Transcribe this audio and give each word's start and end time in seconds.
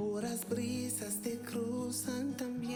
puras 0.00 0.48
brisas 0.48 1.16
te 1.22 1.38
cruzan 1.40 2.34
también. 2.34 2.69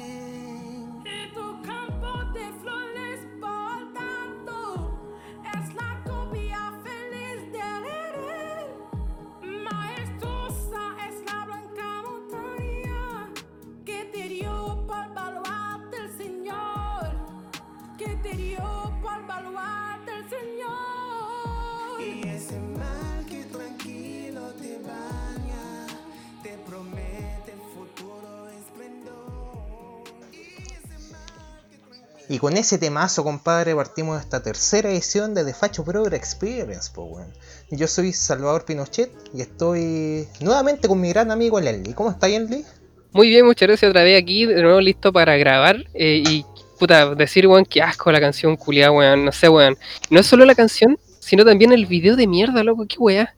Y 32.29 32.39
con 32.39 32.57
ese 32.57 32.79
temazo, 32.79 33.23
compadre, 33.23 33.75
partimos 33.75 34.19
esta 34.19 34.43
tercera 34.43 34.91
edición 34.91 35.35
de 35.35 35.45
The 35.45 35.53
Facho 35.53 35.85
Progress 35.85 36.19
Experience, 36.19 36.91
po, 36.95 37.05
weón. 37.05 37.33
Yo 37.71 37.87
soy 37.87 38.15
Salvador 38.15 38.65
Pinochet 38.65 39.13
y 39.35 39.43
estoy 39.43 40.27
nuevamente 40.41 40.89
con 40.89 41.01
mi 41.01 41.11
gran 41.11 41.31
amigo 41.31 41.61
Lenly. 41.61 41.93
¿Cómo 41.93 42.11
está, 42.11 42.27
Lenly? 42.27 42.65
Muy 43.13 43.29
bien, 43.29 43.45
muchas 43.45 43.69
gracias 43.69 43.91
otra 43.91 44.03
vez 44.05 44.21
aquí, 44.21 44.47
de 44.47 44.63
nuevo 44.63 44.81
listo 44.81 45.13
para 45.13 45.37
grabar. 45.37 45.77
eh, 45.93 46.23
y 46.27 46.47
puta, 46.79 47.15
decir, 47.15 47.47
weón, 47.47 47.67
que 47.67 47.83
asco 47.83 48.11
la 48.11 48.21
canción 48.21 48.57
culiada, 48.57 48.91
weón. 48.91 49.27
No 49.27 49.33
sé, 49.33 49.51
weón. 49.51 49.77
No 50.09 50.21
es 50.21 50.27
solo 50.27 50.47
la 50.47 50.55
canción, 50.55 50.99
sino 51.21 51.45
también 51.45 51.73
el 51.73 51.85
video 51.85 52.17
de 52.17 52.27
mierda, 52.27 52.65
loco, 52.65 52.87
qué 52.89 52.97
weá. 52.99 53.37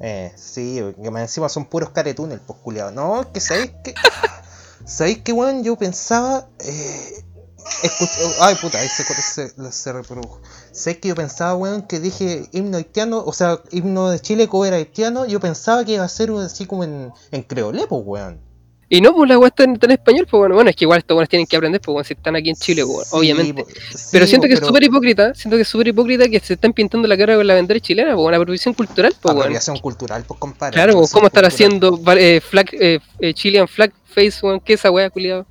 Eh, 0.00 0.32
sí, 0.36 0.80
que 1.00 1.10
más 1.12 1.22
encima 1.22 1.48
son 1.48 1.66
puros 1.66 1.90
caretunes, 1.90 2.40
pues 2.44 2.58
culiado. 2.58 2.90
No, 2.90 3.20
es 3.20 3.26
que 3.28 3.40
sabéis 3.40 3.70
que. 3.84 3.94
¿Sabéis 4.84 5.18
que, 5.18 5.32
weón? 5.32 5.62
Yo 5.62 5.76
pensaba. 5.76 6.48
Eh, 6.58 7.24
escuch- 7.82 8.34
Ay, 8.40 8.54
puta, 8.60 8.78
ahí 8.78 8.88
se, 8.88 9.48
se, 9.72 9.92
reprodujo. 9.92 10.40
¿Sabéis 10.72 10.98
que 11.00 11.08
yo 11.08 11.14
pensaba, 11.14 11.54
weón, 11.54 11.82
que 11.82 12.00
dije 12.00 12.46
himno 12.52 12.76
haitiano, 12.78 13.22
o 13.24 13.32
sea, 13.32 13.60
himno 13.72 14.10
de 14.10 14.20
Chile, 14.20 14.48
cover 14.48 14.74
haitiano? 14.74 15.26
Yo 15.26 15.40
pensaba 15.40 15.84
que 15.84 15.92
iba 15.94 16.04
a 16.04 16.08
ser 16.08 16.30
así 16.32 16.66
como 16.66 16.84
en, 16.84 17.12
en 17.30 17.42
creolé, 17.42 17.86
pues, 17.86 18.02
weón. 18.04 18.40
Y 18.88 19.00
no, 19.00 19.12
pues 19.12 19.28
la 19.28 19.36
weá 19.36 19.48
está 19.48 19.64
en, 19.64 19.72
está 19.72 19.86
en 19.86 19.92
español, 19.92 20.28
pues 20.30 20.38
bueno, 20.38 20.54
bueno, 20.54 20.70
es 20.70 20.76
que 20.76 20.84
igual 20.84 20.98
estos 21.00 21.16
weones 21.16 21.28
tienen 21.28 21.44
que 21.48 21.56
aprender, 21.56 21.80
pues 21.80 21.92
bueno, 21.92 22.04
si 22.04 22.14
están 22.14 22.36
aquí 22.36 22.50
en 22.50 22.54
Chile, 22.54 22.84
Sí, 22.84 22.88
obviamente. 23.10 23.64
po- 23.64 23.68
sí, 23.68 24.08
Pero 24.12 24.26
siento 24.28 24.46
que 24.46 24.54
es 24.54 24.60
súper 24.60 24.84
hipócrita, 24.84 25.34
siento 25.34 25.56
que 25.56 25.62
es 25.62 25.68
súper 25.68 25.88
hipócrita 25.88 26.28
que 26.28 26.38
se 26.38 26.54
están 26.54 26.72
pintando 26.72 27.08
la 27.08 27.16
cara 27.18 27.34
con 27.34 27.44
la 27.48 27.54
bandera 27.54 27.80
chilena, 27.80 28.14
pues 28.14 28.24
una 28.28 28.36
apropiación 28.36 28.74
cultural, 28.74 29.12
pues 29.20 29.24
weón. 29.32 29.38
Apropiación 29.42 29.78
cultural, 29.80 30.22
pues, 30.24 30.38
compadre. 30.38 30.74
Claro, 30.74 30.92
pues, 30.92 31.10
¿cómo 31.10 31.26
estar 31.26 31.44
haciendo 31.44 31.98
eh, 32.16 32.40
flag, 32.40 32.68
eh, 32.74 33.00
eh, 33.18 33.34
Chilean 33.34 33.66
flag 33.66 33.92
face, 34.04 34.34
weón? 34.46 34.60
¿Qué 34.60 34.74
es 34.74 34.80
esa 34.80 34.92
weá, 34.92 35.10
culiado? 35.10 35.46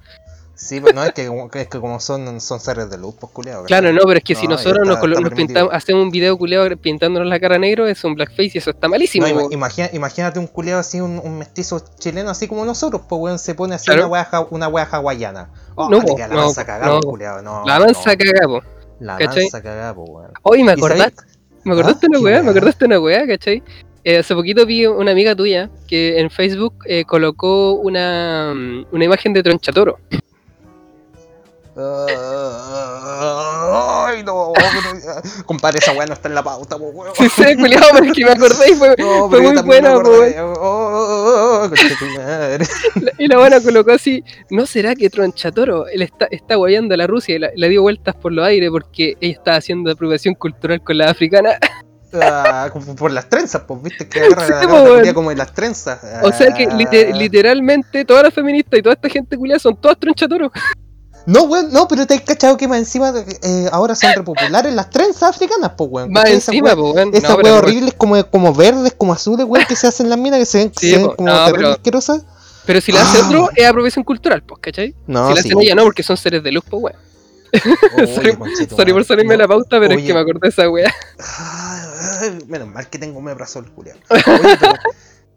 Sí, 0.55 0.79
pues 0.79 0.95
no, 0.95 1.03
es 1.03 1.11
que, 1.11 1.23
es 1.55 1.67
que 1.67 1.79
como 1.79 1.99
son, 1.99 2.39
son 2.39 2.59
seres 2.61 2.89
de 2.89 2.97
luz, 2.97 3.13
pues, 3.19 3.31
culiado. 3.33 3.65
Claro, 3.65 3.91
no, 3.91 4.01
pero 4.05 4.17
es 4.19 4.23
que 4.23 4.35
si 4.35 4.47
No, 4.47 4.53
nosotros 4.53 4.87
está- 4.87 5.07
nos, 5.21 5.33
pintamos, 5.33 5.73
hacemos 5.73 6.03
un 6.03 6.11
video 6.11 6.37
culiado 6.37 6.65
pintándonos 6.77 7.27
la 7.27 7.39
cara 7.41 7.57
negro, 7.59 7.87
es 7.87 8.01
un 8.05 8.15
blackface 8.15 8.51
y 8.53 8.57
eso 8.59 8.69
está 8.71 8.87
malísimo. 8.87 9.27
No, 9.27 9.51
imagina- 9.51 9.89
imagínate 9.91 10.39
un 10.39 10.47
culeado 10.47 10.79
así, 10.79 11.01
un, 11.01 11.19
un 11.21 11.37
mestizo 11.37 11.83
chileno 11.99 12.29
así 12.29 12.47
como 12.47 12.63
nosotros, 12.65 13.01
pues 13.07 13.19
weón, 13.21 13.37
se 13.37 13.53
pone 13.53 13.75
así 13.75 13.85
Claro. 13.87 14.07
una 14.07 14.11
wea, 14.11 14.47
una 14.49 14.67
wea 14.69 14.87
hawaiana. 14.89 15.49
Oh, 15.75 15.89
No, 15.89 15.99
la 16.17 16.27
no, 16.29 16.35
mansa 16.35 16.65
cagada, 16.65 16.99
culiao, 17.01 17.41
no, 17.41 17.63
la 17.65 17.79
mansa 17.79 18.15
cagada, 18.15 18.47
po. 18.47 18.61
La 19.01 19.17
mansa 19.19 19.61
cagada, 19.61 19.93
po, 19.93 20.03
weón. 20.03 20.31
Hoy 20.43 20.63
me 20.63 20.71
¿Y 20.71 20.75
acordaste, 20.75 21.21
me 21.65 21.73
acordaste 21.73 22.05
Ah, 22.07 22.09
una 22.11 22.17
qué 22.19 22.23
weá, 22.23 22.33
weá. 22.35 22.43
me 22.43 22.49
acordaste 22.51 22.85
una 22.85 22.99
weá, 23.01 23.27
¿cachai? 23.27 23.61
Eh, 24.05 24.19
hace 24.19 24.33
poquito 24.35 24.65
vi 24.65 24.85
una 24.85 25.11
amiga 25.11 25.35
tuya 25.35 25.69
que 25.87 26.19
en 26.19 26.29
Facebook 26.29 26.75
eh, 26.85 27.03
colocó 27.05 27.73
una, 27.73 28.53
mm, 28.55 28.85
una 28.93 29.03
imagen 29.03 29.33
de 29.33 29.43
Tronchatoro. 29.43 29.97
Ay, 34.07 34.23
no, 34.23 34.53
pero- 34.55 35.45
compadre, 35.45 35.79
esa 35.79 35.91
weá 35.93 36.05
no 36.05 36.13
está 36.13 36.27
en 36.29 36.35
la 36.35 36.43
pauta, 36.43 36.77
po, 36.77 36.85
weón. 36.89 37.13
Sí, 37.17 37.27
sí, 37.29 37.55
culiado, 37.55 37.87
pero 37.93 38.05
es 38.05 38.13
que 38.13 38.25
me 38.25 38.31
acordé 38.31 38.71
y 38.71 38.75
fue, 38.75 38.95
No, 38.97 39.27
muy 39.27 39.61
buena, 39.63 39.93
po. 39.93 40.09
Oh, 40.09 40.53
oh, 40.61 41.69
oh. 41.69 41.69
Y 43.17 43.27
la 43.27 43.37
buena 43.37 43.59
colocó 43.61 43.91
así, 43.91 44.23
¿no 44.49 44.65
será 44.65 44.95
que 44.95 45.09
Tronchatoro 45.09 45.87
él 45.87 46.01
está, 46.01 46.27
está 46.31 46.55
guayando 46.55 46.93
a 46.93 46.97
la 46.97 47.07
Rusia 47.07 47.35
y 47.35 47.39
la, 47.39 47.49
le 47.55 47.69
dio 47.69 47.81
vueltas 47.81 48.15
por 48.15 48.31
los 48.31 48.45
aires 48.45 48.69
porque 48.71 49.15
ella 49.19 49.33
está 49.33 49.55
haciendo 49.57 49.91
apropiación 49.91 50.35
cultural 50.35 50.81
con 50.81 50.97
la 50.97 51.09
africana? 51.09 51.57
Ah, 52.13 52.69
por 52.97 53.11
las 53.11 53.27
trenzas, 53.27 53.63
pues 53.67 53.81
viste 53.83 54.07
que 54.07 54.21
agarra 54.21 54.45
Sí, 54.45 54.53
la 55.07 55.13
como 55.13 55.31
en 55.31 55.37
las 55.37 55.51
trenzas. 55.53 55.99
O 56.23 56.31
sea 56.31 56.53
que 56.53 56.63
Ah. 56.65 57.13
literalmente 57.13 58.05
todas 58.05 58.23
las 58.23 58.33
feministas 58.33 58.79
y 58.79 58.81
toda 58.81 58.93
esta 58.95 59.09
gente 59.09 59.35
culiada 59.35 59.59
son 59.59 59.75
todas 59.75 59.99
Tronchatoro. 59.99 60.49
No, 61.25 61.43
weón, 61.43 61.71
no, 61.71 61.87
pero 61.87 62.05
te 62.05 62.13
has 62.13 62.21
cachado 62.21 62.55
que 62.57 62.67
más 62.67 62.77
encima 62.77 63.11
eh, 63.41 63.67
ahora 63.71 63.95
son 63.95 64.11
repopulares 64.15 64.73
las 64.73 64.89
trenzas 64.89 65.23
africanas, 65.35 65.71
pues, 65.75 65.89
weón. 65.91 66.11
Más 66.11 66.29
encima, 66.29 66.75
po, 66.75 66.91
weón. 66.91 67.13
Esas 67.15 67.37
No, 67.43 67.55
horribles 67.57 67.93
como, 67.95 68.23
como 68.29 68.53
verdes, 68.53 68.93
como 68.97 69.13
azules, 69.13 69.45
weón, 69.47 69.65
que 69.67 69.75
se 69.75 69.87
hacen 69.87 70.05
en 70.05 70.09
las 70.11 70.19
minas 70.19 70.39
que 70.39 70.45
se 70.45 70.57
ven, 70.59 70.71
Sí, 70.77 70.89
se 70.91 70.97
ven 70.97 71.05
po, 71.07 71.15
como 71.15 71.29
no, 71.29 71.45
pero- 71.51 71.71
asquerosas. 71.71 72.23
Pero 72.65 72.81
si 72.81 72.91
la 72.91 73.01
hace 73.01 73.19
Ah. 73.21 73.25
otro, 73.27 73.49
es 73.55 73.65
apropiación 73.67 74.03
cultural, 74.03 74.41
pues, 74.43 74.59
¿cachai? 74.61 74.95
No, 75.07 75.27
si 75.29 75.35
la 75.35 75.41
sí. 75.41 75.47
hacen 75.49 75.61
ella, 75.61 75.75
no, 75.75 75.83
porque 75.83 76.01
son 76.03 76.17
seres 76.17 76.43
de 76.43 76.51
luz, 76.51 76.63
pues, 76.69 76.83
weón. 76.83 76.97
Oye, 77.97 78.07
sorry, 78.75 78.91
por 78.93 79.05
salirme 79.05 79.37
la 79.37 79.47
pauta, 79.47 79.79
pero 79.79 79.93
es 79.93 80.03
que 80.05 80.13
me 80.13 80.19
acordé 80.19 80.39
de 80.43 80.49
esa 80.49 80.69
weá. 80.69 80.93
Menos 82.47 82.67
mal 82.67 82.89
que 82.89 82.97
tengo 82.99 83.21
meprazol, 83.21 83.71
culiao. 83.71 83.97
Oye, 84.09 84.21
pero, 84.59 84.73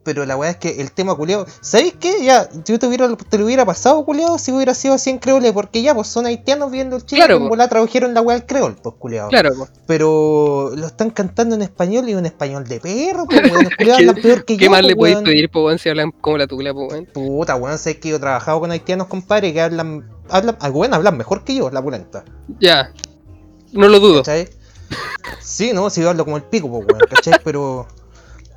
pero 0.09 0.25
la 0.25 0.39
weá 0.39 0.49
es 0.53 0.57
que 0.57 0.81
el 0.81 0.91
tema 0.91 1.15
culiao. 1.15 1.45
¿Sabéis 1.61 1.93
qué? 2.01 2.25
Ya, 2.25 2.49
yo 2.65 2.79
te, 2.79 2.87
hubiera, 2.87 3.15
te 3.15 3.37
lo 3.37 3.45
hubiera 3.45 3.67
pasado, 3.67 4.03
culiao, 4.07 4.39
si 4.39 4.53
hubiera 4.53 4.73
sido 4.73 4.95
así 4.95 5.11
en 5.11 5.19
creole, 5.19 5.53
porque 5.53 5.83
ya, 5.83 5.95
pues 5.95 6.07
son 6.09 6.25
haitianos 6.25 6.71
viendo 6.71 6.97
el 6.97 7.05
Chile 7.05 7.21
Claro, 7.27 7.39
po. 7.41 7.49
volá 7.51 7.69
tradujeron 7.69 8.15
la 8.15 8.23
weá 8.23 8.37
al 8.37 8.47
creol, 8.47 8.77
pues, 8.83 8.95
culiao. 8.99 9.29
Claro, 9.29 9.51
pues. 9.59 9.71
Pero 9.87 10.71
lo 10.75 10.87
están 10.87 11.11
cantando 11.11 11.55
en 11.55 11.61
español 11.61 12.09
y 12.09 12.15
un 12.15 12.25
español 12.25 12.65
de 12.67 12.81
perro, 12.81 13.27
pues, 13.27 13.43
weón. 13.53 13.69
¿Qué- 13.79 13.93
hablan 13.93 14.15
peor 14.15 14.45
que 14.47 14.57
¿Qué 14.57 14.65
yo, 14.65 14.71
más 14.71 14.81
pues, 14.81 14.89
le 14.89 14.97
podéis 14.97 15.17
weón. 15.17 15.25
pedir, 15.25 15.51
pues, 15.51 15.65
weón, 15.67 15.79
si 15.79 15.89
hablan 15.91 16.11
como 16.13 16.39
la 16.39 16.47
tula, 16.47 16.73
pues, 16.73 16.91
weón? 16.93 17.07
Puta, 17.13 17.57
weón, 17.57 17.77
sé 17.79 17.99
que 18.01 18.09
yo 18.09 18.17
he 18.17 18.21
trabajado 18.21 18.61
con 18.61 18.71
haitianos, 18.71 19.09
compadre, 19.09 19.53
que 19.53 19.61
hablan, 19.61 20.09
hablan, 20.31 20.57
ah, 20.61 20.71
weón, 20.71 20.95
hablan 20.95 21.19
mejor 21.19 21.45
que 21.45 21.55
yo, 21.55 21.69
la 21.71 21.83
pulenta. 21.83 22.25
Ya. 22.61 22.93
No 23.73 23.89
lo 23.89 24.01
dudo. 24.01 24.23
¿Cachai? 24.23 24.49
Sí, 25.41 25.73
no, 25.75 25.91
si 25.91 26.01
yo 26.01 26.09
hablo 26.11 26.25
como 26.25 26.39
el 26.39 26.45
pico, 26.45 26.71
pues, 26.71 26.87
weón, 26.87 27.01
¿cachai? 27.11 27.35
Pero, 27.45 27.87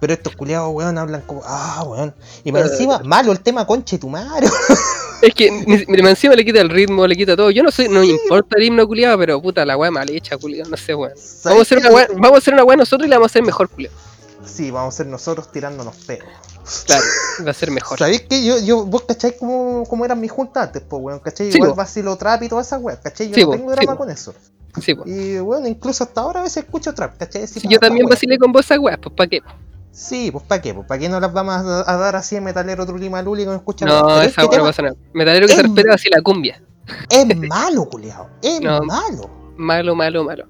pero 0.01 0.12
estos 0.13 0.35
culiados, 0.35 0.69
weón, 0.73 0.97
hablan 0.97 1.22
como, 1.22 1.41
ah, 1.45 1.84
weón. 1.88 2.13
Y 2.44 2.51
más 2.51 2.63
encima, 2.72 3.00
malo 3.06 3.31
el 3.31 3.39
tema 3.39 3.66
conche 3.66 3.97
tu 3.97 4.09
madre. 4.09 4.47
Es 5.22 5.35
que 5.35 5.51
ni- 5.51 5.85
encima 6.09 6.34
le 6.34 6.44
quita 6.44 6.62
el 6.62 6.69
ritmo, 6.69 7.06
le 7.06 7.16
quita 7.16 7.35
todo. 7.38 7.51
Yo 7.51 7.62
no 7.62 7.69
sé, 7.69 7.88
no 7.88 8.00
me 8.00 8.07
importa 8.07 8.56
el 8.57 8.63
himno 8.63 8.88
culiado, 8.88 9.19
pero 9.19 9.39
puta, 9.39 9.63
la 9.67 9.78
weá 9.78 9.91
mal 9.91 10.09
hecha, 10.09 10.35
culiado, 10.35 10.67
no 10.72 10.75
sé, 10.78 10.95
weón. 10.95 11.13
Vamos 11.44 11.59
a 11.59 11.62
hacer 11.62 11.78
una 11.78 11.91
weá, 11.91 12.07
vamos 12.16 12.31
a 12.34 12.38
hacer 12.39 12.53
una 12.56 12.63
weá 12.63 12.75
nosotros 12.75 13.06
y 13.06 13.09
la 13.12 13.17
vamos 13.17 13.29
a 13.29 13.31
hacer 13.34 13.44
mejor, 13.44 13.69
culiado. 13.69 13.95
Sí, 14.44 14.72
vamos 14.72 14.95
a 14.95 14.97
ser 14.97 15.06
nosotros 15.06 15.51
tirándonos 15.51 15.95
pedos. 15.97 16.28
Claro, 16.88 17.03
va 17.45 17.51
a 17.51 17.53
ser 17.53 17.69
mejor. 17.69 18.00
¿Sabéis 18.00 18.22
que 18.23 18.44
yo, 18.44 18.57
yo, 18.62 18.83
vos 18.83 19.03
cachai 19.07 19.38
cómo, 19.38 19.83
cómo 19.88 20.06
eran 20.06 20.19
mis 20.19 20.31
juntas 20.31 20.63
antes, 20.68 20.81
pues, 20.89 21.00
weón? 21.03 21.19
¿Cachai? 21.19 21.51
Sí, 21.51 21.57
Igual 21.59 21.69
po. 21.72 21.75
vacilo 21.75 22.16
trap 22.18 22.41
y 22.41 22.50
todas 22.50 22.66
esas 22.66 22.81
weas, 22.81 22.97
¿cachai? 23.03 23.28
Yo 23.29 23.35
Sí, 23.35 23.41
no 23.41 23.47
po, 23.47 23.53
tengo 23.53 23.69
sí, 23.69 23.75
drama 23.75 23.91
po. 23.91 23.97
con 24.00 24.09
eso. 24.09 24.33
Sí, 24.81 24.95
pues. 24.95 25.07
Y 25.07 25.38
bueno, 25.38 25.68
incluso 25.68 26.03
hasta 26.03 26.22
ahora 26.22 26.39
a 26.39 26.44
veces 26.45 26.63
escucho 26.63 26.95
trap, 26.95 27.16
¿cachai? 27.19 27.45
Sí, 27.45 27.59
Si 27.59 27.68
yo 27.68 27.78
también 27.78 28.07
vacilé 28.07 28.39
con 28.39 28.51
vos 28.51 28.66
esa 28.66 28.79
weá, 28.79 28.97
pues, 28.97 29.13
¿para 29.16 29.29
qué? 29.29 29.41
Sí, 29.91 30.31
pues 30.31 30.44
¿para 30.46 30.62
qué? 30.62 30.74
Pues 30.74 30.88
¿para 30.88 31.00
qué 31.00 31.09
no 31.09 31.19
las 31.19 31.34
vamos 31.34 31.53
a, 31.56 31.91
a 31.91 31.97
dar 31.97 32.16
así 32.16 32.35
en 32.38 32.44
metalero 32.46 32.85
Trulima 32.85 33.22
Luli 33.22 33.46
con 33.46 33.56
escucha 33.56 33.85
No, 33.85 34.22
esa 34.22 34.41
este 34.44 34.57
no 34.57 34.63
pasa 34.63 34.81
nada. 34.84 34.96
Metalero 35.13 35.47
que 35.47 35.53
se 35.53 35.59
Em. 35.62 35.68
respeta 35.75 35.94
así 35.96 36.09
la 36.09 36.22
cumbia. 36.22 36.62
Es 37.09 37.38
malo, 37.38 37.85
culiao. 37.85 38.30
Es 38.41 38.59
No. 38.62 38.81
malo. 38.84 39.30
Malo, 39.57 39.94
malo, 39.96 40.24
malo. 40.24 40.46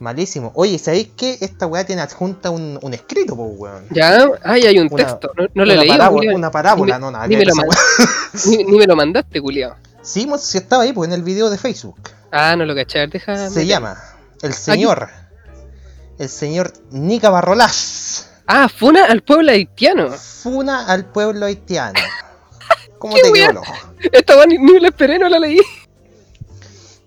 Malísimo. 0.00 0.52
Oye, 0.54 0.78
¿sabéis 0.78 1.08
que 1.16 1.38
esta 1.40 1.66
weá 1.66 1.84
tiene 1.84 2.02
adjunta 2.02 2.50
un, 2.50 2.78
un 2.82 2.94
escrito, 2.94 3.34
pues 3.34 3.50
weón? 3.56 3.84
Ya, 3.90 4.28
ay, 4.44 4.62
hay 4.66 4.78
un 4.78 4.86
Una- 4.92 5.04
texto. 5.04 5.30
No, 5.36 5.46
no 5.54 5.64
lo 5.64 5.72
he 5.72 5.78
una, 5.78 5.86
parábola, 5.88 6.16
culiao. 6.18 6.36
una 6.36 6.50
parábola, 6.52 6.98
Ni 6.98 7.00
no, 7.04 7.10
nada. 7.10 7.26
ni 7.26 7.34
que 7.34 7.38
me 7.38 7.44
lo 7.46 7.52
esa 7.52 7.60
man- 7.62 7.68
weá. 7.68 8.08
Ni, 8.46 8.64
ni 8.64 8.78
me 8.78 8.86
lo 8.86 8.94
mandaste, 8.94 9.40
culiao. 9.40 9.74
Sí, 10.02 10.26
pues, 10.26 10.42
sí 10.42 10.58
estaba 10.58 10.84
ahí, 10.84 10.92
pues 10.92 11.08
en 11.08 11.14
el 11.14 11.22
video 11.24 11.50
de 11.50 11.58
Facebook. 11.58 11.98
Ah, 12.30 12.54
no 12.56 12.64
lo 12.64 12.74
caché, 12.76 13.06
deja. 13.08 13.50
Se 13.50 13.66
llama 13.66 13.96
El 14.42 14.52
Señor. 14.54 15.08
El 16.18 16.28
señor 16.28 16.72
Nica 16.90 17.30
Barrolás. 17.30 18.27
Ah, 18.50 18.68
Funa 18.68 19.04
al 19.04 19.22
pueblo 19.22 19.50
haitiano. 19.52 20.10
Funa 20.10 20.86
al 20.86 21.04
pueblo 21.04 21.44
haitiano. 21.46 22.00
¿Cómo 22.98 23.14
¿Qué 23.14 23.20
te 23.22 23.32
quedó 23.32 23.50
el 23.50 23.56
ojo? 23.58 23.74
Esta 24.10 24.36
weá 24.36 24.46
ni, 24.46 24.56
ni 24.58 24.80
la 24.80 24.88
esperé, 24.88 25.18
no 25.18 25.28
la 25.28 25.38
leí. 25.38 25.60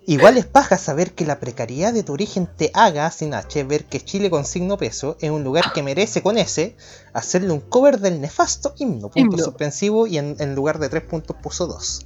Igual 0.06 0.36
es 0.36 0.46
paja 0.46 0.78
saber 0.78 1.12
que 1.12 1.24
la 1.24 1.38
precariedad 1.38 1.92
de 1.92 2.02
tu 2.02 2.12
origen 2.12 2.48
te 2.56 2.70
haga, 2.74 3.10
sin 3.10 3.34
H, 3.34 3.62
ver 3.64 3.84
que 3.84 4.00
Chile 4.00 4.30
con 4.30 4.44
signo 4.44 4.76
peso 4.76 5.16
es 5.20 5.30
un 5.30 5.44
lugar 5.44 5.72
que 5.72 5.82
merece 5.82 6.22
con 6.22 6.38
S 6.38 6.76
hacerle 7.12 7.52
un 7.52 7.60
cover 7.60 7.98
del 8.00 8.20
nefasto 8.20 8.74
himno, 8.78 9.10
punto 9.10 9.36
Himno. 9.36 9.38
suspensivo, 9.44 10.06
y 10.08 10.18
en, 10.18 10.36
en 10.40 10.54
lugar 10.56 10.78
de 10.80 10.88
tres 10.88 11.02
puntos 11.04 11.36
puso 11.40 11.66
dos. 11.68 12.04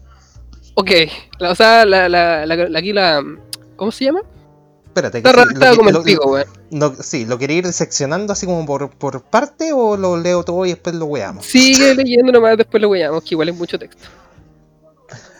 Ok, 0.75 0.91
la- 1.39 1.51
o 1.53 1.55
sea, 1.55 1.85
la, 1.87 2.09
la, 2.09 2.45
la- 2.45 2.69
la- 2.69 2.79
aquí 2.79 2.93
la. 2.93 3.23
¿Cómo 3.77 3.91
se 3.93 4.05
llama? 4.05 4.21
Espérate. 4.97 5.23
que 5.23 5.29
Está 5.29 5.45
redactado 5.45 5.77
como 5.77 5.91
el 5.91 6.03
pico, 6.03 6.31
weón. 6.31 6.97
sí, 7.01 7.25
¿lo 7.27 7.39
quería 7.39 7.59
ir 7.59 7.67
diseccionando 7.67 8.33
así 8.33 8.47
como 8.47 8.65
por, 8.67 8.91
por 8.91 9.23
parte 9.23 9.73
o 9.73 9.97
lo 9.97 10.17
leo 10.17 10.43
todo 10.45 10.65
y 10.67 10.71
después 10.71 10.95
lo 10.97 11.07
weamos? 11.07 11.47
Sigue 11.47 11.95
leyendo 11.95 12.33
nomás, 12.33 12.57
después 12.57 12.81
lo 12.83 12.91
veamos, 12.91 13.23
que 13.23 13.31
igual 13.35 13.49
es 13.51 13.57
mucho 13.57 13.79
texto. 13.79 14.03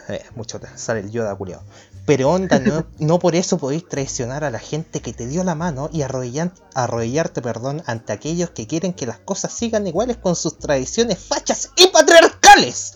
Eh, 0.09 0.23
mucho 0.35 0.57
te 0.57 0.67
sale 0.77 1.01
el 1.01 1.11
Yoda 1.11 1.35
culiao. 1.35 1.61
Pero 2.05 2.29
onda, 2.29 2.59
no, 2.59 2.85
no 2.97 3.19
por 3.19 3.35
eso 3.35 3.57
podéis 3.57 3.85
traicionar 3.89 4.45
a 4.45 4.51
la 4.51 4.59
gente 4.59 5.01
que 5.01 5.11
te 5.11 5.27
dio 5.27 5.43
la 5.43 5.53
mano 5.53 5.89
y 5.91 5.99
arrodillan- 5.99 6.53
arrodillarte 6.73 7.41
perdón, 7.41 7.83
ante 7.85 8.13
aquellos 8.13 8.51
que 8.51 8.67
quieren 8.67 8.93
que 8.93 9.05
las 9.05 9.19
cosas 9.19 9.51
sigan 9.51 9.85
iguales 9.85 10.15
con 10.15 10.37
sus 10.37 10.59
tradiciones 10.59 11.19
fachas 11.19 11.71
y 11.75 11.87
patriarcales. 11.87 12.93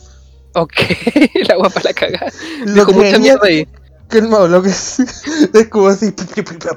Ok, 0.53 0.71
la 1.49 1.55
guapa 1.57 1.81
la 1.83 1.91
cagada. 1.93 2.31
Lo 2.65 2.85
que 2.85 2.93
mucha 2.93 3.19
mierda 3.19 3.45
ahí. 3.45 3.67
Calmado, 4.11 4.47
lo 4.47 4.61
que 4.61 4.69
es, 4.69 4.99
es 5.53 5.67
como 5.69 5.87
así, 5.87 6.13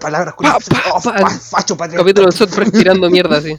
palabras 0.01 0.35
pa, 0.41 0.57
Oh, 0.95 1.01
facho 1.01 1.77
patriarcal. 1.77 1.99
Capítulo 2.07 2.27
de 2.29 2.33
nosotros 2.33 2.57
respirando 2.57 3.11
mierda 3.11 3.39
así. 3.39 3.57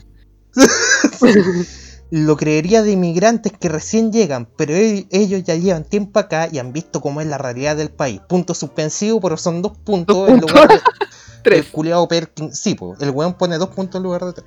Lo 2.10 2.36
creería 2.36 2.82
de 2.82 2.92
inmigrantes 2.92 3.52
que 3.58 3.68
recién 3.68 4.12
llegan, 4.12 4.48
pero 4.56 4.74
e- 4.74 5.08
ellos 5.10 5.42
ya 5.44 5.56
llevan 5.56 5.82
tiempo 5.84 6.20
acá 6.20 6.48
y 6.50 6.58
han 6.60 6.72
visto 6.72 7.00
cómo 7.00 7.20
es 7.20 7.26
la 7.26 7.36
realidad 7.36 7.76
del 7.76 7.90
país. 7.90 8.20
Punto 8.28 8.54
suspensivo, 8.54 9.20
pero 9.20 9.36
son 9.36 9.60
dos 9.60 9.76
puntos 9.78 10.16
Dos 10.16 10.28
en 10.28 10.38
puntos. 10.40 10.52
lugar 10.52 10.68
de, 10.68 10.80
Tres. 11.42 11.66
El 11.66 11.72
culiado 11.72 12.06
Perkins, 12.08 12.58
sí, 12.58 12.74
po, 12.76 12.94
el 13.00 13.10
weón 13.10 13.34
pone 13.34 13.58
dos 13.58 13.70
puntos 13.70 13.96
en 13.98 14.04
lugar 14.04 14.24
de 14.24 14.32
tres. 14.34 14.46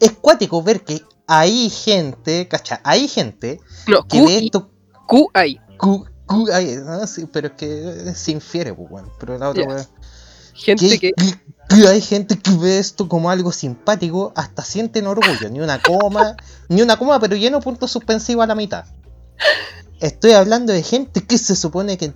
Es 0.00 0.12
cuático 0.12 0.62
ver 0.62 0.82
que 0.82 1.02
hay 1.26 1.68
gente, 1.68 2.46
cacha, 2.48 2.80
hay 2.84 3.08
gente 3.08 3.60
No, 3.88 4.06
que 4.06 4.18
Q, 4.20 4.26
ve 4.26 4.38
esto. 4.38 4.70
Q 5.06 5.28
hay. 5.34 5.60
Ay, 6.52 6.78
ah, 6.86 7.06
sí, 7.06 7.26
pero 7.30 7.48
es 7.48 7.52
que 7.54 8.12
se 8.14 8.32
infiere, 8.32 8.74
pues, 8.74 8.90
weón. 8.90 9.10
Pero 9.18 9.38
la 9.38 9.50
otra. 9.50 9.86
Gente 10.54 10.88
Que, 10.88 10.98
que. 10.98 11.12
que- 11.12 11.46
que 11.68 11.88
hay 11.88 12.00
gente 12.00 12.38
que 12.38 12.52
ve 12.52 12.78
esto 12.78 13.08
como 13.08 13.28
algo 13.28 13.50
simpático, 13.50 14.32
hasta 14.36 14.62
sienten 14.62 15.08
orgullo, 15.08 15.50
ni 15.50 15.58
una 15.58 15.82
coma, 15.82 16.36
ni 16.68 16.80
una 16.80 16.96
coma, 16.96 17.18
pero 17.18 17.34
lleno 17.34 17.58
punto 17.60 17.88
suspensivo 17.88 18.42
a 18.42 18.46
la 18.46 18.54
mitad. 18.54 18.84
Estoy 20.00 20.30
hablando 20.32 20.72
de 20.72 20.84
gente 20.84 21.24
que 21.26 21.38
se 21.38 21.56
supone 21.56 21.98
que, 21.98 22.12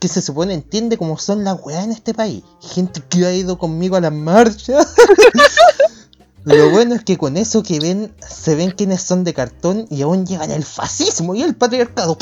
que 0.00 0.08
se 0.08 0.20
supone 0.20 0.52
entiende 0.54 0.98
cómo 0.98 1.16
son 1.16 1.44
las 1.44 1.60
weas 1.62 1.84
en 1.84 1.92
este 1.92 2.12
país. 2.12 2.42
Gente 2.60 3.00
que 3.08 3.24
ha 3.24 3.32
ido 3.32 3.56
conmigo 3.56 3.94
a 3.94 4.00
las 4.00 4.12
marchas. 4.12 4.94
Lo 6.56 6.70
bueno 6.70 6.94
es 6.94 7.04
que 7.04 7.16
con 7.18 7.36
eso 7.36 7.62
que 7.62 7.78
ven, 7.80 8.14
se 8.26 8.54
ven 8.54 8.70
quienes 8.70 9.02
son 9.02 9.24
de 9.24 9.34
cartón 9.34 9.86
y 9.90 10.02
aún 10.02 10.26
llegan 10.26 10.50
el 10.50 10.64
fascismo 10.64 11.34
y 11.34 11.42
el 11.42 11.54
patriarcado. 11.54 12.16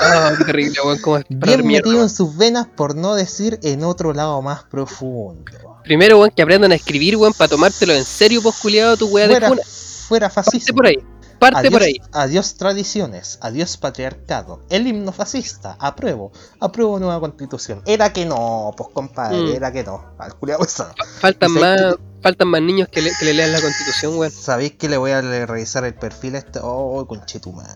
Ah, 0.00 0.32
qué 0.38 0.44
terrible, 0.44 0.76
weón. 0.84 0.98
Como 0.98 1.16
es 1.18 1.24
Bien 1.28 1.40
dar 1.40 1.62
mierda, 1.64 1.86
metido 1.88 2.02
en 2.02 2.10
sus 2.10 2.36
venas, 2.36 2.66
por 2.66 2.94
no 2.94 3.14
decir 3.14 3.58
en 3.62 3.84
otro 3.84 4.12
lado 4.12 4.40
más 4.42 4.64
profundo. 4.64 5.44
Primero, 5.84 6.18
weón, 6.18 6.30
que 6.34 6.42
aprendan 6.42 6.72
a 6.72 6.74
escribir, 6.74 7.16
weón, 7.16 7.32
para 7.32 7.48
tomártelo 7.48 7.92
en 7.94 8.04
serio, 8.04 8.42
pues 8.42 8.56
culiado, 8.56 8.96
tu 8.96 9.06
weá 9.08 9.26
de 9.26 9.34
fuera, 9.34 9.48
funa. 9.48 9.62
fuera 10.08 10.28
Parte 10.28 10.50
fascismo. 10.50 10.76
por 10.76 10.86
ahí. 10.86 10.98
Parte 11.38 11.58
adiós, 11.60 11.72
por 11.72 11.82
ahí. 11.82 11.94
adiós 12.12 12.54
tradiciones, 12.56 13.38
adiós 13.40 13.76
patriarcado, 13.76 14.60
el 14.70 14.88
himno 14.88 15.12
fascista, 15.12 15.76
apruebo, 15.78 16.32
apruebo 16.58 16.98
nueva 16.98 17.20
constitución. 17.20 17.80
Era 17.86 18.12
que 18.12 18.26
no, 18.26 18.72
pues 18.76 18.90
compadre, 18.92 19.38
Mm. 19.38 19.54
era 19.54 19.72
que 19.72 19.84
no. 19.84 20.04
Al 20.18 20.34
culiao 20.34 20.64
esa. 20.64 20.92
Faltan 21.20 21.52
¿Y 21.52 21.54
sabes 21.60 21.80
más, 21.82 21.94
faltan 22.22 22.48
más 22.48 22.60
niños 22.62 22.88
que 22.88 23.02
le, 23.02 23.10
que 23.18 23.24
le 23.26 23.34
lean 23.34 23.52
la 23.52 23.60
constitución, 23.60 24.16
weón. 24.16 24.30
¿Sabéis 24.32 24.72
que 24.72 24.88
le 24.88 24.96
voy 24.96 25.10
a 25.12 25.20
revisar 25.46 25.84
el 25.84 25.94
perfil 25.94 26.34
a 26.36 26.38
este? 26.38 26.60
Oh, 26.62 27.06
conchetumar. 27.06 27.66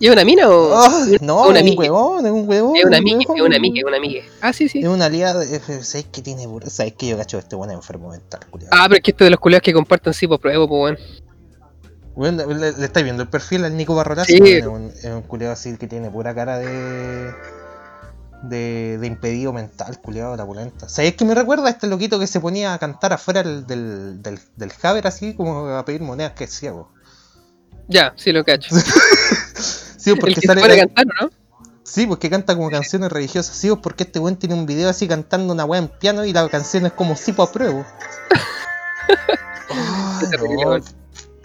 ¿Y 0.00 0.06
es 0.08 0.12
una 0.12 0.24
mina 0.24 0.48
o.? 0.48 0.74
Oh, 0.74 0.90
no, 1.20 1.46
una 1.48 1.60
es 1.60 1.70
un 1.70 1.78
huevón, 1.78 2.26
es 2.26 2.32
un 2.32 2.48
huevón. 2.48 2.76
es 2.76 2.84
una 2.84 2.98
un 2.98 3.02
amiga, 3.02 3.20
es 3.34 3.40
una 3.40 3.56
amiga, 3.56 3.74
es 3.78 3.84
una 3.84 3.96
amiga. 3.96 4.22
Ah, 4.40 4.52
sí, 4.52 4.68
sí. 4.68 4.80
Es 4.80 4.88
una 4.88 5.06
aliada. 5.06 5.44
¿Sabéis 5.44 6.06
que 6.10 6.20
tiene 6.20 6.48
pura- 6.48 6.68
¿Sabéis 6.68 6.94
que 6.94 7.06
yo 7.06 7.16
cacho 7.16 7.38
este 7.38 7.54
buen 7.54 7.70
enfermo 7.70 8.10
mental, 8.10 8.40
culiao? 8.50 8.70
Ah, 8.72 8.86
pero 8.88 8.96
es 8.96 9.02
que 9.02 9.12
esto 9.12 9.22
de 9.24 9.30
los 9.30 9.38
culiados 9.38 9.62
que 9.62 9.72
comparten 9.72 10.12
sí, 10.12 10.26
por 10.26 10.40
prueba, 10.40 10.66
pues, 10.66 10.80
weón. 10.96 10.98
Bueno, 12.16 12.46
le, 12.46 12.72
le 12.72 12.84
estáis 12.86 13.04
viendo 13.04 13.22
el 13.22 13.28
perfil 13.28 13.64
al 13.64 13.76
Nico 13.76 13.94
Barrolazo. 13.94 14.26
Sí. 14.26 14.40
Es 14.44 14.66
un, 14.66 14.86
es 14.88 15.04
un 15.04 15.22
culiao 15.22 15.52
así 15.52 15.76
que 15.76 15.86
tiene 15.86 16.10
pura 16.10 16.34
cara 16.34 16.58
de. 16.58 17.32
De, 18.48 18.98
de 18.98 19.06
impedido 19.06 19.52
mental, 19.52 20.00
culiado 20.00 20.32
de 20.32 20.36
la 20.38 20.46
pulenta. 20.46 20.88
¿Sabéis 20.88 21.14
que 21.16 21.24
me 21.24 21.34
recuerda 21.34 21.66
a 21.66 21.70
este 21.70 21.86
loquito 21.86 22.18
que 22.18 22.26
se 22.26 22.40
ponía 22.40 22.74
a 22.74 22.78
cantar 22.78 23.12
afuera 23.12 23.42
del, 23.42 23.66
del, 23.66 24.22
del, 24.22 24.38
del 24.56 24.72
Haber 24.82 25.06
así 25.06 25.34
como 25.34 25.68
a 25.68 25.84
pedir 25.84 26.02
monedas 26.02 26.32
que 26.32 26.44
es 26.44 26.54
ciego? 26.54 26.90
Ya, 27.88 28.12
sí 28.16 28.32
lo 28.32 28.44
cacho. 28.44 28.74
Sí, 30.04 30.10
El 30.10 30.18
porque 30.18 30.34
que 30.34 30.40
se 30.42 30.46
sale. 30.48 30.60
pone 30.60 30.74
a 30.74 30.78
cantar, 30.80 31.06
¿no? 31.18 31.30
Sí, 31.82 32.06
porque 32.06 32.28
canta 32.28 32.54
como 32.54 32.68
canciones 32.68 33.10
religiosas. 33.10 33.56
Sí, 33.56 33.70
porque 33.82 34.04
este 34.04 34.18
weón 34.18 34.36
tiene 34.36 34.54
un 34.54 34.66
video 34.66 34.90
así 34.90 35.08
cantando 35.08 35.50
una 35.54 35.64
weá 35.64 35.78
en 35.80 35.88
piano 35.88 36.26
y 36.26 36.32
la 36.34 36.46
canción 36.50 36.84
es 36.84 36.92
como 36.92 37.16
si 37.16 37.32
po 37.32 37.44
apruebo. 37.44 37.86
No. 40.64 40.78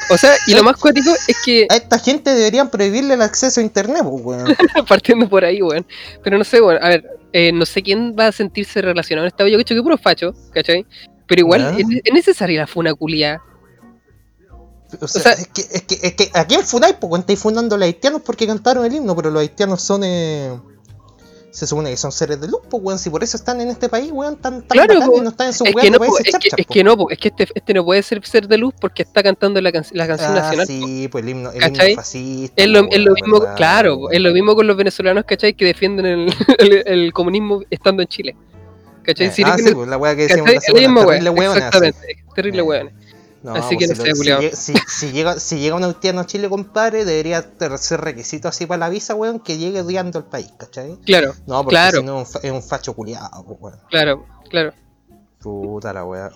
O 0.10 0.18
sea, 0.18 0.36
y 0.48 0.54
lo 0.54 0.64
más 0.64 0.78
cuático 0.78 1.12
es 1.28 1.38
que, 1.46 1.68
A 1.70 1.76
esta 1.76 2.00
gente 2.00 2.34
deberían 2.34 2.70
prohibirle 2.70 3.14
el 3.14 3.22
acceso 3.22 3.60
a 3.60 3.64
internet, 3.64 4.02
pues, 4.04 4.24
weón. 4.24 4.56
partiendo 4.88 5.30
por 5.30 5.46
ahí, 5.46 5.62
weón. 5.62 5.86
Pero 6.24 6.38
no 6.38 6.44
sé, 6.44 6.62
weón. 6.62 6.84
A 6.84 6.90
ver, 6.90 7.06
eh, 7.34 7.52
no 7.52 7.66
sé 7.66 7.84
quién 7.84 8.16
va 8.18 8.28
a 8.28 8.32
sentirse 8.32 8.82
relacionado 8.82 9.26
en 9.26 9.28
esta 9.28 9.48
Yo 9.48 9.58
cacho 9.58 9.76
que 9.76 9.84
puro 9.84 9.98
facho, 9.98 10.34
¿cachai? 10.54 10.86
Pero 11.28 11.42
igual 11.42 11.76
es, 11.78 11.86
es 12.04 12.14
necesaria 12.14 12.62
la 12.62 12.68
funa 12.68 12.94
culia. 12.94 13.42
O 15.00 15.08
sea, 15.08 15.22
sea- 15.22 15.32
es, 15.34 15.48
que, 15.48 15.62
es, 15.62 15.84
que, 15.84 16.00
es 16.02 16.14
que, 16.14 16.32
¿a 16.34 16.46
quién 16.46 16.66
funáis? 16.66 16.96
Pues 17.00 17.20
estáis 17.20 17.40
fundando 17.40 17.76
a 17.76 17.78
los 17.78 17.86
haitianos 17.86 18.22
porque 18.24 18.48
cantaron 18.48 18.86
el 18.86 18.94
himno, 18.96 19.16
pero 19.16 19.30
los 19.30 19.42
haitianos 19.42 19.82
son. 19.82 20.02
Eh, 20.04 20.60
se 21.52 21.66
supone 21.68 21.90
que 21.90 21.98
son 21.98 22.12
seres 22.12 22.40
de 22.40 22.48
luz, 22.48 22.62
pues, 22.70 22.84
weón. 22.84 23.00
Si 23.00 23.10
por 23.10 23.24
eso 23.24 23.36
están 23.38 23.60
en 23.62 23.70
este 23.70 23.90
país, 23.90 24.12
weón, 24.12 24.36
tan, 24.38 24.62
tan 24.62 24.68
Claro, 24.70 25.00
po. 25.06 25.18
y 25.18 25.22
no 25.22 25.30
están 25.30 25.48
en 25.48 25.54
su 25.54 25.64
Es 25.66 25.76
que 25.76 25.90
no, 25.92 25.98
es 26.04 26.12
que, 26.68 26.80
es 26.80 26.86
no, 26.86 26.96
po, 26.98 27.10
es 27.10 27.18
que 27.18 27.28
este, 27.30 27.48
este 27.56 27.74
no 27.74 27.84
puede 27.84 28.04
ser 28.04 28.26
ser 28.26 28.48
de 28.48 28.58
luz 28.58 28.74
porque 28.80 29.04
está 29.04 29.24
cantando 29.24 29.60
la, 29.62 29.72
can- 29.72 29.86
la 29.92 30.08
canción 30.08 30.32
Ah, 30.32 30.36
nacional. 30.42 30.68
po. 30.68 30.74
sí, 30.74 31.08
pues 31.12 31.24
el 31.24 31.30
himno, 31.30 31.52
el 31.52 31.64
himno 31.64 31.96
fascista. 31.96 32.62
Es 32.62 32.68
lo, 32.70 32.84
po, 32.88 32.90
es 32.96 33.00
lo 33.00 33.14
mismo, 33.14 33.40
verdad, 33.40 33.56
claro, 33.56 34.12
es 34.12 34.22
lo 34.22 34.32
mismo 34.32 34.56
con 34.56 34.68
los 34.68 34.78
venezolanos, 34.78 35.26
¿cachai? 35.26 35.54
Que 35.54 35.66
defienden 35.66 36.06
el, 36.06 36.34
el- 36.60 36.84
el 36.86 37.14
comunismo 37.14 37.62
estando 37.70 38.02
en 38.04 38.08
Chile. 38.08 38.36
¿Cachai? 39.04 39.28
Eh, 39.28 39.32
Si 39.32 39.42
ah, 39.44 39.56
sí, 39.58 39.74
pues 39.74 39.88
la 39.88 39.98
weá 39.98 40.16
que 40.16 40.28
decíamos. 40.28 40.52
Exactamente, 40.52 42.24
terrible 42.36 42.60
Eh. 42.60 42.64
weón. 42.64 42.92
No, 43.42 43.54
Así 43.56 43.76
pues 43.76 43.88
que 43.94 43.96
no 43.96 44.16
si 44.52 44.56
si, 44.56 44.74
si, 44.74 44.80
si 44.88 45.12
llega, 45.12 45.40
si 45.40 45.60
llega 45.60 45.76
un 45.76 45.84
haitiano 45.86 46.20
a 46.22 46.26
Chile, 46.26 46.50
compadre, 46.50 47.06
debería 47.06 47.46
ser 47.78 48.02
requisito 48.02 48.48
así 48.50 48.66
para 48.66 48.80
la 48.80 48.90
visa, 48.90 49.16
weón, 49.16 49.40
que 49.40 49.58
llegue 49.58 49.82
odiando 49.82 50.20
al 50.20 50.26
país, 50.26 50.52
¿cachai? 50.58 50.98
Claro, 51.06 51.34
No, 51.48 51.64
porque 51.64 51.76
Claro. 51.76 52.00
si 52.00 52.06
no 52.06 52.22
es 52.22 52.52
un 52.52 52.62
facho 52.62 52.94
culiado, 52.94 53.44
pues, 53.46 53.58
weón. 53.62 53.80
claro, 53.90 54.26
claro. 54.50 54.74
Puta 55.42 55.94
la 55.94 56.04
weá. 56.04 56.30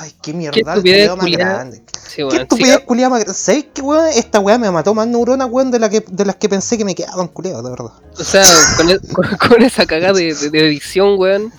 Ay, 0.00 0.14
qué 0.22 0.32
mierda 0.32 0.54
Qué 0.54 0.60
el 0.60 0.68
estupidez 0.68 1.10
culiao 1.10 1.16
más 1.16 1.30
grande. 1.30 1.82
Sí, 2.08 2.22
Qué 2.30 2.36
estupidez 2.38 2.76
siga- 2.78 2.84
culiada 2.86 3.10
más 3.10 3.20
grande. 3.20 3.38
¿Sabéis 3.38 3.66
qué 3.74 3.82
weón? 3.82 4.06
Esta 4.08 4.40
weá 4.40 4.56
me 4.56 4.70
mató 4.70 4.94
más 4.94 5.06
neuronas, 5.06 5.46
weón, 5.50 5.70
de, 5.70 5.78
la 5.78 5.90
que, 5.90 6.00
de 6.08 6.24
las 6.24 6.36
que 6.36 6.48
pensé 6.48 6.78
que 6.78 6.86
me 6.86 6.94
quedaban 6.94 7.28
culiados, 7.28 7.62
de 7.64 7.70
verdad. 7.70 7.92
o 8.18 8.24
sea, 8.24 8.44
con, 8.78 8.88
e- 8.88 8.98
con- 9.12 9.36
con 9.50 9.62
esa 9.62 9.84
cagada 9.84 10.14
de, 10.14 10.32
de- 10.34 10.48
de 10.48 10.58
edición, 10.68 11.16
weón. 11.18 11.52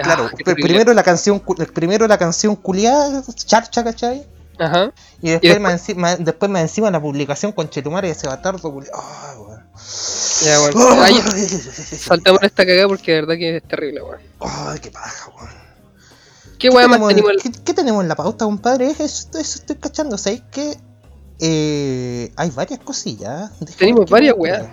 Ah, 0.00 0.04
Claro, 0.04 0.30
qué 0.36 0.44
terrible. 0.44 0.68
primero 0.68 0.94
la 0.94 1.02
canción 1.02 1.40
primero 1.74 2.06
la 2.06 2.18
canción 2.18 2.56
culiada, 2.56 3.22
charcha, 3.34 3.84
¿cachai? 3.84 4.26
Ajá. 4.58 4.92
Y 5.22 5.30
después, 5.30 5.40
después- 5.54 5.60
Más, 5.60 5.72
encima, 5.72 6.16
después 6.16 6.50
más 6.50 6.62
encima 6.62 6.90
la 6.90 7.00
publicación 7.00 7.52
con 7.52 7.70
Chetumare 7.70 8.08
y 8.08 8.10
ese 8.10 8.26
batardo 8.26 8.70
culiado. 8.70 8.98
Ay, 9.02 9.38
weón. 9.38 9.64
Ya, 10.44 10.58
bueno. 10.58 11.02
Ay, 11.02 11.14
Ay, 11.34 11.42
saltamos 11.98 12.42
esta 12.42 12.66
cagada 12.66 12.86
porque 12.88 13.12
de 13.12 13.20
verdad 13.22 13.34
que 13.36 13.56
es 13.56 13.62
terrible, 13.62 14.02
weón. 14.02 14.20
Ay, 14.40 14.78
qué 14.80 14.90
paja, 14.90 15.30
weón. 15.36 15.48
¿Qué 16.58 16.70
más 16.70 16.84
tenemos, 16.84 17.08
tenemos? 17.08 17.30
el- 17.30 17.40
¿qué, 17.42 17.52
qué 17.64 17.72
tenemos 17.74 18.02
en 18.02 18.08
la 18.08 18.16
pauta, 18.16 18.44
compadre? 18.44 18.90
Eso, 18.90 19.28
eso 19.38 19.38
estoy 19.40 19.76
cachando. 19.76 20.18
¿Sabéis 20.18 20.42
que 20.50 20.76
eh, 21.40 22.30
hay 22.36 22.50
varias 22.50 22.80
cosillas? 22.80 23.50
Déjame 23.60 23.76
Tenemos 23.78 24.10
varias 24.10 24.34
weas. 24.36 24.66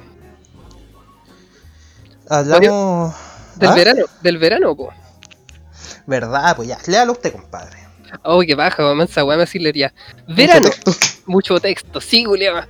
Hablamos. 2.29 3.13
Del 3.55 3.69
¿Ah? 3.69 3.73
verano, 3.75 4.05
del 4.21 4.37
verano, 4.37 4.75
po. 4.75 4.89
¿Verdad? 6.07 6.55
Pues 6.55 6.67
ya, 6.69 6.77
léalo 6.87 7.11
usted, 7.11 7.31
compadre. 7.33 7.77
Oh, 8.23 8.41
qué 8.41 8.55
baja, 8.55 8.83
esa 9.03 9.23
weá 9.25 9.37
me 9.37 9.43
asilería. 9.43 9.93
Verano, 10.27 10.67
Mucho 10.69 10.79
texto. 10.91 11.21
mucho 11.27 11.59
texto, 11.59 12.01
sí, 12.01 12.23
culiao. 12.23 12.63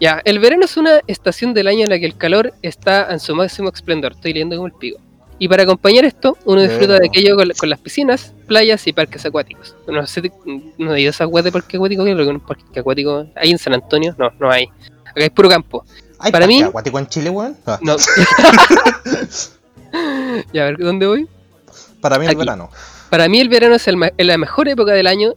Ya, 0.00 0.22
el 0.24 0.38
verano 0.38 0.64
es 0.64 0.78
una 0.78 1.00
estación 1.06 1.52
del 1.52 1.68
año 1.68 1.84
en 1.84 1.90
la 1.90 1.98
que 1.98 2.06
el 2.06 2.16
calor 2.16 2.54
está 2.62 3.12
en 3.12 3.20
su 3.20 3.34
máximo 3.36 3.68
esplendor. 3.68 4.12
Estoy 4.12 4.32
leyendo 4.32 4.56
como 4.56 4.66
el 4.68 4.72
pico. 4.72 4.98
Y 5.38 5.46
para 5.48 5.62
acompañar 5.64 6.04
esto, 6.06 6.36
uno 6.46 6.62
disfruta 6.62 6.98
de 6.98 7.06
aquello 7.06 7.36
con, 7.36 7.50
con 7.50 7.68
las 7.68 7.78
piscinas, 7.78 8.32
playas 8.46 8.86
y 8.86 8.92
parques 8.94 9.24
acuáticos. 9.26 9.74
No 9.86 10.06
sé, 10.06 10.32
no 10.78 10.94
he 10.94 11.00
ido 11.02 11.08
a 11.08 11.10
esa 11.10 11.26
weá 11.26 11.42
de 11.42 11.52
parque 11.52 11.76
acuático, 11.76 12.02
creo 12.04 12.16
que 12.16 12.22
un 12.26 12.40
parque 12.40 12.80
acuático 12.80 13.26
hay 13.36 13.50
en 13.50 13.58
San 13.58 13.74
Antonio. 13.74 14.14
No, 14.18 14.30
no 14.38 14.50
hay. 14.50 14.66
Acá 15.04 15.22
hay 15.22 15.30
puro 15.30 15.48
campo. 15.50 15.84
¿Hay 16.18 16.32
Para 16.32 16.44
parque 16.46 16.54
mí- 16.54 16.62
acuático 16.62 16.98
en 16.98 17.06
Chile, 17.06 17.28
weón? 17.30 17.56
No. 17.82 17.96
ya, 20.52 20.62
a 20.62 20.66
ver, 20.66 20.78
¿dónde 20.78 21.06
voy? 21.06 21.28
Para 22.00 22.18
mí 22.18 22.24
el 22.24 22.30
aquí. 22.30 22.38
verano. 22.38 22.70
Para 23.10 23.28
mí 23.28 23.40
el 23.40 23.48
verano 23.48 23.74
es 23.74 23.86
el 23.88 23.96
ma- 23.96 24.12
la 24.16 24.38
mejor 24.38 24.68
época 24.68 24.92
del 24.92 25.06
año, 25.06 25.34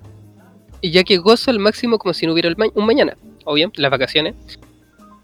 ya 0.81 1.03
que 1.03 1.17
gozo 1.17 1.51
al 1.51 1.59
máximo 1.59 1.97
como 1.97 2.13
si 2.13 2.25
no 2.27 2.33
hubiera 2.33 2.49
el 2.49 2.57
ma- 2.57 2.67
un 2.75 2.85
mañana, 2.85 3.17
obvio, 3.45 3.71
las 3.75 3.89
vacaciones. 3.91 4.35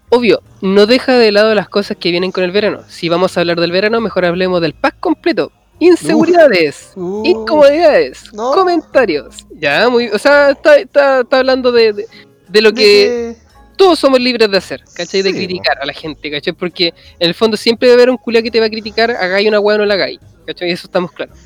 Obvio, 0.08 0.42
no 0.60 0.86
deja 0.86 1.16
de 1.16 1.30
lado 1.30 1.54
las 1.54 1.68
cosas 1.68 1.96
que 1.98 2.10
vienen 2.10 2.32
con 2.32 2.42
el 2.42 2.50
verano. 2.50 2.80
Si 2.88 3.08
vamos 3.08 3.36
a 3.36 3.40
hablar 3.40 3.60
del 3.60 3.70
verano, 3.70 4.00
mejor 4.00 4.24
hablemos 4.24 4.60
del 4.60 4.74
pack 4.74 4.98
completo. 4.98 5.52
Inseguridades, 5.78 6.92
Uh, 6.96 7.22
incomodidades, 7.24 8.32
no. 8.34 8.52
comentarios. 8.52 9.46
Ya, 9.58 9.88
muy. 9.88 10.08
O 10.08 10.18
sea, 10.18 10.50
está, 10.50 10.76
está, 10.78 11.20
está 11.20 11.38
hablando 11.38 11.70
de, 11.72 11.92
de, 11.92 12.06
de 12.48 12.60
lo 12.60 12.72
que 12.72 13.36
todos 13.76 13.98
somos 13.98 14.18
libres 14.20 14.50
de 14.50 14.56
hacer, 14.58 14.82
¿cachai? 14.94 15.22
De 15.22 15.30
Sí, 15.30 15.36
criticar 15.36 15.78
a 15.80 15.86
la 15.86 15.92
gente, 15.92 16.30
¿cachai? 16.30 16.52
Porque 16.52 16.88
en 17.18 17.28
el 17.28 17.34
fondo 17.34 17.56
siempre 17.56 17.88
debe 17.88 18.02
haber 18.02 18.10
un 18.10 18.16
culiao 18.18 18.42
que 18.42 18.50
te 18.50 18.60
va 18.60 18.66
a 18.66 18.70
criticar, 18.70 19.10
hagáis 19.12 19.48
una 19.48 19.60
weá 19.60 19.76
o 19.76 19.78
no 19.78 19.86
la 19.86 19.94
hagáis, 19.94 20.18
¿cachai? 20.52 20.68
Y 20.70 20.72
eso 20.72 20.86
estamos 20.86 21.12
claros. 21.12 21.36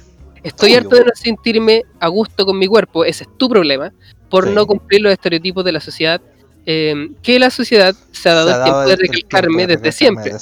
Estoy 0.42 0.70
Obvio. 0.70 0.80
harto 0.80 0.96
de 0.96 1.04
no 1.04 1.10
sentirme 1.14 1.82
a 2.00 2.08
gusto 2.08 2.44
con 2.44 2.58
mi 2.58 2.66
cuerpo, 2.66 3.04
ese 3.04 3.24
es 3.24 3.30
tu 3.38 3.48
problema, 3.48 3.92
por 4.28 4.46
Sí. 4.48 4.54
no 4.54 4.66
cumplir 4.66 5.00
los 5.00 5.12
estereotipos 5.12 5.64
de 5.64 5.72
la 5.72 5.80
sociedad, 5.80 6.20
eh, 6.66 7.08
que 7.22 7.38
la 7.38 7.50
sociedad 7.50 7.94
se 8.12 8.28
ha 8.28 8.34
dado 8.34 8.48
se 8.48 8.54
ha 8.54 8.58
el 8.58 8.64
tiempo 8.64 8.80
de 8.80 8.96
tiempo 8.96 9.12
recalcarme 9.12 9.66
de 9.66 9.76
desde 9.76 9.92
siempre. 9.92 10.32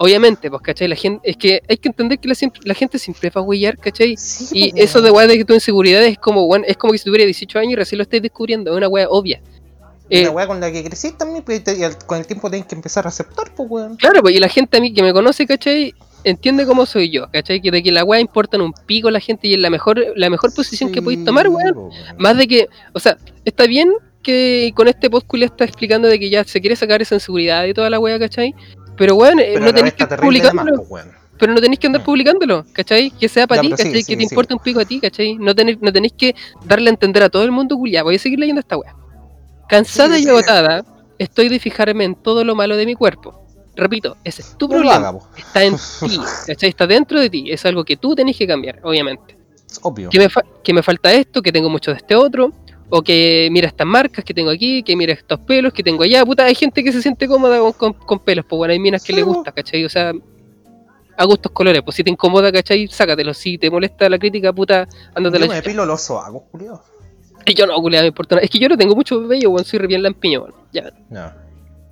Obviamente, 0.00 0.48
pues, 0.48 0.62
¿cachai? 0.62 0.86
La 0.86 0.94
gente, 0.94 1.28
es 1.28 1.36
que 1.36 1.60
hay 1.68 1.76
que 1.76 1.88
entender 1.88 2.20
que 2.20 2.28
la, 2.28 2.74
gente 2.74 2.98
siempre 3.00 3.30
va 3.30 3.40
a 3.40 3.44
huellar, 3.44 3.76
¿cachai? 3.78 4.16
Sí, 4.16 4.46
Y 4.52 4.70
pues, 4.70 4.84
eso 4.84 5.02
de 5.02 5.10
weá 5.10 5.26
de 5.26 5.36
que 5.38 5.44
tu 5.44 5.54
inseguridad 5.54 6.04
es 6.04 6.18
como, 6.18 6.44
weón, 6.44 6.64
es 6.68 6.76
como 6.76 6.92
que 6.92 6.98
si 6.98 7.04
tuviera 7.04 7.24
18 7.24 7.58
años 7.58 7.72
y 7.72 7.76
recién 7.76 7.96
lo 7.98 8.04
estés 8.04 8.22
descubriendo, 8.22 8.70
es 8.70 8.76
una 8.76 8.86
weá 8.86 9.08
obvia. 9.08 9.40
Eh, 10.08 10.22
la 10.22 10.30
weá 10.30 10.46
con 10.46 10.60
la 10.60 10.70
que 10.70 10.84
crecí 10.84 11.10
también, 11.12 11.42
pues, 11.44 11.58
y 11.58 11.62
te- 11.64 11.76
y 11.76 11.82
al- 11.82 11.98
con 11.98 12.16
el 12.18 12.26
tiempo 12.28 12.48
tenés 12.48 12.66
que 12.66 12.76
empezar 12.76 13.06
a 13.06 13.08
aceptar, 13.08 13.52
pues 13.56 13.68
weón. 13.68 13.96
Claro, 13.96 14.22
pues, 14.22 14.36
y 14.36 14.38
la 14.38 14.48
gente 14.48 14.78
a 14.78 14.80
mí 14.80 14.94
que 14.94 15.02
me 15.02 15.12
conoce, 15.12 15.46
¿cachai? 15.48 15.92
Entiende 16.24 16.66
cómo 16.66 16.84
soy 16.84 17.10
yo, 17.10 17.30
¿cachai? 17.30 17.60
Que 17.60 17.70
de 17.70 17.82
que 17.82 17.92
la 17.92 18.04
weá 18.04 18.20
importa 18.20 18.56
en 18.56 18.62
un 18.62 18.72
pico 18.86 19.08
a 19.08 19.10
la 19.10 19.20
gente 19.20 19.46
y 19.48 19.54
es 19.54 19.60
la 19.60 19.70
mejor, 19.70 20.04
la 20.16 20.28
mejor 20.30 20.52
posición 20.54 20.90
que 20.92 21.00
podéis 21.00 21.24
tomar, 21.24 21.48
weón. 21.48 21.90
Más 22.18 22.36
de 22.36 22.48
que, 22.48 22.68
o 22.92 22.98
sea, 23.00 23.16
está 23.44 23.66
bien 23.66 23.90
que 24.22 24.72
con 24.74 24.88
este 24.88 25.08
post 25.08 25.26
culia 25.26 25.46
está 25.46 25.64
explicando 25.64 26.08
de 26.08 26.18
que 26.18 26.28
ya 26.28 26.42
se 26.44 26.60
quiere 26.60 26.76
sacar 26.76 27.00
esa 27.00 27.14
inseguridad 27.14 27.64
y 27.66 27.72
toda 27.74 27.88
la 27.88 27.98
weá, 28.00 28.18
¿cachai? 28.18 28.54
Pero 28.96 29.14
weón, 29.14 29.38
eh, 29.38 29.50
Pero 29.54 29.64
no 29.66 29.72
tenéis 29.72 29.94
que 29.94 30.06
de 30.06 30.52
más, 30.52 30.66
pues, 30.76 30.88
weón. 30.90 31.12
pero 31.38 31.54
no 31.54 31.60
tenéis 31.60 31.78
que 31.78 31.86
andar 31.86 32.02
Mm. 32.02 32.04
publicándolo, 32.04 32.66
¿cachai? 32.72 33.10
Que 33.12 33.28
sea 33.28 33.46
para 33.46 33.62
ti, 33.62 33.70
¿cachai? 33.70 34.02
que 34.02 34.16
te 34.16 34.22
importe 34.24 34.54
un 34.54 34.60
pico 34.60 34.80
a 34.80 34.84
ti, 34.84 35.00
¿cachai? 35.00 35.36
No 35.36 35.54
tenéis, 35.54 35.78
no 35.80 35.92
tenéis 35.92 36.14
que 36.18 36.34
darle 36.66 36.90
a 36.90 36.92
entender 36.92 37.22
a 37.22 37.28
todo 37.28 37.44
el 37.44 37.52
mundo, 37.52 37.76
culia. 37.76 38.02
Voy 38.02 38.16
a 38.16 38.18
seguir 38.18 38.40
leyendo 38.40 38.60
esta 38.60 38.76
weá. 38.76 38.94
Cansada 39.68 40.18
y 40.18 40.26
agotada, 40.26 40.84
estoy 41.18 41.48
de 41.48 41.58
fijarme 41.60 42.04
en 42.04 42.14
todo 42.16 42.42
lo 42.42 42.54
malo 42.56 42.76
de 42.76 42.86
mi 42.86 42.94
cuerpo. 42.94 43.47
Repito, 43.78 44.16
ese 44.24 44.42
es 44.42 44.58
tu 44.58 44.66
No 44.68 44.74
problema. 44.74 45.08
haga. 45.08 45.18
Está 45.36 45.64
en 45.64 45.76
ti, 46.00 46.18
¿cachai? 46.46 46.68
Está 46.68 46.86
dentro 46.86 47.20
de 47.20 47.30
ti. 47.30 47.50
Es 47.50 47.64
algo 47.64 47.84
que 47.84 47.96
tú 47.96 48.14
tenés 48.14 48.36
que 48.36 48.46
cambiar, 48.46 48.80
obviamente. 48.82 49.36
Es 49.70 49.78
obvio. 49.82 50.10
Que 50.10 50.18
me, 50.18 50.28
que 50.62 50.72
me 50.74 50.82
falta 50.82 51.12
esto, 51.12 51.40
que 51.42 51.52
tengo 51.52 51.68
mucho 51.70 51.90
de 51.92 51.96
este 51.98 52.14
otro. 52.14 52.52
O 52.90 53.02
que 53.02 53.48
mira 53.52 53.66
estas 53.68 53.86
marcas 53.86 54.24
que 54.24 54.32
tengo 54.32 54.48
aquí, 54.50 54.82
que 54.82 54.96
mira 54.96 55.12
estos 55.12 55.38
pelos 55.40 55.72
que 55.74 55.82
tengo 55.82 56.02
allá. 56.04 56.24
Puta, 56.24 56.44
hay 56.44 56.54
gente 56.54 56.82
que 56.82 56.90
se 56.90 57.02
siente 57.02 57.28
cómoda 57.28 57.58
con, 57.58 57.72
con- 57.72 57.92
con 57.92 58.18
pelos, 58.18 58.46
pues 58.48 58.56
bueno, 58.56 58.72
hay 58.72 58.78
minas 58.78 59.04
que 59.04 59.12
le 59.12 59.22
po. 59.24 59.34
gusta, 59.34 59.52
¿cachai? 59.52 59.84
O 59.84 59.90
sea, 59.90 60.12
a 61.16 61.24
gustos 61.26 61.52
colores. 61.52 61.82
Pues 61.84 61.96
si 61.96 62.02
te 62.02 62.10
incomoda, 62.10 62.50
¿cachai? 62.50 62.88
Sácatelo. 62.88 63.34
Si 63.34 63.58
te 63.58 63.70
molesta 63.70 64.08
la 64.08 64.18
crítica, 64.18 64.54
puta, 64.54 64.88
ándate 65.14 65.36
Yo 65.38 65.40
la 65.44 65.46
me 65.52 65.58
chucha. 65.58 65.70
pilo 65.70 65.84
los 65.84 66.00
sobacos, 66.00 66.42
culiao. 66.50 66.82
Y 67.44 67.54
yo 67.54 67.66
no, 67.66 67.74
culiao, 67.76 68.02
me 68.02 68.08
importa 68.08 68.36
nada. 68.36 68.44
Es 68.46 68.50
que 68.50 68.58
yo 68.58 68.70
no 68.70 68.76
tengo 68.78 68.94
mucho 68.96 69.18
weón, 69.20 69.64
soy 69.66 69.78
re 69.80 69.86
bien 69.86 70.02
lampiño, 70.02 70.40
weón. 70.44 70.54
Ya. 70.72 70.90
No. 71.10 71.30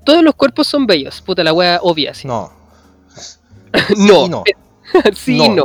Todos 0.06 0.22
los 0.22 0.36
cuerpos 0.36 0.68
son 0.68 0.86
bellos, 0.86 1.20
puta, 1.20 1.42
la 1.42 1.52
wea 1.52 1.80
obvia, 1.82 2.14
sí. 2.14 2.28
No. 2.28 2.52
no. 3.96 4.28
y 4.28 4.28
no. 4.30 4.44
sí, 5.14 5.48
no. 5.48 5.64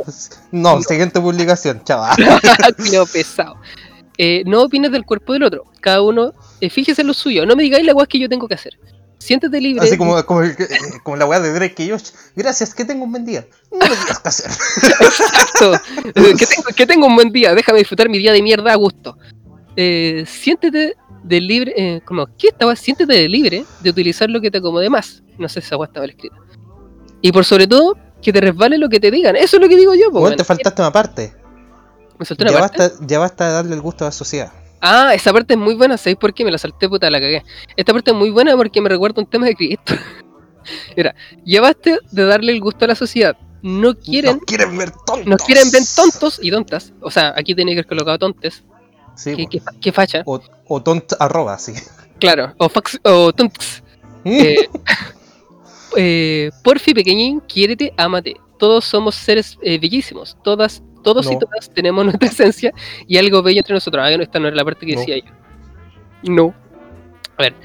No, 0.51 0.81
siguiente 0.81 1.21
publicación, 1.21 1.83
chaval. 1.83 2.17
Culiao 2.77 3.05
pesado. 3.05 3.55
Eh, 4.17 4.41
no 4.47 4.63
opines 4.63 4.91
del 4.91 5.05
cuerpo 5.05 5.33
del 5.33 5.43
otro. 5.43 5.65
Cada 5.79 6.01
uno, 6.01 6.33
eh, 6.59 6.71
fíjese 6.71 7.01
en 7.01 7.07
lo 7.07 7.13
suyo. 7.13 7.45
No 7.45 7.55
me 7.55 7.61
digáis 7.61 7.85
la 7.85 7.93
weá 7.93 8.07
que 8.07 8.17
yo 8.19 8.27
tengo 8.27 8.47
que 8.47 8.55
hacer. 8.55 8.79
Siéntete 9.19 9.61
libre. 9.61 9.85
Así 9.85 9.95
como, 9.95 10.25
como, 10.25 10.41
eh, 10.41 10.57
como 11.03 11.17
la 11.17 11.27
weá 11.27 11.39
de 11.39 11.53
Drake 11.53 11.83
y 11.83 11.91
Josh. 11.91 12.09
Gracias, 12.35 12.73
que 12.73 12.83
tengo 12.83 13.03
un 13.03 13.11
buen 13.11 13.25
día. 13.25 13.45
No 13.71 13.77
me 13.77 13.89
digas 13.89 14.19
qué 14.19 14.27
hacer. 14.27 14.51
Exacto. 15.01 15.73
Que, 16.15 16.45
tengo, 16.47 16.63
que 16.75 16.87
tengo 16.87 17.05
un 17.05 17.15
buen 17.15 17.31
día. 17.31 17.53
Déjame 17.53 17.77
disfrutar 17.77 18.09
mi 18.09 18.17
día 18.17 18.33
de 18.33 18.41
mierda 18.41 18.73
a 18.73 18.75
gusto. 18.75 19.15
Eh, 19.75 20.25
siéntete 20.27 20.95
de 21.23 21.41
libre. 21.41 21.73
Eh, 21.75 22.01
como, 22.05 22.27
¿qué 22.37 22.47
estaba? 22.49 22.75
Siéntete 22.75 23.13
de 23.13 23.27
libre 23.29 23.65
de 23.81 23.89
utilizar 23.89 24.29
lo 24.29 24.41
que 24.41 24.49
te 24.51 24.57
acomode 24.59 24.89
más. 24.89 25.23
No 25.37 25.47
sé 25.49 25.61
si 25.61 25.67
esa 25.67 25.75
estaba 25.83 26.01
mal 26.03 26.09
escrita. 26.09 26.35
Y 27.21 27.31
por 27.31 27.45
sobre 27.45 27.67
todo, 27.67 27.97
que 28.21 28.31
te 28.33 28.41
resbale 28.41 28.77
lo 28.77 28.89
que 28.89 28.99
te 28.99 29.11
digan. 29.11 29.35
Eso 29.35 29.57
es 29.57 29.61
lo 29.61 29.69
que 29.69 29.75
digo 29.77 29.93
yo, 29.95 30.11
Bueno, 30.11 30.35
te 30.35 30.43
faltaste 30.43 30.81
una 30.81 30.91
parte. 30.91 31.33
Me 32.17 32.25
solté 32.25 32.43
una 32.43 32.51
Ya 32.53 32.59
parte. 32.59 32.77
basta, 32.79 33.05
ya 33.07 33.19
basta 33.19 33.47
de 33.47 33.53
darle 33.53 33.75
el 33.75 33.81
gusto 33.81 34.05
a 34.05 34.07
la 34.09 34.11
sociedad. 34.11 34.51
Ah, 34.79 35.13
esa 35.13 35.31
parte 35.31 35.53
es 35.53 35.59
muy 35.59 35.75
buena, 35.75 35.95
¿sabéis 35.97 36.17
por 36.17 36.33
qué? 36.33 36.43
Me 36.43 36.51
la 36.51 36.57
salté, 36.57 36.89
puta, 36.89 37.09
la 37.09 37.19
cagué. 37.19 37.43
Esta 37.75 37.93
parte 37.93 38.11
es 38.11 38.17
muy 38.17 38.31
buena 38.31 38.55
porque 38.57 38.81
me 38.81 38.89
recuerda 38.89 39.21
un 39.21 39.27
tema 39.29 39.45
de 39.45 39.55
Cristo. 39.55 39.93
Mira, 40.97 41.13
llevaste 41.43 41.99
de 42.11 42.25
darle 42.25 42.51
el 42.51 42.59
gusto 42.61 42.85
a 42.85 42.87
la 42.89 42.95
sociedad. 42.95 43.35
No 43.63 43.93
quieren, 43.95 44.37
Nos 44.37 44.45
quieren 44.45 44.75
ver 44.75 44.91
tontos. 45.05 45.27
nos 45.27 45.43
quieren 45.43 45.69
ver 45.71 45.83
tontos 45.95 46.39
y 46.41 46.49
tontas. 46.49 46.93
O 47.01 47.11
sea, 47.11 47.33
aquí 47.37 47.53
tenía 47.53 47.75
que 47.75 47.79
haber 47.81 47.87
colocado 47.87 48.17
tontes. 48.17 48.63
Sí, 49.15 49.47
¿Qué, 49.81 49.91
facha? 49.91 50.23
O, 50.25 50.39
o 50.67 50.81
tont 50.81 51.13
arroba, 51.19 51.57
sí. 51.57 51.73
Claro, 52.19 52.53
o, 52.57 52.69
fax, 52.69 52.99
o 53.03 53.33
tontos. 53.33 53.83
Eh, 54.25 54.69
eh, 55.97 56.51
porfi, 56.63 56.93
pequeñín, 56.93 57.41
quiérete, 57.41 57.93
ámate. 57.97 58.35
Todos 58.57 58.85
somos 58.85 59.15
seres 59.15 59.57
eh, 59.61 59.79
bellísimos. 59.79 60.37
Todas, 60.43 60.83
todos 61.03 61.31
y 61.31 61.39
todas 61.39 61.69
tenemos 61.73 62.05
nuestra 62.05 62.27
esencia 62.29 62.73
y 63.07 63.17
algo 63.17 63.41
bello 63.41 63.59
entre 63.59 63.73
nosotros. 63.73 64.03
Ah, 64.05 64.15
no, 64.15 64.23
esta 64.23 64.39
no 64.39 64.47
era 64.47 64.55
la 64.55 64.65
parte 64.65 64.85
que 64.85 64.93
No. 64.93 64.99
decía 64.99 65.17
yo. 65.17 65.31
No. 66.23 66.53
A 67.37 67.43
ver, 67.43 67.55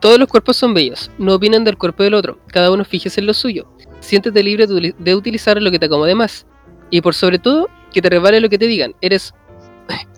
todos 0.00 0.18
los 0.18 0.28
cuerpos 0.28 0.56
son 0.56 0.74
bellos. 0.74 1.10
No 1.18 1.34
opinen 1.34 1.64
del 1.64 1.76
cuerpo 1.76 2.02
del 2.02 2.14
otro. 2.14 2.38
Cada 2.48 2.70
uno 2.70 2.84
fíjese 2.84 3.20
en 3.20 3.26
lo 3.26 3.34
suyo. 3.34 3.66
Siéntete 4.00 4.42
libre 4.42 4.66
de, 4.66 5.14
utilizar 5.14 5.60
lo 5.60 5.70
que 5.70 5.78
te 5.78 5.86
acomode 5.86 6.14
más. 6.14 6.46
Y 6.90 7.00
por 7.00 7.14
sobre 7.14 7.38
todo, 7.38 7.68
que 7.92 8.00
te 8.00 8.08
resbale 8.08 8.40
lo 8.40 8.48
que 8.48 8.58
te 8.58 8.66
digan. 8.66 8.94
Eres, 9.00 9.34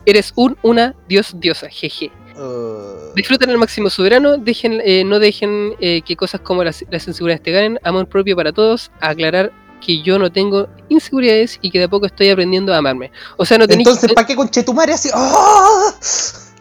eres 0.07 0.33
un, 0.37 0.57
una 0.63 0.95
dios, 1.09 1.33
diosa. 1.39 1.69
Jeje. 1.69 2.11
Uh, 2.37 3.13
Disfruten 3.17 3.51
al 3.51 3.59
máximo 3.59 3.91
soberano, 3.91 4.37
dejen, 4.37 4.81
eh, 4.85 5.03
no 5.05 5.19
dejen 5.19 5.75
eh, 5.81 6.03
que 6.03 6.15
cosas 6.17 6.41
como 6.41 6.63
las, 6.63 6.85
las 6.91 7.09
inseguridades 7.09 7.43
te 7.43 7.51
ganen, 7.51 7.81
amor 7.83 8.09
propio 8.09 8.37
para 8.37 8.53
todos, 8.53 8.93
aclarar 9.01 9.53
que 9.85 10.03
yo 10.03 10.19
no 10.19 10.31
tengo 10.31 10.69
inseguridades 10.89 11.59
y 11.63 11.71
que 11.71 11.79
de 11.79 11.85
a 11.87 11.89
poco 11.89 12.07
estoy 12.07 12.31
aprendiendo 12.31 12.73
a 12.73 12.79
amarme. 12.79 13.11
O 13.37 13.45
sea, 13.45 13.59
no 13.59 13.67
tenéis 13.67 13.89
Entonces, 13.89 14.13
¿para 14.13 14.27
qué 14.27 14.37
conchetumare 14.37 14.93
así? 14.93 15.09
¡Ah! 15.13 15.95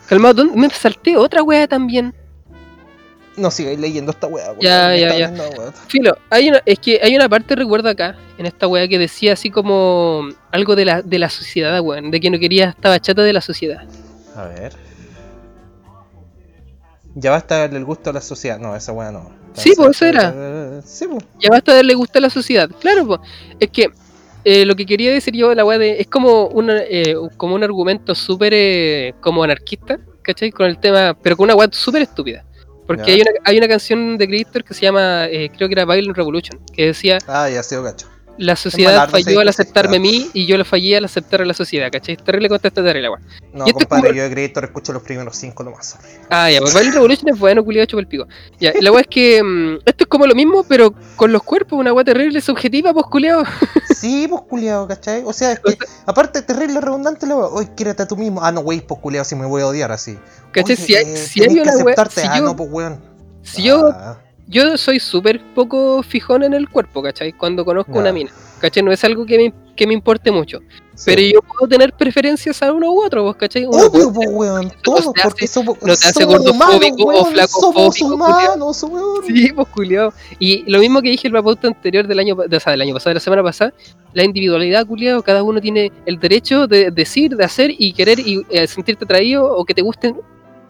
calmado, 0.07 0.33
¿dónde- 0.35 0.57
me 0.57 0.69
salté 0.69 1.15
otra 1.15 1.43
wea 1.43 1.67
también. 1.67 2.13
No 3.37 3.51
sigáis 3.51 3.79
leyendo 3.79 4.11
esta 4.11 4.27
weá. 4.27 4.47
weón. 4.47 4.59
Ya, 4.59 4.87
Me 4.89 4.99
ya, 4.99 5.15
ya. 5.17 5.33
Filo, 5.87 6.17
hay 6.29 6.49
una, 6.49 6.61
es 6.65 6.79
que 6.79 6.99
hay 7.01 7.15
una 7.15 7.29
parte, 7.29 7.55
recuerdo 7.55 7.87
acá, 7.87 8.15
en 8.37 8.45
esta 8.45 8.67
wea 8.67 8.87
que 8.87 8.97
decía 8.97 9.33
así 9.33 9.49
como 9.49 10.27
algo 10.51 10.75
de 10.75 10.85
la, 10.85 11.01
de 11.01 11.19
la 11.19 11.29
sociedad, 11.29 11.79
weón, 11.81 12.11
de 12.11 12.19
que 12.19 12.29
no 12.29 12.39
quería, 12.39 12.69
estaba 12.69 12.99
chata 12.99 13.21
de 13.21 13.33
la 13.33 13.41
sociedad. 13.41 13.87
A 14.35 14.45
ver. 14.45 14.73
Ya 17.15 17.31
basta 17.31 17.57
darle 17.57 17.77
el 17.77 17.85
gusto 17.85 18.11
a 18.11 18.13
la 18.13 18.21
sociedad. 18.21 18.59
No, 18.59 18.75
esa 18.75 18.91
weá 18.91 19.11
no. 19.11 19.31
Sí, 19.53 19.73
pues, 19.75 19.89
eso 19.89 20.05
era. 20.05 20.81
Sí, 20.83 21.07
pues. 21.07 21.23
ya 21.39 21.49
basta 21.49 21.73
darle 21.73 21.95
gusto 21.95 22.19
a 22.19 22.21
la 22.21 22.29
sociedad. 22.29 22.69
Claro, 22.79 23.07
po. 23.07 23.21
es 23.59 23.69
que 23.71 23.87
eh, 24.43 24.65
lo 24.65 24.75
que 24.75 24.85
quería 24.85 25.11
decir 25.11 25.35
yo 25.35 25.49
de 25.49 25.55
la 25.55 25.65
weá 25.65 25.79
de. 25.79 25.99
Es 25.99 26.07
como, 26.07 26.47
una, 26.47 26.79
eh, 26.79 27.15
como 27.35 27.55
un 27.55 27.63
argumento 27.63 28.13
súper 28.13 28.53
eh, 28.55 29.15
como 29.19 29.43
anarquista, 29.43 29.99
¿cachai? 30.21 30.51
Con 30.51 30.67
el 30.67 30.77
tema, 30.77 31.17
pero 31.19 31.35
con 31.35 31.45
una 31.45 31.55
weá 31.55 31.67
súper 31.71 32.03
estúpida. 32.03 32.45
Porque 32.87 33.11
hay 33.11 33.21
una, 33.21 33.31
hay 33.43 33.57
una 33.57 33.67
canción 33.67 34.17
de 34.17 34.27
Creator 34.27 34.63
que 34.63 34.73
se 34.73 34.81
llama, 34.81 35.25
eh, 35.25 35.51
creo 35.55 35.67
que 35.67 35.73
era 35.73 35.85
Violent 35.85 36.15
Revolution, 36.15 36.59
que 36.73 36.87
decía: 36.87 37.19
Ah, 37.27 37.49
ya 37.49 37.61
sido 37.61 37.83
gacho. 37.83 38.07
La 38.37 38.55
sociedad 38.55 39.09
falló 39.09 39.39
al 39.39 39.47
aceptarme 39.47 39.97
a 39.97 39.99
mí 39.99 40.29
y 40.33 40.45
yo 40.45 40.57
lo 40.57 40.65
fallé 40.65 40.97
al 40.97 41.05
aceptar 41.05 41.41
a 41.41 41.45
la 41.45 41.53
sociedad, 41.53 41.89
¿cachai? 41.91 42.17
Terrible 42.17 42.49
contestataria 42.49 43.09
weá. 43.09 43.19
No, 43.53 43.65
Y 43.65 43.69
esto 43.69 43.79
es 43.79 43.85
compadre, 43.85 44.09
como- 44.09 44.17
yo 44.17 44.23
de 44.23 44.29
Creator 44.31 44.63
escucho 44.65 44.93
los 44.93 45.01
primeros 45.03 45.35
cinco 45.35 45.63
nomás. 45.63 45.97
Ah, 46.29 46.49
ya, 46.51 46.59
pues 46.59 46.73
Violent 46.73 46.93
Revolution 46.95 47.29
es 47.29 47.39
bueno, 47.39 47.63
culiado, 47.63 47.85
chupa 47.87 48.01
el 48.01 48.07
pico. 48.07 48.27
Ya, 48.59 48.73
la 48.79 48.91
weá 48.91 49.01
es 49.01 49.07
que 49.07 49.41
mm, 49.43 49.75
esto 49.85 50.03
es 50.03 50.07
como 50.07 50.27
lo 50.27 50.35
mismo, 50.35 50.63
pero 50.67 50.93
con 51.15 51.31
los 51.31 51.41
cuerpos, 51.43 51.79
una 51.79 51.93
weá 51.93 52.03
terrible, 52.05 52.39
subjetiva, 52.41 52.93
pues 52.93 53.05
culiado. 53.07 53.43
Sí, 53.97 54.27
pues 54.29 54.41
culiado, 54.47 54.87
¿cachai? 54.87 55.23
O 55.25 55.33
sea, 55.33 55.53
es 55.53 55.59
que, 55.59 55.75
aparte, 56.05 56.43
terrible 56.43 56.79
redundante, 56.79 57.25
la 57.25 57.35
weá. 57.35 57.47
Oye, 57.47 57.69
quiérete 57.75 58.03
a 58.03 58.07
tú 58.07 58.15
mismo. 58.15 58.43
Ah, 58.43 58.51
no, 58.51 58.59
wey, 58.59 58.81
pues 58.81 58.99
culiado, 59.01 59.25
si 59.25 59.33
me 59.35 59.47
voy 59.47 59.63
a 59.63 59.67
odiar 59.67 59.91
así. 59.91 60.19
¿Cachai? 60.51 60.75
Oye, 60.75 60.85
Si 60.85 60.95
hay- 60.95 61.05
eh, 61.05 61.17
si 61.17 61.41
hay 61.41 61.47
que 61.55 61.61
una 61.61 61.73
si 62.07 62.19
ah, 62.21 62.37
yo- 62.37 62.43
no, 62.43 62.55
pues 62.55 62.69
weón. 62.71 63.01
Si 63.41 63.63
yo 63.63 63.87
Ah, 63.91 64.19
yo 64.21 64.26
soy 64.77 64.99
súper 64.99 65.41
poco 65.53 66.01
fijón 66.03 66.43
en 66.43 66.53
el 66.53 66.69
cuerpo, 66.69 67.01
¿cachai? 67.01 67.33
Cuando 67.33 67.65
conozco 67.65 67.93
Ya. 67.93 67.99
una 67.99 68.11
mina, 68.13 68.31
¿cachai? 68.61 68.83
No 68.83 68.91
es 68.91 69.03
algo 69.03 69.25
que 69.25 69.37
me, 69.37 69.53
que 69.75 69.85
me 69.87 69.93
importe 69.93 70.31
mucho. 70.31 70.59
sí. 70.95 71.03
Pero 71.05 71.21
yo 71.21 71.41
puedo 71.41 71.67
tener 71.69 71.93
preferencias 71.93 72.63
a 72.63 72.71
uno 72.73 72.91
u 72.91 73.03
otro, 73.05 73.23
¿vos 73.23 73.35
cachai? 73.35 73.65
Uno 73.65 73.77
Obvio, 73.77 73.91
puede- 73.91 74.13
pues 74.13 74.29
weón, 74.31 74.65
no 74.65 74.71
todos, 74.81 75.05
porque 75.05 75.45
hace- 75.45 75.47
somos, 75.47 75.77
no 75.81 75.95
te 75.95 76.07
hace 76.07 76.23
gordofóbico 76.25 77.03
o 77.05 77.25
flacofóbico, 77.25 78.05
humanos, 78.15 78.83
weón. 78.83 79.25
Sí, 79.27 79.51
pues 79.53 79.67
culiado. 79.67 80.13
Y 80.39 80.63
lo 80.71 80.79
mismo 80.79 81.01
que 81.01 81.09
dije 81.11 81.27
en 81.27 81.33
la 81.33 81.43
pauta 81.43 81.67
anterior 81.67 82.07
del 82.07 82.17
año, 82.19 82.35
pa- 82.35 82.45
o 82.51 82.59
sea, 82.59 82.71
del 82.71 82.81
año 82.81 82.93
pasado, 82.95 83.09
de 83.11 83.13
la 83.15 83.19
semana 83.19 83.43
pasada, 83.43 83.73
la 84.13 84.23
individualidad, 84.23 84.87
culiado, 84.87 85.21
cada 85.21 85.43
uno 85.43 85.61
tiene 85.61 85.91
el 86.07 86.17
derecho 86.19 86.65
de 86.67 86.89
decir, 86.89 87.35
de 87.35 87.43
hacer 87.43 87.71
y 87.77 87.93
querer 87.93 88.19
y 88.19 88.43
eh, 88.49 88.65
sentirte 88.65 89.03
atraído 89.05 89.45
o 89.55 89.65
que 89.65 89.75
te 89.75 89.83
gusten 89.83 90.15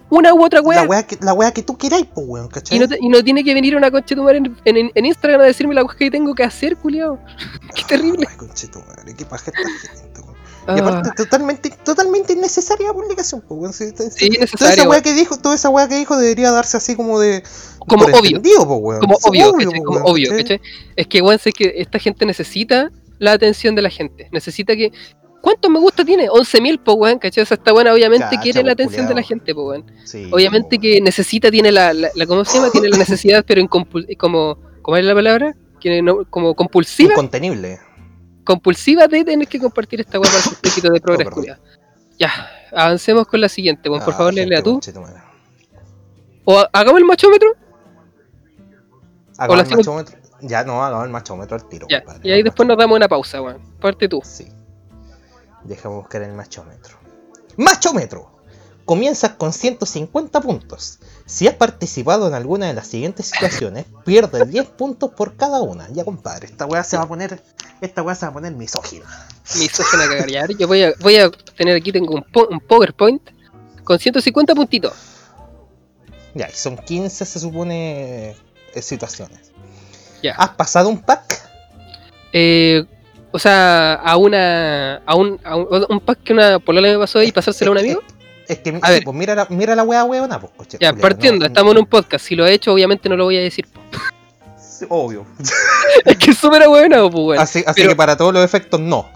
una 0.10 0.34
u 0.34 0.44
otra 0.44 0.62
La 0.62 0.68
weá. 0.68 0.84
weá 0.84 1.04
que, 1.06 1.18
la 1.22 1.34
weá 1.34 1.52
que 1.52 1.64
tú 1.64 1.78
queráis, 1.78 2.06
pues, 2.14 2.26
weón, 2.28 2.48
¿cachai? 2.48 2.78
Y 2.78 2.80
no, 2.80 2.88
te- 2.88 2.98
y 3.00 3.10
no 3.10 3.24
tiene 3.24 3.44
que 3.44 3.54
venir 3.54 3.76
una 3.76 3.92
concha 3.92 4.10
de 4.10 4.16
tu 4.16 4.24
madre 4.24 4.38
en, 4.38 4.58
en, 4.66 4.92
en 4.94 5.06
Instagram 5.06 5.42
a 5.42 5.44
decirme 5.46 5.74
la 5.76 5.84
weá 5.84 5.96
que 5.98 6.10
tengo 6.12 6.34
que 6.34 6.44
hacer, 6.44 6.78
culiao. 6.78 7.20
Qué 7.76 7.84
terrible. 7.88 8.26
Ay, 8.30 8.38
conchetumare, 8.38 9.14
qué 9.16 9.26
paja 9.26 9.52
esta 9.52 9.98
gente, 10.00 10.22
weón. 10.22 10.38
Y 10.68 10.70
Ah, 10.70 10.74
aparte, 10.80 11.12
totalmente, 11.16 11.70
totalmente 11.86 12.34
innecesaria 12.34 12.88
la 12.88 12.94
publicación, 12.94 13.42
pues, 13.48 13.60
weón. 13.60 13.74
Sí, 13.74 13.86
sí, 13.98 14.10
Sí, 14.12 14.30
Toda 14.58 14.74
esa 14.74 14.90
weá 14.90 15.02
que 15.02 15.14
dijo, 15.14 15.38
toda 15.38 15.56
esa 15.56 15.70
weá 15.70 15.88
que 15.88 15.96
dijo 15.96 16.18
debería 16.18 16.52
darse 16.52 16.76
así 16.78 16.96
como 16.96 17.20
de. 17.20 17.42
Como 17.80 18.04
obvio. 18.06 18.42
como 19.00 19.16
Sí, 19.18 19.42
obvio, 19.42 19.52
¿cachai? 19.70 19.82
Como 19.84 20.00
obvio, 20.06 20.32
¿cachai? 20.38 20.60
Es 20.98 21.08
que, 21.08 21.22
weón, 21.22 21.40
sé 21.40 21.52
que 21.54 21.74
esta 21.78 22.00
gente 22.00 22.26
necesita 22.26 22.92
la 23.20 23.32
atención 23.32 23.76
de 23.76 23.82
la 23.82 23.90
gente. 23.90 24.28
Necesita 24.34 24.76
que. 24.76 24.92
¿Cuántos 25.42 25.70
me 25.72 25.80
gusta 25.80 26.04
tiene? 26.04 26.28
11.000, 26.30 26.84
po, 26.84 26.94
weón, 26.94 27.20
¿cachai? 27.20 27.44
O 27.44 27.46
sea, 27.46 27.56
esta 27.56 27.72
buena 27.72 27.94
obviamente 27.94 28.26
Cacha, 28.26 28.42
quiere 28.42 28.64
la 28.64 28.70
po, 28.76 28.84
atención 28.84 29.08
de 29.08 29.14
la 29.16 29.22
gente, 29.22 29.54
po, 29.56 29.68
weón. 29.70 29.86
Sí, 30.04 30.30
Obviamente 30.32 30.78
pues, 30.78 30.82
que 30.82 31.02
necesita, 31.02 31.50
tiene 31.52 31.72
la, 31.72 31.94
la, 31.94 32.10
la- 32.16 32.26
¿cómo 32.26 32.44
se 32.44 32.58
llama? 32.58 32.70
Tiene 32.72 32.90
la 32.90 32.98
necesidad, 33.06 33.46
pero 33.48 33.66
como, 33.68 33.86
¿cómo 34.82 34.98
es 34.98 35.06
la 35.06 35.14
palabra? 35.14 35.56
Que 35.80 36.02
no- 36.02 36.26
como 36.30 36.54
compulsiva, 36.56 37.12
Incontenible. 37.14 37.80
compulsiva 38.44 39.08
de 39.08 39.24
tener 39.24 39.48
que 39.48 39.60
compartir 39.60 40.02
esta 40.02 40.20
weá 40.20 40.30
para 40.32 40.44
su 40.44 40.56
poquito 40.56 40.90
de 40.90 41.00
progres, 41.02 41.28
perdón. 41.28 41.34
culiao. 41.44 41.58
Ya, 42.20 42.32
avancemos 42.76 43.28
con 43.28 43.40
la 43.40 43.48
siguiente, 43.50 43.90
weón. 43.90 44.04
Por 44.04 44.14
Ah, 44.16 44.18
favor, 44.18 44.34
gente, 44.34 44.50
léela 44.50 44.64
tú. 44.64 44.80
O 46.46 46.60
ha- 46.60 46.70
hagamos 46.74 47.00
el 47.00 47.06
machómetro. 47.06 47.54
Hagamos 49.38 49.70
el 49.70 49.78
machómetro. 49.78 50.18
Ya, 50.42 50.64
no, 50.64 50.84
hagamos 50.84 51.06
el 51.06 51.12
machómetro 51.12 51.56
al 51.56 51.68
tiro, 51.70 51.88
Ya, 51.90 52.04
compadre, 52.04 52.30
y 52.30 52.32
ahí 52.32 52.44
después 52.44 52.68
nos 52.68 52.78
damos 52.78 52.96
una 52.96 53.08
pausa, 53.08 53.42
weón. 53.42 53.60
Parte 53.80 54.08
tú. 54.08 54.20
Sí. 54.24 54.48
Déjame 55.68 55.96
buscar 55.96 56.22
el 56.22 56.34
machómetro. 56.34 56.98
¡Machómetro! 57.58 58.32
Comienzas 58.86 59.32
con 59.32 59.52
150 59.52 60.40
puntos. 60.40 61.00
Si 61.26 61.46
has 61.48 61.56
participado 61.56 62.28
en 62.28 62.34
alguna 62.34 62.68
de 62.68 62.74
las 62.74 62.88
siguientes 62.88 63.26
situaciones, 63.26 63.86
pierdes 64.06 64.50
10 64.50 64.66
puntos 64.70 65.12
por 65.12 65.36
cada 65.36 65.62
una. 65.62 65.90
Ya, 65.92 66.06
compadre, 66.06 66.46
esta 66.46 66.66
weá 66.66 66.84
se 66.86 66.96
va 66.96 67.04
a 67.04 67.08
poner. 67.08 67.44
Esta 67.82 68.02
weá 68.02 68.16
se 68.16 68.26
va 68.26 68.30
a 68.30 68.34
poner 68.34 68.54
misógina. 68.54 69.06
Me 69.58 69.66
hizo 69.66 69.84
a 69.84 69.86
cagar. 69.92 70.50
Yo 70.58 70.68
voy 70.68 70.84
a, 70.84 70.94
voy 71.02 71.18
a 71.18 71.30
tener 71.58 71.76
aquí, 71.76 71.92
tengo 71.92 72.16
un, 72.16 72.24
po- 72.24 72.48
un 72.50 72.62
PowerPoint 72.62 73.22
con 73.84 74.00
150 74.00 74.56
puntitos. 74.56 74.94
Ya, 76.34 76.48
y 76.48 76.54
son 76.56 76.78
15, 76.78 77.26
se 77.26 77.40
supone, 77.40 78.30
eh, 78.74 78.82
situaciones. 78.82 79.52
Ya. 80.24 80.34
¿Has 80.36 80.50
pasado 80.52 80.88
un 80.88 81.02
pack? 81.02 81.42
Eh, 82.32 82.86
o 83.38 83.40
sea, 83.40 83.94
a 83.94 84.18
una. 84.18 84.96
a 85.06 85.16
un, 85.16 85.40
a 85.44 85.56
un, 85.56 85.86
un 85.90 86.00
pack 86.00 86.24
que 86.24 86.34
una 86.34 86.58
polola 86.58 86.88
me 86.90 86.98
pasó 86.98 87.22
y 87.22 87.32
pasárselo 87.32 87.70
a 87.70 87.74
un 87.74 87.78
amigo. 87.78 88.02
Es 88.48 88.58
que, 88.60 88.72
A 88.82 88.88
sí, 88.88 88.94
ver. 88.94 89.04
pues 89.04 89.16
mira 89.16 89.36
la, 89.36 89.46
mira 89.50 89.76
la 89.76 89.84
weá 89.84 90.04
weona, 90.06 90.40
pues, 90.40 90.52
coche. 90.58 90.78
Ya, 90.82 90.92
partiendo, 90.94 91.42
no- 91.42 91.46
estamos 91.46 91.72
en 91.74 91.78
un 91.80 91.86
podcast. 91.86 92.26
Si 92.26 92.36
lo 92.36 92.48
he 92.48 92.54
hecho, 92.54 92.74
obviamente 92.74 93.08
no 93.10 93.16
lo 93.16 93.26
voy 93.26 93.38
a 93.38 93.42
decir. 93.42 93.68
Sí, 94.58 94.86
Obvio. 94.90 95.26
es 96.06 96.18
que 96.18 96.32
es 96.32 96.38
súper 96.38 96.68
bueno, 96.68 97.12
pues, 97.12 97.24
weón. 97.26 97.40
así 97.44 97.60
así 97.66 97.82
pero- 97.82 97.90
que 97.90 97.96
para 97.96 98.18
todos 98.18 98.34
los 98.34 98.44
efectos, 98.44 98.80
no. 98.80 99.08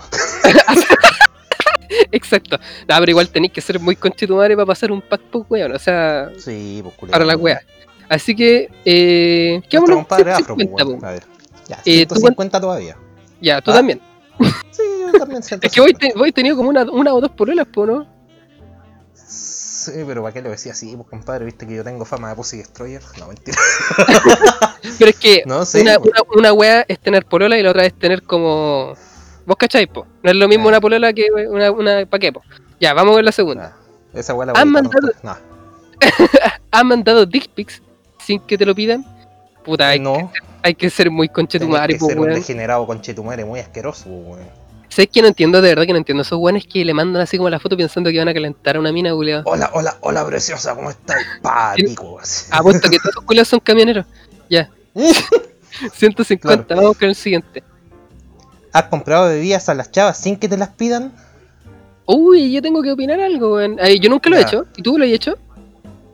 Exacto. 2.12 2.58
No, 2.88 2.96
pero 3.00 3.10
igual 3.10 3.30
tenéis 3.30 3.52
que 3.54 3.62
ser 3.62 3.80
muy 3.80 3.96
conchetumare 3.96 4.56
para 4.56 4.66
pasar 4.66 4.92
un 4.92 5.02
pack, 5.02 5.22
pues, 5.32 5.46
weón. 5.50 5.72
O 5.74 5.80
sea, 5.80 6.30
Sí, 6.38 6.84
pues, 6.84 7.10
para 7.12 7.26
la 7.26 7.36
wea. 7.36 7.62
Así 8.10 8.36
que, 8.36 8.70
eh. 8.86 9.62
Quedámonos 9.70 9.98
compadre 9.98 10.32
afro, 10.34 10.56
pues, 10.56 10.68
150, 10.68 10.86
weón. 10.86 11.00
po. 11.00 11.06
A 11.08 11.12
ver. 11.12 11.24
Ya, 11.68 11.78
Eh, 11.86 12.06
¿tú 12.06 12.16
150 12.16 12.60
todavía. 12.62 12.98
Ya, 13.42 13.62
tú 13.62 13.72
Ah. 13.72 13.76
también. 13.76 14.02
Sí, 14.72 14.82
yo 15.12 15.20
también 15.20 15.44
siento 15.44 15.66
Es 15.68 15.74
que 15.74 15.82
voy, 15.82 15.94
te- 15.94 16.14
voy 16.16 16.32
tenido 16.32 16.56
como 16.58 16.70
una, 16.70 16.84
una 16.84 17.14
o 17.14 17.22
dos 17.22 17.32
pololas, 17.32 17.68
po, 17.68 17.86
¿no? 17.86 18.08
Sí, 19.14 19.92
pero 20.06 20.22
¿para 20.22 20.34
qué 20.34 20.42
lo 20.42 20.50
decía 20.52 20.74
así? 20.74 20.96
Pues 20.96 21.08
compadre, 21.10 21.46
viste 21.46 21.66
que 21.66 21.76
yo 21.76 21.84
tengo 21.84 22.06
fama 22.06 22.30
de 22.30 22.36
Pussy 22.36 22.58
Destroyer. 22.58 23.02
No, 23.20 23.28
mentira. 23.28 23.58
Pero 25.00 25.10
es 25.10 25.18
que 25.18 25.44
No, 25.48 25.66
sí. 25.66 25.80
una, 25.82 25.98
pues. 26.00 26.12
una, 26.12 26.38
una 26.40 26.54
wea 26.54 26.86
es 26.88 27.00
tener 27.00 27.26
polola 27.26 27.58
y 27.58 27.64
la 27.64 27.72
otra 27.72 27.86
es 27.86 27.94
tener 27.98 28.22
como. 28.24 28.94
¿Vos 29.46 29.58
cacháis, 29.58 29.88
po? 29.88 30.06
No 30.22 30.30
es 30.30 30.36
lo 30.38 30.48
mismo 30.48 30.66
Ah. 30.66 30.70
una 30.70 30.82
polola 30.82 31.12
que 31.14 31.28
una, 31.50 31.72
una 31.72 32.06
pa' 32.06 32.20
qué, 32.20 32.32
po. 32.32 32.44
Ya, 32.80 32.94
vamos 32.94 33.14
a 33.14 33.16
ver 33.16 33.26
la 33.26 33.32
segunda. 33.32 33.76
Ah, 33.76 34.20
esa 34.20 34.34
weá 34.36 34.52
la 34.54 34.60
Han 34.60 34.70
mandado- 34.70 35.12
no. 35.24 35.36
¿Han 36.72 36.88
mandado 36.88 37.26
dick 37.26 37.50
pics 37.50 37.82
sin 38.24 38.40
que 38.42 38.58
te 38.60 38.66
lo 38.68 38.76
pidan? 38.76 39.04
Puta, 39.64 39.90
hay, 39.90 40.00
No, 40.00 40.32
hay 40.64 40.76
que 40.76 40.90
ser 40.90 41.10
muy 41.12 41.30
conchetumare, 41.30 41.94
que 41.94 42.00
po, 42.00 42.08
ser 42.08 42.20
un 42.20 42.34
degenerado 42.34 42.86
con 42.86 43.02
chetumare 43.02 43.46
muy 43.46 43.60
asqueroso, 43.60 44.06
pues, 44.06 44.40
weón. 44.40 44.62
¿Sabes 44.92 45.10
que 45.10 45.22
no 45.22 45.30
entiendo? 45.30 45.62
De 45.62 45.70
verdad 45.70 45.86
que 45.86 45.94
no 45.94 46.00
entiendo. 46.00 46.22
Esos 46.22 46.38
weones 46.38 46.68
que 46.68 46.84
le 46.84 46.94
mandan 46.94 47.22
así 47.22 47.38
como 47.38 47.50
la 47.50 47.60
foto 47.60 47.78
pensando 47.78 48.10
que 48.10 48.18
van 48.18 48.28
a 48.28 48.34
calentar 48.34 48.76
a 48.76 48.80
una 48.80 48.92
mina, 48.92 49.14
culiado. 49.14 49.44
Hola, 49.46 49.72
hola, 49.74 49.96
hola, 50.02 50.26
preciosa, 50.26 50.76
¿cómo 50.76 50.90
estás? 50.90 51.18
Así. 51.44 51.96
Apuesto 52.52 52.90
que 52.90 52.98
todos 52.98 53.16
los 53.16 53.24
culiados 53.24 53.48
son 53.48 53.62
camioneros. 53.62 54.06
Ya. 54.50 54.70
150, 55.94 56.76
vamos 56.76 56.98
con 56.98 57.08
el 57.08 57.16
siguiente. 57.16 57.64
¿Has 58.74 58.84
comprado 58.84 59.30
bebidas 59.30 59.70
a 59.70 59.74
las 59.74 59.92
chavas 59.92 60.18
sin 60.18 60.36
que 60.36 60.50
te 60.50 60.58
las 60.58 60.70
pidan? 60.70 61.14
Uy, 62.06 62.52
yo 62.52 62.62
tengo 62.62 62.82
que 62.82 62.92
opinar 62.92 63.22
algo, 63.22 63.56
weón. 63.56 63.78
Yo 64.02 64.10
nunca 64.10 64.30
lo 64.30 64.36
he 64.36 64.42
hecho. 64.42 64.66
¿Y 64.76 64.82
tú 64.82 64.98
lo 64.98 65.06
has 65.06 65.12
hecho? 65.12 65.38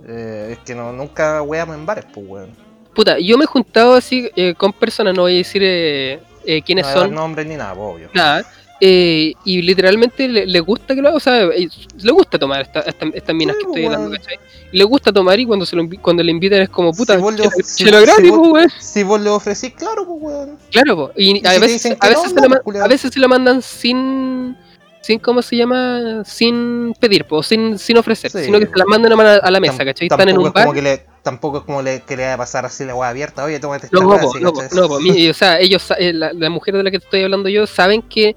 Eh, 0.07 0.49
es 0.51 0.59
que 0.59 0.75
no, 0.75 0.93
nunca 0.93 1.41
weamos 1.41 1.75
en 1.75 1.85
bares, 1.87 2.05
pues, 2.13 2.27
weón. 2.27 2.66
Puta, 2.97 3.19
yo 3.19 3.37
me 3.37 3.43
he 3.43 3.47
juntado 3.47 3.93
así 3.93 4.27
eh, 4.35 4.55
con 4.57 4.73
personas, 4.73 5.13
no 5.13 5.21
voy 5.21 5.35
a 5.35 5.37
decir 5.37 5.61
eh, 5.63 6.19
eh, 6.45 6.61
quiénes 6.63 6.85
no 6.87 6.93
son, 6.93 7.13
nombres 7.13 7.45
ni 7.45 7.55
nada, 7.55 7.75
pues, 7.75 7.85
obvio. 7.95 8.09
nada. 8.13 8.43
eh, 8.81 9.33
y 9.45 9.61
literalmente 9.61 10.27
le, 10.27 10.45
le 10.47 10.59
gusta 10.61 10.95
que 10.95 11.01
lo 11.03 11.09
haga, 11.09 11.17
o 11.17 11.19
sea, 11.19 11.43
eh, 11.43 11.69
le 12.01 12.11
gusta 12.11 12.39
tomar 12.39 12.61
esta, 12.61 12.79
esta- 12.81 13.05
estas 13.13 13.35
minas 13.35 13.55
Sí, 13.55 13.61
que 13.61 13.67
estoy 13.69 13.83
pues, 13.85 13.95
hablando. 13.95 14.17
¿cachai? 14.17 14.39
Le 14.71 14.83
gusta 14.83 15.11
tomar 15.13 15.39
y 15.39 15.45
cuando 15.45 15.65
se 15.65 15.75
lo 15.75 15.83
cuando 16.01 16.23
le 16.23 16.31
invitan 16.31 16.61
es 16.63 16.69
como 16.69 16.91
puta, 16.91 17.15
Si 17.15 17.21
vos 17.21 17.33
le 17.33 17.43
chela, 17.75 18.01
of- 18.01 18.15
si- 18.17 18.29
vos- 18.29 18.39
pues, 18.39 18.51
weón. 18.53 18.69
Si 18.79 19.03
vos 19.03 19.21
le 19.21 19.29
ofrecís, 19.29 19.73
claro, 19.73 20.03
pues, 20.05 20.17
weón. 20.19 20.57
Claro, 20.71 20.95
po. 20.95 21.11
y, 21.15 21.37
¿Y 21.43 21.47
a, 21.47 21.51
si 21.53 21.59
veces, 21.59 21.97
a, 21.99 22.07
veces 22.09 22.23
no, 22.23 22.29
se 22.29 22.35
no, 22.35 22.41
la, 22.41 22.47
pues, 22.47 22.49
ma- 22.49 22.59
culiao. 22.61 22.85
a 22.85 22.87
veces 22.87 23.13
se 23.13 23.19
la 23.19 23.27
mandan 23.27 23.61
sin, 23.61 24.55
sin 25.01 25.19
¿cómo 25.19 25.41
se 25.43 25.55
llama? 25.55 26.23
Sin 26.25 26.93
pedir, 26.99 27.25
po, 27.25 27.41
sin, 27.43 27.77
sin 27.77 27.97
ofrecer, 27.97 28.29
Sí, 28.31 28.43
sino 28.45 28.59
que 28.59 28.65
se 28.67 28.75
la 28.75 28.85
mandan 28.85 29.11
a, 29.13 29.23
la- 29.23 29.35
a 29.37 29.51
la 29.51 29.59
mesa, 29.59 29.85
¿cachai? 29.85 30.07
Están 30.07 30.29
en 30.29 30.37
un 30.37 30.47
es 30.47 30.51
como 30.53 30.65
bar. 30.65 30.75
que 30.75 30.81
le, 30.81 31.05
tampoco 31.27 31.57
es 31.59 31.63
como 31.65 31.81
le, 31.81 32.01
que 32.01 32.15
le 32.15 32.23
va 32.25 32.33
a 32.33 32.37
pasar 32.37 32.65
así 32.65 32.85
la 32.85 32.95
weá 32.95 33.09
abierta. 33.09 33.43
Oye, 33.43 33.59
tómate 33.59 33.87
esta 33.87 33.99
No, 33.99 34.17
no, 34.17 34.87
no, 34.87 34.99
mi- 34.99 35.29
o 35.29 35.33
sea, 35.33 35.59
ellos, 35.59 35.91
eh, 35.97 36.13
la, 36.13 36.31
la 36.33 36.49
mujer 36.49 36.75
de 36.77 36.83
la 36.83 36.91
que 36.91 36.97
estoy 36.97 37.23
hablando 37.23 37.49
yo, 37.49 37.67
saben 37.67 38.01
que 38.01 38.35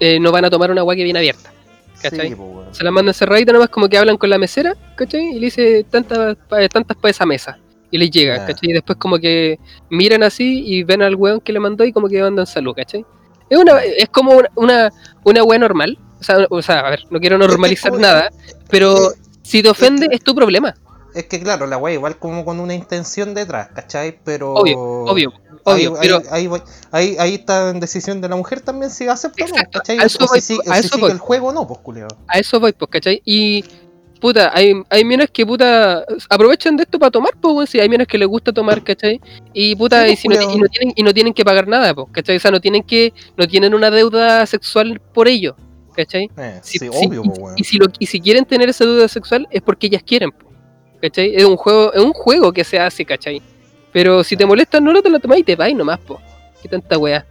eh, 0.00 0.18
no 0.18 0.32
van 0.32 0.44
a 0.44 0.50
tomar 0.50 0.70
una 0.72 0.80
agua 0.80 0.96
que 0.96 1.04
viene 1.04 1.18
abierta. 1.20 1.52
¿cachai? 2.02 2.30
Sí, 2.30 2.34
pues. 2.34 2.76
Se 2.76 2.82
la 2.82 2.90
mandan 2.90 3.14
cerradita 3.14 3.52
nomás 3.52 3.68
como 3.68 3.88
que 3.88 3.96
hablan 3.96 4.16
con 4.16 4.28
la 4.28 4.36
mesera, 4.38 4.74
¿cachai? 4.96 5.28
Y 5.28 5.34
le 5.34 5.46
dice 5.46 5.86
tantas 5.88 6.36
tantas 6.72 6.96
para 6.96 7.10
esa 7.10 7.24
mesa. 7.24 7.58
Y 7.92 7.98
les 7.98 8.10
llega, 8.10 8.34
Ah. 8.42 8.46
¿cachai? 8.46 8.70
Y 8.70 8.72
después 8.72 8.98
como 8.98 9.18
que 9.18 9.58
miran 9.90 10.22
así 10.24 10.64
y 10.66 10.82
ven 10.82 11.02
al 11.02 11.14
weón 11.14 11.40
que 11.40 11.52
le 11.52 11.60
mandó 11.60 11.84
y 11.84 11.92
como 11.92 12.08
que 12.08 12.20
mandan 12.20 12.46
salud, 12.46 12.74
¿cachai? 12.74 13.04
Es 13.48 13.56
una, 13.58 13.78
es 13.84 14.08
como 14.08 14.32
una, 14.32 14.90
una, 15.24 15.42
una 15.44 15.58
normal. 15.58 15.96
O 16.18 16.24
sea, 16.24 16.36
o 16.50 16.62
sea, 16.62 16.80
a 16.80 16.90
ver, 16.90 17.00
no 17.10 17.20
quiero 17.20 17.38
normalizar 17.38 17.92
nada, 17.92 18.30
pero 18.70 19.12
si 19.42 19.62
te 19.62 19.68
ofende 19.68 20.08
es 20.10 20.22
tu 20.24 20.34
problema. 20.34 20.74
Es 21.14 21.24
que 21.26 21.40
claro, 21.40 21.66
la 21.66 21.76
weá 21.76 21.94
igual 21.94 22.16
como 22.18 22.44
con 22.44 22.58
una 22.60 22.74
intención 22.74 23.34
detrás, 23.34 23.68
¿cachai? 23.74 24.18
Pero. 24.24 24.54
Obvio, 24.54 24.78
obvio, 24.80 25.32
Ahí, 25.64 25.86
obvio, 25.86 26.00
ahí, 26.00 26.08
pero 26.08 26.22
ahí, 26.30 26.46
voy- 26.48 26.62
ahí, 26.90 27.16
ahí 27.20 27.34
está 27.34 27.70
en 27.70 27.78
decisión 27.80 28.20
de 28.20 28.28
la 28.28 28.34
mujer 28.36 28.60
también 28.62 28.90
si 28.90 29.06
acepta 29.06 29.44
o 29.44 29.48
no, 29.48 29.54
Exacto, 29.54 29.78
¿cachai? 29.78 29.98
a 29.98 30.04
eso 30.04 30.24
o 30.24 30.26
voy, 30.26 30.40
si, 30.40 30.58
a 30.66 30.74
si 30.80 30.86
eso 30.86 30.98
voy. 30.98 31.10
el 31.10 31.18
juego 31.18 31.48
o 31.48 31.52
no, 31.52 31.66
pues 31.68 31.78
culiao. 31.80 32.08
a 32.26 32.38
eso 32.38 32.58
voy, 32.58 32.72
pues, 32.72 32.90
¿cachai? 32.90 33.22
Y 33.24 33.64
puta, 34.20 34.50
hay, 34.54 34.72
hay 34.88 35.04
minas 35.04 35.28
que 35.30 35.44
puta 35.46 36.04
aprovechan 36.30 36.76
de 36.76 36.84
esto 36.84 36.98
para 36.98 37.10
tomar, 37.10 37.32
pues, 37.40 37.54
weón, 37.54 37.66
si 37.66 37.78
hay 37.78 37.88
minas 37.88 38.06
que 38.08 38.18
les 38.18 38.26
gusta 38.26 38.52
tomar, 38.52 38.82
¿cachai? 38.82 39.20
Y 39.52 39.76
puta, 39.76 40.04
Sí, 40.06 40.12
y, 40.12 40.16
pues, 40.16 40.20
si 40.20 40.28
no, 40.28 40.52
y 40.54 40.58
no 40.58 40.66
tienen, 40.68 40.94
y 40.96 41.02
no 41.02 41.12
tienen 41.14 41.34
que 41.34 41.44
pagar 41.44 41.68
nada, 41.68 41.94
pues, 41.94 42.08
¿cachai? 42.12 42.36
O 42.36 42.40
sea, 42.40 42.50
no 42.50 42.60
tienen 42.60 42.82
que, 42.82 43.12
no 43.36 43.46
tienen 43.46 43.74
una 43.74 43.90
deuda 43.90 44.44
sexual 44.46 45.00
por 45.12 45.28
ello, 45.28 45.54
¿cachai? 45.94 46.28
Eh, 46.36 46.58
Si- 46.62 46.78
sí, 46.78 46.88
si- 46.90 47.06
obvio, 47.06 47.22
y, 47.24 47.28
pues 47.28 47.38
weón. 47.38 47.54
y 47.56 47.64
si 47.64 47.76
lo, 47.78 47.86
y 48.00 48.06
si 48.06 48.20
quieren 48.20 48.44
tener 48.46 48.68
esa 48.68 48.84
deuda 48.84 49.06
sexual 49.08 49.46
es 49.50 49.62
porque 49.62 49.86
ellas 49.88 50.02
quieren, 50.04 50.30
pues, 50.32 50.51
¿cachai? 51.02 51.34
Es 51.36 51.44
un 51.44 51.56
juego, 51.56 51.92
es 51.92 52.00
un 52.02 52.12
juego 52.14 52.52
que 52.52 52.64
se 52.64 52.78
hace, 52.78 53.04
¿cachai? 53.04 53.42
Pero 53.92 54.24
si 54.24 54.36
te 54.36 54.46
molesta, 54.46 54.80
no 54.80 54.92
lo 54.92 55.02
te 55.02 55.10
lo 55.10 55.20
tomas 55.20 55.38
y 55.38 55.42
te 55.42 55.54
vas 55.56 55.74
nomás, 55.74 55.98
pues. 56.06 56.18
Qué 56.62 56.68
tanta 56.68 56.96
weá. 56.96 57.26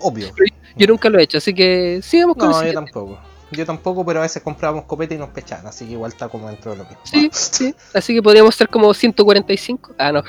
Obvio. 0.00 0.32
Yo 0.76 0.86
nunca 0.88 1.08
lo 1.08 1.18
he 1.18 1.22
hecho, 1.22 1.38
así 1.38 1.54
que 1.54 2.00
sigamos 2.02 2.36
con 2.36 2.50
No, 2.50 2.60
el 2.60 2.68
yo 2.68 2.74
tampoco. 2.74 3.18
Yo 3.52 3.64
tampoco, 3.64 4.04
pero 4.04 4.18
a 4.18 4.22
veces 4.22 4.42
comprábamos 4.42 4.84
copete 4.86 5.14
y 5.14 5.18
nos 5.18 5.28
pechaban, 5.28 5.66
así 5.68 5.86
que 5.86 5.92
igual 5.92 6.10
está 6.10 6.28
como 6.28 6.48
dentro 6.48 6.72
de 6.72 6.78
lo 6.78 6.84
mismo. 6.84 6.98
Sí, 7.04 7.30
sí. 7.32 7.74
Así 7.94 8.12
que 8.14 8.20
podríamos 8.22 8.54
ser 8.56 8.68
como 8.68 8.92
145. 8.92 9.94
Ah, 9.98 10.10
no. 10.10 10.24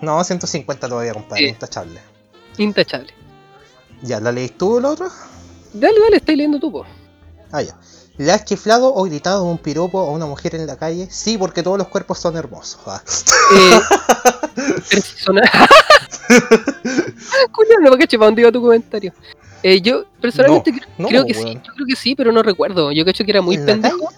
No, 0.00 0.24
150 0.24 0.88
todavía, 0.88 1.12
compadre, 1.12 1.44
Sí. 1.44 1.48
intachable. 1.50 2.00
Intachable. 2.58 3.12
Ya, 4.02 4.18
¿la 4.20 4.32
leís 4.32 4.56
tú 4.56 4.80
la 4.80 4.90
otra? 4.90 5.08
Dale, 5.74 6.00
dale, 6.00 6.16
estáis 6.16 6.38
leyendo 6.38 6.58
tú, 6.58 6.72
po. 6.72 6.86
Ah, 7.52 7.62
ya. 7.62 7.76
¿Le 8.18 8.30
has 8.30 8.44
chiflado 8.44 8.94
o 8.94 9.04
gritado 9.04 9.44
un 9.44 9.56
piropo 9.58 10.00
a 10.00 10.10
una 10.10 10.26
mujer 10.26 10.54
en 10.54 10.66
la 10.66 10.76
calle? 10.76 11.08
Sí, 11.10 11.38
porque 11.38 11.62
todos 11.62 11.78
los 11.78 11.88
cuerpos 11.88 12.18
son 12.18 12.36
hermosos. 12.36 12.78
Ah. 12.86 13.02
Eh. 13.56 13.80
Julio, 17.52 17.78
no 17.80 17.90
me 17.90 17.98
caché 17.98 18.18
para 18.18 18.26
dónde 18.26 18.42
iba 18.42 18.52
tu 18.52 18.60
comentario. 18.60 19.12
Eh, 19.62 19.80
yo 19.80 20.04
personalmente 20.20 20.72
No, 20.72 20.78
cre- 20.78 20.86
no, 20.98 21.08
creo 21.08 21.26
que 21.26 21.34
sí, 21.34 21.44
weón. 21.44 21.62
yo 21.62 21.72
creo 21.74 21.86
que 21.86 21.96
sí, 21.96 22.14
pero 22.16 22.32
no 22.32 22.42
recuerdo. 22.42 22.90
Yo 22.92 23.04
cacho 23.04 23.24
que 23.24 23.30
era 23.30 23.42
muy 23.42 23.54
¿En 23.56 23.66
la 23.66 23.72
pendejo. 23.72 24.12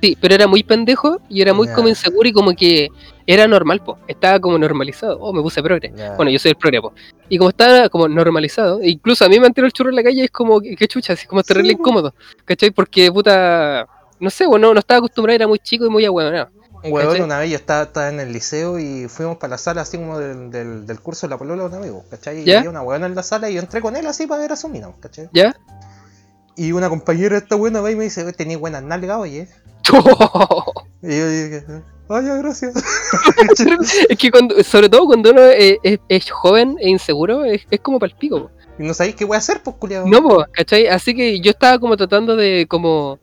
Sí, 0.00 0.16
pero 0.20 0.34
era 0.34 0.46
muy 0.46 0.62
pendejo 0.62 1.20
y 1.28 1.42
era 1.42 1.52
muy 1.52 1.66
Ya. 1.68 1.74
como 1.74 1.88
inseguro 1.88 2.28
y 2.28 2.32
como 2.32 2.52
que 2.54 2.88
era 3.26 3.46
normal, 3.46 3.80
po. 3.84 3.98
Estaba 4.08 4.40
como 4.40 4.58
normalizado. 4.58 5.18
Oh, 5.20 5.32
me 5.32 5.42
puse 5.42 5.62
progre. 5.62 5.92
Ya. 5.94 6.14
Bueno, 6.16 6.30
yo 6.30 6.38
soy 6.38 6.52
el 6.52 6.56
progre, 6.56 6.80
po. 6.80 6.92
Y 7.28 7.36
como 7.38 7.50
estaba 7.50 7.88
como 7.88 8.08
normalizado, 8.08 8.80
incluso 8.82 9.24
a 9.24 9.28
mí 9.28 9.38
me 9.38 9.46
han 9.46 9.52
tirado 9.52 9.66
el 9.66 9.72
churro 9.72 9.90
en 9.90 9.96
la 9.96 10.02
calle 10.02 10.22
y 10.22 10.24
es 10.24 10.30
como, 10.30 10.60
qué 10.60 10.88
chucha, 10.88 11.12
así 11.12 11.26
como 11.26 11.42
terrible 11.42 11.72
Sí, 11.72 11.76
incómodo. 11.78 12.14
¿Cachai? 12.44 12.70
Porque 12.70 13.12
puta. 13.12 13.86
No 14.18 14.30
sé, 14.30 14.46
bueno, 14.46 14.72
no 14.74 14.80
estaba 14.80 14.98
acostumbrado, 14.98 15.34
era 15.36 15.46
muy 15.48 15.58
chico 15.58 15.86
y 15.86 15.90
muy 15.90 16.04
ahueonado. 16.04 16.48
Weón, 16.82 17.08
¿Cachai? 17.08 17.20
una 17.22 17.38
vez 17.38 17.50
yo 17.50 17.56
estaba, 17.56 17.82
estaba 17.82 18.08
en 18.08 18.20
el 18.20 18.32
liceo 18.32 18.78
y 18.78 19.06
fuimos 19.08 19.36
para 19.36 19.50
la 19.50 19.58
sala 19.58 19.82
así 19.82 19.98
como 19.98 20.18
del, 20.18 20.50
del, 20.50 20.86
del 20.86 21.00
curso 21.00 21.26
de 21.26 21.30
la 21.30 21.36
polola 21.36 21.62
de 21.64 21.68
un 21.68 21.74
amigo, 21.74 22.04
¿cachai? 22.10 22.40
Y 22.40 22.44
¿Ya? 22.44 22.58
había 22.58 22.70
una 22.70 22.80
weona 22.82 23.04
en 23.04 23.14
la 23.14 23.22
sala 23.22 23.50
y 23.50 23.54
yo 23.54 23.60
entré 23.60 23.82
con 23.82 23.96
él 23.96 24.06
así 24.06 24.26
para 24.26 24.40
ver 24.40 24.52
a 24.52 24.56
su 24.56 24.68
mina, 24.70 24.88
¿cachai? 24.98 25.28
¿Ya? 25.34 25.54
Y 26.56 26.72
una 26.72 26.88
compañera 26.88 27.36
de 27.36 27.42
esta 27.42 27.56
buena 27.56 27.80
va 27.80 27.90
y 27.90 27.96
me 27.96 28.04
dice, 28.04 28.22
"Oye, 28.22 28.32
tenía 28.32 28.58
buenas 28.58 28.82
nalgas, 28.82 29.18
oye. 29.18 29.48
Y 31.02 31.16
yo 31.18 31.28
dije, 31.30 31.64
ay, 32.10 32.26
ya, 32.26 32.34
gracias. 32.36 32.74
es 34.10 34.18
que 34.18 34.30
cuando, 34.30 34.62
sobre 34.62 34.88
todo 34.90 35.06
cuando 35.06 35.30
uno 35.30 35.42
es, 35.42 35.78
es- 35.82 35.98
es 36.08 36.30
joven 36.30 36.76
e 36.80 36.90
inseguro, 36.90 37.44
es, 37.44 37.62
es 37.70 37.80
como 37.80 37.98
palpico. 37.98 38.50
y 38.78 38.82
no 38.82 38.92
sabéis 38.94 39.16
qué 39.16 39.24
voy 39.24 39.36
a 39.36 39.38
hacer, 39.38 39.62
pues, 39.62 39.76
culiado. 39.76 40.06
No, 40.06 40.22
po, 40.22 40.44
¿cachai? 40.52 40.86
Así 40.88 41.14
que 41.14 41.40
yo 41.40 41.50
estaba 41.52 41.78
como 41.78 41.96
tratando 41.96 42.36
de 42.36 42.66
como 42.68 43.18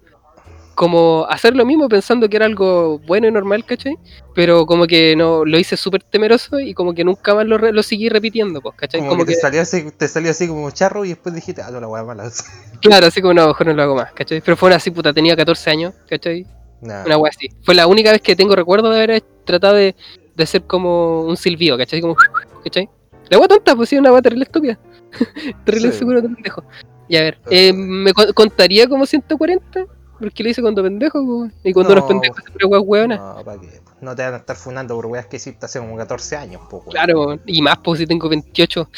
como 0.77 1.25
hacer 1.27 1.55
lo 1.55 1.65
mismo 1.65 1.89
pensando 1.89 2.29
que 2.29 2.37
era 2.37 2.45
algo 2.45 2.99
bueno 2.99 3.27
y 3.27 3.31
normal, 3.31 3.65
¿cachai? 3.65 3.97
Pero 4.35 4.67
como 4.67 4.85
que 4.85 5.15
no 5.15 5.43
lo 5.43 5.57
hice 5.57 5.75
súper 5.75 6.03
temeroso 6.03 6.59
y 6.59 6.75
como 6.75 6.93
que 6.93 7.03
nunca 7.03 7.33
más 7.33 7.47
lo, 7.47 7.57
re- 7.57 7.73
lo 7.73 7.81
seguí 7.81 8.09
repitiendo, 8.09 8.61
pues, 8.61 8.75
¿cachai? 8.75 8.99
Como, 8.99 9.09
Como, 9.09 9.25
que, 9.25 9.31
que, 9.31 9.35
te, 9.35 9.41
salió 9.41 9.61
así, 9.61 9.89
te 9.97 10.07
salió 10.07 10.29
así 10.29 10.47
como 10.47 10.69
charro 10.69 11.03
y 11.03 11.09
después 11.09 11.33
dijiste, 11.33 11.63
ah, 11.63 11.71
no, 11.71 11.81
la 11.81 11.87
weá 11.87 12.03
mala. 12.03 12.29
claro, 12.81 13.07
así 13.07 13.21
como 13.21 13.33
no, 13.33 13.47
mejor 13.47 13.65
no 13.67 13.73
lo 13.73 13.81
hago 13.81 13.95
más, 13.95 14.11
¿cachai? 14.13 14.39
Pero 14.41 14.55
fue 14.55 14.67
una 14.67 14.75
así, 14.75 14.91
puta, 14.91 15.11
tenía 15.11 15.35
14 15.35 15.69
años, 15.71 15.93
¿cachai? 16.07 16.45
Nah. 16.81 17.03
Una 17.07 17.17
wea 17.17 17.31
así. 17.35 17.49
Fue 17.63 17.73
la 17.73 17.87
única 17.87 18.11
vez 18.11 18.21
que 18.21 18.35
tengo 18.35 18.55
recuerdo 18.55 18.91
de 18.91 19.03
haber 19.03 19.21
tratado 19.45 19.73
de, 19.73 19.95
de 20.35 20.45
ser 20.45 20.61
como 20.63 21.21
un 21.23 21.35
silbido, 21.35 21.75
¿cachai? 21.75 22.01
Como, 22.01 22.15
¿cachai? 22.63 22.87
La 23.31 23.39
wea 23.39 23.47
tonta, 23.47 23.75
pues 23.75 23.89
sí, 23.89 23.97
una 23.97 24.13
wea 24.13 24.21
terrible 24.21 24.43
estúpida. 24.45 24.77
terrible 25.65 25.91
Sí. 25.91 25.97
seguro 25.97 26.21
de 26.21 26.29
pendejo. 26.29 26.63
Y 27.09 27.15
a 27.17 27.21
ver, 27.21 27.39
eh, 27.49 27.73
¿me 27.73 28.13
co- 28.13 28.31
contaría 28.35 28.87
como 28.87 29.05
140? 29.07 29.85
Porque 30.19 30.43
lo 30.43 30.49
hice 30.49 30.61
cuando 30.61 30.81
pendejo, 30.83 31.23
po. 31.25 31.49
Y 31.63 31.73
cuando 31.73 31.93
No. 31.93 31.99
unos 32.01 32.09
pendejos 32.09 32.43
se 32.43 32.51
pone 32.51 32.65
weas 32.65 32.83
hueonas. 32.85 33.19
No, 33.19 33.43
¿para 33.43 33.59
qué? 33.61 33.81
No 34.01 34.15
te 34.15 34.23
van 34.23 34.33
a 34.33 34.37
estar 34.37 34.55
funando 34.55 34.95
por 34.95 35.05
weas 35.07 35.25
que 35.27 35.37
hiciste 35.37 35.65
hace 35.65 35.79
como 35.79 35.95
14 35.97 36.35
años, 36.37 36.61
pues, 36.69 36.81
weón. 36.83 36.91
Claro, 36.91 37.39
y 37.45 37.61
más, 37.61 37.77
pues 37.83 37.99
si 37.99 38.07
tengo 38.07 38.27
28. 38.29 38.89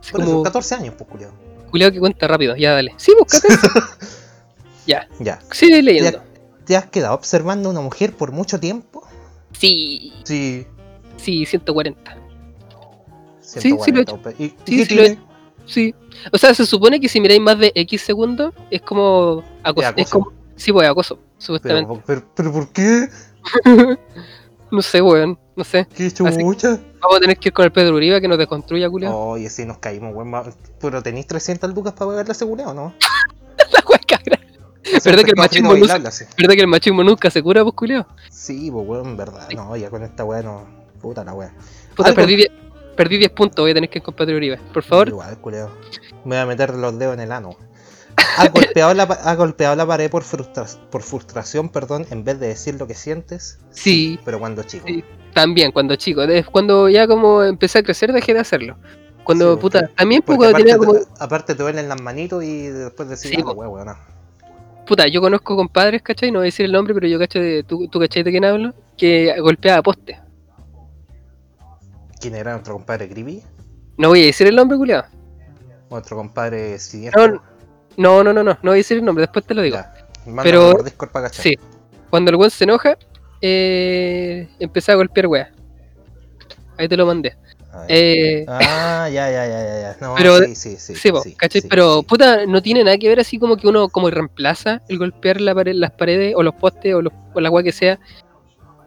Así 0.00 0.12
Por 0.12 0.20
eso, 0.22 0.30
como, 0.30 0.42
14 0.42 0.74
años, 0.76 0.94
pues, 0.96 1.08
culiado. 1.10 1.32
culiao 1.70 1.92
que 1.92 1.98
cuenta 2.00 2.26
rápido, 2.28 2.56
ya 2.56 2.72
dale. 2.74 2.94
Sí, 2.96 3.12
búscate. 3.18 3.48
ya, 4.86 5.08
Ya. 5.20 5.38
sigue 5.52 5.82
leyendo. 5.82 6.22
¿Te 6.64 6.76
has 6.76 6.86
quedado 6.86 7.14
observando 7.14 7.68
a 7.68 7.72
una 7.72 7.80
mujer 7.80 8.14
por 8.14 8.32
mucho 8.32 8.58
tiempo? 8.60 9.02
Sí, 9.52 10.12
Sí. 10.24 10.66
sí, 11.16 11.46
140. 11.46 12.16
sí 13.40 13.60
140, 13.60 14.12
lo 14.12 14.30
he 14.30 14.34
¿Y, 14.38 14.44
y 14.44 14.48
Sí, 14.48 14.54
qué 14.76 14.84
sí 14.86 14.94
lo 14.94 15.02
he 15.02 15.06
tiene? 15.06 15.27
Sí. 15.68 15.94
O 16.32 16.38
sea, 16.38 16.54
se 16.54 16.66
supone 16.66 16.98
que 16.98 17.08
si 17.08 17.20
miráis 17.20 17.40
más 17.40 17.58
de 17.58 17.70
X 17.74 18.02
segundos, 18.02 18.54
es 18.70 18.82
como 18.82 19.44
acoso. 19.62 19.92
Es 19.96 20.10
como. 20.10 20.32
Sí, 20.56 20.72
pues 20.72 20.88
acoso, 20.88 21.20
supuestamente. 21.36 21.88
Pero, 21.88 22.02
pero, 22.06 22.32
pero 22.34 22.52
¿por 22.52 22.68
qué? 22.72 23.08
no 24.70 24.82
sé, 24.82 25.00
weón. 25.00 25.38
No 25.54 25.64
sé. 25.64 25.86
¿Qué? 25.94 26.12
Vamos 26.20 27.16
a 27.16 27.20
tener 27.20 27.36
que 27.36 27.48
ir 27.48 27.52
con 27.52 27.64
el 27.64 27.72
Pedro 27.72 27.96
Uribe 27.96 28.20
que 28.20 28.28
nos 28.28 28.38
deconstruya, 28.38 28.88
culiao. 28.88 29.30
Oye, 29.30 29.50
sí, 29.50 29.64
nos 29.66 29.78
caímos, 29.78 30.14
weón. 30.14 30.54
Pero 30.80 31.02
tenéis 31.02 31.26
300 31.26 31.74
lucas 31.74 31.92
para 31.92 32.10
pagar 32.10 32.28
la 32.28 32.34
seguridad, 32.34 32.68
¿o 32.68 32.74
no? 32.74 32.94
La 33.90 33.98
cagra. 33.98 34.38
¿Verdad 35.04 35.22
que 35.22 35.30
el 35.30 35.36
machismo 35.36 35.74
no 35.74 36.10
sí. 36.10 36.24
¿Verdad 36.38 36.54
que 36.54 36.60
el 36.60 36.66
machismo 36.66 37.04
nunca 37.04 37.30
se 37.30 37.42
cura, 37.42 37.62
pues, 37.62 37.74
culiao? 37.74 38.06
Sí, 38.30 38.70
pues, 38.70 38.86
weón, 38.86 39.16
verdad. 39.16 39.48
No, 39.54 39.76
ya 39.76 39.90
con 39.90 40.02
esta 40.02 40.24
weá 40.24 40.42
no. 40.42 40.66
Puta 41.00 41.24
la 41.24 41.34
weá. 41.34 41.52
Puta, 41.94 42.14
perdí 42.14 42.36
10, 42.36 42.50
perdí 42.98 43.16
10 43.16 43.30
puntos. 43.30 43.62
Voy 43.62 43.70
a 43.70 43.74
tener 43.74 43.88
que 43.88 44.00
ir 44.00 44.02
con 44.02 44.12
Pedro 44.14 44.36
Uribe. 44.36 44.58
Por 44.74 44.82
favor. 44.82 45.08
Igual, 45.08 45.38
culiao. 45.40 45.70
Me 46.24 46.34
voy 46.34 46.38
a 46.38 46.46
meter 46.46 46.74
los 46.74 46.98
dedos 46.98 47.14
en 47.14 47.20
el 47.20 47.32
ano. 47.32 47.56
¿Has 48.36 48.52
golpeado 48.52 48.92
la, 48.94 49.04
has 49.04 49.36
golpeado 49.36 49.76
la 49.76 49.86
pared 49.86 50.10
por, 50.10 50.22
frustra- 50.24 50.66
por 50.90 51.02
frustración, 51.02 51.68
perdón, 51.68 52.04
en 52.10 52.24
vez 52.24 52.38
de 52.40 52.48
decir 52.48 52.74
lo 52.78 52.86
que 52.86 52.94
sientes? 52.94 53.58
Sí, 53.70 54.18
Pero 54.24 54.38
cuando 54.40 54.62
chico. 54.64 54.86
Sí. 54.86 55.02
también 55.32 55.70
cuando 55.72 55.94
chico. 55.96 56.22
Cuando 56.52 56.88
ya 56.88 57.06
como 57.06 57.42
empecé 57.44 57.78
a 57.78 57.82
crecer, 57.82 58.12
dejé 58.12 58.34
de 58.34 58.40
hacerlo. 58.40 58.76
Cuando, 59.24 59.54
Sí, 59.54 59.60
puta, 59.60 59.88
también 59.94 60.22
cuando 60.22 60.46
aparte, 60.46 60.62
tenía 60.64 60.78
como. 60.78 60.94
te, 60.94 61.00
aparte 61.20 61.54
te 61.54 61.62
duelen 61.62 61.88
las 61.88 62.00
manitos 62.00 62.42
y 62.42 62.66
después 62.68 63.08
decir, 63.08 63.34
Sí, 63.36 63.42
ah, 63.46 63.50
weá, 63.52 63.68
weón. 63.68 63.96
Puta, 64.86 65.06
yo 65.06 65.20
conozco 65.20 65.54
compadres, 65.54 66.00
¿cachai? 66.02 66.30
No 66.32 66.38
voy 66.38 66.46
a 66.46 66.50
decir 66.50 66.64
el 66.66 66.72
nombre, 66.72 66.94
pero 66.94 67.06
yo 67.06 67.18
cacho 67.18 67.38
de. 67.38 67.62
¿Tú, 67.62 67.88
tú 67.88 68.00
cachai 68.00 68.22
de 68.22 68.30
quién 68.30 68.44
hablo? 68.44 68.72
Que 68.96 69.38
golpeaba 69.40 69.82
poste. 69.82 70.18
¿Quién 72.20 72.34
era 72.34 72.52
nuestro 72.52 72.74
compadre 72.74 73.08
Creepy? 73.08 73.42
No 73.96 74.08
voy 74.08 74.22
a 74.22 74.26
decir 74.26 74.46
el 74.46 74.56
nombre, 74.56 74.76
culiado. 74.76 75.04
Nuestro 75.90 76.16
compadre 76.16 76.78
siniestro. 76.78 77.42
No, 77.96 78.22
no, 78.22 78.32
no, 78.32 78.42
no, 78.42 78.44
no 78.44 78.58
voy 78.62 78.72
a 78.72 78.74
decir 78.76 78.98
el 78.98 79.04
nombre, 79.04 79.22
después 79.22 79.44
te 79.44 79.54
lo 79.54 79.62
digo. 79.62 79.76
Ya, 79.76 79.92
Pero- 80.42 80.72
por 80.72 80.84
Discord 80.84 81.10
para 81.10 81.28
cachar. 81.28 81.42
Sí. 81.42 81.58
Cuando 82.10 82.30
el 82.30 82.36
weón 82.36 82.50
se 82.50 82.64
enoja, 82.64 82.96
eh, 83.40 84.48
empecé 84.58 84.92
a 84.92 84.96
golpear 84.96 85.26
weas. 85.26 85.48
Ahí 86.76 86.88
te 86.88 86.96
lo 86.96 87.06
mandé. 87.06 87.36
Eh, 87.88 88.44
Ah, 88.48 89.08
ya, 89.12 89.30
ya, 89.30 89.46
ya, 89.46 89.62
ya, 89.62 89.80
ya. 89.80 89.96
No, 90.00 90.14
Pero- 90.16 90.38
sí, 90.38 90.54
sí, 90.56 90.76
sí. 90.76 90.94
sí, 90.94 91.12
sí, 91.50 91.60
Pero, 91.68 92.02
puta, 92.02 92.46
no 92.46 92.62
tiene 92.62 92.82
nada 92.82 92.96
que 92.98 93.08
ver 93.08 93.20
así 93.20 93.38
como 93.38 93.56
que 93.56 93.68
uno 93.68 93.88
como 93.88 94.10
reemplaza 94.10 94.82
el 94.88 94.98
golpear 94.98 95.40
la 95.40 95.54
pared, 95.54 95.74
las 95.74 95.92
paredes 95.92 96.34
o 96.36 96.42
los 96.42 96.54
postes 96.54 96.94
o, 96.94 97.02
los, 97.02 97.12
o 97.34 97.40
la 97.40 97.50
wea 97.50 97.62
que 97.62 97.72
sea 97.72 97.98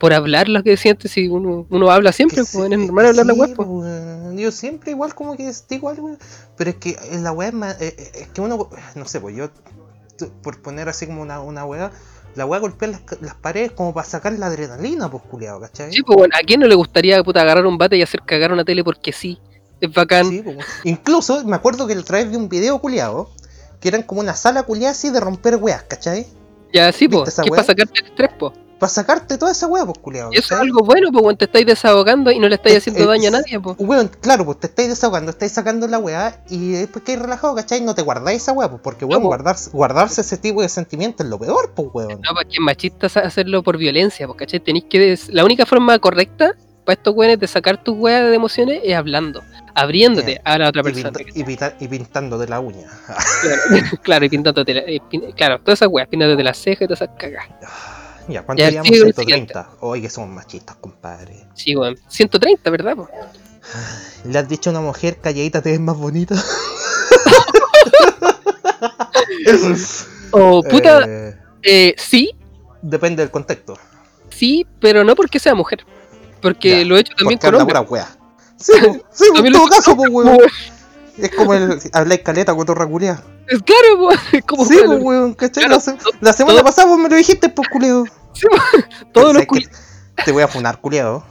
por 0.02 0.14
hablar 0.14 0.50
lo 0.50 0.64
que 0.64 0.76
siente. 0.78 1.08
Si 1.08 1.28
uno, 1.28 1.68
uno 1.70 1.92
habla 1.92 2.12
siempre, 2.12 2.38
Que 2.38 2.48
pues, 2.52 2.72
es 2.72 2.80
normal 2.80 3.06
hablar 3.06 3.24
la 3.24 3.34
sí, 3.36 3.40
wea, 3.40 3.50
po, 3.50 3.56
pues. 3.58 3.68
weón. 3.68 4.36
Yo 4.36 4.52
siempre 4.52 4.90
igual 4.90 5.14
como 5.14 5.38
que 5.38 5.52
digo 5.70 5.90
algo, 5.90 6.18
pero 6.58 6.72
es 6.72 6.78
que 6.78 6.98
en 7.12 7.24
la 7.24 7.36
es 7.46 7.54
más, 7.54 7.80
eh, 7.80 7.94
eh, 7.96 8.12
es 8.16 8.28
que 8.30 8.42
uno, 8.42 8.68
no 8.96 9.06
sé, 9.06 9.22
pues 9.22 9.36
yo, 9.36 9.52
por 10.42 10.60
poner 10.64 10.90
así 10.90 11.06
como 11.06 11.22
una, 11.22 11.40
una 11.42 11.66
wea, 11.66 11.92
la 12.34 12.48
wea 12.48 12.60
golpea 12.60 12.88
las, 12.90 13.02
las 13.22 13.36
paredes 13.36 13.74
como 13.74 13.94
para 13.94 14.08
sacar 14.08 14.34
la 14.34 14.48
adrenalina, 14.48 15.12
pues 15.12 15.22
culiado, 15.30 15.60
¿cachai? 15.62 15.94
Sí, 15.94 16.02
pues 16.02 16.18
bueno, 16.18 16.34
¿a 16.36 16.44
quién 16.44 16.62
no 16.62 16.68
le 16.68 16.74
gustaría 16.74 17.22
puta 17.24 17.42
agarrar 17.42 17.68
un 17.68 17.78
bate 17.78 17.96
y 17.96 18.02
hacer 18.02 18.22
cagar 18.26 18.52
una 18.52 18.66
tele 18.66 18.84
porque 18.84 19.12
sí? 19.12 19.38
Es 19.82 19.94
bacán. 19.94 20.30
Sí, 20.30 20.42
weón. 20.44 20.62
Incluso 20.84 21.46
me 21.46 21.56
acuerdo 21.56 21.86
que 21.86 21.96
otra 21.96 22.18
vez 22.18 22.32
vi 22.32 22.38
un 22.38 22.50
video 22.50 22.80
culiado, 22.80 23.30
que 23.80 23.90
eran 23.90 24.02
como 24.02 24.22
una 24.22 24.34
sala 24.34 24.64
culiada 24.64 24.94
así 24.94 25.12
de 25.12 25.20
romper 25.20 25.58
weas, 25.58 25.84
¿cachai? 25.84 26.26
Ya, 26.74 26.92
sí, 26.92 27.06
¿Viste 27.06 27.24
pues. 27.24 27.36
Que 27.36 27.42
wea? 27.44 27.50
para 27.52 27.64
sacarte 27.66 28.00
el 28.00 28.06
estrés, 28.08 28.32
pues. 28.40 28.54
Para 28.82 28.90
sacarte 28.90 29.38
toda 29.38 29.52
esa 29.52 29.68
wea, 29.68 29.86
pues 29.86 30.00
culiado. 30.00 30.32
Y 30.34 30.38
eso 30.40 30.56
es 30.56 30.60
algo 30.60 30.80
bueno, 30.84 31.12
pues, 31.12 31.22
cuando 31.22 31.38
te 31.38 31.46
estáis 31.46 31.68
desahogando 31.68 32.32
y 32.32 32.40
no 32.40 32.50
le 32.50 32.56
estáis 32.56 32.78
haciendo 32.80 33.06
daño 33.06 33.28
a 33.28 33.32
nadie, 33.32 33.60
pues. 33.60 33.76
Weón, 33.80 34.10
claro, 34.20 34.44
pues 34.44 34.60
te 34.60 34.66
estáis 34.68 34.90
desahogando, 34.90 35.30
estáis 35.30 35.52
sacando 35.52 35.88
la 35.88 36.00
weá 36.00 36.42
y 36.50 36.72
después 36.72 37.06
que 37.06 37.12
hay 37.12 37.18
relajado, 37.20 37.54
¿cachai? 37.54 37.80
No 37.82 37.94
te 37.94 38.02
guardáis 38.02 38.42
esa 38.42 38.54
weá, 38.54 38.70
pues 38.72 38.82
porque 38.84 39.06
weón, 39.06 39.22
po. 39.22 39.28
guardarse, 39.28 39.70
guardarse 39.70 40.22
ese 40.22 40.36
tipo 40.38 40.64
de 40.64 40.68
sentimientos 40.70 41.24
es 41.26 41.30
lo 41.30 41.38
peor, 41.38 41.72
pues 41.76 41.90
weón. 41.94 42.20
No, 42.22 42.34
para 42.34 42.44
que 42.50 42.56
es 42.56 42.60
machista 42.60 43.06
hacerlo 43.06 43.62
por 43.62 43.78
violencia, 43.78 44.26
porque 44.26 44.46
¿cachai? 44.46 44.60
Tenéis 44.62 44.86
que. 44.90 45.16
La 45.30 45.46
única 45.46 45.68
forma 45.68 46.00
correcta 46.00 46.56
para 46.84 46.96
estos 46.98 47.14
weones 47.16 47.40
de 47.40 47.46
sacar 47.46 47.84
tus 47.84 47.96
weas 47.96 48.24
de 48.28 48.34
emociones 48.36 48.82
es 48.84 48.96
hablando, 48.96 49.44
abriéndote 49.76 50.42
a 50.44 50.58
la 50.58 50.70
otra 50.70 50.82
Y, 50.82 50.84
persona. 50.86 51.12
y, 51.36 51.44
pinta- 51.44 51.76
y 51.80 51.88
pintando 51.88 52.40
de 52.40 52.48
la 52.48 52.60
uña. 52.60 52.88
Claro, 53.06 53.86
claro, 54.02 54.26
y 54.26 54.30
pintándote 54.30 54.74
la, 54.74 54.82
eh, 54.82 55.00
pin- 55.08 55.32
Claro, 55.36 55.60
todas 55.60 55.78
esas 55.78 55.90
weas, 55.92 56.08
pintándote 56.08 56.44
las 56.44 56.58
cejas 56.58 56.82
y 56.82 56.88
todas 56.88 57.02
esas 57.04 57.16
cagas. 57.20 57.46
Ya, 58.28 58.44
¿cuánto 58.44 58.62
Ya, 58.64 58.70
llevamos? 58.70 58.88
sigue 58.88 59.00
con 59.00 59.08
el 59.10 59.14
130. 59.16 59.70
Oye, 59.82 60.02
que 60.02 60.10
somos 60.10 60.30
machistas, 60.30 60.76
compadre. 60.78 61.48
Sí, 61.56 61.76
weón. 61.76 61.98
130, 62.08 62.70
¿verdad? 62.70 62.96
po? 62.96 63.10
¿Le 64.26 64.40
has 64.40 64.48
dicho 64.48 64.70
a 64.70 64.74
una 64.74 64.82
mujer 64.82 65.18
calladita 65.22 65.62
te 65.62 65.72
ves 65.72 65.80
más 65.80 65.98
bonita? 65.98 66.36
O 70.32 70.64
puta, 70.64 71.06
Eh, 71.08 71.36
eh, 71.64 71.96
sí, 71.98 72.32
depende 72.82 73.22
del 73.22 73.30
contexto. 73.32 73.78
sí, 74.30 74.66
pero 74.80 75.04
no 75.04 75.16
porque 75.16 75.38
sea 75.40 75.54
mujer. 75.54 75.86
Porque 76.42 76.80
Ya, 76.80 76.86
lo 76.86 76.98
he 76.98 77.02
hecho 77.02 77.14
también 77.16 77.40
con 77.40 77.54
hombres. 77.54 77.84
Sí, 78.58 78.74
sí, 79.12 79.26
en 79.36 79.54
todo 79.54 79.68
caso, 79.68 79.96
pues 79.96 80.10
weón. 80.10 80.38
Es 81.22 81.32
como 81.36 81.54
el 81.54 81.80
habláis 81.94 82.22
caleta 82.22 82.54
con 82.56 82.66
torra 82.66 82.86
culia. 82.88 83.22
Es 83.48 83.62
claro, 83.64 83.98
po. 83.98 84.12
Es 84.38 84.44
como 84.46 84.66
Sí, 84.66 84.78
pues 84.86 85.02
weón, 85.02 85.34
¿cachai? 85.34 85.64
Claro, 85.64 85.76
la, 85.76 85.80
se- 85.82 85.94
to- 85.94 86.10
la 86.22 86.34
semana 86.34 86.58
todo- 86.60 86.66
pasada 86.66 86.88
vos 86.88 86.98
me 87.00 87.10
lo 87.10 87.16
dijiste, 87.16 87.50
pues 87.50 87.68
culeo. 87.70 88.06
todos, 89.14 89.34
los. 89.34 89.46
Te 90.26 90.32
voy 90.32 90.44
a 90.44 90.48
funar, 90.48 90.80
culiado. 90.80 91.24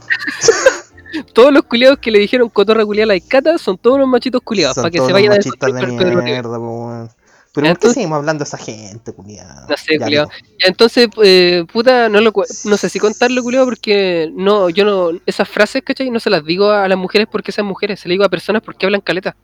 todos 1.33 1.51
los 1.53 1.63
culiados 1.63 1.99
que 1.99 2.11
le 2.11 2.19
dijeron 2.19 2.49
cotorra 2.49 2.85
culiada 2.85 3.05
a 3.05 3.07
la 3.07 3.15
Icata 3.15 3.57
son 3.57 3.77
todos 3.77 3.99
los 3.99 4.07
machitos 4.07 4.41
culiados. 4.43 4.75
Para 4.75 4.89
que 4.89 4.97
todos 4.97 5.07
se 5.09 5.13
vayan 5.13 5.33
a 5.33 5.35
machistas 5.35 5.73
de 5.73 5.81
Pedro 5.81 6.21
mierda, 6.23 6.57
po, 6.57 6.87
weón. 6.87 7.09
Pero 7.53 7.53
¿por 7.53 7.63
qué 7.63 7.69
Entonces- 7.71 7.93
seguimos 7.95 8.15
hablando 8.17 8.43
de 8.45 8.47
esa 8.47 8.57
gente, 8.57 9.11
culiado? 9.13 9.67
No 9.67 9.75
sé, 9.75 9.99
culiao. 9.99 10.29
Ya, 10.29 10.67
Entonces, 10.67 11.09
eh, 11.21 11.65
puta, 11.71 12.07
no, 12.07 12.21
lo, 12.21 12.31
no 12.63 12.77
sé 12.77 12.87
si 12.87 12.97
contarlo, 12.97 13.43
culiado, 13.43 13.65
porque 13.65 14.31
no, 14.33 14.69
yo 14.69 14.85
no, 14.85 15.09
esas 15.25 15.49
frases, 15.49 15.81
¿cachai? 15.85 16.09
No 16.11 16.21
se 16.21 16.29
las 16.29 16.45
digo 16.45 16.69
a 16.71 16.87
las 16.87 16.97
mujeres 16.97 17.27
porque 17.29 17.51
sean 17.51 17.67
mujeres, 17.67 17.99
se 17.99 18.07
las 18.07 18.13
digo 18.13 18.23
a 18.23 18.29
personas 18.29 18.61
porque 18.61 18.85
hablan 18.85 19.01
caleta, 19.01 19.35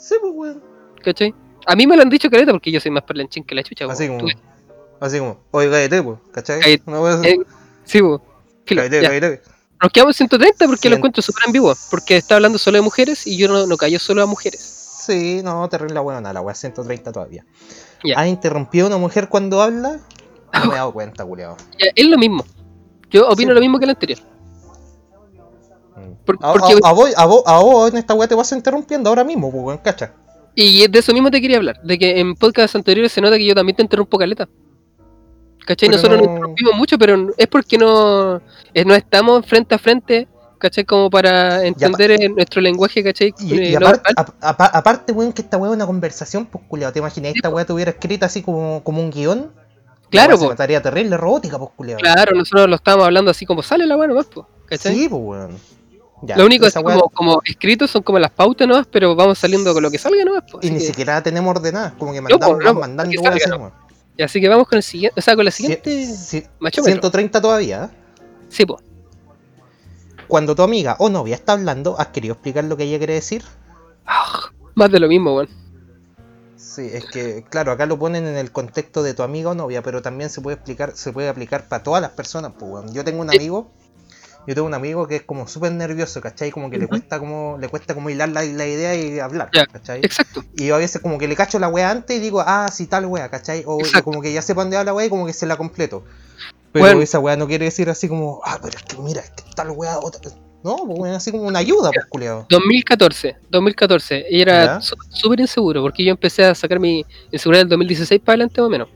Sí, 0.00 0.14
pues 0.20 0.32
weón. 0.34 0.62
¿cachai? 1.02 1.34
A 1.66 1.76
mí 1.76 1.86
me 1.86 1.96
lo 1.96 2.02
han 2.02 2.08
dicho 2.10 2.30
caleta 2.30 2.52
porque 2.52 2.72
yo 2.72 2.80
soy 2.80 2.90
más 2.90 3.02
parlanchín 3.04 3.44
que 3.44 3.54
la 3.54 3.62
chucha, 3.62 3.84
Así 3.86 4.06
po. 4.08 4.16
como. 4.16 4.28
Tú- 4.28 4.38
Así 5.00 5.18
como, 5.18 5.40
oye, 5.52 5.70
cállate, 5.70 6.02
pues, 6.02 6.18
¿cachai? 6.32 6.60
Cállate. 6.60 6.82
Una 6.86 7.00
wea 7.00 7.14
así, 7.14 7.28
Eh, 7.28 7.36
sí. 7.84 7.98
Filo, 7.98 8.22
cállate, 8.82 9.00
cállate. 9.02 9.42
Nos 9.82 9.92
quedamos 9.92 10.20
en 10.20 10.28
130 10.28 10.66
porque 10.66 10.90
lo 10.90 10.96
encuentro 10.96 11.22
súper 11.22 11.44
ambiguo. 11.46 11.74
Porque 11.90 12.16
está 12.18 12.34
hablando 12.36 12.58
solo 12.58 12.76
de 12.76 12.82
mujeres 12.82 13.26
y 13.26 13.38
yo 13.38 13.48
no, 13.48 13.66
no 13.66 13.76
callo 13.78 13.98
solo 13.98 14.22
a 14.22 14.26
mujeres. 14.26 14.60
Sí, 14.60 15.40
no, 15.42 15.66
terrible 15.70 15.94
la 15.94 16.00
buena, 16.02 16.32
la 16.34 16.40
wea 16.42 16.54
130 16.54 17.12
todavía. 17.12 17.46
Ya. 18.04 18.18
¿Has 18.20 18.28
interrumpido 18.28 18.84
a 18.86 18.88
una 18.88 18.98
mujer 18.98 19.28
cuando 19.30 19.62
habla? 19.62 20.00
No 20.52 20.66
me 20.66 20.72
he 20.74 20.76
dado 20.76 20.92
cuenta, 20.92 21.24
culiao. 21.24 21.56
Es 21.96 22.06
lo 22.06 22.18
mismo. 22.18 22.44
Yo 23.10 23.26
opino 23.28 23.50
Sí. 23.50 23.54
lo 23.54 23.60
mismo 23.60 23.78
que 23.78 23.84
el 23.84 23.90
anterior. 23.90 24.18
Por- 26.24 26.38
a, 26.40 26.52
porque- 26.52 26.74
a- 26.82 26.88
a 26.88 26.92
vos, 26.92 27.12
a, 27.16 27.26
vos, 27.26 27.42
a 27.46 27.58
vos 27.60 27.90
en 27.90 27.98
esta 27.98 28.14
wea 28.14 28.28
te 28.28 28.34
vas 28.34 28.50
interrumpiendo 28.52 29.08
ahora 29.10 29.24
mismo, 29.24 29.50
pues, 29.50 29.64
weón, 29.64 29.78
cacha. 29.78 30.12
Y 30.54 30.86
de 30.88 30.98
eso 30.98 31.12
mismo 31.12 31.30
te 31.30 31.40
quería 31.40 31.56
hablar. 31.58 31.80
De 31.82 31.98
que 31.98 32.18
en 32.20 32.34
podcasts 32.34 32.74
anteriores 32.76 33.12
se 33.12 33.20
nota 33.20 33.36
que 33.36 33.46
yo 33.46 33.54
también 33.54 33.76
te 33.76 33.82
interrumpo 33.82 34.18
caleta. 34.18 34.48
¿Cachai? 35.66 35.88
Pero 35.88 35.96
Nosotros 35.98 36.18
no- 36.20 36.24
nos 36.26 36.34
interrumpimos 36.34 36.74
mucho, 36.74 36.98
pero 36.98 37.28
es 37.36 37.46
porque 37.46 37.78
no, 37.78 38.40
eh, 38.74 38.84
no 38.84 38.94
estamos 38.94 39.46
frente 39.46 39.74
a 39.74 39.78
frente. 39.78 40.26
¿Cachai? 40.58 40.84
Como 40.84 41.08
para 41.08 41.64
entender 41.64 42.10
en 42.10 42.34
nuestro 42.34 42.60
lenguaje, 42.60 43.02
¿cachai? 43.02 43.32
Y, 43.40 43.58
Eh, 43.58 43.70
y 43.70 43.76
no 43.76 43.86
aparte, 43.88 44.12
aparte, 44.40 45.12
weón, 45.12 45.32
que 45.32 45.40
esta 45.40 45.56
weá 45.56 45.70
es 45.70 45.74
una 45.76 45.86
conversación, 45.86 46.44
pues, 46.44 46.62
culiao. 46.68 46.92
¿Te 46.92 46.98
imaginas 46.98 47.32
esta 47.34 47.48
weá 47.48 47.64
tuviera 47.64 47.92
escrita 47.92 48.26
así 48.26 48.42
como, 48.42 48.82
como 48.84 49.00
un 49.00 49.10
guion? 49.10 49.50
Claro, 50.10 50.34
weá 50.34 50.42
po. 50.44 50.48
mataría 50.50 50.82
terrible 50.82 51.16
robótica, 51.16 51.58
pues, 51.58 51.70
culiao. 51.74 51.98
Claro, 51.98 52.34
nosotros 52.36 52.68
lo 52.68 52.76
estábamos 52.76 53.06
hablando 53.06 53.30
así 53.30 53.46
como 53.46 53.62
sale 53.62 53.86
la 53.86 53.96
weá 53.96 54.08
nomás, 54.08 54.26
po, 54.26 54.46
¿cachai? 54.66 54.94
Sí, 54.94 55.08
pues, 55.08 55.22
weón. 55.24 55.56
Ya, 56.22 56.36
lo 56.36 56.44
único 56.44 56.66
es 56.66 56.76
weá- 56.76 56.82
como, 56.82 57.08
como 57.10 57.40
escritos 57.44 57.90
son 57.90 58.02
como 58.02 58.18
las 58.18 58.30
pautas 58.30 58.68
nomás, 58.68 58.86
pero 58.90 59.14
vamos 59.16 59.38
saliendo 59.38 59.72
con 59.72 59.82
lo 59.82 59.90
que 59.90 59.98
salga 59.98 60.24
nomás, 60.24 60.42
po, 60.50 60.58
Y 60.62 60.70
ni 60.70 60.78
que- 60.78 60.86
siquiera 60.86 61.22
tenemos 61.22 61.56
ordenada, 61.56 61.94
como 61.98 62.12
que 62.12 62.20
No, 62.20 62.28
mandamos, 62.28 62.58
no, 62.64 62.74
po, 62.74 62.80
mandando 62.80 63.10
que 63.10 63.16
salga, 63.18 63.36
así, 63.36 63.48
no. 63.50 63.72
Y 64.18 64.22
así 64.22 64.40
que 64.40 64.48
vamos 64.48 64.68
con 64.68 64.76
el 64.76 64.82
siguiente, 64.82 65.18
o 65.18 65.22
sea, 65.22 65.34
con 65.34 65.44
la 65.46 65.50
siguiente 65.50 65.90
ci- 66.04 66.46
machómetro. 66.58 66.92
130 66.92 67.40
todavía, 67.40 67.84
¿eh? 67.84 67.96
Sí, 68.50 68.66
po. 68.66 68.78
Cuando 70.28 70.54
tu 70.54 70.62
amiga 70.62 70.96
o 70.98 71.08
novia 71.08 71.34
está 71.34 71.52
hablando, 71.54 71.98
¿has 71.98 72.08
querido 72.08 72.34
explicar 72.34 72.64
lo 72.64 72.76
que 72.76 72.84
ella 72.84 72.98
quiere 72.98 73.14
decir? 73.14 73.42
Ah, 74.06 74.50
más 74.74 74.90
de 74.90 75.00
lo 75.00 75.08
mismo, 75.08 75.34
weón. 75.34 75.48
Sí, 76.56 76.88
es 76.92 77.04
que, 77.06 77.44
claro, 77.48 77.72
acá 77.72 77.86
lo 77.86 77.98
ponen 77.98 78.26
en 78.26 78.36
el 78.36 78.52
contexto 78.52 79.02
de 79.02 79.14
tu 79.14 79.22
amiga 79.22 79.50
o 79.50 79.54
novia, 79.54 79.82
pero 79.82 80.02
también 80.02 80.30
se 80.30 80.40
puede 80.40 80.54
explicar, 80.56 80.92
se 80.94 81.12
puede 81.12 81.28
aplicar 81.28 81.66
para 81.66 81.82
todas 81.82 82.00
las 82.02 82.10
personas, 82.12 82.52
pues, 82.58 82.70
weón. 82.70 82.92
Yo 82.92 83.02
tengo 83.04 83.22
un 83.22 83.30
amigo, 83.30 83.70
yo 84.50 84.54
tengo 84.56 84.66
un 84.66 84.74
amigo 84.74 85.06
que 85.06 85.14
es 85.14 85.22
como 85.22 85.46
súper 85.46 85.70
nervioso, 85.70 86.20
¿cachai? 86.20 86.50
Como 86.50 86.70
que 86.70 86.78
le 86.78 86.88
cuesta 86.88 87.20
como, 87.20 87.56
le 87.60 87.68
cuesta 87.68 87.94
como 87.94 88.10
hilar 88.10 88.30
la, 88.30 88.42
la 88.42 88.66
idea 88.66 88.96
y 88.96 89.20
hablar. 89.20 89.48
¿cachai? 89.72 90.00
Exacto. 90.02 90.42
Y 90.56 90.66
yo 90.66 90.74
a 90.74 90.78
veces 90.78 91.00
como 91.00 91.18
que 91.18 91.28
le 91.28 91.36
cacho 91.36 91.60
la 91.60 91.68
wea 91.68 91.88
antes 91.88 92.16
y 92.16 92.18
digo, 92.18 92.42
ah, 92.44 92.66
sí, 92.72 92.88
tal 92.88 93.06
wea, 93.06 93.30
¿cachai? 93.30 93.62
O, 93.64 93.78
como 94.02 94.20
que 94.20 94.32
ya 94.32 94.42
sepa 94.42 94.62
dónde 94.62 94.76
va 94.76 94.82
la 94.82 94.92
wea 94.92 95.06
y 95.06 95.08
como 95.08 95.24
que 95.24 95.32
se 95.32 95.46
la 95.46 95.56
completo. 95.56 96.02
Pero 96.72 96.84
Bueno. 96.84 97.00
esa 97.00 97.20
wea 97.20 97.36
no 97.36 97.46
quiere 97.46 97.66
decir 97.66 97.88
así 97.90 98.08
como, 98.08 98.40
ah, 98.44 98.58
pero 98.60 98.76
es 98.76 98.82
que 98.82 98.98
mira, 98.98 99.20
es 99.20 99.30
que 99.30 99.44
tal 99.54 99.70
wea, 99.70 100.00
otra... 100.00 100.32
No, 100.64 100.78
pues 100.84 101.14
así 101.14 101.30
como 101.30 101.44
una 101.44 101.60
ayuda, 101.60 101.92
pues, 101.92 102.06
culiao. 102.06 102.46
2014, 102.50 103.36
2014, 103.50 104.26
y 104.30 104.42
era 104.42 104.80
súper 104.80 105.38
inseguro, 105.38 105.80
porque 105.80 106.04
yo 106.04 106.10
empecé 106.10 106.44
a 106.44 106.56
sacar 106.56 106.80
mi 106.80 107.06
inseguridad 107.30 107.62
del 107.62 107.68
2016 107.68 108.20
para 108.20 108.34
adelante 108.34 108.60
más 108.60 108.66
o 108.66 108.70
menos. 108.70 108.88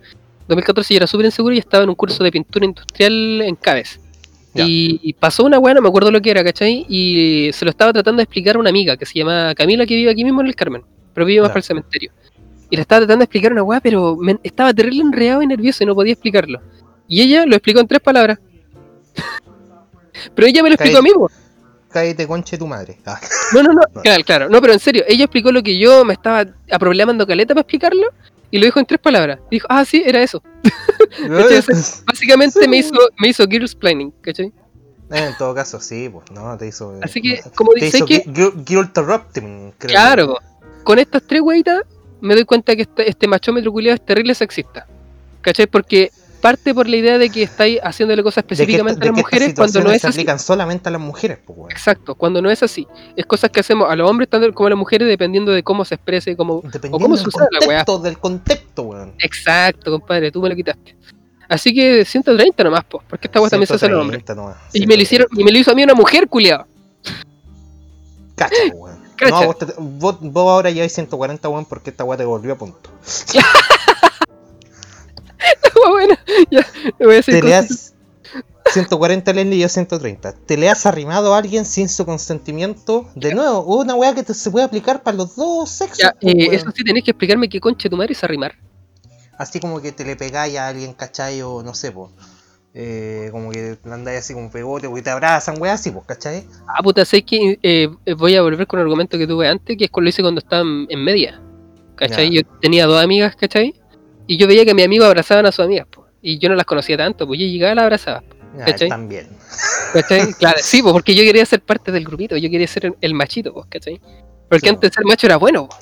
2014 0.48 0.94
yo 0.94 0.98
era 0.98 1.06
súper 1.06 1.26
inseguro 1.26 1.54
y 1.54 1.58
estaba 1.58 1.84
en 1.84 1.90
un 1.90 1.94
curso 1.94 2.24
de 2.24 2.32
pintura 2.32 2.66
industrial 2.66 3.40
en 3.42 3.54
Caves. 3.54 4.00
Y, 4.54 5.00
y 5.02 5.12
pasó 5.14 5.44
una 5.44 5.58
weá, 5.58 5.74
no 5.74 5.80
me 5.82 5.88
acuerdo 5.88 6.10
lo 6.10 6.20
que 6.22 6.30
era, 6.30 6.44
¿cachai? 6.44 6.86
Y 6.88 7.50
se 7.52 7.64
lo 7.64 7.70
estaba 7.70 7.92
tratando 7.92 8.18
de 8.18 8.24
explicar 8.24 8.56
a 8.56 8.58
una 8.60 8.70
amiga 8.70 8.96
que 8.96 9.04
se 9.06 9.18
llama 9.18 9.54
Camila, 9.56 9.84
que 9.86 9.96
vive 9.96 10.10
aquí 10.10 10.22
mismo 10.24 10.40
en 10.42 10.46
el 10.46 10.54
Carmen, 10.54 10.82
pero 11.12 11.26
vive 11.26 11.40
más 11.40 11.50
para 11.50 11.58
el 11.58 11.64
cementerio. 11.64 12.12
Y 12.70 12.76
le 12.76 12.82
estaba 12.82 13.00
tratando 13.00 13.18
de 13.20 13.24
explicar 13.24 13.52
una 13.52 13.62
weá, 13.62 13.80
pero 13.80 14.16
me- 14.16 14.38
estaba 14.42 14.72
terrible 14.72 15.02
enredado 15.02 15.42
y 15.42 15.46
nervioso 15.46 15.82
y 15.82 15.86
no 15.86 15.94
podía 15.94 16.12
explicarlo. 16.12 16.60
Y 17.08 17.20
ella 17.22 17.44
lo 17.46 17.56
explicó 17.56 17.80
en 17.80 17.88
tres 17.88 18.00
palabras. 18.00 18.38
pero 20.34 20.48
ella 20.48 20.62
me 20.62 20.68
lo 20.70 20.74
explicó 20.74 20.98
a 20.98 21.02
mí, 21.02 21.10
po. 21.14 21.30
Cállate 21.90 22.26
conche 22.26 22.58
tu 22.58 22.66
madre. 22.66 22.98
Ah, 23.06 23.20
No, 23.52 23.62
no, 23.62 23.72
no, 23.72 23.82
No. 23.94 24.02
claro, 24.02 24.24
claro. 24.24 24.48
No, 24.48 24.60
pero 24.60 24.72
en 24.72 24.80
serio, 24.80 25.04
ella 25.06 25.24
explicó 25.24 25.52
lo 25.52 25.62
que 25.62 25.78
yo 25.78 26.04
me 26.04 26.12
estaba 26.14 26.44
aproblemando 26.70 27.26
caleta 27.26 27.54
para 27.54 27.62
explicarlo 27.62 28.06
y 28.50 28.58
lo 28.58 28.64
dijo 28.66 28.78
en 28.78 28.86
tres 28.86 29.00
palabras. 29.00 29.38
Dijo, 29.50 29.66
ah, 29.70 29.84
sí, 29.84 30.02
era 30.04 30.22
eso. 30.22 30.42
Básicamente 32.06 32.60
Sí, 32.60 32.68
me 32.68 32.78
hizo, 32.78 32.94
me 33.18 33.28
hizo 33.28 33.46
girls 33.46 33.74
planning, 33.74 34.12
¿cachai? 34.20 34.46
Eh, 35.10 35.26
en 35.28 35.36
todo 35.36 35.54
caso, 35.54 35.80
sí, 35.80 36.08
pues, 36.08 36.30
no, 36.32 36.56
te 36.56 36.66
hizo... 36.66 36.98
Así 37.02 37.20
que, 37.20 37.40
como 37.54 37.72
dice 37.74 37.98
que- 38.06 38.22
creo. 39.78 39.90
Claro, 39.92 40.38
con 40.82 40.98
estas 40.98 41.22
tres 41.26 41.40
weitas 41.42 41.82
me 42.20 42.34
doy 42.34 42.44
cuenta 42.44 42.74
que 42.74 42.82
este, 42.82 43.08
este 43.08 43.28
machómetro 43.28 43.70
culiado 43.70 43.94
es 43.96 44.04
terrible 44.04 44.34
sexista. 44.34 44.86
¿Cachai? 45.42 45.66
Porque 45.66 46.10
parte 46.44 46.74
por 46.74 46.86
la 46.90 46.96
idea 46.96 47.16
de 47.16 47.30
que 47.30 47.42
estáis 47.42 47.80
haciéndole 47.82 48.22
cosas 48.22 48.44
que, 48.44 48.52
específicamente 48.52 49.00
a 49.02 49.06
las 49.10 49.16
mujeres 49.16 49.54
cuando 49.56 49.80
no 49.82 49.90
es 49.90 50.02
se 50.02 50.08
así. 50.08 50.18
aplican 50.20 50.38
solamente 50.38 50.90
a 50.90 50.92
las 50.92 51.00
mujeres, 51.00 51.38
pues, 51.42 51.58
weón. 51.58 51.70
Exacto, 51.70 52.14
cuando 52.14 52.42
no 52.42 52.50
es 52.50 52.62
así. 52.62 52.86
Es 53.16 53.24
cosas 53.24 53.48
que 53.50 53.60
hacemos 53.60 53.90
a 53.90 53.96
los 53.96 54.10
hombres 54.10 54.28
tanto 54.28 54.52
como 54.52 54.66
a 54.66 54.70
las 54.70 54.78
mujeres 54.78 55.08
dependiendo 55.08 55.52
de 55.52 55.62
cómo 55.62 55.86
se 55.86 55.94
exprese, 55.94 56.36
cómo... 56.36 56.60
Dependiendo 56.62 56.98
o 56.98 57.00
cómo 57.00 57.16
del 57.16 57.24
sucede 57.24 57.46
la 57.50 57.66
weá. 57.66 57.84
del 58.02 58.18
contexto, 58.18 58.82
weón. 58.82 59.14
Exacto, 59.20 59.90
compadre, 59.90 60.30
tú 60.30 60.42
me 60.42 60.50
lo 60.50 60.54
quitaste. 60.54 60.94
Así 61.48 61.74
que 61.74 62.04
130 62.04 62.62
nomás, 62.62 62.84
po, 62.84 63.02
porque 63.08 63.26
esta 63.28 63.40
weá 63.40 63.48
también 63.48 63.66
se 63.66 63.74
hace 63.76 63.86
a 63.86 63.88
los 63.88 64.02
hombres. 64.02 64.18
130 64.26 64.34
nomás, 64.34 64.74
Y 64.74 64.86
me 64.86 64.96
lo 64.96 65.02
hicieron, 65.02 65.28
y 65.32 65.44
me 65.44 65.50
lo 65.50 65.56
hizo 65.58 65.70
a 65.70 65.74
mí 65.74 65.82
una 65.82 65.94
mujer, 65.94 66.28
culiado. 66.28 66.66
Cacha, 68.34 68.54
weón. 68.74 69.02
No, 69.30 69.46
vos, 69.46 69.58
te- 69.58 69.66
vos, 69.78 70.16
vos 70.20 70.50
ahora 70.50 70.70
ya 70.70 70.82
hay 70.82 70.88
140, 70.90 71.48
weón, 71.48 71.64
porque 71.64 71.88
esta 71.90 72.04
weá 72.04 72.18
te 72.18 72.24
volvió 72.26 72.52
a 72.52 72.58
punto. 72.58 72.90
bueno, 75.90 76.14
ya, 76.50 76.66
voy 76.98 77.16
a 77.16 77.18
hacer 77.18 77.40
Te 77.40 77.42
le 77.42 77.54
has... 77.54 77.94
140 78.72 79.32
Leslie 79.32 79.56
y 79.56 79.60
yo 79.60 79.68
130. 79.68 80.32
¿Te 80.32 80.56
le 80.56 80.68
has 80.68 80.86
arrimado 80.86 81.34
a 81.34 81.38
alguien 81.38 81.64
sin 81.64 81.88
su 81.88 82.06
consentimiento? 82.06 83.08
De 83.14 83.34
nuevo, 83.34 83.60
una 83.60 83.94
weá 83.94 84.14
que 84.14 84.22
te- 84.22 84.34
se 84.34 84.50
puede 84.50 84.64
aplicar 84.64 85.02
para 85.02 85.16
los 85.18 85.36
dos 85.36 85.68
sexos. 85.70 85.98
Ya, 85.98 86.12
po, 86.12 86.28
eh, 86.28 86.48
eso 86.52 86.70
sí 86.74 86.82
tenés 86.82 87.04
que 87.04 87.10
explicarme 87.10 87.48
qué 87.48 87.60
conche 87.60 87.90
tu 87.90 87.96
madre 87.96 88.12
es 88.12 88.24
arrimar. 88.24 88.54
Así 89.36 89.60
como 89.60 89.80
que 89.80 89.92
te 89.92 90.04
le 90.04 90.16
pegáis 90.16 90.56
a 90.56 90.68
alguien, 90.68 90.94
¿cachai? 90.94 91.42
O 91.42 91.62
no 91.62 91.74
sé, 91.74 91.92
pues. 91.92 92.10
como 93.30 93.50
que 93.50 93.76
andáis 93.84 94.20
así 94.20 94.32
como 94.32 94.50
pegote, 94.50 94.86
o 94.86 94.94
que 94.94 95.02
te 95.02 95.10
abrazan, 95.10 95.60
weá, 95.60 95.74
así, 95.74 95.90
pues, 95.90 96.06
¿cachai? 96.06 96.46
Ah, 96.66 96.82
puta, 96.82 97.04
sé 97.04 97.22
que 97.22 97.58
eh, 97.62 97.88
eh, 98.06 98.14
voy 98.14 98.34
a 98.36 98.42
volver 98.42 98.66
con 98.66 98.78
un 98.80 98.86
argumento 98.86 99.18
que 99.18 99.26
tuve 99.26 99.46
antes, 99.48 99.76
que 99.76 99.84
es 99.84 99.90
cuando 99.90 100.04
lo 100.04 100.08
hice 100.08 100.22
cuando 100.22 100.38
estaba 100.38 100.62
en, 100.62 101.04
media. 101.04 101.40
¿Cachai? 101.96 102.30
Yo 102.30 102.42
tenía 102.60 102.86
dos 102.86 103.02
amigas, 103.02 103.36
¿cachai? 103.36 103.74
Y 104.26 104.36
yo 104.36 104.46
veía 104.46 104.64
que 104.64 104.74
mis 104.74 104.84
amigos 104.84 105.06
abrazaban 105.06 105.46
a 105.46 105.52
sus 105.52 105.64
amigas, 105.64 105.86
po, 105.90 106.06
y 106.22 106.38
yo 106.38 106.48
no 106.48 106.54
las 106.54 106.64
conocía 106.66 106.96
tanto, 106.96 107.26
pues 107.26 107.38
yo 107.40 107.46
llegaba 107.46 107.72
y 107.72 107.76
las 107.76 107.82
abrazaba. 107.84 108.22
¿Cachai? 108.64 108.88
también. 108.88 109.28
¿Cachai? 109.92 110.32
Claro, 110.34 110.58
sí, 110.62 110.80
pues 110.82 110.92
porque 110.92 111.14
yo 111.14 111.22
quería 111.24 111.44
ser 111.44 111.60
parte 111.60 111.90
del 111.92 112.04
grupito, 112.04 112.36
yo 112.36 112.48
quería 112.50 112.66
ser 112.68 112.94
el, 113.00 113.14
machito, 113.14 113.52
pues, 113.52 113.66
¿cachai? 113.68 114.00
Porque 114.48 114.68
Sí, 114.68 114.74
antes 114.74 114.92
ser 114.94 115.04
macho 115.04 115.26
era 115.26 115.36
bueno, 115.36 115.68
po. 115.68 115.76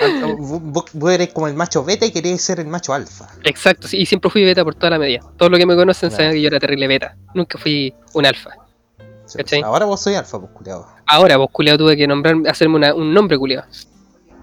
Ah, 0.00 0.26
Vos, 0.26 0.62
vos- 0.62 0.84
vos 0.92 1.12
eres 1.12 1.32
como 1.32 1.48
el 1.48 1.54
macho 1.54 1.82
beta 1.84 2.06
y 2.06 2.12
querías 2.12 2.40
ser 2.40 2.60
el 2.60 2.68
macho 2.68 2.94
alfa. 2.94 3.28
Exacto, 3.42 3.88
sí, 3.88 3.96
y 3.98 4.06
siempre 4.06 4.30
fui 4.30 4.44
beta 4.44 4.62
por 4.64 4.76
toda 4.76 4.90
la 4.90 4.98
media. 5.00 5.20
Todos 5.36 5.50
los 5.50 5.58
que 5.58 5.66
me 5.66 5.74
conocen 5.74 6.12
saben 6.12 6.32
que 6.34 6.40
yo 6.40 6.46
era 6.46 6.60
terrible 6.60 6.86
beta. 6.86 7.16
Nunca 7.34 7.58
fui 7.58 7.92
un 8.12 8.24
alfa. 8.24 8.50
Ahora 9.64 9.86
vos 9.86 10.00
soy 10.00 10.14
alfa, 10.14 10.38
pues, 10.38 10.52
culiado. 10.52 10.86
Ahora, 11.06 11.36
vos 11.36 11.48
culiado 11.50 11.78
tuve 11.78 11.96
que 11.96 12.06
nombrar, 12.06 12.36
hacerme 12.48 12.76
una- 12.76 12.94
un 12.94 13.12
nombre 13.12 13.36
culiado. 13.36 13.66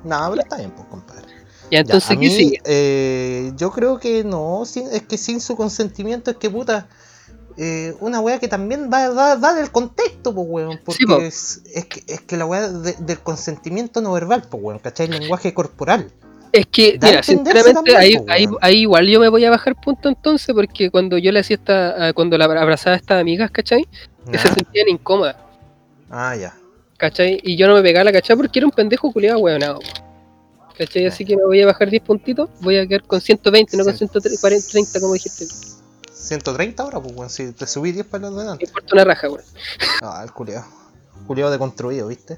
No, 0.04 0.28
pero 0.30 0.41
está 0.41 0.58
bien, 0.58 0.72
pues, 0.72 0.88
compadre. 0.89 1.26
Ya, 1.71 1.80
entonces, 1.80 2.10
a 2.12 2.13
¿qué 2.13 2.19
mí, 2.19 2.30
sigue? 2.30 2.62
eh, 2.65 3.51
yo 3.58 3.71
creo 3.71 3.99
que 3.99 4.23
no, 4.23 4.63
sin- 4.65 4.88
es 4.91 5.01
que 5.04 5.17
sin 5.17 5.41
su 5.41 5.56
consentimiento 5.56 6.32
es 6.32 6.38
que 6.38 6.49
puta, 6.49 6.88
eh, 7.58 7.95
una 8.01 8.19
weá 8.19 8.38
que 8.39 8.47
también 8.47 8.89
va, 8.93 9.10
va, 9.10 9.36
va 9.36 9.54
del 9.54 9.71
contexto, 9.71 10.34
pues 10.36 10.47
weón, 10.49 10.80
porque 10.86 10.97
Sí, 10.99 11.06
po. 11.06 11.17
es, 11.21 11.62
es 11.73 11.86
que, 11.86 12.04
es 12.08 12.21
que 12.21 12.38
la 12.38 12.45
weá 12.45 12.69
de- 12.69 12.95
del 12.99 13.19
consentimiento 13.19 14.01
no 14.01 14.12
verbal, 14.13 14.43
pues 14.49 14.62
weón, 14.63 14.80
¿cachai? 14.80 15.08
El 15.08 15.13
lenguaje 15.19 15.54
corporal. 15.54 16.12
Es 16.51 16.67
que, 16.67 16.97
da 16.97 17.08
mira, 17.10 17.23
sinceramente, 17.23 17.73
también, 17.73 17.97
ahí, 17.97 18.17
po, 18.17 18.25
ahí, 18.30 18.47
ahí 18.62 18.78
igual 18.82 19.08
yo 19.08 19.19
me 19.19 19.28
voy 19.30 19.43
a 19.43 19.49
bajar 19.49 19.75
punto 19.75 20.08
entonces, 20.08 20.54
porque 20.56 20.89
cuando 20.91 21.17
yo 21.17 21.32
le 21.32 21.39
hacía 21.39 21.56
esta, 21.58 22.08
ah, 22.10 22.13
cuando 22.13 22.38
la 22.38 22.45
abrazaba 22.45 22.95
a 22.95 22.99
estas 22.99 23.19
amigas, 23.19 23.51
¿cachai? 23.51 23.86
Que 24.32 24.38
se 24.38 24.47
sentían 24.54 24.88
incómodas, 24.88 25.36
Ah, 26.10 26.36
ya. 26.36 26.54
¿cachai? 26.97 27.39
Y 27.43 27.58
yo 27.58 27.67
no 27.67 27.73
me 27.75 27.82
pegaba 27.82 28.06
la 28.06 28.12
cachai 28.13 28.38
porque 28.38 28.60
era 28.60 28.67
un 28.67 28.71
pendejo 28.71 29.12
culiado, 29.12 29.39
weonado. 29.39 29.80
¿Cachai? 30.78 31.06
Así 31.06 31.24
que 31.26 31.38
me 31.38 31.44
voy 31.46 31.62
a 31.62 31.66
bajar 31.68 31.90
10 31.90 32.04
puntitos, 32.04 32.50
voy 32.62 32.78
a 32.78 32.86
quedar 32.88 33.04
con 33.04 33.22
120, 33.22 33.78
no 33.78 33.84
con 33.84 33.94
Sí. 33.94 34.00
130, 34.00 35.00
como 35.00 35.14
dijiste. 35.14 35.46
130 36.12 36.84
ahora, 36.84 37.00
pues 37.00 37.16
weón, 37.16 37.30
si 37.30 37.52
te 37.52 37.68
subí 37.68 37.92
10 37.92 38.06
para 38.08 38.30
los 38.30 38.34
Me 38.58 38.64
importa 38.66 38.90
una 38.94 39.04
raja, 39.06 39.28
weón. 39.30 39.44
Ah, 40.02 40.22
el 40.24 40.32
culiado. 40.34 40.66
Culiado 41.28 41.52
deconstruido, 41.52 42.08
¿viste? 42.08 42.38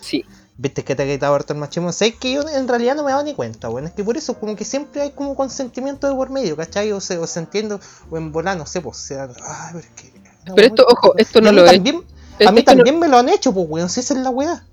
Sí. 0.00 0.24
¿Viste 0.56 0.82
que 0.82 0.96
te 0.96 1.04
ha 1.04 1.06
quitado 1.06 1.34
harto 1.34 1.52
el 1.52 1.58
machismo? 1.60 1.92
Sé 1.92 2.14
que 2.14 2.32
yo 2.32 2.42
en 2.48 2.66
realidad 2.66 2.96
no 2.96 3.04
me 3.04 3.10
he 3.10 3.12
dado 3.12 3.24
ni 3.24 3.34
cuenta, 3.34 3.68
weón. 3.70 3.86
Es 3.86 3.92
que 3.92 4.02
por 4.02 4.16
eso 4.16 4.34
como 4.40 4.56
que 4.56 4.64
siempre 4.64 5.02
hay 5.02 5.10
como 5.12 5.36
consentimiento 5.36 6.08
de 6.08 6.14
por 6.14 6.30
medio, 6.30 6.56
¿cachai? 6.56 6.90
O 6.90 7.00
se, 7.00 7.16
o 7.18 7.26
se 7.28 7.38
entiendo, 7.40 7.78
o 8.10 8.16
en 8.16 8.32
volar, 8.32 8.56
no 8.56 8.66
sé, 8.66 8.80
pues 8.80 8.96
sea. 8.96 9.24
Ay, 9.44 9.72
pero 9.72 9.78
es 9.78 9.86
que. 9.94 10.18
una 10.18 10.54
Pero 10.54 10.56
weá 10.56 10.66
esto, 10.66 10.86
ojo, 10.88 11.14
esto 11.16 11.40
no 11.40 11.52
lo 11.52 11.64
también, 11.64 11.96
a 12.44 12.50
mí 12.50 12.60
no- 12.60 12.64
también 12.64 12.98
me 12.98 13.06
lo 13.08 13.18
han 13.18 13.28
hecho, 13.28 13.52
pues 13.52 13.66
weón, 13.68 13.88
si 13.88 14.00
esa 14.00 14.14
es 14.14 14.20
la 14.20 14.30
weá. 14.30 14.64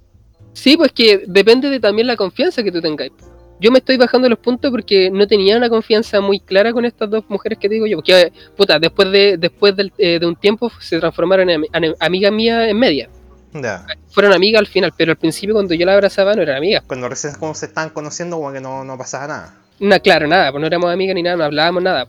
Sí, 0.55 0.77
pues 0.77 0.91
que 0.93 1.23
depende 1.27 1.69
de 1.69 1.79
también 1.79 2.07
la 2.07 2.15
confianza 2.15 2.63
que 2.63 2.71
tú 2.71 2.81
tengáis. 2.81 3.11
yo 3.59 3.71
me 3.71 3.79
estoy 3.79 3.97
bajando 3.97 4.27
los 4.29 4.39
puntos 4.39 4.71
porque 4.71 5.09
no 5.11 5.27
tenía 5.27 5.55
una 5.57 5.69
confianza 5.69 6.19
muy 6.21 6.39
clara 6.39 6.73
con 6.73 6.83
estas 6.85 7.09
dos 7.09 7.23
mujeres 7.29 7.57
que 7.59 7.67
te 7.69 7.75
digo 7.75 7.85
yo. 7.87 7.97
Porque, 7.97 8.31
puta, 8.57 8.79
después 8.79 9.11
de 9.11 9.37
después 9.37 9.75
del- 9.75 9.91
eh, 9.97 10.17
de 10.19 10.25
un 10.25 10.35
tiempo 10.35 10.69
se 10.79 10.99
transformaron 10.99 11.49
en, 11.49 11.65
en 11.71 11.95
amigas 11.99 12.31
mías 12.33 12.67
en 12.69 12.77
media. 12.79 13.09
Ya. 13.53 13.85
Fueron 14.09 14.33
amigas 14.33 14.59
al 14.59 14.67
final, 14.67 14.91
pero 14.97 15.11
al 15.11 15.17
principio 15.17 15.53
cuando 15.55 15.73
yo 15.73 15.85
la 15.85 15.93
abrazaba 15.93 16.33
no 16.35 16.41
eran 16.41 16.57
amigas. 16.57 16.83
Cuando 16.87 17.07
recién 17.07 17.33
como 17.35 17.53
se 17.55 17.67
estaban 17.67 17.89
conociendo, 17.91 18.35
como 18.37 18.51
que 18.51 18.59
no, 18.61 18.83
no 18.83 18.97
pasaba 18.97 19.27
nada. 19.27 19.55
No, 19.79 19.99
claro, 20.01 20.25
nada, 20.27 20.51
pues 20.51 20.59
no 20.61 20.67
éramos 20.67 20.89
amigas 20.91 21.15
ni 21.15 21.23
nada, 21.23 21.35
no 21.37 21.43
hablábamos 21.45 21.83
nada. 21.83 22.07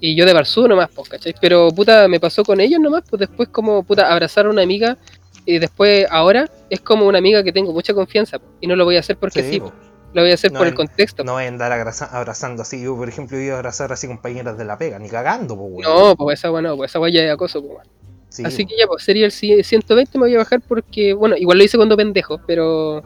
Y 0.00 0.14
yo 0.16 0.24
de 0.24 0.32
Barzú 0.32 0.66
nomás, 0.68 0.88
pues, 0.94 1.08
¿cachai? 1.08 1.34
Pero, 1.40 1.70
puta, 1.72 2.06
me 2.08 2.20
pasó 2.20 2.44
con 2.44 2.60
ellos 2.60 2.80
nomás, 2.80 3.02
pues 3.10 3.18
después 3.20 3.48
como, 3.48 3.82
puta, 3.82 4.08
abrazar 4.12 4.46
a 4.46 4.50
una 4.50 4.62
amiga 4.62 4.96
y 5.54 5.58
después 5.58 6.06
ahora 6.10 6.48
es 6.70 6.80
como 6.80 7.06
una 7.06 7.18
amiga 7.18 7.42
que 7.42 7.52
tengo 7.52 7.72
mucha 7.72 7.94
confianza 7.94 8.38
y 8.60 8.66
no 8.66 8.76
lo 8.76 8.84
voy 8.84 8.96
a 8.96 9.00
hacer 9.00 9.16
porque 9.16 9.42
sí, 9.42 9.60
po. 9.60 9.72
lo 10.12 10.22
voy 10.22 10.30
a 10.30 10.34
hacer 10.34 10.52
No, 10.52 10.58
por 10.58 10.66
el 10.66 10.74
contexto. 10.74 11.24
No 11.24 11.32
voy 11.32 11.44
a 11.44 11.48
andar 11.48 11.72
abraza- 11.72 12.08
abrazando 12.12 12.62
así. 12.62 12.82
Yo, 12.82 12.96
por 12.96 13.08
ejemplo, 13.08 13.40
iba 13.40 13.54
a 13.54 13.58
abrazar 13.58 13.90
así 13.92 14.06
compañeras 14.06 14.58
de 14.58 14.64
la 14.66 14.76
pega, 14.76 14.98
ni 14.98 15.08
cagando, 15.08 15.56
pues, 15.56 15.70
weón. 15.72 15.82
No, 16.08 16.16
pues 16.16 16.38
esa 16.38 16.52
weá 16.52 16.60
no, 16.62 16.76
pues 16.76 16.90
esa 16.90 17.00
weá 17.00 17.10
ya 17.12 17.22
es 17.24 17.32
acoso, 17.32 17.60
weón. 17.60 17.86
Sí, 18.28 18.44
Así 18.44 18.64
po. 18.64 18.68
que 18.68 18.76
ya, 18.78 18.86
pues 18.86 19.02
sería 19.02 19.24
el 19.24 19.32
ci- 19.32 19.62
120, 19.64 20.18
me 20.18 20.24
voy 20.26 20.34
a 20.34 20.38
bajar 20.38 20.60
porque, 20.68 21.14
bueno, 21.14 21.34
igual 21.38 21.56
lo 21.58 21.64
hice 21.64 21.76
cuando 21.78 21.96
pendejo, 21.96 22.38
pero 22.46 23.02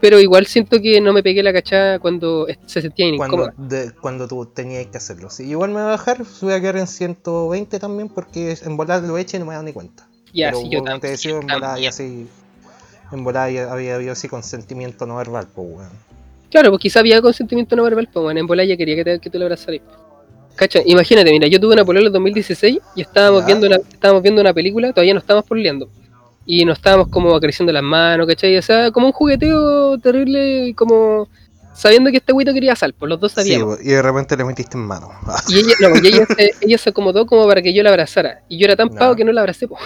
pero 0.00 0.20
igual 0.20 0.46
siento 0.46 0.80
que 0.80 1.00
no 1.00 1.12
me 1.12 1.24
pegué 1.24 1.42
la 1.42 1.52
cachada 1.52 1.98
cuando 1.98 2.46
se 2.66 2.80
sentía 2.82 3.06
cuando, 3.16 3.36
incómoda. 3.48 3.54
de- 3.58 3.90
cuando 4.00 4.28
tú 4.28 4.46
tenías 4.46 4.86
que 4.86 4.96
hacerlo. 4.96 5.28
Sí, 5.28 5.42
igual 5.50 5.70
me 5.70 5.76
voy 5.80 5.82
a 5.82 5.86
bajar, 5.86 6.18
voy 6.40 6.52
a 6.52 6.60
quedar 6.60 6.76
en 6.76 6.86
120 6.86 7.80
también 7.80 8.08
porque 8.08 8.56
en 8.64 8.76
volar 8.76 9.02
lo 9.02 9.18
he 9.18 9.22
hecho 9.22 9.36
y 9.36 9.40
no 9.40 9.46
me 9.46 9.50
he 9.52 9.54
dado 9.54 9.64
ni 9.64 9.72
cuenta. 9.72 10.08
Ya, 10.38 10.46
Pero 10.50 10.60
sí, 10.62 10.68
yo 10.70 10.78
te 10.82 10.90
también. 10.90 11.12
decía, 11.12 11.30
en 11.38 11.46
volar 11.46 11.78
ya 11.80 11.88
así. 11.88 12.26
En 13.10 13.24
volar 13.24 13.50
ya 13.50 13.72
había 13.72 13.94
habido 13.96 14.12
así 14.12 14.28
consentimiento 14.28 15.06
no 15.06 15.16
verbal, 15.16 15.46
pues 15.54 15.68
weón. 15.68 15.90
Claro, 16.50 16.70
pues 16.70 16.80
quizá 16.80 17.00
había 17.00 17.20
consentimiento 17.20 17.74
no 17.76 17.82
verbal, 17.82 18.08
pues 18.12 18.22
bueno, 18.22 18.40
en 18.40 18.46
bola 18.46 18.64
ya 18.64 18.76
quería 18.76 18.96
que 18.96 19.04
te, 19.04 19.18
que 19.18 19.30
te 19.30 19.38
lo 19.38 19.44
abrazaras. 19.46 19.80
Cacha, 20.56 20.80
imagínate, 20.84 21.30
mira, 21.30 21.46
yo 21.46 21.60
tuve 21.60 21.74
una 21.74 21.84
polola 21.84 22.06
en 22.08 22.12
2016 22.12 22.78
y 22.96 23.00
estábamos 23.02 23.40
Ya. 23.42 23.46
viendo 23.46 23.66
una, 23.66 23.76
estábamos 23.76 24.22
viendo 24.22 24.40
una 24.40 24.52
película, 24.54 24.92
todavía 24.92 25.14
no 25.14 25.20
estábamos 25.20 25.46
pololeando. 25.48 25.88
Y 26.46 26.64
nos 26.64 26.78
estábamos 26.78 27.08
como 27.08 27.34
acariciando 27.34 27.72
las 27.72 27.82
manos, 27.82 28.26
¿cachai? 28.26 28.56
O 28.56 28.62
sea, 28.62 28.90
como 28.90 29.06
un 29.08 29.12
jugueteo 29.12 29.98
terrible, 29.98 30.72
como 30.74 31.28
sabiendo 31.78 32.10
que 32.10 32.16
este 32.18 32.32
güito 32.32 32.52
quería 32.52 32.74
sal, 32.74 32.92
pues 32.92 33.08
los 33.08 33.20
dos 33.20 33.32
Sí, 33.32 33.36
sabíamos. 33.36 33.76
po, 33.76 33.82
y 33.82 33.86
de 33.88 34.02
repente 34.02 34.36
le 34.36 34.44
metiste 34.44 34.76
en 34.76 34.84
mano. 34.84 35.10
Y 35.48 35.58
ella, 35.58 35.74
no, 35.80 35.96
y 35.96 36.08
ella, 36.08 36.26
se, 36.36 36.50
ella 36.60 36.78
se 36.78 36.90
acomodó 36.90 37.26
como 37.26 37.46
para 37.46 37.62
que 37.62 37.72
yo 37.72 37.82
la 37.82 37.90
abrazara. 37.90 38.42
Y 38.48 38.58
yo 38.58 38.64
era 38.66 38.76
tan 38.76 38.88
pavo 38.90 39.14
que 39.14 39.24
no 39.24 39.32
la 39.32 39.40
abracé, 39.42 39.68
po. 39.68 39.76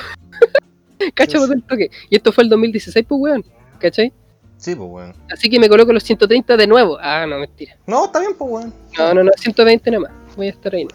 Cacha, 1.15 1.39
por 1.39 1.53
el 1.53 1.63
toque. 1.65 1.91
Y 2.11 2.17
esto 2.17 2.33
fue 2.33 2.45
el 2.45 2.51
2016, 2.51 3.05
pues, 3.09 3.21
weón. 3.21 3.45
¿Cachai? 3.79 4.13
Sí, 4.57 4.75
pues 4.75 4.89
weón. 4.91 5.15
Así 5.33 5.51
que 5.51 5.59
me 5.59 5.69
coloco 5.69 5.93
los 5.93 6.03
130 6.05 6.57
de 6.57 6.67
nuevo. 6.67 6.97
Ah, 7.01 7.27
no, 7.27 7.39
mentira. 7.39 7.77
No, 7.87 8.07
está 8.07 8.21
bien, 8.21 8.33
pues 8.39 8.51
weón. 8.51 8.75
No, 8.99 9.15
no, 9.15 9.25
no, 9.25 9.33
120 9.37 9.91
nada 9.91 10.01
más. 10.09 10.37
Voy 10.37 10.47
a 10.47 10.51
estar 10.51 10.75
ahí. 10.75 10.85
¿no? 10.85 10.91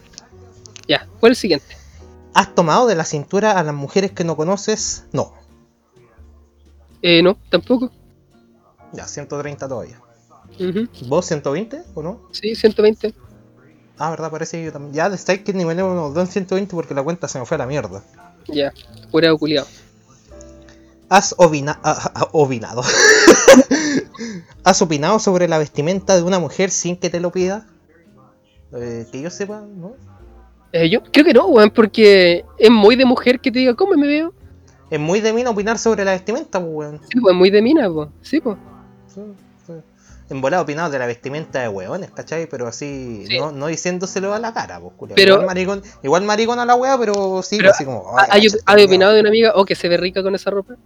Ya, 0.87 1.05
¿cuál 1.19 1.33
es 1.33 1.37
el 1.37 1.41
siguiente? 1.41 1.77
¿Has 2.33 2.55
tomado 2.55 2.87
de 2.87 2.95
la 2.95 3.03
cintura 3.03 3.51
a 3.59 3.63
las 3.63 3.73
mujeres 3.73 4.11
que 4.11 4.23
no 4.23 4.35
conoces? 4.35 5.05
No. 5.11 5.33
Eh, 7.01 7.21
no, 7.21 7.37
tampoco. 7.49 7.91
Ya, 8.93 9.05
130 9.05 9.67
todavía. 9.67 9.99
¿Vos 11.07 11.25
120 11.25 11.81
o 11.93 12.01
no? 12.03 12.21
Sí, 12.31 12.55
120. 12.55 13.13
Ah, 13.97 14.09
verdad, 14.11 14.29
parece 14.31 14.57
que 14.57 14.65
yo 14.65 14.71
también. 14.71 14.93
Ya, 14.93 15.09
que 15.43 15.53
nivelemos 15.53 15.91
unos 15.93 16.13
dos 16.13 16.23
en 16.27 16.31
120 16.31 16.75
porque 16.75 16.93
la 16.93 17.03
cuenta 17.03 17.27
se 17.27 17.39
me 17.39 17.45
fue 17.45 17.55
a 17.55 17.59
la 17.59 17.67
mierda. 17.67 18.03
Ya, 18.47 18.71
curado 19.11 19.37
culiado. 19.37 19.67
¿Has 21.09 21.35
ovina- 21.37 21.79
ah, 21.83 22.11
ah, 22.15 22.27
opinado? 22.33 22.83
¿Has 24.63 24.81
opinado 24.81 25.19
sobre 25.19 25.47
la 25.47 25.57
vestimenta 25.57 26.15
de 26.15 26.23
una 26.23 26.39
mujer 26.39 26.69
sin 26.69 26.97
que 26.97 27.09
te 27.09 27.19
lo 27.19 27.31
pida? 27.31 27.65
Eh, 28.73 29.07
que 29.11 29.21
yo 29.21 29.29
sepa, 29.29 29.61
¿no? 29.61 29.93
Eh, 30.73 30.89
yo 30.89 31.01
creo 31.01 31.23
que 31.25 31.33
no, 31.33 31.47
weón, 31.47 31.69
porque 31.71 32.43
es 32.59 32.69
muy 32.69 32.95
de 32.97 33.05
mujer 33.05 33.39
que 33.39 33.51
te 33.51 33.59
diga, 33.59 33.73
¿cómo 33.73 33.93
me 33.93 34.05
veo? 34.05 34.33
Es 34.89 34.99
muy 34.99 35.21
de 35.21 35.31
mina 35.33 35.49
opinar 35.49 35.77
sobre 35.79 36.03
la 36.03 36.11
vestimenta, 36.11 36.59
pues, 36.59 36.71
weón. 36.73 36.99
Sí, 37.09 37.19
pues 37.19 37.35
muy 37.35 37.49
de 37.49 37.61
mina, 37.61 37.89
pues. 37.91 38.09
Sí, 38.21 38.41
pues. 38.41 38.57
Sí. 39.13 39.21
En 40.29 40.41
volado 40.41 40.63
opinado 40.63 40.89
de 40.89 40.99
la 40.99 41.05
vestimenta 41.05 41.61
de 41.61 41.69
weones, 41.69 42.11
¿cachai? 42.11 42.47
Pero 42.47 42.67
así, 42.67 43.25
Sí. 43.27 43.39
no, 43.39 43.51
no 43.53 43.67
diciéndoselo 43.67 44.33
a 44.33 44.39
la 44.39 44.53
cara, 44.53 44.79
pues. 44.79 44.93
Pero- 45.15 45.33
Igual 45.35 45.45
maricón, 45.45 45.83
igual 46.03 46.23
maricón 46.23 46.59
a 46.59 46.65
la 46.65 46.75
wea, 46.75 46.97
pero 46.97 47.41
sí, 47.43 47.57
Pero 47.57 47.71
así 47.71 47.85
como. 47.85 48.13
"Ay, 48.17 48.27
¿Hay, 48.31 48.47
cacha, 48.49 48.57
hay 48.65 48.83
opinado 48.83 49.13
de 49.13 49.21
una 49.21 49.29
amiga, 49.29 49.53
oh, 49.55 49.63
que 49.65 49.75
se 49.75 49.87
ve 49.87 49.95
rica 49.97 50.21
con 50.23 50.35
esa 50.35 50.49
ropa? 50.49 50.73
weón". 50.73 50.81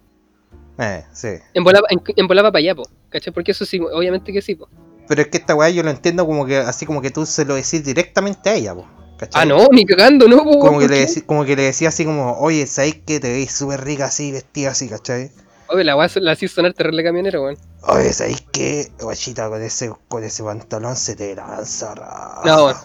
Eh, 0.78 1.04
sí. 1.12 1.28
En 1.54 1.64
volaba, 1.64 1.86
en, 1.90 2.00
en 2.16 2.26
volaba 2.28 2.52
para 2.52 2.60
allá, 2.60 2.74
po, 2.76 2.84
¿cachai? 3.10 3.32
Porque 3.32 3.50
eso 3.50 3.64
sí, 3.66 3.78
obviamente 3.80 4.32
que 4.32 4.40
sí, 4.42 4.54
po. 4.54 4.68
Pero 5.08 5.22
es 5.22 5.28
que 5.28 5.38
esta 5.38 5.54
weá 5.56 5.68
yo 5.70 5.82
lo 5.82 5.90
entiendo 5.90 6.24
como 6.24 6.46
que 6.46 6.58
así 6.58 6.86
como 6.86 7.02
que 7.02 7.10
tú 7.10 7.26
se 7.26 7.44
lo 7.44 7.54
decís 7.56 7.84
directamente 7.84 8.48
a 8.48 8.54
ella, 8.54 8.74
po, 8.76 8.86
¿cachai? 9.18 9.42
Ah, 9.42 9.44
no, 9.44 9.66
ni 9.72 9.84
cagando, 9.84 10.28
no, 10.28 10.44
po, 10.44 10.60
Como 10.60 10.78
que, 10.78 10.86
¿por 10.86 10.96
le 10.96 11.04
decí- 11.04 11.26
como 11.26 11.44
que 11.44 11.56
le 11.56 11.62
decía 11.64 11.88
así 11.88 12.04
como, 12.04 12.38
oye, 12.38 12.66
¿sabéis 12.68 13.00
que 13.04 13.18
te 13.20 13.30
veis 13.32 13.50
súper 13.52 13.82
rica 13.84 14.04
así, 14.06 14.30
vestida 14.30 14.70
así, 14.70 14.88
¿cachai? 14.88 15.32
Oye, 15.72 15.84
la 15.84 15.96
weá 15.96 16.08
la 16.16 16.32
hizo 16.34 16.48
sonar 16.54 16.74
terrible 16.74 17.02
camionero, 17.02 17.42
weón. 17.42 17.56
Oye, 17.82 18.12
¿sabéis 18.12 18.42
que, 18.52 18.92
guachita, 19.00 19.48
con 19.48 19.62
ese, 19.62 19.90
con 20.08 20.22
ese 20.22 20.42
pantalón 20.42 20.96
se 20.96 21.16
te 21.16 21.34
la 21.34 21.46
lanza 21.48 21.94
ra-". 21.94 22.40
No, 22.44 22.66
weón, 22.66 22.76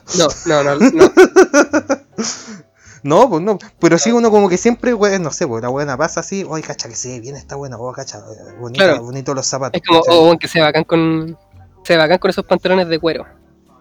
no, 0.45 0.63
no, 0.63 0.75
no, 0.75 0.89
no. 0.91 1.11
No, 3.03 3.29
pues 3.29 3.41
no, 3.41 3.57
pero 3.79 3.97
sí 3.97 4.11
uno 4.11 4.31
como 4.31 4.49
que 4.49 4.57
siempre, 4.57 4.93
weón, 4.93 5.21
no 5.21 5.31
sé, 5.31 5.47
pues 5.47 5.61
la 5.61 5.69
buena 5.69 5.95
pasa 5.95 6.21
así, 6.21 6.43
oye, 6.43 6.63
cacha 6.63 6.89
que 6.89 6.95
se 6.95 7.09
ve 7.09 7.19
bien, 7.19 7.35
está 7.35 7.55
buena, 7.55 7.77
oh, 7.77 7.93
cacha, 7.93 8.17
eh, 8.17 8.55
bonita, 8.59 8.85
Claro. 8.85 9.03
bonito 9.03 9.33
los 9.33 9.45
zapatos. 9.45 9.79
Es 9.79 9.87
como, 9.87 10.01
¿cachai? 10.01 10.17
oh, 10.17 10.23
weón, 10.25 10.37
que 10.39 10.47
se 10.47 10.59
bacán 10.59 10.83
con. 10.83 11.37
Se 11.83 11.95
bacán 11.95 12.17
con 12.17 12.29
esos 12.31 12.45
pantalones 12.45 12.89
de 12.89 12.99
cuero. 12.99 13.25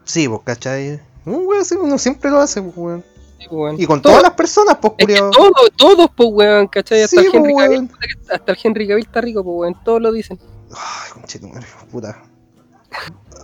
Sí, 0.05 0.29
pues, 0.29 0.43
¿cachai? 0.45 1.01
Un 1.25 1.47
weón 1.47 1.63
así, 1.63 1.75
uno 1.75 1.99
siempre 1.99 2.31
lo 2.31 2.39
hace, 2.41 2.63
pues, 2.63 2.77
weón. 2.77 3.05
Sí. 3.39 3.47
Y 3.79 3.87
con 3.87 4.01
todas 4.03 4.23
las 4.23 4.33
personas, 4.33 4.77
pues, 4.81 4.95
Es 4.99 5.07
que 5.07 5.13
culiao. 5.15 5.31
todos, 5.31 5.71
todos, 5.77 6.11
pues, 6.17 6.29
weón, 6.33 6.67
¿cachai? 6.69 7.03
Hasta, 7.03 7.21
Sí, 7.21 7.27
el 7.27 7.35
Henry 7.35 7.55
Cavill, 7.55 7.91
hasta 8.31 8.53
el 8.53 8.59
Henry 8.63 8.89
Cavill 8.89 9.05
está 9.05 9.21
rico, 9.21 9.45
pues, 9.45 9.55
weón. 9.57 9.77
Todos 9.85 10.03
lo 10.03 10.13
dicen. 10.13 10.39
Ay, 10.71 11.11
conchetumare, 11.13 11.67
puta. 11.91 12.23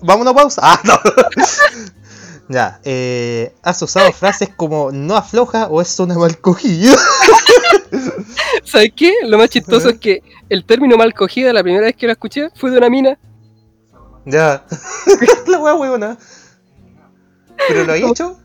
Vamos 0.03 0.27
a 0.27 0.31
una 0.31 0.35
pausa. 0.41 0.61
Ah, 0.65 0.81
no. 0.85 0.95
ya, 2.49 2.81
eh, 2.85 3.55
¿has 3.63 3.81
usado 3.83 4.11
frases 4.13 4.49
como 4.57 4.91
no 4.91 5.17
afloja 5.17 5.67
o 5.69 5.81
es 5.81 5.99
una 6.01 6.17
mal 6.19 6.39
cogida? 6.39 6.97
¿Sabes 8.65 8.93
qué? 8.97 9.13
Lo 9.25 9.39
más 9.39 9.51
chistoso 9.51 9.91
es 9.91 9.99
que 9.99 10.23
el 10.49 10.65
término 10.65 10.97
mal 10.97 11.13
cogida, 11.15 11.53
la 11.53 11.63
primera 11.63 11.85
vez 11.87 11.97
que 11.97 12.07
lo 12.07 12.13
escuché, 12.13 12.49
fue 12.57 12.71
de 12.71 12.79
una 12.79 12.89
mina. 12.91 13.19
ya. 14.25 14.65
La 15.47 15.59
wea 15.59 15.75
huevona. 15.75 16.17
¿Pero 17.69 17.85
lo 17.85 17.95
he 17.95 18.05
hecho? 18.07 18.39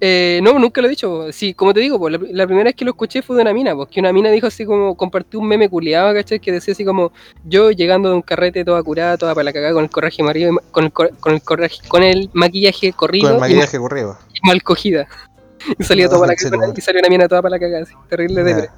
Eh, 0.00 0.40
no, 0.42 0.58
nunca 0.58 0.80
lo 0.82 0.88
he 0.88 0.90
dicho. 0.90 1.32
Sí, 1.32 1.54
como 1.54 1.72
te 1.72 1.80
digo, 1.80 1.98
pues, 1.98 2.12
la, 2.12 2.18
la 2.30 2.46
primera 2.46 2.64
vez 2.68 2.74
que 2.74 2.84
lo 2.84 2.90
escuché 2.90 3.22
fue 3.22 3.36
de 3.36 3.42
una 3.42 3.54
mina, 3.54 3.74
porque 3.74 3.98
una 4.00 4.12
mina 4.12 4.30
dijo 4.30 4.46
así 4.46 4.66
como, 4.66 4.94
compartió 4.94 5.40
un 5.40 5.48
meme 5.48 5.68
culiado, 5.70 6.12
¿cachai? 6.12 6.38
Que 6.38 6.52
decía 6.52 6.72
así 6.72 6.84
como, 6.84 7.12
yo 7.44 7.70
llegando 7.70 8.10
de 8.10 8.16
un 8.16 8.22
carrete 8.22 8.64
toda 8.64 8.82
curada, 8.82 9.16
toda 9.16 9.34
para 9.34 9.44
la 9.44 9.52
cagada, 9.54 9.72
con 9.72 9.84
el 9.84 9.90
corraje 9.90 10.22
marido, 10.22 10.54
con 10.70 10.84
el, 10.84 10.92
cor- 10.92 11.16
con 11.18 11.32
el 11.34 11.42
corraje, 11.42 11.76
con 11.88 12.02
el 12.02 12.28
maquillaje 12.34 12.92
corrido 12.92 13.28
Con 13.28 13.32
el 13.32 13.38
y 13.38 13.40
maquillaje 13.40 13.78
corrido. 13.78 14.18
y 14.34 14.46
mal 14.46 14.62
cogida. 14.62 15.06
Y 15.78 15.82
salía 15.82 16.06
toda 16.08 16.20
para 16.20 16.32
la 16.32 16.36
cagada, 16.36 16.72
y 16.76 16.80
salió 16.82 17.00
una 17.00 17.08
mina 17.08 17.26
toda 17.28 17.40
para 17.42 17.50
la 17.56 17.58
cagada, 17.58 17.82
así, 17.84 17.94
terrible 18.08 18.44
de 18.44 18.50
Ya. 18.62 18.74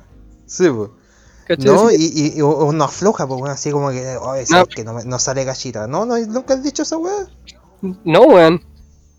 Sí, 0.46 0.70
pues. 0.70 0.90
¿cachai? 1.48 1.66
No, 1.66 1.90
y, 1.90 1.96
y, 1.96 2.38
y- 2.38 2.42
o- 2.42 2.72
no 2.72 2.84
afloja, 2.84 3.26
pues, 3.26 3.40
bueno, 3.40 3.52
así 3.54 3.70
como 3.72 3.90
que, 3.90 4.16
oye, 4.16 4.46
sabes 4.46 4.68
que 4.74 4.84
no, 4.84 5.02
no 5.02 5.18
sale 5.18 5.44
gachita. 5.44 5.86
No, 5.88 6.06
no, 6.06 6.16
nunca 6.18 6.54
has 6.54 6.62
dicho 6.62 6.82
esa 6.84 6.96
weá. 6.96 7.26
no, 8.04 8.22
weón. 8.22 8.62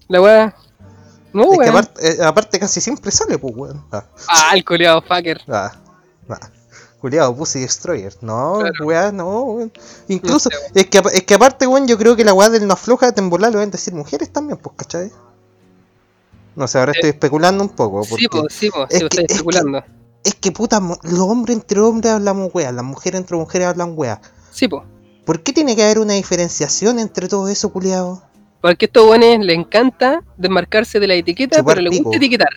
La 0.08 0.22
weá. 0.22 0.56
No, 1.34 1.44
Es 1.44 1.50
que 1.52 1.58
weón. 1.58 1.70
aparte, 1.70 2.12
eh, 2.12 2.24
aparte 2.24 2.60
casi 2.60 2.82
siempre 2.82 3.12
sale, 3.12 3.38
pues, 3.38 3.54
weón. 3.56 3.86
Ah, 3.92 4.04
Ah, 4.28 4.52
el 4.56 4.64
culiado 4.66 5.02
fucker. 5.02 5.42
ah, 5.48 5.72
ah. 6.30 6.50
Culeado, 7.00 7.34
Pussy 7.34 7.62
Destroyer. 7.62 8.14
No, 8.22 8.60
weá, 8.84 9.12
no, 9.14 9.42
weón. 9.44 9.72
Incluso, 10.10 10.50
es, 10.76 10.88
que, 10.88 11.02
es 11.14 11.24
que 11.24 11.34
aparte, 11.34 11.66
weón, 11.66 11.88
yo 11.88 11.98
creo 11.98 12.16
que 12.18 12.26
la 12.26 12.34
weá 12.34 12.50
del 12.50 12.68
no 12.68 12.74
afloja 12.74 13.12
de 13.12 13.22
embolar 13.22 13.52
lo 13.54 13.60
deben 13.60 13.72
decir 13.72 13.94
mujeres 13.94 14.32
también, 14.34 14.58
pues, 14.58 14.76
¿cachai? 14.76 15.12
No 16.56 16.68
sé, 16.68 16.78
ahora 16.80 16.92
estoy 16.92 17.12
especulando 17.12 17.64
un 17.64 17.70
poco. 17.70 18.02
Porque 18.02 18.24
Sí, 18.24 18.28
pues, 18.28 18.54
sí, 18.54 18.70
pues, 18.70 18.88
es 18.92 18.98
sí, 19.00 19.04
estoy 19.06 19.20
es 19.24 19.28
que- 19.28 19.34
especulando. 19.34 19.84
Es 20.26 20.36
que, 20.36 20.52
puta, 20.52 20.82
mo- 20.82 21.00
los 21.04 21.20
hombres 21.20 21.56
entre 21.56 21.80
hombres 21.80 22.12
hablamos 22.12 22.50
weá, 22.54 22.72
las 22.74 22.84
mujeres 22.84 23.22
entre 23.22 23.38
mujeres 23.38 23.68
hablan 23.70 23.94
weá. 23.96 24.20
Sí, 24.52 24.68
pues. 24.68 24.84
¿Por 25.26 25.42
qué 25.42 25.54
tiene 25.54 25.78
que 25.78 25.84
haber 25.84 26.00
una 26.00 26.16
diferenciación 26.16 27.00
entre 27.00 27.30
todo 27.30 27.48
eso, 27.48 27.72
culiado? 27.72 28.24
Porque 28.62 28.86
a 28.86 28.88
estos 28.88 29.06
buenos 29.08 29.46
les 29.46 29.58
encanta 29.58 30.24
desmarcarse 30.38 31.00
de 31.00 31.08
la 31.08 31.14
etiqueta, 31.16 31.58
Chupar 31.60 31.76
pero 31.76 31.84
les 31.84 31.92
pico. 31.92 32.04
gusta 32.06 32.18
etiquetar. 32.18 32.50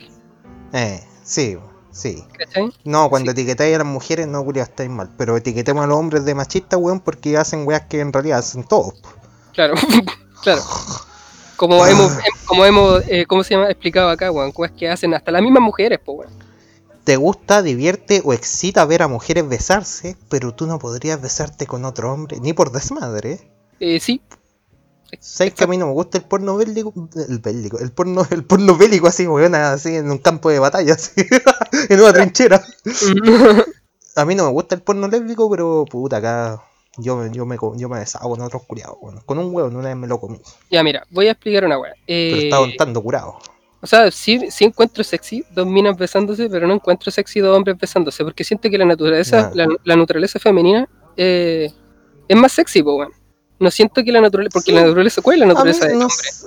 Eh, 0.73 1.01
sí, 1.23 1.57
sí. 1.93 2.25
¿Cachai? 2.37 2.73
No, 2.85 3.09
cuando 3.09 3.31
etiquetáis 3.31 3.75
a 3.75 3.79
las 3.79 3.87
mujeres, 3.87 4.27
no, 4.27 4.45
culiado, 4.45 4.69
estáis 4.69 4.91
mal. 4.91 5.11
Pero 5.17 5.37
etiquetemos 5.37 5.85
a 5.85 5.87
los 5.87 5.97
hombres 5.97 6.25
de 6.25 6.35
machistas, 6.35 6.81
weón, 6.81 7.01
porque 7.01 7.37
hacen 7.37 7.67
weas 7.67 7.83
que 7.87 8.01
en 8.01 8.13
realidad 8.13 8.39
hacen 8.41 8.65
todos. 8.65 8.95
Claro, 9.53 9.75
claro. 10.43 10.63
Ah. 11.55 11.57
Como 11.57 11.87
hemos, 11.87 12.11
em- 12.17 12.21
como 12.47 12.65
hemos 12.65 13.03
eh, 13.07 13.25
¿cómo 13.29 13.45
se 13.45 13.55
llama? 13.55 13.71
explicado 13.71 14.09
acá, 14.09 14.33
weón, 14.33 14.51
cosas 14.51 14.73
que 14.77 14.89
hacen 14.89 15.15
hasta 15.15 15.31
las 15.31 15.43
mismas 15.43 15.63
mujeres, 15.63 16.01
pues, 16.05 16.19
weón. 16.19 16.33
Te 17.05 17.15
gusta, 17.17 17.63
divierte 17.63 18.21
o 18.25 18.33
excita 18.33 18.85
ver 18.85 19.03
a 19.03 19.09
mujeres 19.09 19.49
besarse, 19.49 20.17
pero 20.29 20.53
tú 20.55 20.67
no 20.67 20.81
podrías 20.81 21.21
besarte 21.21 21.67
con 21.69 21.85
otro 21.85 22.13
hombre, 22.13 22.41
ni 22.41 22.53
por 22.53 22.73
desmadre. 22.73 23.49
Eh, 23.79 24.01
sí. 24.01 24.21
¿Sabes 25.21 25.55
que 25.55 25.65
a 25.65 25.67
mí 25.67 25.77
no 25.77 25.87
me 25.87 25.93
gusta 25.93 26.19
el 26.19 26.25
porno 26.25 26.57
bélico? 26.57 26.93
El 27.29 27.39
bélico, 27.39 27.79
el 27.79 27.93
porno, 27.93 28.27
el 28.31 28.45
porno 28.45 28.77
bélico 28.77 29.07
así, 29.07 29.27
weón, 29.27 29.55
así 29.55 29.97
en 29.97 30.11
un 30.11 30.19
campo 30.19 30.51
de 30.51 30.59
batalla, 30.59 30.95
así, 30.95 31.27
en 31.89 32.01
una 32.01 32.13
trinchera. 32.13 32.63
A 34.15 34.27
mí 34.27 34.35
no 34.35 34.45
me 34.45 34.51
gusta 34.51 34.75
el 34.75 34.83
porno 34.83 35.09
lésbico, 35.09 35.51
pero 35.51 35.87
puta, 35.91 36.19
acá 36.19 36.63
yo, 36.99 37.27
yo, 37.29 37.47
me, 37.47 37.57
yo 37.77 37.89
me 37.89 37.99
deshago 37.99 38.29
con 38.29 38.43
otros 38.43 38.63
curiados, 38.67 38.99
weón. 39.01 39.21
Con 39.25 39.39
un 39.39 39.55
huevo 39.55 39.69
una 39.69 39.89
vez 39.89 39.97
me 39.97 40.07
lo 40.07 40.21
comí, 40.21 40.39
ya, 40.71 40.83
mira, 40.83 41.07
voy 41.11 41.29
a 41.29 41.31
explicar 41.31 41.65
una 41.65 41.79
weá. 41.79 41.95
pero 42.07 42.07
Eh, 42.07 42.45
estaba 42.45 42.65
untando 42.65 43.03
curado. 43.03 43.39
O 43.81 43.87
sea, 43.87 44.11
sí, 44.11 44.51
sí 44.51 44.65
encuentro 44.65 45.03
sexy 45.03 45.45
dos 45.51 45.67
minas 45.67 45.97
besándose, 45.97 46.49
pero 46.51 46.67
no 46.67 46.75
encuentro 46.75 47.11
sexy 47.11 47.41
dos 47.41 47.57
hombres 47.57 47.79
besándose, 47.79 48.23
porque 48.23 48.45
siento 48.45 48.69
que 48.69 48.77
la 48.77 48.85
naturaleza, 48.85 49.51
la, 49.55 49.67
la 49.83 49.97
naturaleza 49.97 50.39
femenina 50.39 50.87
eh, 51.17 51.73
es 52.29 52.37
más 52.37 52.53
sexy, 52.53 52.83
pues, 52.83 52.97
weón. 52.97 53.22
No 53.63 53.71
siento 53.71 54.03
que 54.05 54.13
la 54.13 54.21
naturaleza, 54.21 54.53
porque 54.53 54.71
Sí. 54.73 54.77
la 54.77 54.83
naturaleza, 54.83 55.23
¿cuál 55.23 55.35
es 55.37 55.41
la 55.41 55.47
naturaleza 55.47 55.87
del 55.87 55.99
no 55.99 56.05
hombre? 56.07 56.17
sé. 56.17 56.47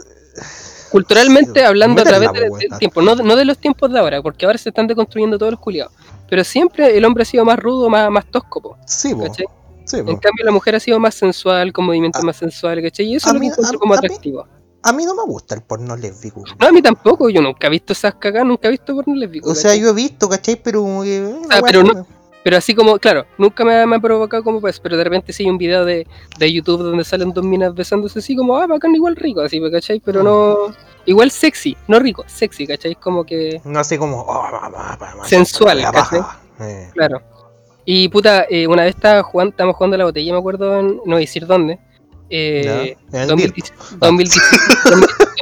Culturalmente 0.92 1.60
Sí, 1.60 1.66
hablando 1.66 2.02
a 2.02 2.06
través 2.06 2.32
de- 2.32 2.40
del 2.42 2.52
weón. 2.52 2.80
tiempo, 2.80 3.02
no, 3.02 3.16
no 3.16 3.36
de 3.36 3.46
los 3.46 3.58
tiempos 3.58 3.92
de 3.92 4.00
ahora, 4.00 4.22
porque 4.22 4.46
ahora 4.46 4.58
se 4.58 4.70
están 4.70 4.88
deconstruyendo 4.88 5.38
todos 5.38 5.52
los 5.52 5.60
culiados. 5.60 5.92
Pero 6.30 6.44
siempre 6.44 6.96
el 6.98 7.04
hombre 7.06 7.24
ha 7.24 7.26
sido 7.26 7.44
más 7.46 7.58
rudo, 7.60 7.90
más, 7.90 8.10
más 8.10 8.26
tosco, 8.30 8.62
po, 8.62 8.78
Sí, 8.86 9.14
sí. 9.36 9.44
En 9.98 10.18
cambio 10.18 10.44
la 10.46 10.52
mujer 10.52 10.76
ha 10.76 10.80
sido 10.80 11.00
más 11.00 11.14
sensual, 11.16 11.72
con 11.72 11.86
movimientos 11.86 12.22
A- 12.22 12.26
más 12.26 12.38
sensuales, 12.38 12.84
¿cachai? 12.84 13.06
Y 13.08 13.16
eso 13.16 13.32
lo 13.34 13.40
que 13.40 13.46
encuentro 13.48 13.78
a- 13.78 13.80
como 13.80 13.94
a 13.94 13.98
mí- 13.98 14.06
atractivo. 14.06 14.48
A 14.84 14.92
mí 14.94 15.06
no 15.06 15.16
me 15.16 15.24
gusta 15.24 15.56
el 15.56 15.62
porno 15.64 15.96
lésbico. 15.96 16.44
No, 16.60 16.68
a 16.68 16.72
mí 16.72 16.82
tampoco, 16.82 17.30
yo 17.30 17.42
nunca 17.42 17.68
he 17.68 17.70
visto 17.70 17.94
esas 17.94 18.16
cagadas, 18.16 18.48
nunca 18.48 18.68
he 18.68 18.72
visto 18.72 18.96
porno 18.96 19.16
lésbico. 19.16 19.50
O 19.50 19.56
sea, 19.56 19.76
yo 19.76 19.90
he 19.90 19.94
visto, 19.94 20.28
¿cachai? 20.30 20.56
Pero 20.62 21.04
eh, 21.04 21.36
Ah, 21.50 21.60
pero 21.64 21.84
no- 21.84 22.06
Pero 22.46 22.58
así 22.58 22.76
como, 22.76 23.00
claro, 23.00 23.26
nunca 23.40 23.66
me, 23.66 23.74
ha- 23.76 23.88
me 23.88 23.96
ha 23.96 24.00
provocado 24.00 24.44
como 24.44 24.62
pues, 24.62 24.80
pero 24.80 24.96
de 24.98 25.04
repente 25.04 25.34
sí 25.34 25.42
hay 25.44 25.50
un 25.50 25.58
video 25.58 25.84
de, 25.84 26.06
de 26.38 26.54
YouTube 26.54 26.84
donde 26.84 27.04
salen 27.04 27.34
dos 27.34 27.44
minas 27.44 27.74
besándose 27.74 28.20
así 28.20 28.36
como, 28.36 28.56
ah, 28.56 28.68
bacán, 28.68 28.94
igual 28.94 29.16
rico, 29.16 29.42
así, 29.42 29.60
¿cachai? 29.72 30.00
Pero 30.00 30.22
no, 30.22 30.56
igual 31.08 31.32
sexy, 31.32 31.76
no 31.88 31.98
rico, 31.98 32.24
sexy, 32.28 32.68
¿cachai? 32.68 32.94
Como 32.94 33.24
que, 33.24 33.60
No 33.66 33.80
así 33.80 33.98
como. 33.98 34.22
oh, 34.22 35.26
Sensual, 35.26 35.82
¿cachai? 35.92 36.22
Eh, 36.60 36.90
claro. 36.94 37.20
Y 37.84 38.10
puta, 38.10 38.46
eh, 38.48 38.68
una 38.68 38.84
vez 38.84 38.94
estaba 38.96 39.24
jugando, 39.24 39.50
estábamos 39.50 39.76
jugando 39.78 39.96
a 39.96 39.98
la 39.98 40.06
botella, 40.06 40.32
me 40.32 40.38
acuerdo, 40.38 40.80
en- 40.80 40.98
no 40.98 41.02
voy 41.04 41.16
a 41.16 41.20
decir 41.20 41.48
dónde. 41.48 41.80
Eh, 42.30 42.96
ya, 43.12 43.18
en 43.18 43.22
el 43.24 43.28
2010 43.28 43.54
Dirk. 43.54 44.00
2017, 44.00 44.58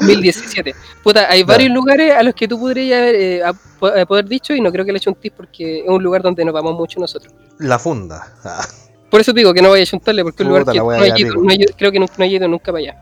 2017. 0.02 0.76
Puta, 1.04 1.30
hay 1.30 1.44
varios 1.44 1.72
lugares 1.72 2.14
a 2.14 2.24
los 2.24 2.34
que 2.36 2.48
tú 2.48 2.60
podrías 2.60 3.00
haber, 3.00 3.16
eh, 3.16 4.06
poder 4.06 4.26
dicho 4.26 4.54
y 4.54 4.62
no 4.62 4.72
creo 4.72 4.84
que 4.86 4.92
le 4.92 4.98
eche 4.98 5.10
un 5.10 5.16
tip 5.16 5.34
porque 5.36 5.80
es 5.80 5.88
un 5.90 6.02
lugar 6.04 6.22
donde 6.22 6.44
nos 6.44 6.54
vamos 6.54 6.76
mucho 6.76 7.00
nosotros. 7.00 7.34
La 7.60 7.80
funda. 7.80 8.34
Ah, 8.44 8.66
Por 9.10 9.22
eso 9.22 9.34
te 9.34 9.40
digo 9.40 9.54
que 9.54 9.62
no 9.62 9.70
vaya 9.70 9.84
a 9.84 9.86
chuntarle, 9.86 10.24
porque 10.24 10.44
es 10.44 10.48
un 10.48 10.50
lugar 10.50 10.66
que 10.74 10.78
no 10.98 11.04
he 11.06 11.10
ido- 11.22 11.34
no 11.70 11.76
creo 11.78 11.92
que 11.92 12.00
no, 12.00 12.08
he 12.18 12.28
ido 12.28 12.48
nunca 12.48 12.66
para 12.72 12.78
allá. 12.80 12.98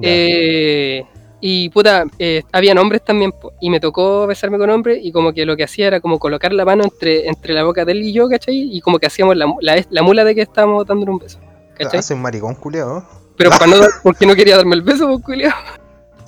Eh, 0.00 1.04
y 1.40 1.68
puta, 1.70 2.04
eh, 2.18 2.42
habían 2.52 2.78
hombres 2.78 3.04
también, 3.04 3.32
po, 3.32 3.52
y 3.60 3.68
me 3.70 3.78
tocó 3.80 4.26
besarme 4.26 4.58
con 4.58 4.70
hombres, 4.70 4.98
y 5.02 5.10
como 5.12 5.32
que 5.32 5.44
lo 5.44 5.56
que 5.56 5.64
hacía 5.64 5.86
era 5.88 6.00
como 6.00 6.18
colocar 6.18 6.52
la 6.52 6.64
mano 6.64 6.84
entre, 6.84 7.28
entre 7.28 7.52
la 7.54 7.64
boca 7.64 7.84
de 7.84 7.92
él 7.92 8.02
y 8.02 8.12
yo, 8.12 8.28
¿cachai? 8.28 8.74
Y 8.76 8.80
como 8.80 8.98
que 8.98 9.06
hacíamos 9.06 9.36
la, 9.36 9.46
mu- 9.46 9.58
la, 9.60 9.84
la 9.90 10.02
mula 10.02 10.24
de 10.24 10.34
que 10.34 10.42
estábamos 10.42 10.86
dándole 10.86 11.10
un 11.12 11.18
beso, 11.18 11.38
¿cachai? 11.76 12.00
Hace 12.00 12.14
un 12.14 12.22
maricón 12.22 12.54
culiado. 12.54 13.04
Pero 13.36 13.50
para 13.50 13.66
no 13.66 13.78
dar- 13.78 13.90
porque 14.02 14.26
no 14.26 14.34
quería 14.34 14.56
darme 14.56 14.74
el 14.76 14.82
beso, 14.82 15.06
pues, 15.08 15.22
culiao. 15.24 15.52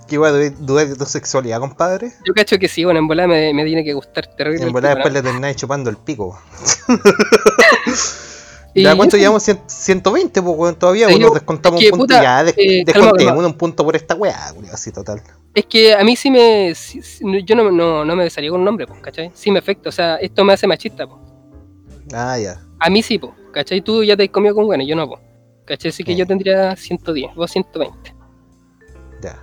¿Qué 0.08 0.16
a 0.16 0.30
dudar 0.30 0.86
de 0.86 0.94
tu 0.94 1.04
sexualidad, 1.04 1.58
compadre? 1.58 2.12
Yo 2.24 2.32
cacho 2.32 2.58
que 2.58 2.68
sí, 2.68 2.84
bueno, 2.84 3.00
en 3.00 3.08
volada 3.08 3.26
me, 3.28 3.52
me 3.52 3.64
tiene 3.64 3.82
que 3.84 3.92
gustar 3.92 4.26
terrible. 4.36 4.62
En 4.62 4.68
tipo, 4.68 4.80
después 4.80 5.12
le 5.12 5.20
termináis 5.22 5.56
chupando 5.56 5.90
el 5.90 5.96
pico. 5.96 6.38
¿no? 6.88 6.96
¿Ya 8.74 8.94
cuánto 8.94 9.16
llevamos? 9.16 9.42
Cien- 9.48 9.62
120, 9.66 10.42
pues, 10.42 10.56
weón, 10.56 10.74
todavía. 10.76 11.08
Bueno, 11.08 11.30
descontamos 11.30 11.80
es 11.80 11.86
que, 11.86 11.92
un 11.92 11.98
punto. 11.98 12.14
puta, 12.14 12.22
ya, 12.22 12.44
des- 12.44 12.54
eh, 12.58 12.82
descontemos 12.84 13.44
un 13.46 13.54
punto 13.54 13.84
por 13.84 13.96
esta 13.96 14.14
weá, 14.14 14.52
así 14.72 14.92
total. 14.92 15.22
Es 15.54 15.64
que 15.64 15.94
a 15.94 16.04
mí 16.04 16.14
sí 16.14 16.30
me. 16.30 16.74
sí- 16.74 17.00
sí- 17.02 17.24
yo 17.44 17.56
no, 17.56 17.70
no, 17.70 18.04
no 18.04 18.16
me 18.16 18.24
besaría 18.24 18.50
con 18.50 18.60
un 18.60 18.68
hombre, 18.68 18.86
pues, 18.86 19.00
¿cachai? 19.00 19.30
Sí 19.34 19.50
me 19.50 19.60
afecta, 19.60 19.88
o 19.88 19.92
sea, 19.92 20.16
esto 20.16 20.44
me 20.44 20.52
hace 20.52 20.66
machista, 20.66 21.06
pues. 21.06 21.20
Ah, 22.12 22.38
ya. 22.38 22.60
A 22.78 22.90
mí 22.90 23.02
sí, 23.02 23.18
pues, 23.18 23.32
¿cachai? 23.52 23.80
Tú 23.80 24.04
ya 24.04 24.14
te 24.16 24.24
has 24.24 24.28
comido 24.28 24.54
con 24.54 24.66
buenas, 24.66 24.86
yo 24.86 24.94
no, 24.94 25.08
pues. 25.08 25.20
¿Cachai? 25.66 25.90
Así 25.90 26.02
que 26.04 26.12
Sí. 26.12 26.18
yo 26.18 26.26
tendría 26.26 26.74
110, 26.76 27.34
vos 27.34 27.50
120. 27.50 28.14
Ya. 29.22 29.42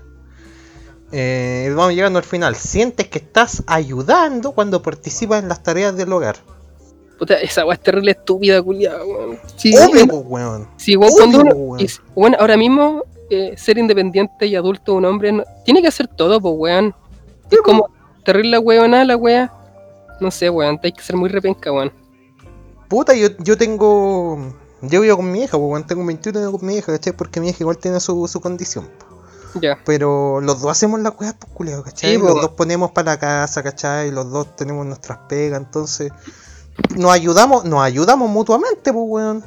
Eh, 1.11 1.71
vamos 1.75 1.93
llegando 1.93 2.17
al 2.17 2.25
final. 2.25 2.55
¿Sientes 2.55 3.07
que 3.07 3.19
estás 3.19 3.63
ayudando 3.67 4.53
cuando 4.53 4.81
participas 4.81 5.43
en 5.43 5.49
las 5.49 5.61
tareas 5.61 5.95
del 5.95 6.11
hogar? 6.11 6.37
Puta, 7.19 7.35
esa 7.35 7.65
weá 7.65 7.75
es 7.75 7.81
terrible 7.81 8.11
estúpida, 8.11 8.61
culiada, 8.61 9.05
weón. 9.05 9.37
Sí, 9.55 9.73
Obvio, 9.77 10.05
weón. 10.05 10.67
Sí, 10.77 10.95
weón, 10.95 11.13
cuando 11.13 11.39
uno- 11.41 11.51
weón. 11.55 11.79
y 11.79 11.85
s- 11.85 12.01
bueno, 12.15 12.37
ahora 12.39 12.57
mismo, 12.57 13.03
eh, 13.29 13.53
ser 13.55 13.77
independiente 13.77 14.47
y 14.47 14.55
adulto 14.55 14.95
un 14.95 15.05
hombre, 15.05 15.31
no- 15.31 15.43
tiene 15.65 15.81
que 15.81 15.87
hacer 15.89 16.07
todo, 16.07 16.41
pues, 16.41 16.53
weón. 16.57 16.95
Es 17.51 17.59
como 17.61 17.89
terrible 18.25 18.51
la 18.51 18.59
weona, 18.59 19.05
la 19.05 19.15
wea. 19.15 19.53
No 20.19 20.31
sé, 20.31 20.49
weón, 20.49 20.79
hay 20.81 20.91
que 20.91 21.01
ser 21.03 21.15
muy 21.15 21.29
repenca, 21.29 21.71
weón. 21.71 21.91
Puta, 22.87 23.13
yo, 23.13 23.27
yo 23.39 23.57
tengo. 23.57 24.53
Yo 24.83 25.01
vivo 25.01 25.15
con 25.17 25.31
mi 25.31 25.43
hija, 25.43 25.57
pues, 25.57 25.63
weón. 25.71 25.87
Tengo 25.87 26.05
21 26.05 26.39
años 26.39 26.51
con 26.51 26.65
mi 26.65 26.75
hija, 26.75 26.91
¿cachai? 26.91 27.13
Porque 27.13 27.39
mi 27.39 27.49
hija 27.49 27.57
igual 27.61 27.77
tiene 27.77 27.99
su, 27.99 28.27
su 28.27 28.39
condición. 28.41 28.89
Pero 29.85 30.41
los 30.41 30.61
dos 30.61 30.71
hacemos 30.71 30.99
las 30.99 31.13
weas, 31.19 31.35
pues, 31.39 31.51
culiao, 31.53 31.83
¿cachai? 31.83 32.11
Sí, 32.11 32.17
los 32.33 32.41
dos 32.41 32.51
ponemos 32.51 32.91
para 32.91 33.13
la 33.13 33.19
casa, 33.19 33.63
¿cachai? 33.63 34.11
Los 34.11 34.29
dos 34.31 34.55
tenemos 34.55 34.85
nuestras 34.85 35.19
pegas, 35.29 35.59
entonces. 35.59 36.11
Nos 36.95 37.11
ayudamos, 37.11 37.65
nos 37.65 37.81
ayudamos 37.81 38.29
mutuamente, 38.29 38.91
pues, 38.91 39.05
weón. 39.07 39.43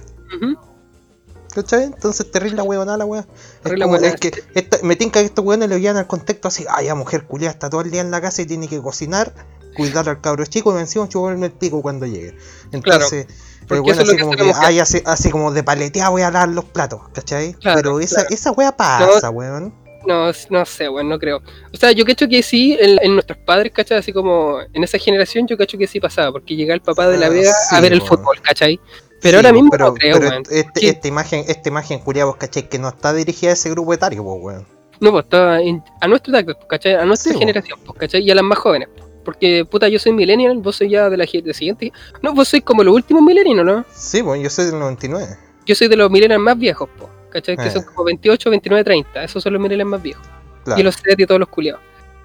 ¿Cachai? 1.55 1.85
Entonces 1.85 2.31
terrible 2.31 2.57
la 2.57 2.63
weonada 2.65 2.99
la 2.99 3.05
wea. 3.07 3.21
Es, 3.21 3.73
como, 3.87 3.97
es 4.15 4.21
que 4.21 4.43
esta- 4.55 4.79
me 4.83 4.95
tinca 4.97 5.21
que 5.21 5.27
estos 5.27 5.45
weones 5.45 5.69
le 5.71 5.81
llevan 5.81 5.97
al 5.97 6.07
contexto 6.07 6.49
así, 6.49 6.67
ay, 6.69 6.87
la 6.89 6.95
mujer 6.95 7.27
culia 7.27 7.49
está 7.51 7.71
todo 7.71 7.81
el 7.81 7.91
día 7.91 8.03
en 8.03 8.11
la 8.11 8.21
casa 8.21 8.43
y 8.43 8.47
tiene 8.47 8.69
que 8.69 8.81
cocinar, 8.83 9.35
cuidar 9.75 10.07
al 10.09 10.21
cabro 10.21 10.45
chico 10.45 10.77
y 10.77 10.81
encima 10.81 11.09
chuparme 11.09 11.47
el 11.47 11.53
pico 11.53 11.81
cuando 11.81 12.05
llegue. 12.07 12.37
Entonces, 12.73 13.27
porque 13.67 13.95
lo 13.95 14.03
así 14.03 14.17
como 14.19 14.31
hace 14.33 14.37
que, 14.39 14.45
la 14.45 14.49
mujer. 14.55 14.65
ay, 14.69 14.79
así, 14.81 15.03
así 15.05 15.31
como 15.31 15.53
de 15.53 15.63
paleteada 15.63 16.09
voy 16.11 16.23
a 16.23 16.31
lavar 16.31 16.49
los 16.49 16.65
platos, 16.65 17.01
¿cachai? 17.13 17.55
Claro, 17.55 17.77
Pero 17.83 18.01
esa, 18.01 18.17
claro. 18.23 18.29
esa 18.35 18.51
wea 18.53 18.73
pasa, 18.77 19.31
weón. 19.31 19.75
No, 20.07 20.31
no 20.51 20.65
sé, 20.65 20.89
weón, 20.89 21.09
no 21.09 21.19
creo. 21.19 21.39
O 21.73 21.77
sea, 21.77 21.91
yo 21.93 22.05
cacho 22.05 22.29
que 22.29 22.43
sí, 22.43 22.77
en, 22.81 22.99
en 23.03 23.15
nuestros 23.15 23.39
padres, 23.39 23.73
¿cachai? 23.73 23.99
Así 23.99 24.13
como 24.13 24.59
en 24.73 24.85
esa 24.85 24.99
generación, 24.99 25.47
yo 25.49 25.57
cacho 25.57 25.77
que 25.77 25.87
sí 25.89 25.99
pasaba, 25.99 26.31
porque 26.33 26.55
llega 26.55 26.75
el 26.75 26.81
papá 26.81 27.09
de 27.09 27.19
la 27.19 27.27
Ah, 27.27 27.31
Vega 27.31 27.53
a 27.73 27.81
ver 27.81 27.93
el 27.93 27.99
weón. 28.01 28.09
fútbol, 28.09 28.41
¿cachai? 28.41 28.79
Pero 29.21 29.31
Sí, 29.41 29.47
ahora 29.47 29.53
mismo 29.53 29.71
pero, 29.71 29.87
no 29.87 29.95
creo, 29.95 30.17
pero 30.19 30.29
weón. 30.31 30.43
este- 30.51 30.89
esta 30.91 31.09
imagen, 31.09 31.45
esta 31.49 31.69
imagen 31.69 31.99
culia, 31.99 32.25
vos, 32.27 32.37
¿cachai? 32.37 32.69
Que 32.69 32.79
no 32.79 32.89
está 32.89 33.13
dirigida 33.13 33.51
a 33.51 33.55
ese 33.55 33.71
grupo 33.71 33.93
etario, 33.95 34.23
weón. 34.23 34.67
No, 35.01 35.11
pues 35.11 35.25
está 35.25 35.57
a 35.57 36.09
nuestro 36.09 36.33
tacto, 36.33 36.57
¿cachai? 36.69 36.95
A 36.95 37.05
nuestra 37.05 37.33
Sí, 37.33 37.39
generación, 37.39 37.79
pues, 37.85 37.99
¿cachai? 37.99 38.23
Y 38.23 38.31
a 38.31 38.35
las 38.35 38.45
más 38.45 38.59
jóvenes. 38.59 38.89
pues. 38.97 39.06
Porque, 39.27 39.65
puta, 39.69 39.89
yo 39.89 39.99
soy 39.99 40.13
millennial, 40.13 40.57
vos 40.59 40.77
sois 40.77 40.89
ya 40.89 41.11
de 41.11 41.17
la, 41.17 41.27
de 41.27 41.53
siguiente. 41.53 41.93
No, 42.23 42.33
vos 42.33 42.47
sois 42.47 42.63
como 42.63 42.85
los 42.85 42.95
últimos 42.95 43.23
millennials, 43.25 43.65
¿no? 43.67 43.85
Sí, 43.93 44.23
pues 44.23 44.41
yo 44.41 44.49
soy 44.49 44.67
del 44.67 44.79
99. 44.79 45.37
Yo 45.67 45.75
soy 45.75 45.89
de 45.89 45.97
los 45.97 46.09
millennials 46.11 46.41
más 46.41 46.57
viejos, 46.57 46.89
pues, 46.97 47.11
¿cachai? 47.31 47.57
Que 47.57 47.67
Eh. 47.67 47.71
son 47.73 47.83
como 47.83 48.05
28, 48.05 48.49
29, 48.51 48.85
30. 48.85 49.25
Esos 49.25 49.43
son 49.43 49.53
los 49.53 49.61
millennials 49.61 49.91
más 49.91 50.01
viejos. 50.01 50.25
Claro. 50.65 50.81
Y 50.81 50.85
los 50.85 50.95
Z 50.95 51.15
y 51.19 51.27
todos 51.27 51.41
los 51.41 51.49
culiados. 51.49 51.81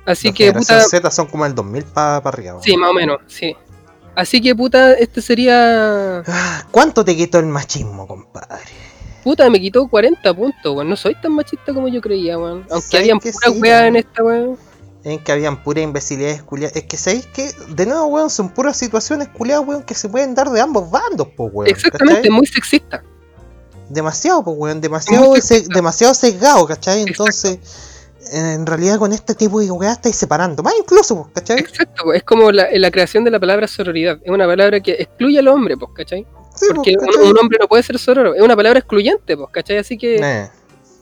Así 0.05 0.27
Los 0.27 0.37
que, 0.37 0.53
puta. 0.53 0.79
Z 0.81 1.09
son 1.11 1.25
como 1.25 1.43
el 1.47 1.55
2000 1.55 1.83
para 1.85 2.17
arriba. 2.17 2.59
Sí, 2.61 2.77
más 2.77 2.91
o 2.91 2.93
menos, 2.93 3.17
sí. 3.25 3.55
Así 4.13 4.39
que, 4.39 4.53
puta, 4.55 4.93
este 4.93 5.21
sería. 5.23 6.21
¿Cuánto 6.71 7.03
te 7.03 7.15
quitó 7.17 7.39
el 7.39 7.47
machismo, 7.47 8.05
compadre? 8.07 8.61
Puta, 9.23 9.49
me 9.49 9.59
quitó 9.59 9.87
40 9.87 10.33
puntos, 10.35 10.75
weón. 10.75 10.87
No 10.89 10.95
soy 10.95 11.15
tan 11.21 11.33
machista 11.33 11.73
como 11.73 11.87
yo 11.87 11.99
creía, 11.99 12.37
weón. 12.37 12.65
Aunque 12.69 12.87
¿Sabes 12.87 12.93
habían 13.05 13.19
que 13.19 13.31
puras 13.31 13.53
sí, 13.53 13.59
weas 13.59 13.81
weón? 13.81 13.87
en 13.87 13.95
esta, 13.95 14.23
weón. 14.23 14.57
En 15.03 15.17
que 15.23 15.31
habían 15.31 15.63
puras 15.63 15.83
imbecilidades 15.83 16.43
culiadas. 16.43 16.75
Es 16.75 16.83
que 16.83 16.95
sabéis 16.95 17.25
que, 17.27 17.51
de 17.69 17.85
nuevo, 17.87 18.05
weón, 18.05 18.29
son 18.29 18.49
puras 18.49 18.77
situaciones 18.77 19.29
culiadas, 19.29 19.67
weón, 19.67 19.81
que 19.83 19.95
se 19.95 20.07
pueden 20.09 20.35
dar 20.35 20.49
de 20.51 20.61
ambos 20.61 20.91
bandos, 20.91 21.27
pues, 21.35 21.49
weón. 21.53 21.69
Exactamente, 21.69 22.21
¿cachai? 22.21 22.31
muy 22.31 22.45
sexista. 22.45 23.03
Demasiado, 23.89 24.43
pues, 24.43 24.55
weón, 24.59 24.79
demasiado, 24.79 25.35
se- 25.37 25.65
demasiado 25.73 26.13
sesgado, 26.13 26.65
¿cachai? 26.67 27.01
Exacto. 27.01 27.23
Entonces, 27.23 27.59
en 28.31 28.65
realidad 28.65 28.99
con 28.99 29.11
este 29.11 29.33
tipo 29.35 29.59
de 29.59 29.69
weas 29.71 29.93
estáis 29.93 30.15
separando. 30.15 30.61
Más 30.63 30.73
incluso, 30.79 31.15
pues, 31.23 31.33
¿cachai? 31.33 31.59
Exacto, 31.59 32.13
es 32.13 32.23
como 32.23 32.51
la, 32.51 32.67
la 32.71 32.91
creación 32.91 33.23
de 33.23 33.31
la 33.31 33.39
palabra 33.39 33.67
sororidad. 33.67 34.19
Es 34.23 34.31
una 34.31 34.45
palabra 34.45 34.79
que 34.81 34.91
excluye 34.93 35.39
al 35.39 35.47
hombre, 35.47 35.75
pues, 35.77 35.91
¿cachai? 35.95 36.25
Sí, 36.55 36.67
Porque 36.75 36.95
un 37.27 37.37
hombre 37.39 37.57
no 37.59 37.67
puede 37.67 37.81
ser 37.81 37.97
sororo. 37.97 38.35
Es 38.35 38.41
una 38.41 38.55
palabra 38.55 38.79
excluyente, 38.79 39.35
pues, 39.35 39.49
¿cachai? 39.51 39.77
Así 39.79 39.97
que, 39.97 40.17
Eh, 40.17 40.49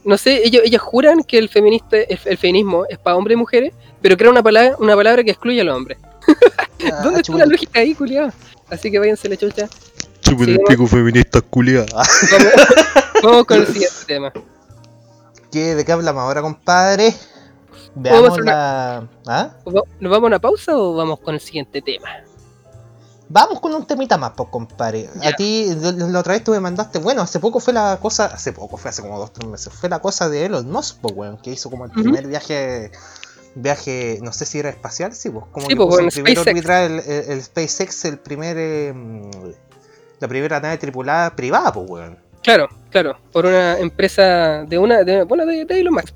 no 0.04 0.18
sé, 0.18 0.41
ellos, 0.45 0.62
ellas 0.66 0.82
juran 0.82 1.24
que 1.24 1.38
el, 1.38 1.50
feminista, 1.50 1.97
el, 1.97 2.20
el 2.26 2.38
feminismo 2.38 2.86
es 2.89 2.97
para 2.97 3.16
hombres 3.16 3.36
y 3.36 3.38
mujeres, 3.38 3.74
pero 4.02 4.18
crea 4.18 4.32
una 4.32 4.43
palabra, 4.43 4.76
una 4.80 4.95
palabra 4.95 5.24
que 5.24 5.32
excluye 5.32 5.62
al 5.62 5.70
hombre. 5.70 5.97
ah, 6.91 7.02
¿Dónde 7.04 7.22
está 7.22 7.38
la 7.38 7.45
lógica 7.45 7.80
ahí, 7.80 7.93
culiado? 7.93 8.32
Así 8.70 8.91
que 8.91 9.00
váyanse 9.00 9.30
la 9.30 9.38
chucha. 9.38 9.68
chupa 10.22 10.43
el 10.43 10.60
pico 10.68 10.88
feminista 10.88 11.41
culiada. 11.41 11.88
Vamos, 12.32 13.24
vamos 13.24 13.45
con 13.45 13.60
el 13.60 13.68
siguiente 13.68 14.06
tema. 14.06 14.32
¿Qué, 15.52 15.76
¿De 15.76 15.84
qué 15.84 15.91
hablamos 15.91 16.22
ahora, 16.22 16.41
compadre? 16.41 17.08
A 17.08 17.14
Veamos 17.95 18.39
la... 18.39 19.08
¿Ah? 19.26 19.52
¿Nos 19.66 20.12
vamos 20.12 20.24
a 20.24 20.28
una 20.28 20.39
pausa 20.39 20.78
o 20.78 20.95
vamos 20.95 21.20
con 21.20 21.34
el 21.34 21.41
siguiente 21.41 21.82
tema? 21.82 22.08
Vamos 23.32 23.60
con 23.60 23.74
un 23.76 23.86
temita 23.86 24.18
más, 24.18 24.32
pues, 24.36 24.50
compadre. 24.50 25.08
A 25.24 25.34
ti, 25.36 25.68
la 25.76 26.20
otra 26.20 26.34
vez 26.34 26.44
tú 26.44 26.52
me 26.52 26.60
mandaste, 26.60 26.98
bueno, 26.98 27.22
hace 27.22 27.40
poco 27.40 27.60
fue 27.60 27.74
la 27.74 28.00
cosa, 28.02 28.26
hace 28.26 28.54
poco, 28.54 28.76
fue 28.78 28.90
hace 28.90 29.04
como 29.04 29.20
dos, 29.20 29.32
tres 29.32 29.48
meses, 29.48 29.72
fue 29.72 29.88
la 29.88 30.00
cosa 30.00 30.30
de 30.30 30.46
Elon 30.46 30.70
Musk, 30.72 30.98
pues, 31.02 31.14
weón, 31.16 31.38
que 31.38 31.52
hizo 31.52 31.70
como 31.70 31.86
el 31.86 31.92
primer 31.92 32.26
viaje, 32.28 32.92
viaje, 33.54 34.18
no 34.24 34.34
sé 34.34 34.46
si 34.48 34.58
era 34.60 34.70
espacial, 34.70 35.14
sí, 35.14 35.30
pues, 35.30 35.46
como 35.52 35.68
Sí, 35.68 35.74
que 35.74 35.78
pues, 35.78 35.88
puso 35.90 36.00
el 36.00 36.10
primer 36.12 36.40
orbital, 36.40 36.92
el, 36.92 37.00
el- 37.12 37.32
el 37.32 37.44
SpaceX, 37.44 38.06
el 38.06 38.18
primer, 38.18 38.58
eh, 38.58 38.94
la 40.20 40.28
primera 40.28 40.60
nave 40.60 40.78
tripulada 40.80 41.36
privada, 41.36 41.72
pues, 41.72 41.88
weón. 41.90 42.29
Claro, 42.44 42.70
claro, 42.90 43.18
por 43.34 43.46
una 43.46 43.78
empresa 43.80 44.64
de 44.66 44.78
una, 44.78 45.04
de, 45.04 45.24
bueno, 45.24 45.46
de, 45.46 45.66
de 45.66 45.80
Elon 45.80 45.94
Musk. 45.94 46.16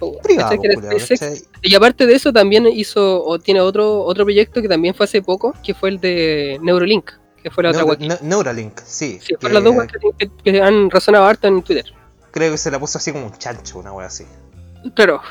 ¿cachai? 1.18 1.42
Y 1.62 1.76
aparte 1.76 2.06
de 2.06 2.16
eso 2.16 2.32
también 2.32 2.66
hizo, 2.68 3.24
o 3.24 3.40
tiene 3.40 3.60
otro, 3.62 4.02
otro 4.04 4.24
proyecto 4.24 4.62
que 4.62 4.70
también 4.70 4.94
fue 4.96 5.04
hace 5.04 5.22
poco, 5.22 5.54
que 5.64 5.74
fue 5.74 5.90
el 5.90 6.00
de 6.00 6.60
Neurolink, 6.62 7.12
que 7.42 7.52
fue 7.52 7.64
la 7.64 7.72
otra 7.72 7.84
Neuro-. 7.84 8.00
Ne- 8.00 8.18
Neuralink, 8.22 8.80
sí. 8.86 9.20
Sí, 9.22 9.36
que 9.40 9.50
las 9.50 9.64
dos 9.64 9.76
que, 10.18 10.28
que- 10.28 10.52
que 10.52 10.62
han 10.62 10.90
razonado 10.90 11.26
harto 11.26 11.48
en 11.48 11.62
Twitter. 11.62 11.86
Creo 12.32 12.52
que 12.52 12.58
se 12.58 12.72
la 12.72 12.80
puso 12.80 12.98
así 12.98 13.12
como 13.12 13.26
un 13.28 13.38
chancho, 13.38 13.78
una 13.80 13.92
wea 13.92 14.08
así. 14.08 14.26
Claro. 14.96 15.22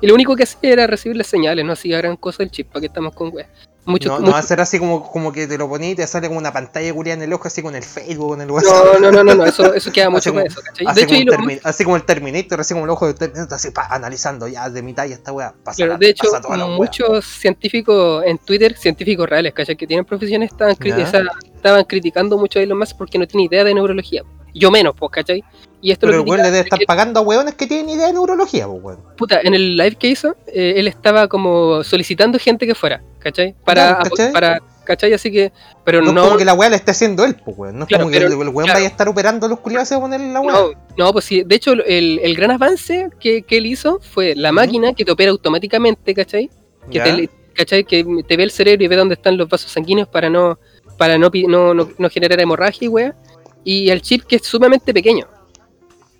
Y 0.00 0.06
lo 0.06 0.14
único 0.14 0.36
que 0.36 0.42
hacía 0.42 0.72
era 0.72 0.86
recibir 0.86 1.16
las 1.16 1.28
señales, 1.28 1.64
no 1.64 1.72
hacía 1.72 1.96
gran 1.98 2.16
cosa 2.16 2.42
el 2.42 2.50
chip, 2.50 2.68
para 2.68 2.80
que 2.80 2.86
estamos 2.86 3.14
con 3.14 3.30
weas. 3.32 3.48
No, 3.84 3.86
no 3.86 3.92
muchos- 4.20 4.32
va 4.34 4.38
a 4.38 4.42
ser 4.42 4.60
así 4.60 4.78
como, 4.78 5.10
como 5.10 5.32
que 5.32 5.48
te 5.48 5.58
lo 5.58 5.68
poní 5.68 5.90
y 5.90 5.94
te 5.96 6.06
sale 6.06 6.28
como 6.28 6.38
una 6.38 6.52
pantalla 6.52 6.94
culiada 6.94 7.16
en 7.16 7.28
el 7.28 7.32
ojo, 7.32 7.48
así 7.48 7.62
con 7.62 7.74
el 7.74 7.82
Facebook, 7.82 8.28
con 8.28 8.40
el 8.40 8.46
no, 8.46 8.54
WhatsApp. 8.54 9.00
no, 9.00 9.10
no, 9.10 9.24
no, 9.24 9.34
no, 9.34 9.44
eso, 9.44 9.74
eso 9.74 9.90
queda 9.90 10.08
mucho 10.08 10.30
como- 10.30 10.44
eso, 10.44 10.60
¿cachai? 10.64 10.86
Así, 10.86 11.04
De 11.06 11.16
hecho, 11.18 11.36
como 11.36 11.48
así 11.64 11.82
como 11.84 11.96
el 11.96 12.04
Terminator, 12.04 12.60
así 12.60 12.74
como 12.74 12.84
el 12.84 12.90
ojo 12.90 13.06
del 13.06 13.16
Terminator, 13.16 13.54
así 13.54 13.70
pa, 13.72 13.86
analizando 13.90 14.46
ya 14.46 14.70
de 14.70 14.82
mi 14.82 14.94
talla 14.94 15.14
esta 15.14 15.32
wea. 15.32 15.52
Pasa, 15.64 15.76
Claro, 15.78 15.92
la- 15.94 15.98
de 15.98 16.08
hecho, 16.10 16.28
pasa 16.30 16.48
wea. 16.48 16.66
muchos 16.66 17.24
científicos 17.24 18.22
en 18.24 18.38
Twitter, 18.38 18.76
científicos 18.76 19.28
reales, 19.28 19.52
¿cachai? 19.52 19.76
Que 19.76 19.86
tienen 19.86 20.04
profesiones, 20.04 20.52
estaban 20.52 21.84
criticando 21.84 22.38
mucho 22.38 22.58
a 22.60 22.62
Elon 22.62 22.78
Musk 22.78 22.96
porque 22.96 23.18
no 23.18 23.26
tiene 23.26 23.44
idea 23.46 23.64
de 23.64 23.74
neurología. 23.74 24.22
Yo 24.54 24.70
menos, 24.70 24.94
pues, 24.96 25.10
¿cachai? 25.10 25.42
Y 25.82 25.90
esto 25.90 26.06
Pero 26.06 26.18
lo 26.18 26.22
el 26.24 26.30
weón 26.30 26.42
le 26.42 26.50
debe 26.52 26.60
estar 26.60 26.78
pagando 26.86 27.18
a 27.20 27.22
weones 27.24 27.54
que 27.56 27.66
tienen 27.66 27.90
idea 27.90 28.06
de 28.06 28.12
neurología, 28.12 28.66
pues 28.68 28.82
weón. 28.82 29.00
puta, 29.16 29.40
en 29.42 29.52
el 29.52 29.76
live 29.76 29.96
que 29.96 30.06
hizo, 30.06 30.36
eh, 30.46 30.74
él 30.76 30.86
estaba 30.86 31.26
como 31.26 31.82
solicitando 31.82 32.38
gente 32.38 32.66
que 32.66 32.74
fuera, 32.76 33.02
¿cachai? 33.18 33.54
Para, 33.64 33.96
Claro, 33.96 34.10
¿cachai? 34.10 34.32
para 34.32 34.62
¿cachai? 34.84 35.12
Así 35.12 35.30
que, 35.32 35.52
pero 35.84 36.00
No, 36.00 36.12
no, 36.12 36.22
como 36.24 36.36
que 36.36 36.44
la 36.44 36.54
wea 36.54 36.70
la 36.70 36.76
esté 36.76 36.92
haciendo 36.92 37.24
él, 37.24 37.34
pues 37.44 37.58
weón. 37.58 37.78
No 37.78 37.84
es 37.84 37.88
Claro, 37.88 38.04
como 38.04 38.12
que 38.12 38.18
el, 38.18 38.24
el 38.26 38.32
weón 38.34 38.52
claro. 38.52 38.74
vaya 38.74 38.86
a 38.86 38.90
estar 38.90 39.08
operando 39.08 39.46
a 39.46 39.48
los 39.48 39.58
culiados 39.58 39.90
y 39.90 39.96
poner 39.96 40.20
la 40.20 40.40
wea. 40.40 40.52
no, 40.52 40.70
no, 40.96 41.12
pues 41.12 41.24
sí, 41.24 41.42
de 41.44 41.54
hecho, 41.56 41.72
el, 41.72 42.20
el 42.22 42.34
gran 42.36 42.52
avance 42.52 43.08
que, 43.18 43.42
que 43.42 43.56
él 43.58 43.66
hizo 43.66 43.98
fue 44.00 44.34
la 44.36 44.52
máquina 44.52 44.92
que 44.92 45.04
te 45.04 45.10
opera 45.10 45.32
automáticamente, 45.32 46.14
¿cachai? 46.14 46.48
que 46.90 46.98
¿Ya? 46.98 47.04
te, 47.04 47.28
¿cachai? 47.54 47.84
que 47.84 48.04
te 48.26 48.36
ve 48.36 48.44
el 48.44 48.50
cerebro 48.52 48.84
y 48.84 48.88
ve 48.88 48.96
dónde 48.96 49.14
están 49.14 49.36
los 49.36 49.48
vasos 49.48 49.72
sanguíneos 49.72 50.06
para 50.08 50.30
no 50.30 50.58
para 50.96 51.18
no, 51.18 51.30
no, 51.48 51.74
no, 51.74 51.88
no 51.98 52.10
generar 52.10 52.38
hemorragia 52.40 52.86
y 52.86 52.88
wea. 52.88 53.16
Y 53.64 53.90
el 53.90 54.02
chip 54.02 54.24
que 54.24 54.36
es 54.36 54.42
sumamente 54.42 54.92
pequeño. 54.92 55.26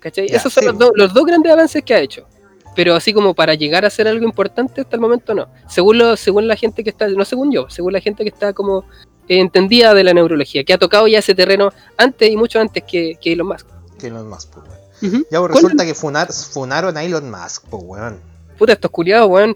¿Cachai? 0.03 0.27
Ya, 0.27 0.35
Esos 0.37 0.51
son 0.51 0.61
sí, 0.63 0.67
los, 0.67 0.77
dos- 0.77 0.91
los 0.95 1.13
dos 1.13 1.25
grandes 1.25 1.49
avances 1.53 1.81
que 1.81 1.93
ha 1.93 1.99
hecho. 2.01 2.27
Pero 2.75 2.93
así 2.95 3.13
como 3.13 3.33
para 3.33 3.53
llegar 3.53 3.85
a 3.85 3.87
hacer 3.87 4.05
algo 4.07 4.25
importante 4.25 4.81
hasta 4.81 4.95
el 4.97 5.01
momento 5.01 5.33
no. 5.33 5.47
Según 5.69 5.97
lo, 5.99 6.17
según 6.17 6.47
la 6.47 6.55
gente 6.57 6.83
que 6.83 6.89
está, 6.89 7.07
no 7.07 7.23
según 7.23 7.51
yo, 7.51 7.69
según 7.69 7.93
la 7.93 8.01
gente 8.01 8.23
que 8.23 8.29
está 8.29 8.51
como 8.51 8.79
eh, 9.29 9.39
entendida 9.39 9.93
de 9.93 10.03
la 10.03 10.13
neurología, 10.13 10.63
que 10.65 10.73
ha 10.73 10.77
tocado 10.77 11.07
ya 11.07 11.19
ese 11.19 11.33
terreno 11.35 11.71
antes 11.97 12.29
y 12.29 12.35
mucho 12.35 12.59
antes 12.59 12.83
que, 12.83 13.17
que 13.21 13.31
Elon 13.33 13.47
Musk. 13.47 13.67
Que 13.97 14.07
Elon 14.07 14.27
Musk, 14.27 14.49
pues 14.53 14.65
weón. 14.67 15.13
Ujú. 15.15 15.27
Ya 15.31 15.39
pues, 15.39 15.51
¿Cuál- 15.51 15.63
resulta 15.63 15.85
que 15.85 15.93
funar, 15.93 16.33
funaron 16.33 16.97
a 16.97 17.03
Elon 17.03 17.29
Musk, 17.31 17.65
pues 17.69 17.83
weón. 17.85 18.19
Puta, 18.57 18.73
estos 18.73 18.91
culiados, 18.91 19.29
weón, 19.29 19.55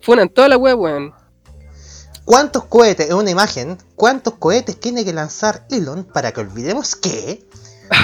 funan 0.00 0.28
toda 0.30 0.48
la 0.48 0.56
web, 0.56 0.78
weón. 0.78 1.12
¿Cuántos 2.24 2.64
cohetes, 2.64 3.08
es 3.08 3.14
una 3.14 3.30
imagen, 3.30 3.76
cuántos 3.96 4.34
cohetes 4.34 4.78
tiene 4.80 5.04
que 5.04 5.12
lanzar 5.12 5.66
Elon 5.70 6.04
para 6.04 6.32
que 6.32 6.40
olvidemos 6.40 6.96
que 6.96 7.44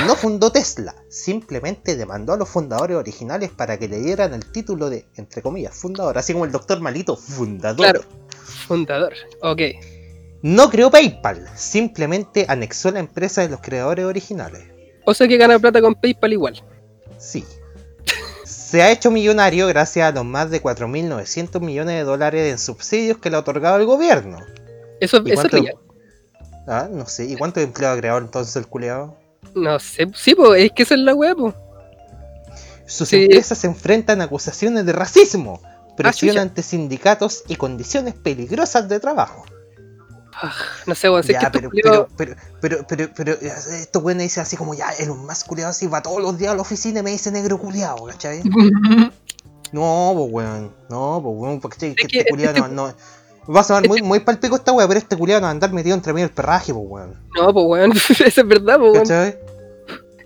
no 0.07 0.14
fundó 0.14 0.51
Tesla? 0.53 0.95
Simplemente 1.09 1.97
demandó 1.97 2.33
a 2.33 2.37
los 2.37 2.49
fundadores 2.49 2.97
originales 2.97 3.51
para 3.51 3.78
que 3.78 3.89
le 3.89 4.01
dieran 4.01 4.35
el 4.35 4.45
título 4.51 4.91
de, 4.91 5.07
entre 5.16 5.43
comillas, 5.43 5.74
fundador, 5.74 6.18
así 6.18 6.33
como 6.33 6.45
el 6.45 6.53
doctor 6.53 6.81
Malito, 6.81 7.16
fundador. 7.16 7.76
Claro. 7.76 8.01
Fundador. 8.66 9.14
Ok. 9.43 9.61
No 10.43 10.70
creó 10.70 10.91
PayPal, 10.91 11.47
simplemente 11.55 12.47
anexó 12.49 12.91
la 12.91 13.01
empresa 13.01 13.43
de 13.43 13.49
los 13.49 13.61
creadores 13.61 14.05
originales. 14.05 14.64
O 15.05 15.14
sea 15.14 15.28
que 15.28 15.37
gana 15.37 15.59
plata 15.59 15.81
con 15.81 15.95
PayPal 15.95 16.33
igual. 16.33 16.64
Sí. 17.18 17.45
Se 18.45 18.83
ha 18.83 18.93
hecho 18.93 19.11
millonario 19.11 19.66
gracias 19.66 20.09
a 20.09 20.12
los 20.12 20.24
más 20.24 20.51
de 20.51 20.62
4.900 20.62 21.61
millones 21.61 21.97
de 21.97 22.05
dólares 22.05 22.53
en 22.53 22.59
subsidios 22.59 23.18
que 23.18 23.28
le 23.28 23.37
ha 23.37 23.41
otorgado 23.41 23.76
el 23.78 23.85
gobierno. 23.85 24.39
Eso, 25.01 25.22
¿Y 25.24 25.33
eso 25.33 25.47
es 25.47 25.53
real. 25.53 25.74
Ah, 26.66 26.89
no 26.91 27.07
sé. 27.07 27.24
¿Y 27.24 27.37
cuántos 27.37 27.62
empleos 27.62 27.97
ha 27.97 27.99
creado 27.99 28.18
entonces 28.18 28.55
el 28.57 28.66
culeado? 28.66 29.16
No 29.55 29.78
sé, 29.78 30.09
sí, 30.14 30.34
pues, 30.34 30.62
es 30.64 30.72
que 30.72 30.82
esa 30.84 30.95
es 30.95 31.01
la 31.01 31.14
weá, 31.14 31.34
pues. 31.34 31.55
Sus 32.86 33.09
Sí. 33.09 33.24
empresas 33.24 33.59
se 33.59 33.66
enfrentan 33.66 34.20
a 34.20 34.24
acusaciones 34.24 34.84
de 34.86 34.93
racismo, 34.93 35.61
presión 35.97 36.38
ante 36.38 36.62
sindicatos 36.62 37.45
y 37.49 37.57
condiciones 37.57 38.14
peligrosas 38.14 38.88
de 38.88 39.01
trabajo. 39.01 39.45
No 40.86 40.95
sé, 40.95 41.11
weón, 41.11 41.22
sé 41.22 41.34
Ya, 41.34 41.51
que 41.51 41.59
pero, 41.59 41.70
pero, 41.70 42.09
pero, 42.16 42.36
pero, 42.61 42.86
pero, 42.88 43.11
pero, 43.14 43.32
eh, 43.32 43.53
estos 43.80 44.03
güeyes 44.03 44.22
dicen 44.22 44.43
así 44.43 44.57
como 44.57 44.74
ya, 44.74 44.88
el 44.99 45.12
más 45.12 45.45
culeado 45.45 45.70
así 45.70 45.86
va 45.86 46.01
todos 46.03 46.22
los 46.22 46.38
días 46.38 46.53
a 46.53 46.55
la 46.55 46.62
oficina 46.62 47.01
y 47.01 47.03
me 47.03 47.11
dice 47.11 47.30
negro 47.30 47.59
culeado, 47.59 48.07
¿cachai? 48.07 48.43
No, 49.72 50.12
pues 50.16 50.32
weón, 50.32 50.74
no, 50.88 51.20
pues 51.22 51.34
weón, 51.36 51.61
porque 51.61 51.88
este, 51.91 52.03
este 52.18 52.30
culiado 52.30 52.66
no, 52.66 52.68
no. 52.88 52.95
Va 53.49 53.61
a 53.61 53.64
sonar 53.64 53.86
muy, 53.88 54.03
muy 54.03 54.20
palpico 54.20 54.57
esta 54.57 54.72
wea, 54.72 54.86
pero 54.88 54.99
este 54.99 55.16
culiado 55.16 55.41
no 55.41 55.45
va 55.47 55.49
a 55.49 55.53
andar 55.53 55.72
metido 55.72 55.95
entre 55.95 56.12
medio 56.12 56.26
del 56.26 56.34
perraje, 56.34 56.72
pues 56.74 56.84
weón. 56.88 57.14
No, 57.36 57.53
pues, 57.53 57.66
weón, 57.66 57.93
eso 58.11 58.24
es 58.24 58.47
verdad, 58.49 58.78
pues, 58.78 58.93
weón. 58.93 59.05
¿Cachai? 59.07 59.38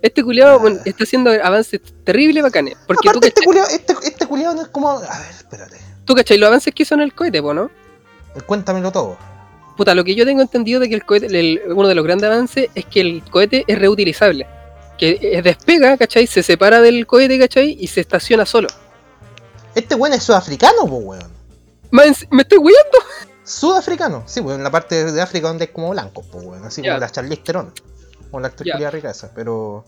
Este 0.01 0.23
culiado 0.23 0.59
weón, 0.59 0.79
está 0.85 1.03
haciendo 1.03 1.31
avances 1.31 1.79
terribles 2.03 2.43
bacanes. 2.43 2.75
Porque 2.85 3.09
tú 3.11 3.19
este 3.23 3.43
culiado, 3.43 3.67
este, 3.69 3.93
este 4.03 4.27
culiado 4.27 4.53
no 4.55 4.61
es 4.61 4.67
como. 4.67 4.89
A 4.91 4.99
ver, 4.99 5.29
espérate. 5.31 5.77
tú 6.05 6.13
cachai 6.13 6.37
los 6.37 6.47
avances 6.47 6.73
que 6.73 6.83
hizo 6.83 6.93
en 6.95 7.01
el 7.01 7.13
cohete, 7.15 7.41
po, 7.41 7.53
¿no? 7.53 7.71
Cuéntamelo 8.45 8.91
todo. 8.91 9.17
Puta, 9.77 9.95
lo 9.95 10.03
que 10.03 10.13
yo 10.15 10.25
tengo 10.25 10.41
entendido 10.41 10.79
de 10.79 10.87
que 10.89 10.95
el 10.95 11.05
cohete, 11.05 11.25
el- 11.27 11.61
uno 11.73 11.87
de 11.87 11.95
los 11.95 12.05
grandes 12.05 12.29
avances 12.29 12.69
es 12.75 12.85
que 12.85 13.01
el 13.01 13.23
cohete 13.29 13.63
es 13.67 13.79
reutilizable. 13.79 14.45
Que 14.97 15.17
eh, 15.21 15.41
despega, 15.41 15.97
¿cachai? 15.97 16.27
Se 16.27 16.43
separa 16.43 16.79
del 16.81 17.07
cohete, 17.07 17.39
¿cachai? 17.39 17.75
Y 17.79 17.87
se 17.87 18.01
estaciona 18.01 18.45
solo. 18.45 18.67
Este 19.73 19.95
weón 19.95 20.13
es 20.13 20.23
sudafricano, 20.23 20.85
pues 20.87 21.01
weón. 21.03 21.34
Más 21.91 22.25
¿Me 22.31 22.41
estoy 22.43 22.57
huyendo? 22.59 22.97
Sudafricano, 23.43 24.23
sí, 24.25 24.41
pues 24.41 24.55
en 24.57 24.63
la 24.63 24.71
parte 24.71 25.11
de 25.11 25.21
África 25.21 25.47
donde 25.47 25.65
es 25.65 25.71
como 25.71 25.91
blanco, 25.91 26.23
pues 26.31 26.43
weón. 26.43 26.65
Así 26.65 26.81
Ya. 26.81 26.91
como 26.93 27.01
la 27.01 27.09
Charlize 27.11 27.41
Theron. 27.43 27.71
O 28.31 28.39
la 28.39 28.47
actriz 28.47 28.71
culiada 28.73 28.91
rica 28.91 29.11
esa, 29.11 29.31
pero. 29.33 29.85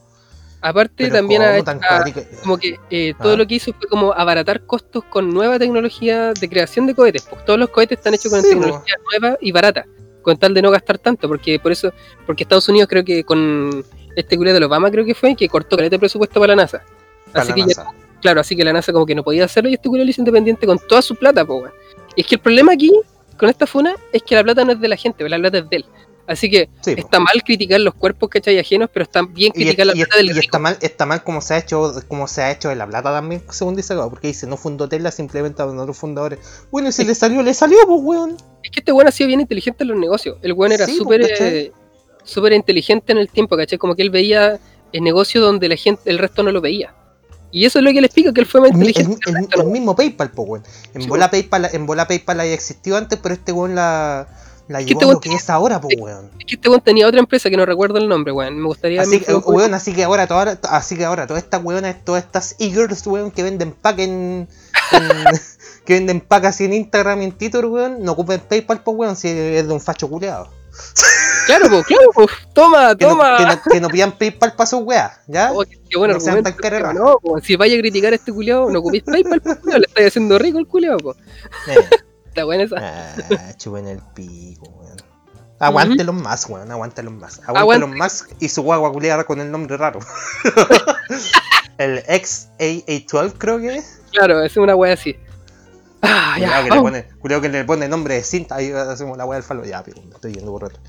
Aparte, 0.61 0.93
pero 0.97 1.15
también 1.15 1.41
ha 1.41 1.45
¿cómo 1.47 1.55
hecho- 1.57 1.65
tan 1.65 1.83
ha- 1.83 1.87
cuática? 1.87 2.21
como 2.43 2.57
que 2.57 2.79
eh, 2.89 3.13
todo 3.21 3.33
Ah. 3.33 3.37
lo 3.37 3.45
que 3.47 3.55
hizo 3.55 3.73
fue 3.73 3.87
como 3.89 4.13
abaratar 4.13 4.61
costos 4.65 5.03
con 5.05 5.29
nueva 5.29 5.59
tecnología 5.59 6.33
de 6.33 6.49
creación 6.49 6.87
de 6.87 6.95
cohetes. 6.95 7.23
Pues 7.29 7.43
todos 7.45 7.59
los 7.59 7.69
cohetes 7.69 7.97
están 7.97 8.13
hechos 8.13 8.31
con 8.31 8.41
Sí, 8.41 8.49
tecnología 8.49 8.95
nueva 9.11 9.37
y 9.41 9.51
barata, 9.51 9.85
con 10.21 10.37
tal 10.37 10.53
de 10.53 10.61
no 10.61 10.71
gastar 10.71 10.97
tanto, 10.97 11.27
porque 11.27 11.59
por 11.59 11.71
eso, 11.71 11.91
porque 12.25 12.43
Estados 12.43 12.67
Unidos 12.69 12.87
creo 12.89 13.03
que 13.03 13.23
con 13.23 13.83
este 14.15 14.37
culo 14.37 14.53
de 14.53 14.63
Obama 14.65 14.89
creo 14.89 15.05
que 15.05 15.13
fue 15.13 15.35
que 15.35 15.47
cortó 15.49 15.75
caleta 15.75 15.95
de 15.95 15.99
presupuesto 15.99 16.39
para 16.39 16.55
la 16.55 16.63
NASA. 16.63 16.81
Para 17.31 17.41
así 17.43 17.49
la 17.59 17.65
que 17.67 17.73
ya- 17.73 17.85
claro, 18.21 18.41
así 18.41 18.55
que 18.55 18.63
la 18.63 18.73
NASA 18.73 18.91
como 18.93 19.05
que 19.05 19.13
no 19.15 19.23
podía 19.23 19.45
hacerlo 19.45 19.69
y 19.69 19.73
este 19.75 19.89
culo 19.89 20.03
lo 20.03 20.09
hizo 20.09 20.21
independiente 20.21 20.65
con 20.65 20.79
toda 20.79 21.01
su 21.03 21.15
plata, 21.15 21.43
pues. 21.45 21.71
Y 22.17 22.21
es 22.21 22.27
que 22.27 22.35
el 22.35 22.41
problema 22.41 22.73
aquí 22.73 22.91
con 23.37 23.47
esta 23.47 23.65
funa 23.65 23.95
es 24.11 24.21
que 24.23 24.35
la 24.35 24.43
plata 24.43 24.65
no 24.65 24.73
es 24.73 24.81
de 24.81 24.87
la 24.89 24.97
gente, 24.97 25.27
la 25.29 25.37
plata 25.37 25.59
es 25.59 25.69
de 25.69 25.75
él. 25.77 25.85
Así 26.27 26.49
que 26.49 26.67
Sí, 26.81 26.93
po. 26.93 26.99
está 27.01 27.19
mal 27.21 27.41
criticar 27.45 27.79
los 27.79 27.93
cuerpos 27.93 28.29
que 28.29 28.41
hay 28.45 28.57
ajenos, 28.59 28.89
pero 28.91 29.03
está 29.03 29.21
bien 29.21 29.53
Y, 29.55 29.61
es- 29.61 29.65
criticar 29.67 29.85
la 29.87 29.95
y 29.95 30.01
es- 30.01 30.07
plata 30.07 30.17
del 30.17 30.25
y 30.25 30.29
rico. 30.33 30.41
está 30.41 30.59
mal, 30.59 30.77
está 30.81 31.05
mal 31.05 31.23
como 31.23 31.39
se 31.39 31.53
ha 31.53 31.57
hecho, 31.59 31.93
como 32.09 32.27
se 32.27 32.41
ha 32.41 32.51
hecho 32.51 32.69
en 32.69 32.79
la 32.79 32.85
plata 32.87 33.11
también, 33.13 33.41
según 33.49 33.75
dice 33.77 33.95
Gabo, 33.95 34.09
porque 34.09 34.27
dice 34.27 34.45
no 34.45 34.57
fundó 34.57 34.89
Tesla, 34.89 35.11
simplemente 35.11 35.61
abandonó 35.61 35.83
a 35.83 35.87
los 35.87 35.97
fundadores. 35.97 36.39
Bueno, 36.69 36.89
y 36.89 36.91
si 36.91 37.05
le 37.05 37.15
salió, 37.15 37.41
le 37.43 37.53
salió, 37.53 37.77
pues 37.87 38.01
weón. 38.03 38.35
Es 38.61 38.71
que 38.71 38.81
este 38.81 38.91
weón 38.91 39.07
ha 39.07 39.11
sido 39.11 39.27
bien 39.27 39.39
inteligente 39.39 39.85
en 39.85 39.87
los 39.89 39.97
negocios. 39.97 40.37
El 40.41 40.51
weón 40.51 40.73
era 40.73 40.85
Sí, 40.85 40.97
súper 40.97 41.21
pues, 41.21 41.31
¿cachai? 41.31 41.47
eh, 41.59 41.71
súper 42.25 42.51
inteligente 42.51 43.13
en 43.13 43.19
el 43.19 43.29
tiempo, 43.29 43.55
¿cachai? 43.55 43.77
Como 43.77 43.95
que 43.95 44.01
él 44.01 44.09
veía 44.09 44.59
el 44.91 45.01
negocio 45.03 45.39
donde 45.39 45.69
la 45.69 45.77
gente, 45.77 46.01
el 46.09 46.17
resto 46.17 46.43
no 46.43 46.51
lo 46.51 46.59
veía. 46.59 46.93
Y 47.51 47.65
eso 47.65 47.79
es 47.79 47.85
lo 47.85 47.91
que 47.91 48.01
le 48.01 48.07
explica 48.07 48.33
que 48.33 48.41
él 48.41 48.47
fue 48.47 48.61
más 48.61 48.71
inteligente. 48.71 49.31
el- 49.57 49.65
mismo 49.67 49.95
PayPal, 49.95 50.31
pues 50.31 50.49
weón. 50.49 50.63
En 50.93 51.01
Sí, 51.03 51.07
bola 51.07 51.29
PayPal, 51.31 51.69
en 51.71 51.85
bola 51.85 52.07
PayPal 52.07 52.39
había 52.41 52.53
existido 52.53 52.97
antes, 52.97 53.17
pero 53.21 53.33
este 53.33 53.51
weón 53.53 53.73
la, 53.75 54.27
la 54.67 54.79
que 54.79 54.85
llevó 54.85 54.99
este 55.01 55.11
a 55.11 55.13
lo 55.13 55.19
que 55.21 55.33
es 55.33 55.49
ahora, 55.49 55.79
pues 55.79 55.95
weón. 55.97 56.29
Es 56.39 56.45
que 56.45 56.55
este 56.55 56.69
weón 56.69 56.81
tenía 56.81 57.07
otra 57.07 57.19
empresa 57.19 57.49
que 57.49 57.57
no 57.57 57.65
recuerdo 57.65 57.97
el 57.99 58.09
nombre, 58.09 58.33
weón. 58.33 58.59
Me 58.59 58.67
gustaría... 58.67 59.01
Así 59.01 59.19
que, 59.21 59.33
weón, 59.33 59.73
así 59.73 59.93
que 59.93 60.03
ahora 60.03 60.27
toda, 60.27 60.59
así 60.69 60.97
que 60.97 61.05
ahora 61.05 61.25
todas 61.25 61.43
estas 61.43 61.63
weonas, 61.63 62.03
todas 62.03 62.23
estas 62.23 62.55
e-girls, 62.59 63.07
weón, 63.07 63.31
que 63.31 63.43
venden 63.43 63.71
pack 63.71 63.99
en, 63.99 64.47
en- 64.91 65.39
que 65.85 65.93
venden 65.93 66.19
pack 66.19 66.45
así 66.45 66.65
en 66.65 66.73
Instagram 66.73 67.21
y 67.21 67.25
en 67.25 67.31
Twitter, 67.31 67.65
weón, 67.65 68.03
no 68.03 68.11
ocupen 68.11 68.41
PayPal, 68.41 68.83
pues 68.83 68.97
weón, 68.97 69.15
si 69.15 69.29
es 69.29 69.65
de 69.67 69.73
un 69.73 69.79
facho 69.79 70.09
culeado. 70.09 70.49
Claro, 71.45 71.69
pues, 71.69 71.85
claro, 71.85 72.09
pues. 72.13 72.29
Toma, 72.53 72.95
Que 72.95 73.05
no, 73.05 73.11
toma. 73.11 73.37
que, 73.37 73.45
no, 73.45 73.61
que 73.71 73.81
no 73.81 73.89
pidan 73.89 74.11
PayPal 74.17 74.53
para 74.53 74.67
sus 74.67 74.81
weas, 74.81 75.19
¿ya? 75.27 75.51
Oh, 75.53 75.63
qué, 75.63 75.79
qué 75.89 75.97
buen 75.97 76.11
no 76.11 76.19
sean 76.19 76.43
tan. 76.43 76.55
No, 76.95 77.19
pues, 77.21 77.45
si 77.45 77.55
vaya 77.55 77.75
a 77.75 77.79
criticar 77.79 78.11
a 78.11 78.15
este 78.15 78.33
culiao, 78.33 78.69
no 78.69 78.79
ocupéis 78.79 79.03
PayPal, 79.03 79.41
pues, 79.41 79.57
le 79.63 79.85
estáis 79.85 80.07
haciendo 80.07 80.37
rico 80.37 80.59
el 80.59 80.67
culiao, 80.67 80.97
pues. 80.97 81.17
Eh, 81.67 81.89
Está 82.27 82.43
buena 82.43 82.63
esa. 82.63 82.75
ah, 82.79 83.53
chupen 83.57 83.87
el 83.87 83.99
pico, 84.13 84.67
weón. 84.69 84.97
Aguántelos 85.59 86.13
más, 86.15 86.45
weón, 86.49 86.71
aguántelos 86.71 87.13
más. 87.13 87.41
Aguántelos 87.47 87.95
más 87.95 88.27
y 88.39 88.49
su 88.49 88.61
guagua 88.61 88.91
culiada 88.91 89.23
con 89.23 89.39
el 89.41 89.49
nombre 89.49 89.75
raro. 89.77 89.99
el 91.77 92.03
XAA12 92.05 93.33
creo 93.37 93.59
que 93.59 93.77
es. 93.77 94.01
Claro, 94.11 94.43
es 94.43 94.55
una 94.57 94.75
wea 94.75 94.93
así. 94.93 95.15
Ah, 96.01 96.33
Cuidado 96.35 96.53
ya, 96.53 96.63
que, 96.63 96.75
le 96.75 96.81
pone, 96.81 97.03
cuidado 97.19 97.41
que 97.41 97.49
le 97.49 97.63
pone 97.65 97.87
nombre 97.87 98.15
de 98.15 98.23
cinta, 98.23 98.55
ahí 98.55 98.71
hacemos 98.71 99.17
la 99.17 99.25
weá 99.25 99.37
del 99.37 99.43
falo. 99.43 99.65
Ya, 99.65 99.83
pero 99.83 100.01
me 100.03 100.13
estoy 100.13 100.33
yendo 100.33 100.51
por 100.51 100.65
otro. 100.65 100.79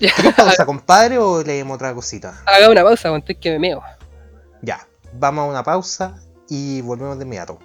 Ya, 0.00 0.12
¿Quieres 0.12 0.34
pausa, 0.34 0.66
compadre, 0.66 1.18
o 1.18 1.42
leemos 1.42 1.76
otra 1.76 1.94
cosita? 1.94 2.42
Haga 2.46 2.68
una 2.70 2.82
pausa, 2.82 3.08
antes 3.10 3.36
que 3.40 3.50
me 3.52 3.58
meo. 3.58 3.82
Ya, 4.62 4.86
vamos 5.12 5.46
a 5.46 5.50
una 5.50 5.62
pausa 5.62 6.16
y 6.48 6.80
volvemos 6.80 7.18
de 7.18 7.24
inmediato. 7.24 7.58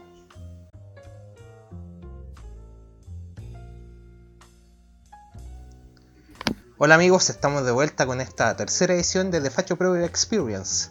Hola 6.83 6.95
amigos, 6.95 7.29
estamos 7.29 7.63
de 7.63 7.71
vuelta 7.71 8.07
con 8.07 8.21
esta 8.21 8.55
tercera 8.55 8.95
edición 8.95 9.29
de 9.29 9.39
The 9.39 9.51
Facho 9.51 9.75
Pro 9.75 9.95
Experience. 9.97 10.89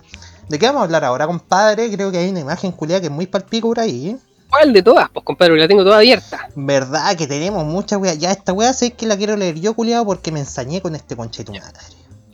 ¿De 0.49 0.57
qué 0.57 0.67
vamos 0.67 0.83
a 0.83 0.85
hablar 0.85 1.05
ahora, 1.05 1.27
compadre? 1.27 1.91
Creo 1.91 2.13
que 2.13 2.19
hay 2.19 2.31
una 2.31 2.39
imagen 2.39 2.71
culiada 2.71 3.01
que 3.01 3.09
es 3.09 3.13
muy 3.13 3.27
palpico 3.27 3.69
por 3.69 3.81
ahí. 3.81 4.17
¿Cuál 4.61 4.75
de 4.75 4.83
todas? 4.83 5.09
Pues 5.09 5.25
compadre, 5.25 5.57
la 5.57 5.67
tengo 5.67 5.83
toda 5.83 5.97
abierta. 5.97 6.51
Verdad 6.55 7.17
que 7.17 7.27
tenemos 7.27 7.65
mucha 7.65 7.97
wea. 7.97 8.13
Ya 8.13 8.31
esta 8.31 8.53
wea 8.53 8.75
sé 8.75 8.93
que 8.93 9.07
la 9.07 9.17
quiero 9.17 9.35
leer 9.35 9.59
yo, 9.59 9.73
culiado, 9.73 10.05
porque 10.05 10.31
me 10.31 10.41
ensañé 10.41 10.83
con 10.83 10.95
este 10.95 11.17
conche 11.17 11.45
tu 11.45 11.53
madre. 11.53 11.81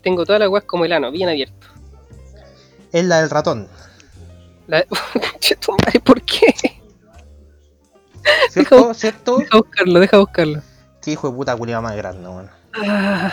Tengo 0.03 0.27
todas 0.27 0.41
las 0.41 0.49
weas 0.49 0.65
como 0.65 0.85
el 0.85 0.93
ano, 0.93 1.13
bien 1.13 1.29
abierto. 1.29 1.69
Es 2.91 3.05
la 3.05 3.21
del 3.21 3.31
ratón. 3.31 3.69
La... 4.67 4.85
Chetumare, 5.39 6.01
¿por 6.01 6.21
qué? 6.23 6.53
¿Cierto? 8.51 8.93
¿Cierto? 8.93 9.39
Deja 9.39 9.59
buscarlo, 9.59 10.01
deja 10.01 10.19
buscarlo. 10.19 10.63
Qué 11.01 11.13
hijo 11.13 11.31
de 11.31 11.37
puta 11.37 11.57
culiado 11.57 11.83
más 11.83 11.95
grande, 11.95 12.29
weón. 12.29 12.51
Ah. 12.75 13.33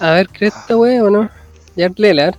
A 0.00 0.10
ver, 0.12 0.28
¿crees 0.30 0.56
esta 0.56 0.78
wea 0.78 1.04
o 1.04 1.10
no? 1.10 1.28
Ya 1.76 1.90
léela. 1.94 2.34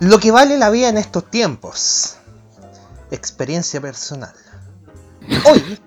Lo 0.00 0.18
que 0.18 0.32
vale 0.32 0.58
la 0.58 0.70
vida 0.70 0.88
en 0.88 0.98
estos 0.98 1.30
tiempos. 1.30 2.15
Experiencia 3.10 3.80
personal. 3.80 4.32
Hoy, 5.50 5.78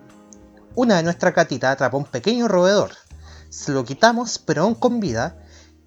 una 0.76 0.97
de 0.97 1.03
nuestras 1.03 1.34
gatitas 1.36 1.74
atrapó 1.74 1.97
un 1.97 2.05
pequeño 2.05 2.47
roedor. 2.47 2.91
Se 3.49 3.72
lo 3.72 3.84
quitamos, 3.84 4.39
pero 4.39 4.63
aún 4.63 4.76
con 4.76 4.99
vida. 4.99 5.36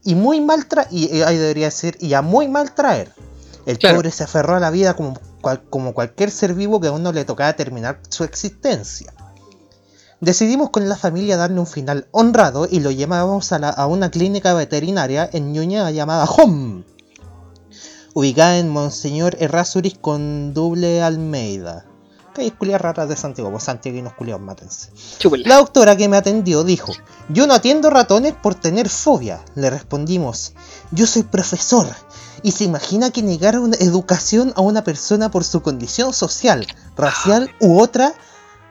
Y 0.05 0.15
muy 0.15 0.41
mal 0.41 0.67
tra 0.67 0.87
y 0.91 1.17
eh, 1.17 1.25
ahí 1.25 1.37
debería 1.39 1.67
decir, 1.67 1.97
y 2.01 2.13
a 2.15 2.23
muy 2.23 2.49
mal 2.49 2.75
traer. 2.75 3.13
El 3.67 3.79
Claro. 3.79 3.97
pobre 3.97 4.11
se 4.11 4.25
aferró 4.25 4.57
a 4.57 4.61
la 4.61 4.71
vida 4.71 4.95
como, 4.95 5.15
cual- 5.41 5.63
como 5.71 5.95
cualquier 5.95 6.31
ser 6.33 6.55
vivo 6.55 6.81
que 6.81 6.89
aún 6.89 7.03
no 7.05 7.13
le 7.13 7.25
tocaba 7.25 7.53
terminar 7.53 8.01
su 8.09 8.25
existencia. 8.25 9.13
Decidimos 10.21 10.71
con 10.71 10.89
la 10.89 10.97
familia 10.97 11.37
darle 11.37 11.61
un 11.61 11.67
final 11.67 12.09
honrado 12.11 12.67
y 12.71 12.81
lo 12.81 12.91
llevamos 12.91 13.53
a, 13.53 13.59
la- 13.61 13.71
a 13.71 13.87
una 13.87 14.11
clínica 14.11 14.55
veterinaria 14.55 15.29
en 15.33 15.53
Ñuñoa 15.53 15.91
llamada 15.93 16.25
Home 16.25 16.85
ubicada 18.15 18.59
en 18.59 18.69
Monseñor 18.69 19.37
Errázuriz 19.41 19.97
con 20.01 20.55
doble 20.55 21.03
Almeida. 21.03 21.87
Calles 22.35 22.53
culias 22.53 22.81
raras 22.81 23.09
de 23.09 23.17
Santiago, 23.17 23.51
pues 23.51 23.65
santiaguinos 23.65 24.15
culiados, 24.15 24.43
mátense. 24.43 24.91
La 25.45 25.57
doctora 25.57 25.97
que 25.97 26.09
me 26.09 26.17
atendió 26.17 26.65
dijo, 26.65 26.93
yo 27.29 27.47
no 27.47 27.53
atiendo 27.53 27.91
ratones 27.91 28.33
por 28.33 28.55
tener 28.55 28.89
fobia. 28.89 29.45
Le 29.55 29.69
respondimos, 29.69 30.55
yo 30.93 31.07
soy 31.07 31.25
profesor. 31.25 31.87
Y 32.43 32.53
se 32.53 32.65
imagina 32.65 33.11
que 33.11 33.23
negar 33.23 33.59
una 33.59 33.77
educación 33.77 34.53
a 34.57 34.63
una 34.63 34.83
persona 34.83 35.31
por 35.31 35.45
su 35.45 35.61
condición 35.63 36.15
social, 36.15 36.67
racial 36.97 37.51
u 37.61 37.81
otra, 37.81 38.15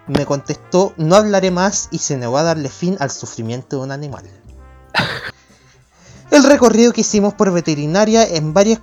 me 0.07 0.25
contestó, 0.25 0.93
no 0.97 1.15
hablaré 1.15 1.51
más 1.51 1.87
y 1.91 1.99
se 1.99 2.17
negó 2.17 2.37
a 2.37 2.43
darle 2.43 2.69
fin 2.69 2.97
al 2.99 3.11
sufrimiento 3.11 3.77
de 3.77 3.83
un 3.83 3.91
animal. 3.91 4.23
El 6.31 6.43
recorrido 6.43 6.93
que 6.93 7.01
hicimos 7.01 7.33
por 7.33 7.51
veterinaria 7.51 8.25
en 8.25 8.53
varias 8.53 8.79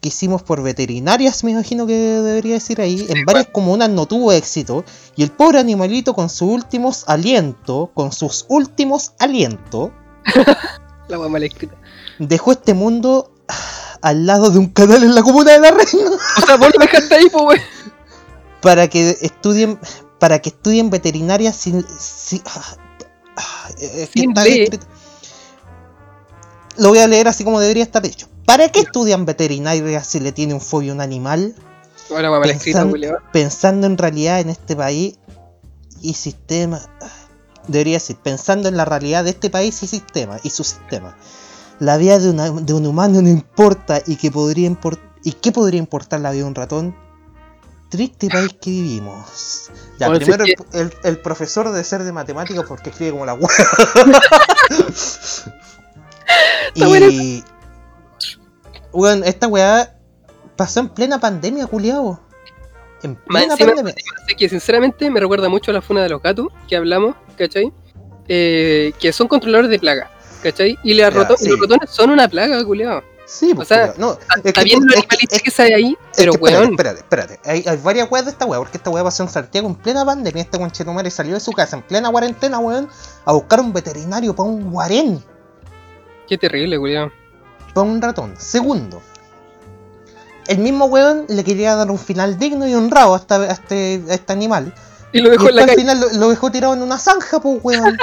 que 0.00 0.08
hicimos 0.08 0.42
por 0.42 0.62
veterinarias, 0.62 1.42
me 1.44 1.52
imagino 1.52 1.86
que 1.86 1.94
debería 1.94 2.54
decir 2.54 2.80
ahí, 2.80 3.06
en 3.08 3.24
varias 3.24 3.46
comunas 3.46 3.88
no 3.88 4.06
tuvo 4.06 4.32
éxito 4.32 4.84
y 5.16 5.22
el 5.22 5.30
pobre 5.32 5.58
animalito 5.58 6.12
con 6.14 6.28
sus 6.28 6.50
últimos 6.50 7.04
alientos, 7.06 7.88
con 7.94 8.12
sus 8.12 8.44
últimos 8.48 9.12
alientos, 9.18 9.90
La 11.08 11.38
escrita. 11.38 11.76
dejó 12.18 12.52
este 12.52 12.74
mundo 12.74 13.32
ah, 13.48 13.54
al 14.02 14.26
lado 14.26 14.50
de 14.50 14.58
un 14.58 14.66
canal 14.68 15.02
en 15.04 15.14
la 15.14 15.22
comuna 15.22 15.52
de 15.52 15.60
la 15.60 15.70
Reina 15.70 16.10
O 16.38 16.46
sea, 16.46 16.56
vos 16.56 16.70
lo 16.76 16.80
dejaste 16.84 17.14
ahí, 17.14 17.28
pues 17.30 17.44
wey. 17.44 17.60
para 18.60 18.88
que 18.88 19.16
estudien 19.20 19.78
para 20.18 20.40
que 20.40 20.48
estudien 20.48 20.90
veterinaria 20.90 21.52
sin, 21.52 21.86
sin- 21.98 22.42
ah, 22.46 22.76
ah, 23.36 23.68
es 23.78 24.08
que 24.10 24.20
Sin 24.20 24.32
escrito- 24.36 24.86
Lo 26.78 26.88
voy 26.88 26.98
a 26.98 27.06
leer 27.06 27.28
así 27.28 27.44
como 27.44 27.60
debería 27.60 27.84
estar 27.84 28.04
hecho. 28.04 28.28
¿Para 28.46 28.68
qué 28.70 28.80
estudian 28.80 29.26
veterinaria 29.26 30.02
si 30.04 30.20
le 30.20 30.32
tiene 30.32 30.54
un 30.54 30.60
fobia 30.60 30.92
a 30.92 30.94
un 30.94 31.00
animal? 31.00 31.54
Pensan- 32.74 32.90
culiao. 32.90 33.18
pensando 33.32 33.86
en 33.86 33.98
realidad 33.98 34.40
en 34.40 34.50
este 34.50 34.76
país 34.76 35.18
y 36.00 36.14
sistema. 36.14 36.80
Debería 37.66 37.94
decir, 37.94 38.16
pensando 38.22 38.68
en 38.68 38.76
la 38.76 38.84
realidad 38.84 39.24
de 39.24 39.30
este 39.30 39.50
país 39.50 39.82
y 39.82 39.88
sistema, 39.88 40.38
y 40.44 40.50
su 40.50 40.62
sistema. 40.62 41.16
La 41.80 41.96
vida 41.96 42.20
de, 42.20 42.30
una- 42.30 42.50
de 42.52 42.72
un 42.72 42.86
humano 42.86 43.20
no 43.20 43.28
importa 43.28 44.00
y 44.06 44.16
que 44.16 44.30
podría 44.30 44.70
import- 44.70 45.00
¿Y 45.24 45.32
qué 45.32 45.50
podría 45.50 45.80
importar 45.80 46.20
la 46.20 46.30
vida 46.30 46.44
de 46.44 46.48
un 46.48 46.54
ratón? 46.54 46.96
Triste 47.88 48.28
país 48.28 48.52
que 48.60 48.70
vivimos. 48.70 49.70
Ya, 49.98 50.06
Bueno, 50.08 50.24
primero 50.24 50.44
el, 50.44 50.54
el- 50.80 50.94
el 51.02 51.18
profesor 51.20 51.72
de 51.72 51.82
ser 51.82 52.04
de 52.04 52.12
matemáticas 52.12 52.64
porque 52.68 52.90
escribe 52.90 53.10
como 53.12 53.26
la 53.26 53.34
hueá. 53.34 53.48
Y. 56.74 57.44
Weón, 58.96 59.24
esta 59.24 59.46
weá 59.46 59.94
pasó 60.56 60.80
en 60.80 60.88
plena 60.88 61.18
pandemia, 61.20 61.66
culiao. 61.66 62.18
En 63.02 63.14
plena 63.16 63.56
pandemia. 63.56 63.94
Que 64.36 64.48
sinceramente 64.48 65.10
me 65.10 65.20
recuerda 65.20 65.48
mucho 65.48 65.70
a 65.70 65.74
la 65.74 65.82
funa 65.82 66.02
de 66.02 66.08
los 66.08 66.22
gatos 66.22 66.48
que 66.68 66.76
hablamos, 66.76 67.14
¿cachai? 67.36 67.72
Eh, 68.28 68.92
que 68.98 69.12
son 69.12 69.28
controladores 69.28 69.70
de 69.70 69.78
plagas, 69.78 70.08
¿cachai? 70.42 70.78
Y 70.82 70.94
Ya, 70.96 71.10
rato- 71.10 71.36
sí. 71.36 71.48
los 71.48 71.60
ratones 71.60 71.90
son 71.90 72.10
una 72.10 72.26
plaga, 72.28 72.64
culiao. 72.64 73.02
Sí, 73.26 73.52
pues, 73.54 73.70
O 73.70 73.74
sea, 73.74 73.92
no, 73.98 74.12
es 74.12 74.18
Está 74.44 74.60
que 74.60 74.64
bien 74.64 74.78
lo 74.80 74.86
es 74.86 74.92
que- 74.94 74.98
animalista 75.00 75.36
es 75.36 75.42
que 75.42 75.50
sale 75.50 75.74
ahí, 75.74 75.96
Es 76.12 76.16
pero 76.16 76.32
que 76.32 76.36
espérate, 76.38 76.58
weón. 76.62 76.70
espérate, 76.74 77.00
espérate. 77.00 77.40
Hay, 77.44 77.64
hay 77.66 77.76
varias 77.82 78.10
weas 78.10 78.24
de 78.24 78.30
esta 78.30 78.46
wea, 78.46 78.58
porque 78.60 78.76
esta 78.78 78.88
wea 78.90 79.02
pasó 79.04 79.24
en 79.24 79.28
Santiago 79.28 79.68
en 79.68 79.74
plena 79.74 80.04
pandemia. 80.04 80.42
Este 80.42 80.58
conchetumare 80.58 81.10
salió 81.10 81.34
de 81.34 81.40
su 81.40 81.50
casa 81.52 81.76
en 81.76 81.82
plena 81.82 82.10
cuarentena, 82.10 82.60
weón, 82.60 82.88
a 83.24 83.32
buscar 83.32 83.60
un 83.60 83.72
veterinario 83.72 84.34
para 84.34 84.48
un 84.48 84.70
guarén, 84.70 85.22
Qué 86.28 86.36
terrible, 86.38 86.78
culiao. 86.78 87.10
Para 87.76 87.92
un 87.92 88.00
ratón. 88.02 88.34
Segundo, 88.38 89.02
el 90.48 90.58
mismo 90.58 90.86
weón 90.86 91.26
le 91.28 91.44
quería 91.44 91.74
dar 91.76 91.90
un 91.90 91.98
final 91.98 92.38
digno 92.38 92.66
y 92.66 92.74
honrado 92.74 93.14
a, 93.14 93.18
esta- 93.18 93.36
a 93.36 93.52
este, 93.52 94.02
a 94.08 94.14
este 94.14 94.32
animal. 94.32 94.72
Y 95.12 95.20
lo 95.20 95.28
Y 95.28 95.32
dejó 95.32 95.48
en 95.50 95.56
la 95.56 95.62
al 95.62 95.68
calle. 95.68 95.78
final 95.80 96.00
lo, 96.00 96.08
lo 96.14 96.28
dejó 96.30 96.50
tirado 96.50 96.74
en 96.74 96.82
una 96.82 96.98
zanja, 96.98 97.38
pues 97.40 97.58
weón. 97.62 97.96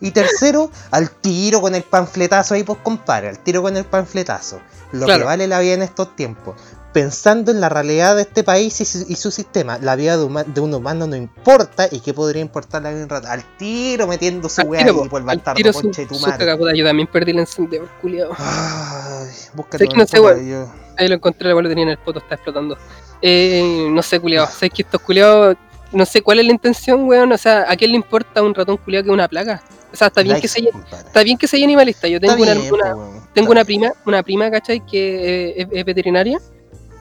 Y 0.00 0.10
tercero, 0.10 0.70
al 0.90 1.10
tiro 1.10 1.60
con 1.62 1.74
el 1.74 1.82
panfletazo 1.82 2.54
ahí, 2.54 2.62
pues 2.62 2.78
compadre, 2.82 3.28
al 3.30 3.38
tiro 3.38 3.62
con 3.62 3.76
el 3.76 3.84
panfletazo. 3.84 4.60
Lo 4.92 5.06
Claro. 5.06 5.20
que 5.20 5.24
vale 5.26 5.46
la 5.46 5.60
vida 5.60 5.74
en 5.74 5.82
estos 5.82 6.14
tiempos. 6.14 6.56
Pensando 6.94 7.50
en 7.50 7.60
la 7.60 7.68
realidad 7.68 8.14
de 8.16 8.22
este 8.22 8.44
país 8.44 8.80
y 8.80 8.84
su, 8.84 9.04
y 9.08 9.16
su 9.16 9.30
sistema, 9.32 9.78
la 9.80 9.96
vida 9.96 10.16
de, 10.16 10.24
huma- 10.24 10.44
de 10.44 10.60
un 10.60 10.72
humano 10.72 11.08
no 11.08 11.16
importa 11.16 11.88
y 11.90 11.98
qué 11.98 12.14
podría 12.14 12.40
importar 12.40 12.82
la 12.82 12.90
vida 12.90 12.98
de 13.00 13.04
un 13.04 13.10
rato. 13.10 13.26
Al 13.28 13.42
tiro 13.58 14.06
metiendo 14.06 14.48
su 14.48 14.62
weá 14.62 14.86
por 14.86 15.06
el 15.20 15.28
al 15.28 15.36
bastardo, 15.36 15.56
tiro 15.56 15.72
su, 15.72 15.90
de 15.90 16.06
tu 16.06 16.14
su 16.14 16.24
madre. 16.24 16.38
cagaputa. 16.38 16.72
Yo 16.72 16.84
también 16.86 17.08
perdí 17.08 17.32
el 17.32 17.40
encendedor, 17.40 17.88
culiao. 18.00 18.30
Ay, 18.38 19.26
búscate 19.54 19.88
que 19.88 19.96
no 19.96 20.06
sé, 20.06 20.18
yo- 20.48 20.72
Ahí 20.96 21.08
lo 21.08 21.16
encontré, 21.16 21.50
igual 21.50 21.64
lo 21.64 21.68
tenía 21.68 21.82
en 21.82 21.90
el 21.90 21.98
poto, 21.98 22.20
está 22.20 22.36
explotando. 22.36 22.78
Eh, 23.20 23.88
no 23.90 24.00
sé, 24.00 24.20
culiao. 24.20 24.46
Sé 24.46 24.70
que 24.70 24.82
estos 24.82 25.00
culiados. 25.00 25.56
No 25.90 26.06
sé 26.06 26.22
cuál 26.22 26.38
es 26.38 26.46
la 26.46 26.52
intención, 26.52 27.04
weón. 27.08 27.32
O 27.32 27.38
sea, 27.38 27.64
¿a 27.68 27.74
quién 27.76 27.90
le 27.90 27.96
importa 27.96 28.40
un 28.42 28.54
ratón 28.54 28.76
culiao 28.76 29.02
que 29.02 29.08
es 29.08 29.12
una 29.12 29.26
plaga? 29.26 29.62
O 29.92 29.96
sea, 29.96 30.06
está 30.06 30.22
bien 30.22 30.40
que 30.40 30.46
se. 30.48 30.60
Está 31.06 31.22
bien 31.24 31.36
que 31.38 31.48
sea 31.48 31.64
animalista. 31.64 32.06
Yo 32.06 32.20
tengo 32.20 32.34
una, 32.44 32.52
tengo 33.32 33.50
una 33.50 33.64
prima, 33.64 33.92
una 34.06 34.22
prima, 34.22 34.48
¿cachai? 34.50 34.84
Que 34.86 35.48
eh, 35.50 35.54
es, 35.62 35.68
es 35.72 35.84
veterinaria. 35.84 36.38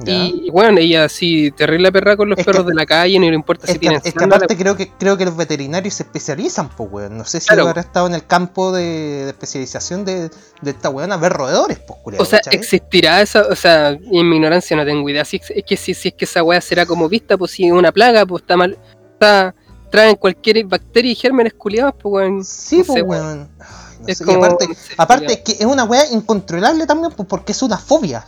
Ya. 0.05 0.25
Y 0.25 0.49
bueno, 0.51 0.79
ella 0.79 1.07
sí, 1.09 1.51
terrible 1.51 1.91
perra 1.91 2.15
con 2.17 2.29
los 2.29 2.37
Es 2.37 2.45
que- 2.45 2.51
perros 2.51 2.65
de 2.67 2.73
la 2.73 2.85
calle, 2.85 3.17
no 3.19 3.27
le 3.29 3.35
importa 3.35 3.67
si 3.67 3.79
tienen 3.79 4.01
es 4.03 4.13
que 4.13 4.23
aparte 4.23 4.55
creo 4.57 4.75
que 4.75 4.91
creo 4.91 5.17
que 5.17 5.25
los 5.25 5.35
veterinarios 5.37 5.93
se 5.95 6.03
especializan, 6.03 6.69
pues 6.69 6.89
weón. 6.91 7.17
No 7.17 7.25
sé 7.25 7.39
si 7.39 7.47
Claro. 7.47 7.67
habrá 7.67 7.81
estado 7.81 8.07
en 8.07 8.15
el 8.15 8.25
campo 8.25 8.71
de, 8.71 8.83
de 9.25 9.29
especialización 9.29 10.05
de, 10.05 10.29
de 10.61 10.71
esta 10.71 10.89
weón 10.89 11.11
a 11.11 11.17
ver 11.17 11.33
roedores, 11.33 11.79
pues 11.79 11.99
culiao, 12.03 12.21
O 12.23 12.25
sea, 12.25 12.39
¿cachai? 12.39 12.55
existirá 12.59 13.21
esa, 13.21 13.41
o 13.47 13.55
sea, 13.55 13.89
en 13.89 14.29
mi 14.29 14.35
ignorancia 14.37 14.75
no 14.75 14.85
tengo 14.85 15.07
idea. 15.09 15.25
Si 15.25 15.37
es 15.37 15.49
es 15.51 15.63
que 15.63 15.77
si, 15.77 15.93
si 15.93 16.09
es 16.09 16.13
que 16.15 16.25
esa 16.25 16.43
weá 16.43 16.59
será 16.61 16.85
como 16.85 17.07
vista, 17.09 17.37
pues 17.37 17.51
si 17.51 17.65
es 17.65 17.71
una 17.71 17.91
plaga, 17.91 18.25
pues 18.25 18.41
está 18.43 18.57
mal, 18.57 18.77
está, 19.13 19.53
traen 19.91 20.15
cualquier 20.15 20.65
bacteria 20.65 21.11
y 21.11 21.15
gérmenes 21.15 21.53
culiados, 21.53 21.93
pues 22.01 22.11
weón. 22.13 22.43
Sí, 22.43 22.79
no 22.79 22.85
pues 22.85 22.97
sé, 22.97 23.01
weón. 23.03 23.49
Ay, 23.59 23.97
no 24.01 24.07
Es 24.07 24.17
sé, 24.17 24.23
y 24.23 24.27
como- 24.27 24.43
aparte, 24.45 24.67
aparte 24.97 25.33
es 25.33 25.39
que 25.39 25.51
es 25.53 25.65
una 25.65 25.83
weá 25.85 26.05
incontrolable 26.11 26.85
también, 26.87 27.11
pues 27.15 27.27
porque 27.29 27.51
es 27.51 27.61
una 27.61 27.77
fobia, 27.77 28.25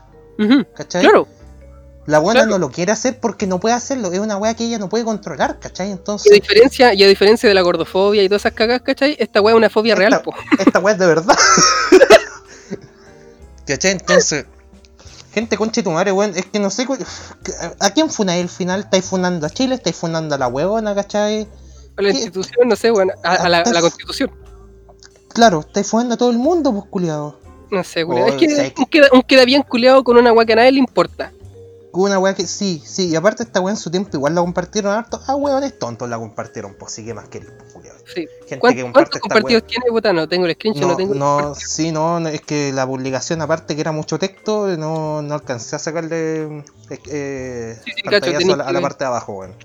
¿cachai? 0.76 1.02
Claro, 1.02 1.28
La 2.08 2.20
buena 2.20 2.42
Claro. 2.42 2.52
no 2.52 2.58
lo 2.60 2.72
quiere 2.72 2.92
hacer 2.92 3.20
porque 3.20 3.48
no 3.48 3.60
puede 3.60 3.74
hacerlo. 3.74 4.12
Es 4.14 4.20
una 4.20 4.38
weá 4.38 4.54
que 4.54 4.64
ella 4.66 4.78
no 4.78 4.90
puede 4.90 5.04
controlar, 5.04 5.60
¿cachai? 5.60 5.88
Y 5.88 5.92
a 5.92 5.94
Entonces, 5.94 6.32
diferencia, 6.32 6.94
y 6.94 7.04
a 7.04 7.08
diferencia 7.08 7.50
de 7.50 7.56
la 7.56 7.62
gordofobia 7.62 8.22
y 8.22 8.30
todas 8.30 8.44
esas 8.44 8.54
cagas, 8.54 8.82
¿cachai? 8.82 9.16
Esta 9.20 9.42
weá 9.42 9.54
es 9.54 9.58
una 9.58 9.70
fobia 9.72 9.96
real, 9.96 10.22
po. 10.22 10.34
esta 10.60 10.80
weá 10.80 10.94
es 10.94 11.00
de 11.00 11.08
verdad. 11.08 11.36
¿Cachai? 13.66 13.92
Entonces, 13.94 14.46
gente 15.34 15.58
conche 15.58 15.82
tu 15.82 15.90
madre, 15.92 16.12
weón. 16.12 16.34
Es 16.36 16.46
que 16.46 16.60
no 16.60 16.70
sé. 16.70 16.86
¿A 17.80 17.90
quién 17.92 18.10
funáis 18.12 18.44
al 18.44 18.50
final? 18.50 18.82
¿Estáis 18.82 19.06
funando 19.06 19.48
a 19.48 19.50
Chile? 19.50 19.76
¿Estáis 19.76 19.96
funando 19.96 20.36
a 20.36 20.38
la 20.38 20.48
huevona, 20.48 20.94
cachai? 20.94 21.48
A 21.98 22.02
la 22.02 22.10
¿Qué? 22.12 22.18
institución, 22.18 22.68
no 22.68 22.76
sé, 22.76 22.92
weón. 22.92 23.10
A, 23.24 23.34
a 23.34 23.50
la, 23.50 23.60
a 23.62 23.74
la 23.74 23.82
constitución. 23.82 24.30
Claro, 25.30 25.62
estáis 25.62 25.88
funando 25.88 26.14
a 26.14 26.18
todo 26.18 26.30
el 26.30 26.38
mundo, 26.38 26.72
pues 26.72 26.86
culiado. 26.90 27.40
No 27.72 27.84
sé, 27.84 28.06
culiao. 28.06 28.28
Oh, 28.28 28.30
es 28.30 28.36
que 28.90 29.02
un 29.12 29.22
queda 29.24 29.46
bien 29.46 29.64
culiado 29.64 30.04
con 30.04 30.18
una 30.18 30.32
weá 30.32 30.46
que 30.46 30.54
a 30.54 30.58
nadie 30.58 30.72
le 30.74 30.80
importa. 30.80 31.32
Una 31.96 32.20
weá 32.20 32.34
que 32.36 32.46
sí, 32.46 32.82
sí, 32.86 33.08
y 33.08 33.16
aparte 33.16 33.44
esta 33.44 33.62
weá 33.62 33.74
en 33.74 33.78
su 33.80 33.90
tiempo 33.90 34.10
igual 34.18 34.36
la 34.36 34.42
compartieron 34.42 34.92
harto. 34.94 35.22
Ah, 35.28 35.36
weones 35.36 35.80
tontos 35.80 36.10
la 36.10 36.18
compartieron, 36.18 36.76
pues 36.78 36.92
sí 36.92 37.06
que 37.06 37.14
más 37.14 37.28
queréis, 37.30 37.52
pues. 37.74 37.86
Sí. 38.14 38.28
Gente 38.48 38.60
¿Cuántos, 38.60 38.76
que 38.76 38.82
comparte 38.84 39.10
esta 39.10 39.20
compartidos 39.22 39.64
tiene? 39.66 39.86
Puta, 39.90 40.14
no 40.14 40.28
tengo 40.28 40.46
el 40.46 40.54
screenshot, 40.54 40.82
no, 40.84 40.90
No, 40.90 40.96
tengo. 40.98 41.14
no, 41.16 41.56
sí, 41.56 41.92
no, 41.92 42.20
no, 42.20 42.30
es 42.30 42.42
que 42.42 42.72
la 42.74 42.86
publicación 42.86 43.42
aparte 43.42 43.74
que 43.76 43.82
era 43.82 43.92
mucho 43.92 44.20
texto, 44.20 44.68
no, 44.78 45.22
no 45.22 45.34
alcancé 45.34 45.76
a 45.78 45.80
sacarle 45.80 46.64
eh, 47.10 47.80
Sí, 47.84 47.92
sí, 47.96 48.02
cacho, 48.04 48.20
pantallazo 48.22 48.54
a, 48.54 48.58
la, 48.58 48.64
a 48.66 48.72
la 48.74 48.82
parte 48.82 49.04
de 49.04 49.08
abajo, 49.08 49.34
weón. 49.34 49.56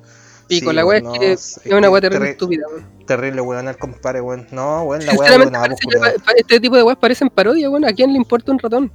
Pico, 0.48 0.70
Sí, 0.70 0.76
la 0.76 0.84
weá 0.86 0.98
es 0.98 1.04
no, 1.04 1.12
que 1.12 1.32
es 1.32 1.60
una 1.70 1.90
weá 1.90 2.00
terrible 2.00 2.26
terri- 2.28 2.30
estúpida, 2.32 2.66
weón. 2.68 2.86
Terrible, 3.06 3.40
weón, 3.42 3.68
el 3.68 3.76
compadre, 3.76 4.20
weón. 4.20 4.46
No, 4.52 4.82
weón, 4.84 5.04
la 5.04 5.12
weá 5.14 5.36
culiao. 5.38 6.00
pa- 6.24 6.32
este 6.36 6.60
tipo 6.60 6.76
de 6.76 6.82
weas 6.82 6.98
parecen 6.98 7.28
parodias, 7.28 7.70
weón. 7.70 7.84
¿A 7.84 7.92
quién 7.92 8.10
le 8.12 8.16
importa 8.16 8.50
un 8.52 8.58
ratón? 8.58 8.90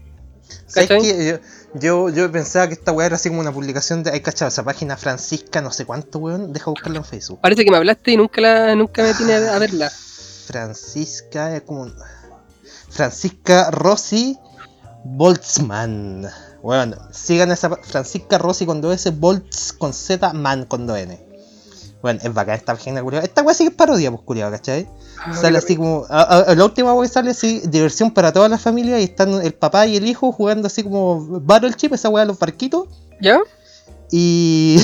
¿Sabes 0.68 0.90
¿cachai? 0.90 1.40
Yo, 1.78 2.08
yo, 2.08 2.32
pensaba 2.32 2.68
que 2.68 2.74
esta 2.74 2.94
weá 2.94 3.08
era 3.08 3.18
así 3.18 3.28
como 3.28 3.42
una 3.42 3.52
publicación 3.52 4.02
de. 4.02 4.12
Hay 4.12 4.22
cachado, 4.22 4.48
esa 4.48 4.64
página 4.64 4.96
Francisca, 4.96 5.60
no 5.62 5.72
sé 5.72 5.86
cuánto, 5.86 6.20
weón. 6.20 6.54
Deja 6.54 6.72
buscarla 6.72 7.00
en 7.00 7.04
Facebook. 7.04 7.42
Parece 7.42 7.66
que 7.66 7.72
me 7.72 7.76
hablaste 7.76 8.12
y 8.12 8.18
nunca 8.18 8.40
la 8.40 8.74
nunca 8.76 9.04
me 9.04 9.14
tiene 9.14 9.34
a, 9.34 9.60
verla. 9.60 9.90
Francisca, 9.90 11.54
es 11.54 11.64
como. 11.64 11.92
Francisca 12.90 13.72
Rossi 13.72 14.40
Boltzmann. 15.04 16.30
Bueno, 16.62 16.96
sigan 17.12 17.52
esa 17.52 17.76
Francisca 17.76 18.38
Rossi 18.38 18.66
con 18.66 18.82
2S, 18.82 19.20
Boltz 19.20 19.74
con 19.74 19.92
Z, 19.92 20.32
Man 20.32 20.66
con 20.66 20.88
2N. 20.88 21.25
Bueno, 22.06 22.20
es 22.22 22.32
bacán 22.36 22.54
esta 22.54 22.72
página, 22.76 23.02
culiao. 23.02 23.24
Esta 23.24 23.42
weá 23.42 23.56
sí 23.56 23.64
que 23.64 23.70
es 23.70 23.76
parodia, 23.76 24.12
pues, 24.12 24.22
culiao, 24.24 24.52
¿cachai? 24.52 24.88
Sale 25.42 25.58
así 25.58 25.76
como. 25.76 26.06
A, 26.08 26.22
a- 26.22 26.54
la 26.54 26.64
última 26.64 26.94
weá 26.94 27.08
que 27.08 27.12
sale 27.12 27.32
así, 27.32 27.64
diversión 27.66 28.12
para 28.12 28.32
toda 28.32 28.48
la 28.48 28.60
familia 28.60 29.00
y 29.00 29.06
están 29.06 29.34
el 29.42 29.56
papá 29.56 29.88
y 29.88 29.98
el 29.98 30.06
hijo 30.06 30.32
jugando 30.32 30.68
así 30.68 30.84
como 30.84 31.26
Battle 31.42 31.74
Chip, 31.74 31.94
esa 31.94 32.10
weá 32.10 32.24
de 32.24 32.28
los 32.28 32.38
barquitos. 32.38 32.88
¿Ya? 33.20 33.40
Y. 34.12 34.80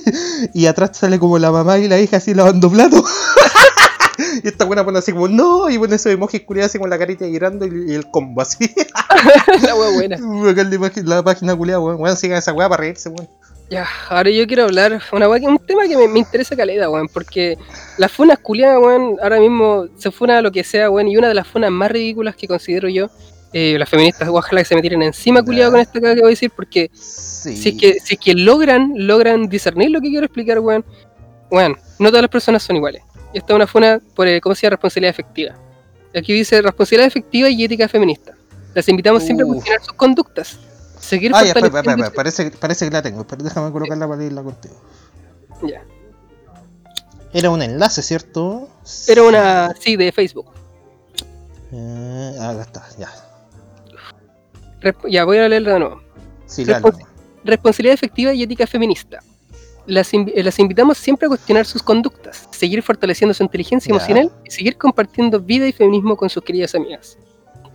y 0.54 0.64
atrás 0.64 0.92
sale 0.96 1.18
como 1.18 1.38
la 1.38 1.50
mamá 1.50 1.76
y 1.78 1.88
la 1.88 2.00
hija 2.00 2.16
así 2.16 2.32
lavando 2.32 2.70
platos. 2.70 3.02
y 4.42 4.48
esta 4.48 4.64
buena 4.64 4.82
pone 4.82 4.98
así 4.98 5.12
como 5.12 5.28
no, 5.28 5.68
y 5.68 5.78
pone 5.78 5.96
esos 5.96 6.10
emojis 6.10 6.40
culiados 6.40 6.70
así 6.70 6.78
con 6.78 6.88
la 6.88 6.98
carita 6.98 7.26
llorando 7.26 7.66
y, 7.66 7.92
y 7.92 7.94
el 7.94 8.10
combo 8.10 8.40
así. 8.40 8.72
la 9.62 9.74
wea 9.74 9.90
buena. 9.92 10.16
La 11.04 11.22
página 11.22 11.54
culiada, 11.54 11.80
weón. 11.80 12.00
Weón, 12.00 12.16
sigan 12.16 12.38
esa 12.38 12.54
weá 12.54 12.66
para 12.70 12.80
reírse, 12.80 13.10
weón. 13.10 13.28
Ya, 13.72 13.88
ahora 14.10 14.28
yo 14.28 14.46
quiero 14.46 14.64
hablar 14.64 15.00
una 15.12 15.30
wea 15.30 15.48
un 15.48 15.58
tema 15.58 15.88
que 15.88 15.96
me, 15.96 16.06
me 16.06 16.18
interesa 16.18 16.54
caleta, 16.54 16.90
weón, 16.90 17.08
porque 17.08 17.56
las 17.96 18.12
funas 18.12 18.38
culiadas, 18.38 18.78
weón, 18.82 19.16
ahora 19.22 19.40
mismo 19.40 19.86
se 19.96 20.10
funa 20.10 20.42
lo 20.42 20.52
que 20.52 20.62
sea, 20.62 20.90
weón, 20.90 21.08
y 21.08 21.16
una 21.16 21.28
de 21.28 21.34
las 21.34 21.46
funas 21.48 21.70
más 21.70 21.90
ridículas 21.90 22.36
que 22.36 22.46
considero 22.46 22.90
yo, 22.90 23.08
eh, 23.54 23.76
las 23.78 23.88
feministas, 23.88 24.28
ojalá 24.28 24.60
que 24.60 24.66
se 24.66 24.74
me 24.74 24.82
tiren 24.82 25.02
encima, 25.02 25.42
culiado, 25.42 25.70
con 25.72 25.80
esta 25.80 25.98
cosa 26.00 26.14
que 26.14 26.20
voy 26.20 26.28
a 26.28 26.36
decir, 26.36 26.50
porque 26.54 26.90
Sí. 26.92 27.56
si 27.56 27.68
es 27.70 27.74
que, 27.80 27.94
si 28.00 28.14
es 28.14 28.20
que 28.20 28.34
logran, 28.34 28.92
logran 28.94 29.48
discernir 29.48 29.90
lo 29.90 30.02
que 30.02 30.10
quiero 30.10 30.26
explicar, 30.26 30.58
weón, 30.58 30.84
weón, 31.50 31.76
no 31.98 32.08
todas 32.10 32.22
las 32.22 32.30
personas 32.30 32.62
son 32.62 32.76
iguales. 32.76 33.02
Esta 33.32 33.54
es 33.54 33.56
una 33.56 33.66
funa 33.66 34.00
por, 34.14 34.28
eh, 34.28 34.38
¿cómo 34.42 34.54
se 34.54 34.62
llama? 34.66 34.72
Responsabilidad 34.72 35.10
efectiva. 35.10 35.54
Aquí 36.14 36.34
dice 36.34 36.60
responsabilidad 36.60 37.06
efectiva 37.08 37.48
y 37.48 37.64
ética 37.64 37.88
feminista. 37.88 38.34
Las 38.74 38.86
invitamos 38.90 39.22
siempre 39.22 39.44
a 39.44 39.46
Uf. 39.46 39.54
cuestionar 39.54 39.80
sus 39.82 39.94
conductas. 39.94 40.58
Seguir 41.02 41.32
Ah, 41.34 41.42
ya, 41.42 41.48
espera, 41.48 41.66
espera, 41.66 41.90
espera, 41.92 42.10
parece, 42.12 42.50
parece 42.52 42.84
que 42.86 42.90
la 42.92 43.02
tengo, 43.02 43.26
pero 43.26 43.42
déjame 43.42 43.72
colocarla 43.72 44.06
para 44.06 44.20
leerla 44.20 44.42
contigo. 44.42 44.74
Ya. 45.68 45.82
Era 47.32 47.50
un 47.50 47.60
enlace, 47.60 48.02
¿cierto? 48.02 48.68
Era 49.08 49.24
una, 49.24 49.74
sí, 49.80 49.96
de 49.96 50.12
Facebook. 50.12 50.46
Eh, 51.72 52.36
ah, 52.40 52.50
acá 52.50 52.62
está, 52.62 52.86
ya. 52.98 53.08
Resp- 54.80 55.10
ya, 55.10 55.24
voy 55.24 55.38
a 55.38 55.48
leerla 55.48 55.72
de 55.74 55.78
nuevo. 55.80 56.02
Sí, 56.46 56.64
Respons- 56.64 56.96
léalo. 56.98 57.08
Responsabilidad 57.44 57.94
efectiva 57.94 58.32
y 58.32 58.42
ética 58.44 58.66
feminista. 58.66 59.18
Las, 59.86 60.14
eh, 60.14 60.24
las 60.44 60.58
invitamos 60.60 60.98
siempre 60.98 61.26
a 61.26 61.28
cuestionar 61.30 61.66
sus 61.66 61.82
conductas, 61.82 62.48
seguir 62.52 62.80
fortaleciendo 62.82 63.34
su 63.34 63.42
inteligencia 63.42 63.90
Ya. 63.90 63.96
emocional 63.96 64.30
y 64.44 64.50
seguir 64.52 64.76
compartiendo 64.78 65.40
vida 65.40 65.66
y 65.66 65.72
feminismo 65.72 66.16
con 66.16 66.30
sus 66.30 66.44
queridas 66.44 66.74
amigas. 66.76 67.18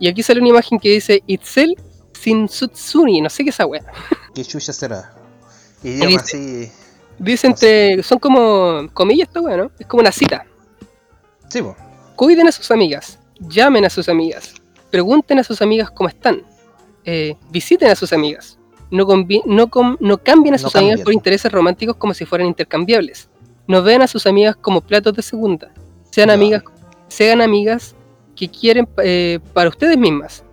Y 0.00 0.08
aquí 0.08 0.22
sale 0.22 0.40
una 0.40 0.48
imagen 0.48 0.78
que 0.78 0.90
dice 0.90 1.22
Itzel 1.26 1.76
Shinsutsuni, 2.22 3.20
no 3.20 3.30
sé 3.30 3.44
qué 3.44 3.50
es 3.50 3.56
esa 3.56 3.66
wea. 3.66 3.84
¿Qué 4.34 4.44
chucha 4.44 4.72
será? 4.72 5.12
Idioma 5.82 6.20
así. 6.20 6.70
Dice 7.18 7.48
No 7.48 7.56
sé. 7.56 7.90
entre, 7.92 8.02
son 8.02 8.18
como 8.18 8.88
comillas 8.92 9.28
esta 9.28 9.40
wea, 9.40 9.56
¿no? 9.56 9.70
Es 9.78 9.86
como 9.86 10.00
una 10.00 10.12
cita. 10.12 10.46
Sí, 11.48 11.62
po. 11.62 11.76
Cuiden 12.14 12.48
a 12.48 12.52
sus 12.52 12.70
amigas, 12.70 13.18
llamen 13.40 13.84
a 13.84 13.90
sus 13.90 14.08
amigas, 14.08 14.54
pregunten 14.90 15.38
a 15.38 15.44
sus 15.44 15.62
amigas 15.62 15.90
cómo 15.90 16.08
están, 16.08 16.42
eh, 17.04 17.36
visiten 17.50 17.90
a 17.90 17.94
sus 17.94 18.12
amigas, 18.12 18.58
no, 18.90 19.06
cambien 19.06 20.54
a 20.54 20.56
No 20.56 20.58
sus 20.58 20.74
amigas 20.76 21.00
por 21.00 21.12
intereses 21.12 21.52
románticos 21.52 21.96
como 21.96 22.14
si 22.14 22.24
fueran 22.24 22.48
intercambiables, 22.48 23.28
no 23.66 23.82
vean 23.82 24.02
a 24.02 24.08
sus 24.08 24.26
amigas 24.26 24.56
como 24.56 24.80
platos 24.80 25.14
de 25.14 25.22
segunda, 25.22 25.72
sean 26.10 26.30
amigas, 26.30 26.64
sean 27.06 27.40
amigas 27.40 27.94
que 28.34 28.48
quieren 28.48 28.88
eh, 29.02 29.38
para 29.52 29.68
ustedes 29.68 29.96
mismas. 29.96 30.44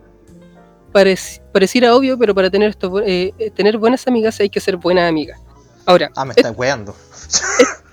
Parec- 0.96 1.41
pareciera 1.52 1.93
obvio, 1.93 2.18
pero 2.18 2.34
para 2.34 2.50
tener, 2.50 2.70
esto, 2.70 3.02
eh, 3.02 3.34
eh, 3.38 3.52
tener 3.52 3.78
buenas 3.78 4.08
amigas 4.08 4.39
hay 4.39 4.50
que 4.50 4.62
ser 4.62 4.78
buenas 4.78 5.10
amigas. 5.10 5.38
Ahora, 5.86 6.10
Ah, 6.16 6.24
me 6.24 6.32
está 6.34 6.52
weando. 6.52 6.96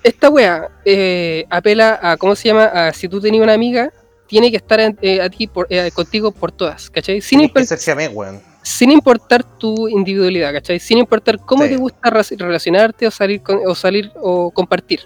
esta 0.03 0.29
wea 0.29 0.69
eh, 0.85 1.43
apela 1.49 1.99
a, 2.01 2.15
¿cómo 2.15 2.33
se 2.33 2.47
llama? 2.47 2.63
A 2.63 2.93
si 2.93 3.09
tú 3.09 3.19
tenías 3.19 3.43
una 3.43 3.53
amiga, 3.53 3.91
tiene 4.25 4.49
que 4.49 4.55
estar 4.57 4.79
eh, 5.01 5.21
a 5.21 5.29
ti 5.29 5.47
por- 5.47 5.67
eh, 5.69 5.91
contigo 5.93 6.31
por 6.31 6.53
todas, 6.53 6.89
¿cachai? 6.89 7.19
Sin, 7.19 7.41
sin 8.63 8.89
importar 8.91 9.43
tu 9.59 9.89
individualidad, 9.89 10.53
¿cachai? 10.53 10.79
Sin 10.79 10.97
importar 10.97 11.37
cómo 11.39 11.63
Sí. 11.63 11.69
te 11.71 11.75
gusta 11.75 12.09
relacionarte 12.09 13.05
o 13.05 13.11
salir 13.11 13.41
con- 13.43 13.59
o 13.67 13.75
salir 13.75 14.11
o 14.15 14.49
compartir. 14.49 15.01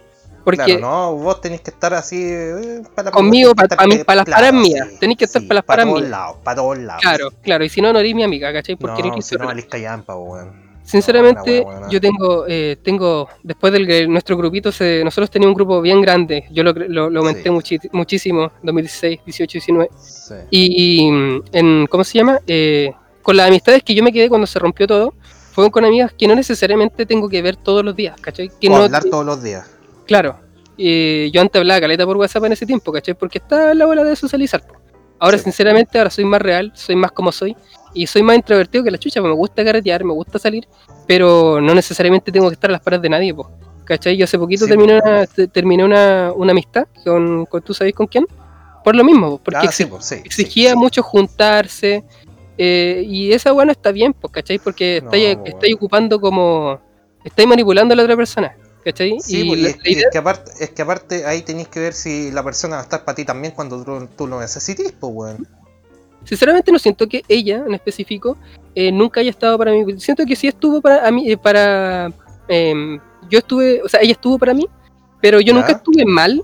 Porque 0.48 0.64
Claro, 0.64 0.80
no, 0.80 1.16
vos 1.18 1.41
tenés 1.41 1.60
que 1.60 1.72
estar 1.72 1.93
así 1.93 2.16
eh, 2.24 2.82
para 2.95 3.12
Conmigo, 3.12 3.54
tenés 3.54 3.68
que 3.70 3.76
pa- 3.76 3.82
pa' 3.82 3.86
mí, 3.88 3.91
estar, 3.95 4.06
pa' 4.06 4.16
las 4.16 4.26
claro, 4.26 4.41
paras 4.48 4.54
mías. 4.62 4.88
Tenés 4.98 5.18
que 5.18 5.26
estar 5.26 5.45
pa' 5.45 5.54
las 5.56 5.64
paras 5.66 5.84
Para 5.86 5.89
todos 5.91 6.00
mías. 6.04 6.10
lados, 6.12 6.38
para 6.41 6.56
todos 6.56 6.78
lados. 6.78 7.02
claro, 7.02 7.30
claro, 7.43 7.66
y 7.66 7.70
si 7.70 7.82
no, 7.82 7.91
no 7.91 8.00
eres 8.00 8.16
mi 8.16 8.24
amiga, 8.24 8.54
¿cachai? 8.54 8.78
Porque 8.78 9.04
no, 9.04 9.12
eres 9.12 9.26
si 9.26 9.36
no, 9.36 9.45
callampa, 9.70 10.16
weón. 10.16 10.66
Sinceramente, 10.84 11.60
No, 11.60 11.66
buena. 11.66 11.89
yo 11.89 12.00
tengo, 12.00 12.45
eh, 12.48 12.78
tengo, 12.82 13.28
después 13.43 13.74
del 13.74 13.86
que 13.86 14.08
nuestro 14.08 14.38
grupito, 14.38 14.72
se, 14.72 15.04
nosotros 15.04 15.30
teníamos 15.30 15.52
un 15.54 15.56
grupo 15.58 15.82
bien 15.82 16.00
grande, 16.02 16.45
yo 16.50 16.64
lo, 16.64 16.72
lo, 16.72 17.10
lo 17.10 17.20
aumenté 17.20 17.43
Sí. 17.43 17.50
muchi- 17.50 17.89
muchísimo, 17.91 18.50
2016, 18.64 19.20
18, 19.26 19.52
19, 19.52 19.89
Sí. 20.00 20.34
y, 20.50 21.04
y, 21.04 21.41
en, 21.52 21.88
¿cómo 21.88 22.06
se 22.06 22.20
llama? 22.20 22.39
Eh, 22.48 22.93
con 23.22 23.36
las 23.36 23.50
amistades 23.50 23.84
que 23.84 23.93
yo 23.93 24.02
me 24.02 24.14
quedé 24.14 24.30
cuando 24.30 24.48
se 24.48 24.60
rompió 24.60 24.88
todo, 24.88 25.14
fueron 25.52 25.72
con 25.72 25.84
amigas 25.84 26.14
que 26.18 26.26
no 26.26 26.36
necesariamente 26.36 27.06
tengo 27.06 27.28
que 27.28 27.41
ver 27.41 27.58
todos 27.58 27.84
los 27.84 27.93
días, 27.93 28.16
¿cachai? 28.22 28.50
Que 28.62 28.70
O 28.70 28.72
no, 28.72 28.84
hablar 28.84 29.04
todos 29.04 29.26
los 29.26 29.43
días. 29.43 29.68
Claro, 30.08 30.39
eh, 30.78 31.30
yo 31.34 31.41
antes 31.41 31.60
hablaba 31.60 31.82
caleta 31.82 32.05
por 32.05 32.18
WhatsApp 32.18 32.45
en 32.45 32.53
ese 32.53 32.66
tiempo, 32.66 32.91
¿cachai? 32.91 33.14
Porque 33.14 33.38
estaba 33.39 33.72
en 33.72 33.78
la 33.80 33.86
bola 33.86 34.03
de 34.03 34.16
socializar. 34.16 34.66
po. 34.66 34.76
Ahora, 35.20 35.38
Sí. 35.38 35.45
sinceramente, 35.45 35.97
ahora 35.97 36.10
soy 36.10 36.26
más 36.26 36.41
real, 36.41 36.72
soy 36.76 36.95
más 36.95 37.12
como 37.12 37.32
soy, 37.32 37.55
y 37.93 38.05
soy 38.05 38.22
más 38.22 38.36
introvertido 38.36 38.84
que 38.84 38.91
la 38.91 38.97
chucha, 38.99 39.20
pues 39.20 39.30
me 39.32 39.36
gusta 39.36 39.64
carretear, 39.66 40.03
me 40.03 40.14
gusta 40.14 40.38
salir, 40.38 40.68
pero 41.08 41.60
no 41.60 41.74
necesariamente 41.74 42.32
tengo 42.32 42.47
que 42.49 42.53
estar 42.53 42.70
a 42.70 42.74
las 42.74 42.82
paras 42.82 43.01
de 43.01 43.10
nadie, 43.10 43.34
po. 43.34 43.49
¿cachai? 43.84 44.16
Yo 44.18 44.26
hace 44.26 44.38
poquito 44.38 44.66
Sí, 44.66 44.70
terminé, 44.72 44.99
una, 44.99 45.26
te- 45.26 45.47
terminé 45.47 45.84
una, 45.86 46.32
una 46.36 46.51
amistad 46.51 46.86
con, 47.05 47.45
con, 47.45 47.62
¿tú 47.62 47.74
sabes 47.74 47.93
con 47.95 48.05
quién? 48.05 48.26
Por 48.84 48.95
lo 48.95 49.03
mismo, 49.03 49.30
po, 49.32 49.38
porque 49.43 49.68
Ah, 49.68 49.72
sí, 49.72 49.86
sí, 50.01 50.16
exigía 50.26 50.76
mucho 50.76 51.01
juntarse, 51.01 52.03
eh, 52.58 53.03
y 53.08 53.32
esa 53.32 53.51
bueno 53.53 53.72
está 53.72 53.91
bien, 53.91 54.14
pues, 54.14 54.32
¿cachai? 54.32 54.60
Porque 54.60 54.99
No, 55.01 55.12
estáis, 55.12 55.38
bueno. 55.38 55.76
ocupando 55.76 56.20
como... 56.20 56.80
Estáis 57.24 57.47
manipulando 57.47 57.93
a 57.93 57.97
la 57.97 58.03
otra 58.03 58.16
persona, 58.16 58.55
¿cachai? 58.88 59.20
Sí, 59.20 59.42
y 59.42 59.48
pues, 59.50 59.78
es, 59.84 60.06
que 60.10 60.18
aparte, 60.18 60.52
es 60.62 60.70
que 60.70 60.82
aparte 60.82 61.26
ahí 61.26 61.42
tenéis 61.42 61.68
que 61.68 61.82
ver 61.82 61.94
si 61.94 62.32
la 62.32 62.42
persona 62.42 62.78
va 62.78 62.82
a 62.82 62.84
estar 62.84 63.04
para 63.04 63.18
ti 63.18 63.26
también 63.26 63.54
cuando 63.54 63.84
tú, 63.84 64.08
tú 64.16 64.28
lo 64.28 64.40
necesites, 64.40 64.94
pues, 64.98 65.14
weón. 65.14 65.48
Sinceramente 66.24 66.72
no 66.72 66.80
siento 66.80 67.06
que 67.08 67.22
ella 67.28 67.64
en 67.68 67.74
específico 67.74 68.38
eh, 68.76 68.92
nunca 68.92 69.20
haya 69.20 69.30
estado 69.30 69.58
para 69.58 69.72
mí. 69.72 70.00
Siento 70.00 70.26
que 70.26 70.38
sí 70.38 70.48
estuvo 70.48 70.82
para 70.82 71.06
a 71.06 71.12
mí, 71.12 71.30
eh, 71.30 71.38
para... 71.38 72.12
em, 72.48 72.98
yo 73.30 73.40
estuve, 73.40 73.82
o 73.82 73.90
sea, 73.90 74.00
ella 74.02 74.14
estuvo 74.14 74.40
para 74.40 74.54
mí, 74.54 74.66
pero 75.22 75.42
yo 75.42 75.48
Ya. 75.48 75.60
nunca 75.60 75.74
estuve 75.74 76.06
mal, 76.06 76.42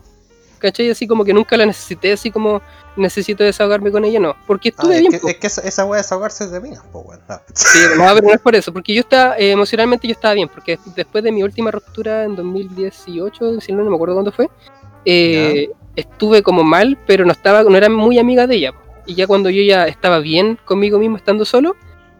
¿cachai? 0.63 0.89
Así 0.89 1.05
como 1.07 1.23
que 1.23 1.33
nunca 1.33 1.55
la 1.57 1.65
necesité, 1.67 2.13
así 2.13 2.31
como 2.31 2.61
necesito 2.95 3.43
desahogarme 3.43 3.91
con 3.91 4.03
ella, 4.05 4.19
no. 4.19 4.35
Porque 4.47 4.69
Ah, 4.69 4.71
estuve 4.75 4.95
es, 4.95 4.99
bien, 5.01 5.11
que, 5.11 5.19
po. 5.19 5.27
es 5.27 5.35
que 5.37 5.47
esa, 5.47 5.61
esa 5.61 5.85
wea 5.85 5.97
de 5.97 6.03
desahogarse 6.03 6.45
es 6.45 6.51
de 6.51 6.59
minas, 6.59 6.83
pues 6.91 7.05
weón. 7.07 7.21
Ah. 7.29 7.41
Sí, 7.53 7.79
no, 7.97 8.05
pero 8.15 8.27
no 8.27 8.33
es 8.33 8.41
por 8.41 8.55
eso, 8.55 8.73
porque 8.73 8.93
yo 8.93 9.01
estaba, 9.01 9.37
eh, 9.37 9.51
emocionalmente 9.51 10.07
yo 10.07 10.13
estaba 10.13 10.33
bien, 10.33 10.49
porque 10.49 10.79
después 10.95 11.23
de 11.23 11.31
mi 11.31 11.43
última 11.43 11.69
ruptura 11.69 12.23
en 12.23 12.35
2018, 12.35 13.61
si 13.61 13.71
no, 13.71 13.83
no 13.83 13.89
me 13.89 13.95
acuerdo 13.95 14.15
cuándo 14.15 14.31
fue, 14.31 14.49
eh, 15.05 15.69
estuve 15.95 16.41
como 16.41 16.63
mal, 16.63 16.97
pero 17.05 17.25
no 17.25 17.31
estaba, 17.31 17.63
no 17.63 17.75
era 17.77 17.89
muy 17.89 18.17
amiga 18.19 18.47
de 18.47 18.55
ella. 18.55 18.71
po. 18.71 18.79
Y 19.05 19.15
ya 19.15 19.27
cuando 19.27 19.49
yo 19.49 19.61
ya 19.63 19.85
estaba 19.87 20.19
bien 20.19 20.57
conmigo 20.65 20.97
mismo 20.97 21.17
estando 21.17 21.43
solo, 21.45 21.75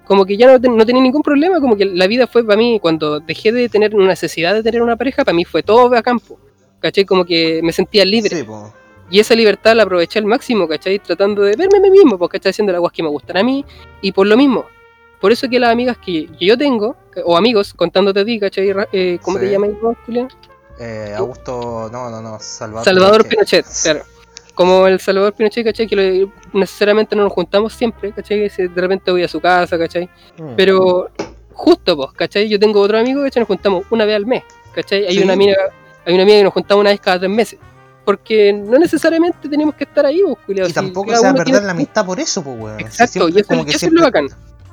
como 0.06 0.26
que 0.26 0.36
ya 0.36 0.48
no, 0.52 0.60
ten- 0.60 0.76
no 0.76 0.86
tenía 0.86 1.02
ningún 1.02 1.22
problema, 1.22 1.62
como 1.62 1.78
que 1.78 1.86
la 1.86 2.08
vida 2.08 2.28
fue 2.28 2.44
para 2.46 2.58
mí, 2.58 2.78
cuando 2.82 3.22
dejé 3.22 3.54
de 3.54 3.70
tener 3.70 3.96
una 3.96 4.08
necesidad 4.08 4.54
de 4.54 4.62
tener 4.62 4.82
una 4.82 4.98
pareja, 4.98 5.24
para 5.24 5.34
mí 5.36 5.46
fue 5.46 5.64
todo 5.64 5.96
a 5.96 6.02
campo. 6.04 6.38
¿Cachai? 6.84 7.06
Como 7.06 7.24
que 7.24 7.62
me 7.64 7.72
sentía 7.72 8.04
libre. 8.04 8.36
Sí, 8.36 8.44
po. 8.44 8.74
Y 9.10 9.20
esa 9.22 9.36
libertad 9.36 9.74
la 9.74 9.84
aproveché 9.84 10.20
al 10.20 10.26
máximo, 10.26 10.68
¿cachai? 10.68 11.00
Tratando 11.00 11.44
de 11.44 11.56
verme 11.56 11.78
a 11.78 11.82
mí 11.82 11.90
mismo, 11.90 12.18
porque 12.18 12.38
estoy 12.38 12.50
haciendo 12.50 12.74
las 12.74 12.82
cosas 12.82 12.94
que 12.98 13.04
me 13.04 13.10
gustan 13.10 13.38
a 13.38 13.44
mí. 13.44 13.64
Y 14.02 14.12
por 14.12 14.28
lo 14.28 14.36
mismo, 14.36 14.66
por 15.22 15.32
eso 15.32 15.48
que 15.50 15.60
las 15.62 15.72
amigas 15.72 15.98
que, 15.98 16.28
yo 16.42 16.58
tengo, 16.58 16.98
o 17.24 17.38
amigos, 17.38 17.74
contándote 17.74 18.20
a 18.20 18.26
ti, 18.26 18.38
¿cachai? 18.38 18.74
Eh, 18.92 19.18
¿Cómo 19.22 19.38
Sí. 19.40 19.46
te 19.46 19.52
llamas 19.52 19.70
Julián? 20.06 20.28
Eh, 20.80 21.14
Augusto, 21.16 21.90
no, 21.92 22.10
no, 22.10 22.22
no, 22.22 22.38
Salvador. 22.42 22.84
Salvador 22.84 23.28
Pinochet, 23.28 23.66
claro. 23.84 24.02
Como 24.56 24.86
el 24.88 25.00
Salvador 25.00 25.32
Pinochet, 25.34 25.64
¿cachai? 25.66 25.88
Que 25.88 25.96
lo- 25.96 26.32
necesariamente 26.60 27.16
no 27.16 27.24
nos 27.24 27.32
juntamos 27.32 27.72
siempre, 27.74 28.12
¿cachai? 28.12 28.50
De 28.50 28.82
repente 28.82 29.10
voy 29.10 29.24
a 29.24 29.28
su 29.30 29.40
casa, 29.40 29.78
¿cachai? 29.78 30.10
Mm. 30.38 30.56
Pero 30.58 31.10
justo, 31.54 31.96
pues, 31.96 32.12
¿cachai? 32.14 32.50
Yo 32.50 32.60
tengo 32.60 32.82
otro 32.82 32.98
amigo, 32.98 33.22
¿cachai? 33.24 33.40
Nos 33.42 33.48
juntamos 33.48 33.86
una 33.90 34.04
vez 34.06 34.16
al 34.18 34.26
mes, 34.26 34.44
¿cachai? 34.74 35.06
Hay 35.08 35.16
Sí. 35.18 35.24
una 35.24 35.34
amiga, 35.34 35.56
hay 36.06 36.14
una 36.14 36.24
amiga 36.24 36.38
que 36.40 36.44
nos 36.44 36.54
juntamos 36.54 36.82
una 36.82 36.90
vez 36.92 37.00
cada 37.00 37.20
tres 37.20 37.32
meses. 37.32 37.60
Porque 38.06 38.52
no 38.52 38.78
necesariamente 38.80 39.48
tenemos 39.48 39.76
que 39.76 39.86
estar 39.86 40.06
ahí, 40.06 40.22
pues, 40.26 40.38
culiao, 40.46 40.68
Y 40.68 40.74
tampoco 40.74 41.16
se 41.16 41.22
va 41.24 41.30
a 41.30 41.34
perder 41.34 41.46
tiene- 41.46 41.66
la 41.66 41.72
amistad 41.72 42.06
por 42.06 42.20
eso, 42.20 42.44
pues 42.44 42.60
weón. 42.60 42.80
Exacto, 42.82 43.30
y 43.30 43.40
eso, 43.40 43.54
es 43.88 43.92
lo 43.94 44.02
bacán. 44.02 44.28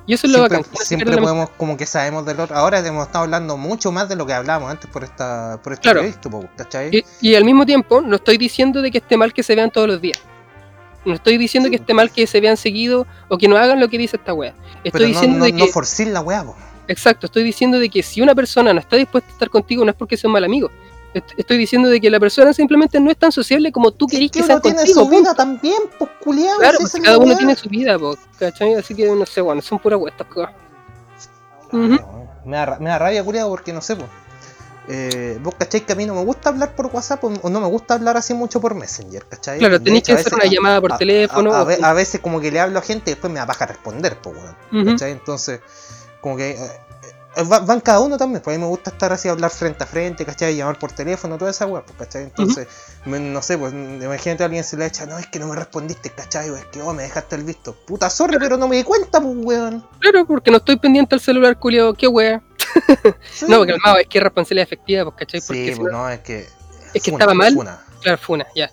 Y 0.05 0.13
eso 0.15 0.27
es 0.27 0.33
lo 0.33 0.39
siempre, 0.39 0.57
bacán. 0.57 0.85
siempre 0.85 1.17
podemos, 1.17 1.49
como 1.51 1.77
que 1.77 1.85
sabemos 1.85 2.25
del 2.25 2.39
otro. 2.41 2.57
Ahora 2.57 2.79
hemos 2.85 3.05
estado 3.05 3.23
hablando 3.23 3.55
mucho 3.55 3.91
más 3.93 4.09
de 4.09 4.17
lo 4.17 4.25
que 4.25 4.33
hablábamos 4.33 4.69
antes 4.71 4.89
por 4.89 5.05
esta 5.05 5.59
por 5.63 5.71
este 5.71 5.83
Claro. 5.83 5.99
proyecto, 6.01 6.29
po, 6.29 6.45
¿cachai? 6.57 6.89
Y, 6.91 7.05
y 7.29 7.35
al 7.35 7.45
mismo 7.45 7.65
tiempo, 7.65 8.01
no 8.01 8.17
estoy 8.17 8.37
diciendo 8.37 8.81
de 8.81 8.91
que 8.91 8.97
esté 8.97 9.15
mal 9.15 9.31
que 9.33 9.43
se 9.43 9.55
vean 9.55 9.71
todos 9.71 9.87
los 9.87 10.01
días. 10.01 10.19
No 11.05 11.13
estoy 11.13 11.37
diciendo 11.37 11.69
que 11.69 11.77
esté 11.77 11.93
mal 11.93 12.11
que 12.11 12.27
se 12.27 12.41
vean 12.41 12.57
seguido 12.57 13.07
o 13.29 13.37
que 13.37 13.47
no 13.47 13.55
hagan 13.57 13.79
lo 13.79 13.87
que 13.89 13.97
dice 13.97 14.17
esta 14.17 14.33
wea. 14.33 14.53
Estoy 14.83 14.91
Pero 14.91 15.03
no, 15.05 15.07
diciendo 15.07 15.37
no, 15.39 15.45
de 15.45 15.51
no 15.53 15.67
forcís 15.67 16.07
la 16.07 16.19
weá, 16.19 16.43
po. 16.43 16.55
Exacto, 16.87 17.27
estoy 17.27 17.43
diciendo 17.43 17.79
de 17.79 17.87
que 17.89 18.03
si 18.03 18.21
una 18.21 18.35
persona 18.35 18.73
no 18.73 18.79
está 18.81 18.97
dispuesta 18.97 19.29
a 19.29 19.33
estar 19.33 19.49
contigo, 19.49 19.85
no 19.85 19.91
es 19.91 19.95
porque 19.97 20.17
sea 20.17 20.27
un 20.27 20.33
mal 20.33 20.43
amigo. 20.43 20.69
Est- 21.13 21.31
Estoy 21.37 21.57
diciendo 21.57 21.89
de 21.89 21.99
que 21.99 22.09
la 22.09 22.19
persona 22.19 22.53
simplemente 22.53 22.99
no 22.99 23.11
es 23.11 23.17
tan 23.17 23.31
sociable 23.31 23.71
como 23.71 23.91
tú 23.91 24.07
querís 24.07 24.27
Es 24.27 24.31
que 24.31 24.39
que 24.39 24.45
sea 24.45 24.55
uno 24.55 24.61
tiene 24.61 24.77
contigo. 24.77 24.99
su 25.01 25.05
punto. 25.09 25.21
vida 25.21 25.33
también, 25.35 25.81
pues 25.99 26.11
culiado. 26.23 26.59
Claro, 26.59 26.77
pues 26.79 26.93
cada 27.03 27.17
uno 27.17 27.35
tiene 27.37 27.55
su 27.55 27.67
vida, 27.69 27.99
po, 27.99 28.15
¿cachai? 28.39 28.75
Así 28.75 28.95
que 28.95 29.07
no 29.07 29.25
sé, 29.25 29.41
bueno, 29.41 29.61
son 29.61 29.79
puras 29.79 29.99
huestas, 29.99 30.27
cosas. 30.27 30.51
Me, 31.71 32.57
da, 32.57 32.65
ra- 32.65 32.79
me 32.79 32.89
da 32.89 32.97
rabia, 32.99 33.23
culiado, 33.23 33.49
porque 33.49 33.71
no 33.73 33.81
sé, 33.81 33.95
pues. 33.95 34.09
Eh, 34.87 35.37
vos 35.41 35.53
cachai 35.57 35.81
que 35.85 35.93
a 35.93 35.95
mí 35.95 36.05
no 36.05 36.15
me 36.15 36.25
gusta 36.25 36.49
hablar 36.49 36.75
por 36.75 36.87
WhatsApp 36.87 37.23
o 37.23 37.49
no 37.49 37.61
me 37.61 37.67
gusta 37.67 37.93
hablar 37.93 38.17
así 38.17 38.33
mucho 38.33 38.59
por 38.59 38.73
Messenger, 38.75 39.25
¿cachai? 39.25 39.59
Claro, 39.59 39.79
tenéis 39.79 40.03
hecho, 40.03 40.15
que 40.15 40.19
hacer 40.21 40.33
una 40.33 40.45
llamada 40.45 40.81
por 40.81 40.93
a- 40.93 40.97
teléfono. 40.97 41.53
A, 41.53 41.59
a 41.59 41.63
o- 41.63 41.85
a 41.85 41.93
veces 41.93 42.19
como 42.19 42.41
que 42.41 42.51
le 42.51 42.59
hablo 42.59 42.79
a 42.79 42.81
gente 42.81 43.11
y 43.11 43.13
después 43.13 43.31
me 43.31 43.39
da 43.39 43.45
paja 43.45 43.67
responder, 43.67 44.17
pues. 44.21 44.35
Ujú. 44.73 44.85
¿Cachai? 44.85 45.11
Entonces, 45.11 45.61
como 46.19 46.35
que 46.35 46.51
eh, 46.51 46.57
va- 47.49 47.59
van 47.59 47.79
cada 47.81 47.99
uno 48.01 48.17
también, 48.17 48.41
pues 48.41 48.55
a 48.55 48.57
mí 48.57 48.63
me 48.63 48.69
gusta 48.69 48.89
estar 48.91 49.11
así, 49.13 49.27
hablar 49.29 49.51
frente 49.51 49.83
a 49.83 49.87
frente, 49.87 50.25
¿cachai? 50.25 50.55
Llamar 50.55 50.77
por 50.77 50.91
teléfono, 50.91 51.37
toda 51.37 51.51
esa 51.51 51.65
weá, 51.65 51.83
pues, 51.85 51.97
¿cachai? 51.97 52.23
Entonces, 52.23 52.67
me- 53.05 53.19
no 53.19 53.41
sé, 53.41 53.57
pues 53.57 53.73
imagínate 53.73 54.43
a 54.43 54.45
alguien 54.47 54.63
se 54.63 54.77
le 54.77 54.85
echa, 54.85 55.05
no, 55.05 55.17
es 55.17 55.27
que 55.27 55.39
no 55.39 55.47
me 55.47 55.55
respondiste, 55.55 56.09
¿cachai? 56.09 56.49
O 56.49 56.55
es 56.57 56.65
que, 56.65 56.81
oh, 56.81 56.93
me 56.93 57.03
dejaste 57.03 57.35
el 57.37 57.43
visto. 57.43 57.73
Puta, 57.85 58.09
sorry, 58.09 58.37
pero 58.39 58.57
no 58.57 58.67
me 58.67 58.75
di 58.77 58.83
cuenta, 58.83 59.21
pues, 59.21 59.33
weón. 59.37 59.87
Claro, 59.99 60.25
porque 60.25 60.51
no 60.51 60.57
estoy 60.57 60.77
pendiente 60.77 61.15
al 61.15 61.21
celular, 61.21 61.57
culiao, 61.57 61.93
qué. 61.93 62.07
Sí, 63.33 63.45
No, 63.47 63.65
calmado, 63.65 63.97
es 63.97 64.07
que 64.07 64.17
es 64.17 64.23
responsabilidad 64.23 64.63
efectiva, 64.67 65.03
pues, 65.05 65.15
¿cachai? 65.17 65.41
Porque 65.41 65.65
Sí, 65.67 65.73
si 65.73 65.79
pues 65.79 65.91
no- 65.91 65.99
no, 66.03 66.09
es 66.09 66.19
que. 66.21 66.47
Es 66.93 67.01
que 67.03 67.11
funa, 67.11 67.23
estaba 67.23 67.33
mal. 67.33 67.53
funa. 67.53 67.79
claro, 68.01 68.17
fue 68.17 68.35
una, 68.35 68.47
ya. 68.55 68.69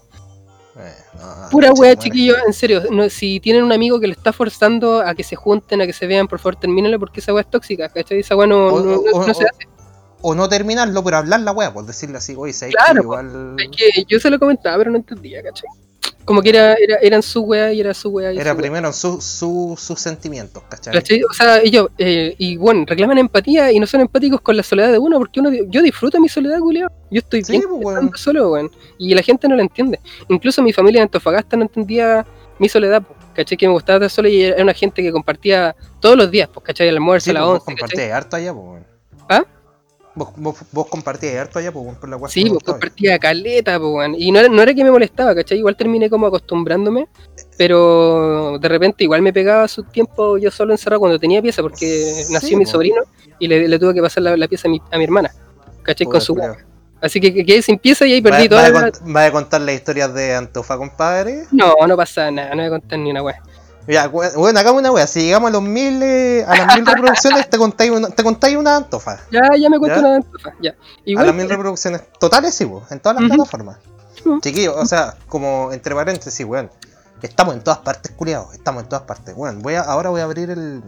Eh, 0.79 0.93
no, 1.19 1.49
Pura 1.51 1.73
wea, 1.73 1.97
chiquillos, 1.97 2.37
en 2.47 2.53
serio, 2.53 2.83
no, 2.91 3.09
si 3.11 3.41
tienen 3.41 3.65
un 3.65 3.73
amigo 3.73 3.99
que 3.99 4.07
le 4.07 4.13
está 4.13 4.33
forzando 4.33 5.01
a 5.01 5.15
que 5.15 5.25
se 5.25 5.35
junten, 5.35 5.81
a 5.81 5.87
que 5.87 5.93
se 5.93 6.07
vean, 6.07 6.29
por 6.29 6.39
favor, 6.39 6.57
termínenlo 6.57 6.99
porque 7.01 7.19
esa 7.21 7.33
wea 7.35 7.41
es 7.43 7.51
tóxica, 7.51 7.89
¿cachai? 7.89 8.21
Esa 8.21 8.37
wea 8.37 8.47
no, 8.47 8.69
O- 8.69 8.81
no, 8.81 8.93
o- 8.99 9.03
no- 9.05 9.11
o- 9.19 9.27
no 9.27 9.35
se 9.35 9.45
hace. 9.45 9.69
O 10.21 10.35
no 10.35 10.49
terminarlo, 10.49 11.03
pero 11.05 11.19
hablar 11.19 11.41
la 11.41 11.53
wea, 11.53 11.73
pues 11.73 11.87
decirle 11.87 12.19
así, 12.19 12.35
oye, 12.37 12.53
¿sabes 12.53 12.75
Claro, 12.75 12.95
que 12.95 13.05
igual. 13.05 13.57
Es 13.59 13.69
que 13.77 14.05
yo 14.09 14.19
se 14.19 14.31
lo 14.31 14.39
comentaba, 14.39 14.77
pero 14.79 14.91
no 14.91 14.97
entendía, 14.97 15.43
¿cachai? 15.43 15.69
Como 16.25 16.43
que 16.43 16.51
era, 16.51 16.75
era, 16.75 16.97
eran 17.01 17.23
su 17.23 17.41
wea 17.43 17.73
y 17.73 17.81
era 17.81 17.95
su 17.95 18.11
wea. 18.11 18.33
Y 18.35 18.39
Era 18.39 18.51
su 18.51 18.59
primero 18.59 18.93
su, 18.93 19.19
su, 19.21 19.77
sus 19.79 19.99
sentimientos, 19.99 20.63
¿cachai? 20.69 20.93
¿Cachai? 20.93 21.23
O 21.23 21.33
sea, 21.33 21.59
ellos, 21.61 21.89
eh, 21.97 22.35
y 22.37 22.59
bueno, 22.59 22.85
reclaman 22.87 23.17
empatía 23.17 23.73
y 23.73 23.81
no 23.81 23.87
son 23.87 24.03
empáticos 24.03 24.41
con 24.43 24.55
la 24.57 24.63
soledad 24.63 24.93
de 24.93 24.99
uno, 24.99 25.19
porque 25.19 25.41
uno, 25.41 25.51
yo 25.69 25.81
disfruto 25.81 26.21
mi 26.21 26.29
soledad, 26.29 26.59
culiao. 26.59 26.91
Yo 27.11 27.21
estoy 27.21 27.45
Sí, 27.45 27.53
bien 27.53 27.63
pues, 27.81 28.21
solo, 28.21 28.51
weón. 28.51 28.71
Y 28.99 29.15
la 29.15 29.23
gente 29.23 29.49
no 29.49 29.57
lo 29.57 29.63
entiende. 29.63 30.01
Incluso 30.29 30.63
mi 30.63 30.73
familia 30.75 30.99
en 30.99 31.05
Antofagasta 31.05 31.57
no 31.57 31.63
entendía 31.63 32.27
mi 32.59 32.69
soledad, 32.69 33.03
pues, 33.03 33.19
¿cachai? 33.35 33.57
Que 33.57 33.67
me 33.67 33.73
gustaba 33.73 33.97
estar 33.97 34.11
solo 34.11 34.29
y 34.29 34.43
era 34.43 34.63
una 34.63 34.75
gente 34.75 35.01
que 35.03 35.11
compartía 35.13 35.75
todos 36.01 36.17
los 36.17 36.31
días, 36.31 36.51
pues, 36.53 36.63
¿cachai? 36.67 36.89
El 36.89 36.97
almuerzo, 36.97 37.27
Sí, 37.27 37.33
la 37.33 37.41
pues, 37.41 37.53
once, 37.53 37.65
¿cachai? 37.65 37.77
compartíais 37.79 38.13
harto 38.13 38.37
allá, 38.37 38.53
pues. 38.53 38.83
Vos, 40.19 40.31
vos, 40.37 40.57
vos 40.73 40.87
compartíais 40.89 41.39
harto 41.39 41.59
allá, 41.61 41.71
pues, 41.71 41.97
por 41.97 42.09
la 42.09 42.19
que 42.19 42.29
Sí, 42.29 42.49
gustaba. 42.49 42.79
compartía 42.79 43.19
caleta, 43.19 43.79
pues. 43.79 44.11
Y 44.19 44.33
no 44.33 44.41
era, 44.41 44.49
no 44.49 44.61
era 44.61 44.75
que 44.75 44.83
me 44.83 44.91
molestaba, 44.91 45.35
¿cachai? 45.35 45.59
Igual 45.59 45.77
terminé 45.77 46.11
como 46.11 46.27
acostumbrándome, 46.27 47.07
pero 47.57 48.59
de 48.59 48.69
repente 48.69 49.05
igual 49.05 49.23
me 49.23 49.33
pegaba 49.33 49.69
su 49.69 49.83
tiempo 49.85 50.39
yo 50.39 50.51
solo 50.51 50.73
encerrado 50.73 51.01
cuando 51.01 51.19
tenía 51.19 51.41
pieza, 51.43 51.63
porque 51.63 51.87
Sí, 52.27 52.33
nació 52.33 52.59
mi 52.59 52.67
sobrino 52.67 53.03
y 53.39 53.47
le, 53.49 53.69
le 53.69 53.79
tuve 53.79 53.95
que 53.95 54.01
pasar 54.03 54.23
la, 54.25 54.37
la 54.37 54.49
pieza 54.49 54.69
a 54.69 54.71
mi, 54.71 54.81
a 54.91 54.99
mi 54.99 55.05
hermana, 55.05 55.31
¿cachai? 55.83 56.07
Con 56.07 56.21
su 56.21 56.35
culiao. 56.35 56.57
Así 57.01 57.21
que 57.21 57.33
que- 57.33 57.45
quedé 57.47 57.63
sin 57.63 57.79
pieza 57.79 58.05
y 58.07 58.15
ahí 58.15 58.21
¿Va, 58.21 58.31
perdí 58.31 58.49
va 58.49 58.57
toda 58.57 58.67
a 58.67 58.71
la... 58.71 58.91
cont- 58.93 59.17
va 59.17 59.25
a 59.27 59.31
contar 59.31 59.61
las 59.61 59.75
historias 59.77 60.13
de 60.15 60.35
Antofa, 60.35 60.77
compadre? 60.77 61.45
No, 61.53 61.75
no 61.87 61.97
pasa 61.97 62.29
nada, 62.31 62.51
no 62.51 62.57
voy 62.57 62.67
a 62.67 62.71
contar 62.71 62.99
ni 62.99 63.11
una 63.13 63.23
weá. 63.23 63.41
Ya, 63.89 64.07
bueno, 64.09 64.61
hagamos 64.61 64.81
una 64.81 64.93
wea. 64.93 65.07
Si 65.07 65.23
llegamos 65.23 65.49
a 65.49 65.53
los 65.53 65.63
mil, 65.63 66.03
eh, 66.03 66.45
a 66.47 66.57
las 66.59 66.77
mil 66.77 66.85
reproducciones, 66.87 67.49
te 67.49 67.57
contáis 67.57 67.91
una, 67.91 68.11
te 68.11 68.23
contáis 68.23 68.55
una 68.57 68.77
Antofa. 68.77 69.21
Ya, 69.31 69.41
ya 69.59 69.71
me 69.71 69.79
cuento 69.79 70.01
¿Ya? 70.01 70.07
una 70.07 70.17
antofa, 70.17 70.53
ya. 70.61 70.75
a 71.19 71.25
las 71.25 71.35
mil 71.35 71.49
reproducciones 71.49 72.03
totales, 72.21 72.55
sí, 72.55 72.67
po, 72.67 72.85
en 72.91 73.01
todas 73.01 73.17
las 73.17 73.25
Ujú. 73.25 73.35
plataformas. 73.37 73.79
Ujú. 74.21 74.41
Chiquillos, 74.41 74.77
o 74.77 74.85
sea, 74.85 75.17
como 75.27 75.73
entre 75.73 75.95
paréntesis, 75.95 76.45
weón. 76.47 76.71
Estamos 77.23 77.55
en 77.55 77.65
todas 77.65 77.79
partes, 77.79 78.13
culiados. 78.13 78.55
Estamos 78.55 78.83
en 78.83 78.89
todas 78.91 79.05
partes. 79.05 79.35
Weón, 79.37 79.61
voy 79.63 79.75
a, 79.75 79.81
ahora 79.81 80.11
voy 80.11 80.21
a 80.21 80.25
abrir 80.25 80.51
el. 80.51 80.83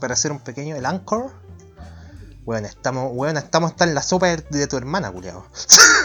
Para 0.00 0.14
hacer 0.14 0.30
un 0.32 0.40
pequeño. 0.40 0.76
El 0.76 0.84
Anchor. 0.84 1.30
Weón, 2.44 2.64
estamos. 2.66 3.12
Weón, 3.14 3.36
estamos 3.36 3.70
hasta 3.70 3.84
en 3.84 3.94
la 3.94 4.02
sopa 4.02 4.26
de, 4.26 4.36
de 4.50 4.66
tu 4.66 4.76
hermana, 4.76 5.10
culiado. 5.10 5.46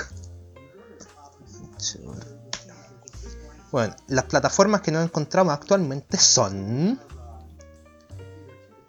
bueno, 3.72 3.96
las 4.08 4.26
plataformas 4.26 4.82
que 4.82 4.92
nos 4.92 5.04
encontramos 5.04 5.54
actualmente 5.54 6.18
son. 6.18 7.00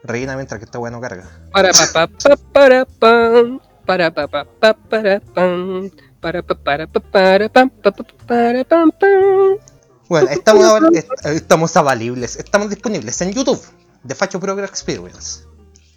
Reina 0.03 0.35
mientras 0.35 0.59
que 0.59 0.65
esta 0.65 0.79
weá 0.79 0.91
no 0.91 1.01
carga. 1.01 1.29
para 1.53 1.71
pa 1.73 1.87
pa 1.93 2.07
pa 2.09 2.37
para 2.53 2.85
pam, 2.85 3.61
para 3.87 4.11
pa 4.13 4.27
pa 4.29 4.45
pa 4.45 4.75
para 4.75 5.21
pam, 5.21 5.91
para 6.21 6.43
pa 6.43 6.55
para 6.57 6.87
pa 6.89 7.01
para 7.01 7.49
pam, 7.49 7.71
pa 7.71 7.93
pa 7.93 8.03
pa 8.03 8.27
para 8.27 8.65
pam 8.65 8.91
pam. 8.91 9.59
Bueno, 10.09 10.29
estamos, 10.29 10.65
ahora- 10.65 10.89
estamos 11.25 11.77
avalibles, 11.77 12.37
estamos 12.37 12.69
disponibles 12.69 13.21
en 13.23 13.33
YouTube, 13.33 13.63
de 14.03 14.15
Facho 14.15 14.41
Progress 14.41 14.71
Experience. 14.71 15.45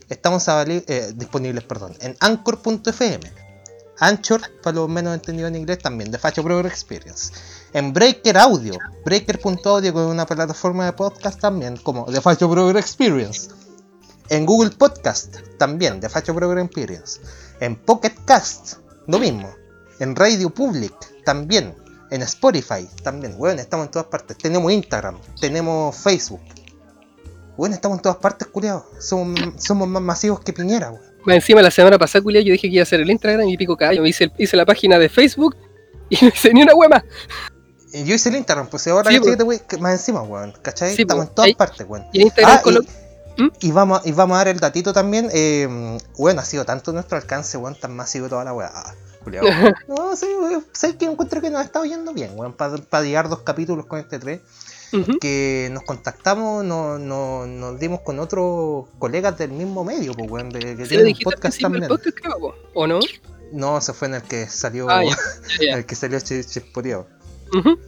Estamos 0.08 0.48
eh, 0.48 1.12
disponibles, 1.16 1.64
perdón, 1.64 1.96
en 2.00 2.16
Anchor.fm. 2.20 3.45
Anchor, 4.00 4.42
para 4.62 4.76
los 4.76 4.90
menos 4.90 5.14
entendidos 5.14 5.50
en 5.50 5.58
inglés, 5.58 5.80
también, 5.80 6.12
de 6.12 6.18
Facho 6.18 6.44
Progress 6.44 6.74
Experience. 6.74 7.34
En 7.74 7.94
Breaker 7.94 8.38
Audio, 8.38 8.78
Breaker.audio, 9.04 9.94
con 9.94 10.04
una 10.04 10.26
plataforma 10.26 10.86
de 10.86 10.94
podcast 10.94 11.40
también, 11.40 11.78
como 11.78 12.06
de 12.06 12.22
Facho 12.22 12.78
Experience. 12.78 13.50
En 14.30 14.46
Google 14.46 14.72
Podcast, 14.72 15.36
también, 15.58 16.00
de 16.00 16.10
Facho 16.10 16.34
Experience. 16.58 17.22
En 17.60 17.76
Pocket 17.76 18.14
Cast, 18.26 18.78
lo 19.08 19.20
mismo. 19.20 19.50
En 20.00 20.16
Radio 20.16 20.50
Public, 20.50 20.94
también. 21.24 21.76
En 22.12 22.22
Spotify, 22.22 22.88
también. 23.04 23.38
Bueno, 23.38 23.62
estamos 23.62 23.88
en 23.88 23.92
todas 23.92 24.08
partes. 24.08 24.38
Tenemos 24.38 24.72
Instagram, 24.72 25.18
tenemos 25.40 25.96
Facebook. 25.96 26.42
Bueno, 27.58 27.76
estamos 27.76 27.98
en 27.98 28.02
todas 28.02 28.18
partes, 28.18 28.48
culiados. 28.48 28.84
Somos, 29.00 29.40
somos 29.58 29.88
más 29.88 30.02
masivos 30.02 30.40
que 30.42 30.54
Piñera, 30.54 30.92
weón. 30.92 31.05
Más 31.26 31.36
encima 31.36 31.62
la 31.62 31.72
semana 31.72 31.98
pasada, 31.98 32.22
culia, 32.24 32.42
yo 32.42 32.52
dije 32.52 32.68
que 32.70 32.76
iba 32.76 32.82
a 32.82 32.84
hacer 32.84 33.00
el 33.02 33.10
Instagram 33.10 33.48
y 33.48 33.58
pico 33.58 33.76
callo. 33.76 34.06
Hice, 34.06 34.32
hice 34.38 34.56
la 34.58 34.66
página 34.66 35.00
de 35.00 35.10
Facebook 35.10 35.56
y 36.10 36.18
no 36.22 36.28
hice 36.30 36.54
ni 36.54 36.62
una 36.64 36.74
hueá 36.76 36.90
más. 36.90 37.04
Yo 37.94 38.14
hice 38.16 38.30
el 38.30 38.36
Instagram, 38.36 38.68
pues 38.68 38.88
ahora 38.88 39.10
Sí, 39.10 39.20
pues. 39.20 39.62
Que 39.62 39.78
más 39.78 39.94
encima, 39.94 40.22
weón. 40.22 40.54
¿Cachai? 40.62 40.96
Sí, 40.96 41.04
estamos 41.04 41.26
pues. 41.26 41.30
en 41.30 41.36
todas 41.36 41.48
Ahí- 41.48 41.56
partes, 41.56 41.86
weón. 41.88 42.06
Y 42.12 42.20
en 42.22 42.28
Instagram 42.28 42.60
Ah, 42.66 42.80
¿Mm? 43.38 43.48
Y 43.60 43.72
vamos, 43.72 44.02
y 44.06 44.12
vamos 44.14 44.36
a 44.36 44.38
dar 44.40 44.48
el 44.50 44.60
datito 44.60 44.94
también. 44.94 45.30
eh, 45.34 45.98
bueno, 46.18 46.42
ha 46.42 46.46
sido 46.46 46.64
tanto 46.66 46.94
nuestro 46.94 47.18
alcance, 47.18 47.58
weón, 47.58 47.76
tan 47.80 47.96
masivo 47.96 48.30
toda 48.30 48.44
la 48.44 48.54
weá. 48.54 48.72
Ah, 48.74 48.94
no, 49.88 50.16
sí, 50.16 50.28
weón, 50.40 50.66
sé 50.72 50.96
que 50.98 51.06
encuentro 51.06 51.42
que 51.42 51.50
nos 51.50 51.62
ha 51.62 51.64
estado 51.64 51.84
yendo 51.86 52.14
bien, 52.14 52.32
weón, 52.36 52.54
para 52.54 53.04
llegar 53.04 53.28
dos 53.28 53.40
capítulos 53.42 53.88
con 53.88 54.00
este 54.00 54.20
3. 54.92 55.02
Ujú. 55.10 55.20
Que 55.20 55.70
nos 55.72 55.84
contactamos, 55.84 56.64
no, 56.64 56.98
no- 57.00 57.46
nos 57.46 57.80
dimos 57.80 58.02
con 58.02 58.20
otros 58.20 58.86
colegas 59.00 59.38
del 59.38 59.52
mismo 59.52 59.84
medio, 59.84 60.14
pues, 60.14 60.30
weón, 60.30 60.50
de, 60.50 60.60
que 60.76 60.86
tienen 60.86 61.08
un 61.08 61.20
podcast 61.24 61.60
también. 61.60 61.88
podcast, 61.88 62.18
creo, 62.20 62.56
¿o 62.74 62.88
no? 62.88 63.00
No, 63.52 63.80
se 63.82 63.94
fue 63.94 64.08
en 64.08 64.16
el 64.16 64.24
que 64.24 64.48
salió, 64.48 64.88
Ah, 64.90 65.02
el 65.60 65.86
que 65.86 65.96
salió 65.96 66.18
Ch- 66.18 66.46
Chispoteado. 66.46 67.08
Ujú. 67.58 67.80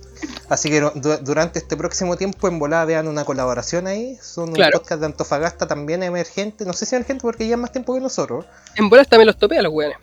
Así 0.50 0.70
que 0.70 0.80
du- 0.82 1.18
durante 1.22 1.60
este 1.60 1.76
próximo 1.76 2.16
tiempo 2.16 2.48
en 2.48 2.60
volada 2.60 2.86
vean 2.86 3.08
una 3.08 3.26
colaboración 3.26 3.88
ahí. 3.88 4.18
Son 4.22 4.54
Claro. 4.54 4.78
un 4.78 4.82
podcast 4.82 5.00
de 5.02 5.06
Antofagasta 5.08 5.68
también 5.68 6.04
emergente. 6.04 6.64
No 6.64 6.74
sé 6.74 6.86
si 6.86 6.96
emergente 6.96 7.22
porque 7.24 7.46
llevan 7.46 7.62
más 7.62 7.72
tiempo 7.72 7.94
que 7.96 8.00
nosotros. 8.00 8.46
En 8.76 8.88
bolas 8.90 9.08
también 9.08 9.28
los 9.28 9.38
topé 9.38 9.58
a 9.58 9.62
los 9.64 9.74
weones. 9.74 9.98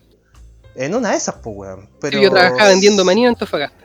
En 0.75 0.95
una 0.95 1.13
de 1.13 1.17
esas, 1.17 1.37
pues, 1.37 1.57
weón. 1.57 1.89
Pero... 2.01 2.19
Sí, 2.19 2.25
Yo 2.25 2.31
trabajaba 2.31 2.69
vendiendo 2.69 3.05
maní 3.05 3.23
en 3.23 3.29
Antofagasta. 3.31 3.84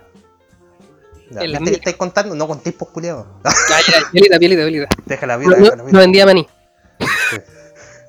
Ya, 1.32 1.42
en 1.42 1.52
la 1.52 1.60
¿viste 1.60 1.62
mía. 1.62 1.72
que 1.72 1.76
estáis 1.78 1.96
contando? 1.98 2.36
No 2.36 2.48
contéis. 2.48 2.76
Ya, 3.00 3.26
ya, 4.02 4.10
pielita, 4.12 4.40
pielita, 4.40 4.64
pielita. 4.64 4.88
Déjala 5.06 5.34
No, 5.36 5.40
vida, 5.40 5.50
no- 5.58 5.64
déjala 5.64 5.84
vida. 5.84 5.94
no 5.94 6.00
vendía 6.00 6.26
maní. 6.26 6.48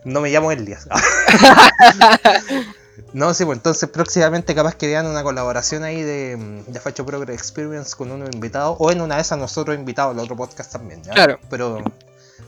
No 0.05 0.21
me 0.23 0.31
llamo 0.31 0.51
Elias. 0.51 0.89
no, 3.13 3.35
sí, 3.35 3.45
pues 3.45 3.59
entonces 3.59 3.89
próximamente 3.91 4.55
capaz 4.55 4.75
que 4.75 4.87
vean 4.87 5.07
una 5.07 5.23
colaboración 5.23 5.85
ahí 5.85 6.03
de, 6.03 6.37
mm, 6.39 6.73
de 6.73 6.81
Facho 6.81 7.05
Progress 7.05 7.37
Experience 7.37 7.95
con 7.97 8.11
uno 8.11 8.27
invitado. 8.33 8.73
O 8.79 8.91
en 8.93 9.01
una 9.01 9.17
de 9.17 9.23
esas 9.23 9.39
nosotros 9.39 9.77
invitados 9.77 10.15
al 10.15 10.21
otro 10.21 10.37
podcast 10.37 10.73
también, 10.73 11.03
¿ya? 11.03 11.13
Claro. 11.13 11.39
Pero 11.51 11.83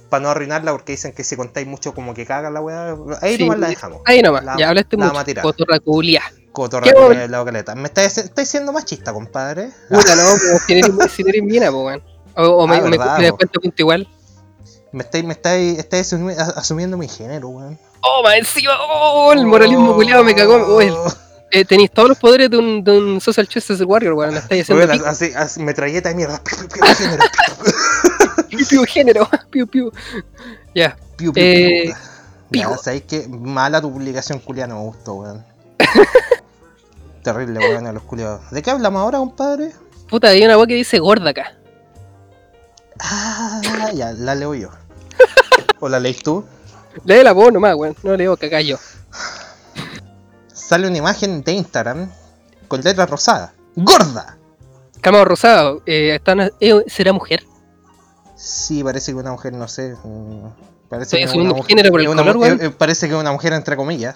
para 0.08 0.22
no 0.22 0.30
arruinarla 0.30 0.72
porque 0.72 0.92
dicen 0.92 1.12
que 1.12 1.24
si 1.24 1.36
contáis 1.36 1.66
mucho 1.66 1.94
como 1.94 2.14
que 2.14 2.24
cagan 2.26 2.54
la 2.54 2.60
weá. 2.60 2.96
Ahí 3.20 3.36
Sí, 3.36 3.42
nomás 3.44 3.58
la 3.58 3.68
dejamos. 3.68 4.00
Ahí 4.06 4.22
nomás, 4.22 4.44
La- 4.44 4.56
ya 4.56 4.68
hablaste 4.70 4.96
la 4.96 5.04
mucho. 5.04 5.08
vamos 5.14 5.22
a 5.22 5.26
tirar. 5.26 5.42
Cotorra 6.53 6.86
bueno. 6.94 7.20
de 7.20 7.28
la 7.28 7.44
caleta. 7.44 7.74
Me 7.74 7.88
estáis 7.88 8.18
estáis 8.18 8.48
siendo 8.48 8.72
machista, 8.72 9.12
compadre. 9.12 9.70
Puta, 9.88 10.14
no, 10.16 10.22
si 10.66 10.72
eres, 10.74 10.86
si 11.12 11.22
eres 11.26 11.42
mina, 11.42 11.70
po. 11.70 11.90
O, 12.36 12.42
o 12.48 12.66
me, 12.66 12.76
Ah, 12.76 12.80
me, 12.82 12.90
verdad, 12.90 13.18
me 13.18 13.30
po. 13.30 13.36
cuenta 13.38 13.61
punto 13.61 13.76
igual. 13.78 14.09
Me 14.92 15.03
estáis, 15.03 15.24
me 15.24 15.32
estáis, 15.32 15.78
estáis 15.78 16.12
asumi- 16.12 16.36
asumiendo 16.36 16.96
mi 16.98 17.09
género, 17.09 17.48
weón. 17.48 17.78
Oh, 18.03 18.22
más 18.22 18.34
encima, 18.36 18.72
oh, 18.90 19.32
el 19.32 19.46
moralismo 19.46 19.94
culiado 19.94 20.22
me 20.24 20.34
cagó. 20.34 20.57
Oh, 20.57 20.80
el- 20.82 20.94
eh, 21.50 21.64
tenéis 21.64 21.90
todos 21.90 22.11
los 22.11 22.18
poderes 22.18 22.50
de 22.50 22.59
un, 22.59 22.84
de 22.84 22.90
un 22.98 23.20
Social 23.20 23.48
Justice 23.53 23.82
Warrior, 23.84 24.12
weón. 24.14 24.34
La 24.34 24.40
estáis 24.40 24.62
haciendo 24.68 24.92
pico. 24.92 25.07
así, 25.07 25.32
así, 25.34 25.61
metralleta 25.62 26.11
de 26.11 26.14
mierda. 26.16 26.42
Piu, 26.44 26.68
piu, 26.68 26.84
género. 26.94 27.24
Piu, 28.50 28.66
piu, 28.68 28.84
género. 28.86 29.28
Piu, 29.50 29.66
piu. 29.66 29.92
Ya. 30.74 30.96
Piu, 31.16 31.32
piu, 31.32 31.42
Eh, 31.42 31.82
piu. 31.84 31.94
pico. 32.50 32.70
Ya, 32.72 32.78
sabéis 32.78 33.05
que 33.05 33.26
mala 33.28 33.80
tu 33.80 33.90
publicación 33.90 34.40
culia 34.40 34.66
no 34.66 34.74
me 34.76 34.80
gustó, 34.82 35.14
weón. 35.14 35.44
Terrible, 37.22 37.58
weón, 37.60 37.86
a 37.86 37.92
los 37.92 38.02
culiados. 38.02 38.50
¿De 38.50 38.62
qué 38.62 38.70
hablamos 38.70 39.00
ahora, 39.00 39.18
compadre? 39.18 39.72
Puta, 40.08 40.28
hay 40.28 40.44
una 40.44 40.56
weá 40.58 40.66
que 40.66 40.74
dice 40.74 40.98
gorda 40.98 41.30
acá. 41.30 41.54
Ah, 42.98 43.60
ya, 43.94 44.12
la 44.12 44.34
leo 44.34 44.54
yo. 44.54 44.68
¿O 45.80 45.88
la 45.88 46.00
leís 46.00 46.22
tú? 46.22 46.44
Lee 47.04 47.22
la 47.22 47.32
voz 47.32 47.52
nomás, 47.52 47.74
weón. 47.76 47.96
No 48.02 48.16
leo 48.16 48.36
yo. 48.36 48.78
Sale 50.52 50.86
una 50.88 50.98
imagen 50.98 51.42
de 51.42 51.52
Instagram 51.52 52.10
con 52.68 52.80
letra 52.80 53.06
rosada. 53.06 53.52
¡Gorda! 53.76 54.38
Camado 55.00 55.24
rosado. 55.24 55.82
Eh, 55.86 56.18
eh, 56.60 56.84
¿Será 56.86 57.12
mujer? 57.12 57.44
Sí, 58.36 58.82
parece 58.82 59.12
que 59.12 59.18
una 59.18 59.32
mujer, 59.32 59.52
no 59.52 59.68
sé. 59.68 59.94
mm, 60.02 60.46
Parece 60.88 61.16
Estoy 61.16 61.32
que 61.32 61.38
una 61.40 61.54
mujer. 61.54 61.66
género 61.68 61.90
por 61.90 62.00
el 62.00 62.08
una 62.08 62.22
color, 62.22 62.62
eh, 62.62 62.70
parece 62.70 63.08
que 63.08 63.14
es 63.14 63.20
una 63.20 63.32
mujer 63.32 63.54
entre 63.54 63.76
comillas. 63.76 64.14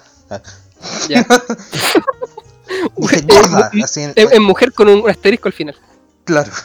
Ya. 1.09 1.26
Dice 2.97 3.22
gorda, 3.29 3.70
así 3.83 4.03
en, 4.14 4.43
mujer 4.43 4.72
con 4.72 4.89
un 4.89 5.09
asterisco 5.09 5.49
al 5.49 5.53
final. 5.53 5.77
Claro. 6.24 6.53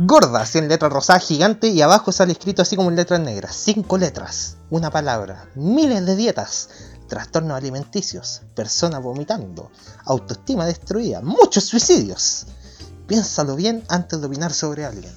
Gorda, 0.00 0.42
así 0.42 0.58
en 0.58 0.68
letra 0.68 0.88
rosada 0.88 1.18
gigante 1.18 1.66
y 1.66 1.82
abajo 1.82 2.12
sale 2.12 2.30
escrito 2.30 2.62
así 2.62 2.76
como 2.76 2.88
en 2.88 2.94
letras 2.94 3.18
negras. 3.18 3.56
Cinco 3.56 3.98
letras, 3.98 4.56
una 4.70 4.90
palabra, 4.90 5.48
miles 5.56 6.06
de 6.06 6.14
dietas, 6.14 6.70
trastornos 7.08 7.56
alimenticios, 7.56 8.42
personas 8.54 9.02
vomitando, 9.02 9.72
autoestima 10.04 10.66
destruida, 10.66 11.20
muchos 11.20 11.64
suicidios. 11.64 12.46
Piénsalo 13.08 13.56
bien 13.56 13.82
antes 13.88 14.20
de 14.20 14.26
opinar 14.28 14.52
sobre 14.52 14.84
alguien. 14.84 15.12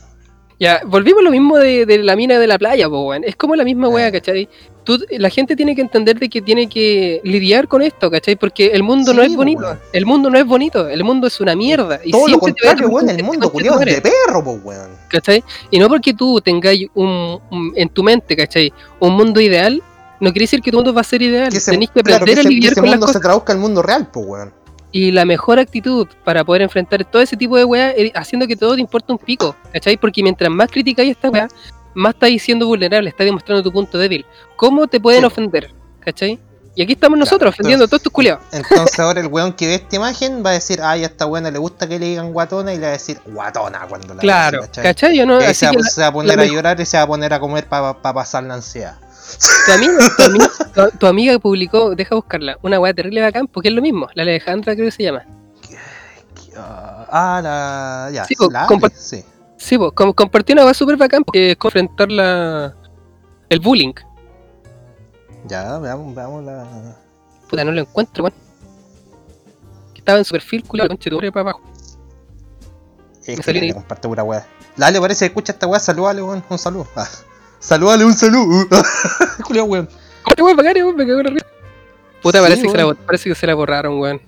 Ya, 0.60 0.82
volvimos 0.86 1.22
a 1.22 1.24
lo 1.24 1.32
mismo 1.32 1.58
de, 1.58 1.86
de 1.86 1.98
la 2.00 2.16
mina 2.16 2.38
de 2.40 2.48
la 2.48 2.58
playa, 2.58 2.88
po. 2.88 3.14
Es 3.14 3.36
como 3.36 3.56
la 3.56 3.64
misma 3.64 3.88
Eh. 4.00 4.12
¿cachai? 4.12 4.50
Tú, 4.84 4.98
la 5.12 5.30
gente 5.30 5.56
tiene 5.56 5.76
que 5.76 5.82
entender 5.82 6.18
de 6.18 6.28
que 6.28 6.42
tiene 6.42 6.68
que 6.68 7.22
lidiar 7.24 7.68
con 7.68 7.84
esto, 7.84 8.10
¿cachai? 8.10 8.36
Porque 8.36 8.68
el 8.68 8.82
mundo 8.82 9.14
no 9.14 9.22
es 9.22 9.30
po, 9.30 9.36
bonito. 9.38 9.62
weón. 9.62 9.80
El 9.94 10.06
mundo 10.08 10.30
no 10.32 10.40
es 10.40 10.46
bonito. 10.46 10.88
El 10.90 11.04
mundo 11.04 11.28
es 11.28 11.40
una 11.40 11.56
mierda. 11.56 12.00
Y 12.04 12.10
Todo 12.12 12.28
lo 12.28 12.40
contrario, 12.40 12.88
weón, 12.90 13.10
el 13.10 13.24
mundo 13.24 13.52
culiado 13.52 13.78
de 13.80 14.02
perro, 14.02 14.44
pues 14.44 14.60
weón. 14.64 14.90
¿cachai? 15.08 15.44
Y 15.70 15.78
no 15.78 15.88
porque 15.88 16.14
tú 16.16 16.42
tengáis 16.42 16.88
un, 16.96 17.40
un- 17.52 17.74
en 17.76 17.90
tu 17.90 18.02
mente, 18.02 18.36
¿cachai? 18.36 18.74
Un 19.00 19.14
mundo 19.14 19.40
ideal, 19.40 19.84
no 20.20 20.32
quiere 20.32 20.44
decir 20.46 20.62
que 20.62 20.72
tu 20.72 20.78
mundo 20.78 20.94
va 20.94 21.02
a 21.02 21.04
ser 21.04 21.22
ideal. 21.22 21.52
Que 21.52 21.58
ese, 21.58 21.72
Tenés 21.72 21.90
que 21.92 22.02
claro, 22.02 22.24
aprender 22.24 22.36
que 22.36 22.40
a 22.40 22.42
ese- 22.42 22.50
que 22.50 22.56
lidiar 22.56 22.74
con 22.74 22.84
las 22.86 22.92
mundo 22.94 23.06
cosas. 23.06 23.22
se 23.22 23.24
traduzca 23.24 23.54
al 23.54 23.60
mundo 23.60 23.82
real, 23.84 24.10
pues 24.12 24.26
weón. 24.26 24.54
Y 24.94 25.12
la 25.12 25.24
mejor 25.26 25.58
actitud 25.60 26.08
para 26.26 26.44
poder 26.44 26.64
enfrentar 26.64 27.06
todo 27.06 27.22
ese 27.22 27.38
tipo 27.38 27.56
de 27.56 27.64
weá 27.66 27.92
es 27.92 28.12
haciendo 28.16 28.46
que 28.48 28.56
todo 28.58 28.76
te 28.76 28.82
importe 28.82 29.12
un 29.14 29.18
pico, 29.20 29.56
¿cachai? 29.72 29.96
Porque 29.96 30.22
mientras 30.24 30.50
más 30.52 30.70
criticáis 30.70 31.12
esta 31.12 31.30
weá, 31.30 31.48
más 31.94 32.14
estáis 32.14 32.42
siendo 32.44 32.66
vulnerable, 32.68 33.10
estás 33.10 33.26
demostrando 33.26 33.62
tu 33.64 33.72
punto 33.72 33.98
débil. 33.98 34.26
¿Cómo 34.56 34.88
te 34.88 35.00
pueden 35.00 35.22
Sí. 35.22 35.26
ofender? 35.26 35.74
¿cachai? 36.00 36.40
Y 36.74 36.82
aquí 36.84 36.94
estamos 36.94 37.18
Claro, 37.18 37.26
nosotros 37.26 37.54
ofendiendo 37.54 37.84
a 37.86 37.88
todos 37.88 38.00
estos 38.00 38.14
culiados. 38.14 38.44
Entonces 38.52 38.98
ahora 39.00 39.20
el 39.20 39.28
weón 39.28 39.52
que 39.54 39.68
ve 39.68 39.76
esta 39.76 39.98
imagen 39.98 40.42
va 40.44 40.52
a 40.52 40.54
decir, 40.54 40.80
ay, 40.82 41.04
a 41.04 41.08
esta 41.08 41.26
buena 41.26 41.52
le 41.52 41.60
gusta 41.60 41.88
que 41.88 42.00
le 42.00 42.06
digan 42.08 42.32
guatona 42.32 42.74
y 42.74 42.78
le 42.78 42.84
va 42.84 42.88
a 42.88 42.92
decir 42.92 43.20
guatona 43.26 43.82
cuando 43.90 44.14
la 44.14 44.22
Claro, 44.22 44.60
vea, 44.60 44.68
¿cachai? 44.68 44.84
¿cachai? 44.86 45.18
Yo 45.18 45.26
no, 45.26 45.38
así 45.38 45.54
se, 45.54 45.66
va, 45.66 45.72
que 45.74 45.78
la- 45.80 45.90
se 45.90 46.02
va 46.02 46.08
a 46.08 46.14
poner 46.14 46.40
a 46.40 46.46
llorar 46.46 46.80
y 46.80 46.86
se 46.86 46.96
va 46.98 47.04
a 47.04 47.08
poner 47.08 47.34
a 47.34 47.40
comer 47.40 47.66
para 47.68 47.94
pasar 48.02 48.44
la 48.46 48.54
ansiedad. 48.56 48.96
tu, 49.66 49.72
amiga, 49.74 49.98
tu, 50.18 50.24
amiga, 50.24 50.50
tu- 50.74 50.98
tu 50.98 51.08
amiga 51.08 51.40
publicó, 51.40 51.94
deja 51.94 52.16
buscarla, 52.16 52.58
una 52.62 52.80
weá 52.80 52.94
terrible 52.94 53.22
bacán, 53.22 53.48
porque 53.48 53.68
es 53.68 53.76
lo 53.76 53.82
mismo, 53.82 54.08
la 54.16 54.24
Alejandra 54.24 54.74
creo 54.74 54.86
que 54.88 54.92
se 54.92 55.04
llama. 55.04 55.26
Ah, 56.58 57.40
la. 57.44 58.10
Ya, 58.14 58.26
Sí, 58.26 58.36
la 58.50 58.66
Ale, 58.66 58.90
sí. 58.96 59.24
Sí, 59.62 59.78
pues, 59.78 59.92
com- 59.94 60.12
compartió 60.14 60.54
una 60.54 60.66
weá 60.66 60.74
súper 60.74 60.98
bacán 60.98 61.24
porque 61.24 61.52
es 61.52 61.58
confrontar 61.58 62.12
la, 62.12 62.76
el 63.48 63.60
bullying. 63.60 63.94
Ya, 65.48 65.78
veamos, 65.78 66.16
veamos 66.16 66.44
la. 66.44 66.98
Puta, 67.48 67.64
no 67.64 67.72
lo 67.72 67.82
encuentro, 67.82 68.24
weón. 68.24 68.34
Que 69.94 70.00
Estaba 70.00 70.18
en 70.18 70.26
su 70.26 70.32
perfil, 70.32 70.64
culiado, 70.64 70.90
conche 70.90 71.10
tu 71.12 71.20
para 71.20 71.42
abajo. 71.42 71.62
Es 73.24 73.40
que 73.40 73.54
le 73.54 73.74
comparte 73.74 74.08
pura 74.08 74.24
weá. 74.24 74.48
La 74.78 74.88
Ale 74.88 75.00
parece 75.00 75.20
que 75.20 75.26
escucha 75.28 75.52
esta 75.54 75.68
weá, 75.68 75.80
saludale, 75.80 76.24
weón. 76.24 76.44
Un 76.50 76.58
saludo. 76.58 76.88
Ah. 76.96 77.08
Saludale, 77.60 78.04
un 78.04 78.14
saludo. 78.16 78.66
Julio, 79.44 79.66
weón. 79.66 79.88
¿Cómo 80.24 80.36
te 80.36 80.42
voy 80.42 80.54
a 80.54 80.56
pagar, 80.56 80.76
weón? 80.78 80.96
Me 80.96 81.06
cago 81.06 81.20
en 81.20 81.36
la. 81.36 81.46
Puta, 82.24 82.40
Sí, 82.40 82.44
parece, 82.44 82.62
que 82.64 82.70
se 82.70 82.78
la, 82.78 82.86
weón. 82.88 82.98
parece 83.06 83.30
que 83.30 83.36
se 83.36 83.46
la 83.48 83.54
borraron, 83.54 84.00
weón. 84.00 84.22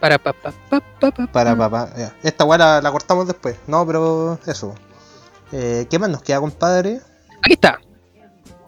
Para 0.00 0.18
pa 0.18 0.32
pa 0.32 0.52
pa 0.68 0.80
pa 1.00 1.10
pa. 1.10 1.26
Para 1.28 1.56
papá. 1.56 1.90
ya. 1.96 2.14
Esta 2.22 2.44
weá 2.44 2.58
la, 2.58 2.80
la 2.82 2.90
cortamos 2.92 3.26
después. 3.26 3.56
No, 3.66 3.86
pero 3.86 4.38
eso. 4.46 4.74
Eh, 5.52 5.86
¿Qué 5.88 5.98
más 5.98 6.10
nos 6.10 6.22
queda, 6.22 6.40
compadre? 6.40 7.00
Aquí 7.42 7.52
está. 7.54 7.78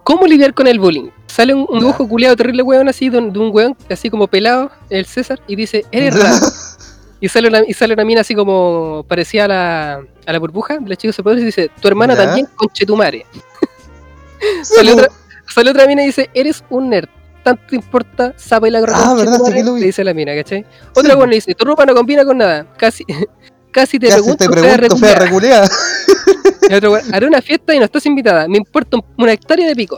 ¿Cómo 0.05 0.27
lidiar 0.27 0.55
con 0.55 0.67
el 0.67 0.79
bullying? 0.79 1.11
Sale 1.27 1.53
un, 1.55 1.67
dibujo 1.79 2.09
culiado 2.09 2.35
terrible, 2.35 2.63
weón, 2.63 2.89
así, 2.89 3.11
de 3.11 3.19
un, 3.19 3.33
de 3.33 3.39
un 3.39 3.51
weón, 3.55 3.77
así 3.91 4.09
como 4.09 4.27
pelado, 4.27 4.71
el 4.89 5.05
César, 5.05 5.39
y 5.47 5.55
dice, 5.55 5.85
eres 5.93 6.15
raro. 6.23 6.47
Y 7.21 7.29
sale 7.29 7.49
una, 7.49 7.61
y 7.67 7.75
sale 7.75 7.93
una 7.95 8.05
mina 8.05 8.23
así 8.23 8.35
como 8.35 9.05
parecía 9.07 9.45
a 9.45 9.49
la, 9.49 9.95
a 10.27 10.33
la 10.33 10.39
burbuja 10.39 10.79
de 10.79 10.89
la 10.89 10.97
chica 10.97 11.13
superpoderes 11.13 11.43
y 11.43 11.47
dice, 11.47 11.71
tu 11.83 11.89
hermana 11.89 12.15
Ya. 12.15 12.25
también, 12.25 12.49
conchetumare. 12.55 13.27
sale, 14.63 14.93
otra, 14.93 15.09
sale 15.47 15.71
otra 15.71 15.87
mina 15.87 16.03
y 16.03 16.07
dice, 16.07 16.31
eres 16.33 16.65
un 16.71 16.89
nerd. 16.89 17.09
Tanto 17.49 17.63
te 17.71 17.77
importa, 17.77 18.35
sabe 18.37 18.71
la 18.71 18.79
Ah, 18.79 19.15
verdad, 19.15 19.39
sí 19.45 19.53
que 19.53 19.63
lo 19.65 19.75
vi. 19.75 19.81
le 19.81 19.87
dice 19.87 20.05
la 20.05 20.13
mina, 20.13 20.35
¿cachai? 20.35 20.67
Otra 20.95 21.17
weón 21.17 21.31
le 21.31 21.37
dice, 21.37 21.55
tu 21.55 21.65
ropa 21.65 21.87
no 21.87 21.95
combina 21.95 22.25
con 22.25 22.37
nada. 22.37 22.67
Casi, 22.77 23.05
casi 23.73 23.99
te 23.99 24.09
pregunto, 24.09 24.37
te 24.37 24.49
pregunto, 24.51 24.97
fea 24.99 25.15
reculeada". 25.15 25.25
reculeada. 25.25 25.69
Y 26.71 26.75
otro 26.75 26.99
haré 27.13 27.27
una 27.27 27.41
fiesta 27.41 27.75
y 27.75 27.79
no 27.79 27.87
estás 27.87 28.05
invitada. 28.05 28.47
Me 28.49 28.59
importa 28.59 28.99
un- 28.99 29.05
una 29.17 29.33
hectárea 29.33 29.67
de 29.67 29.75
pico. 29.75 29.97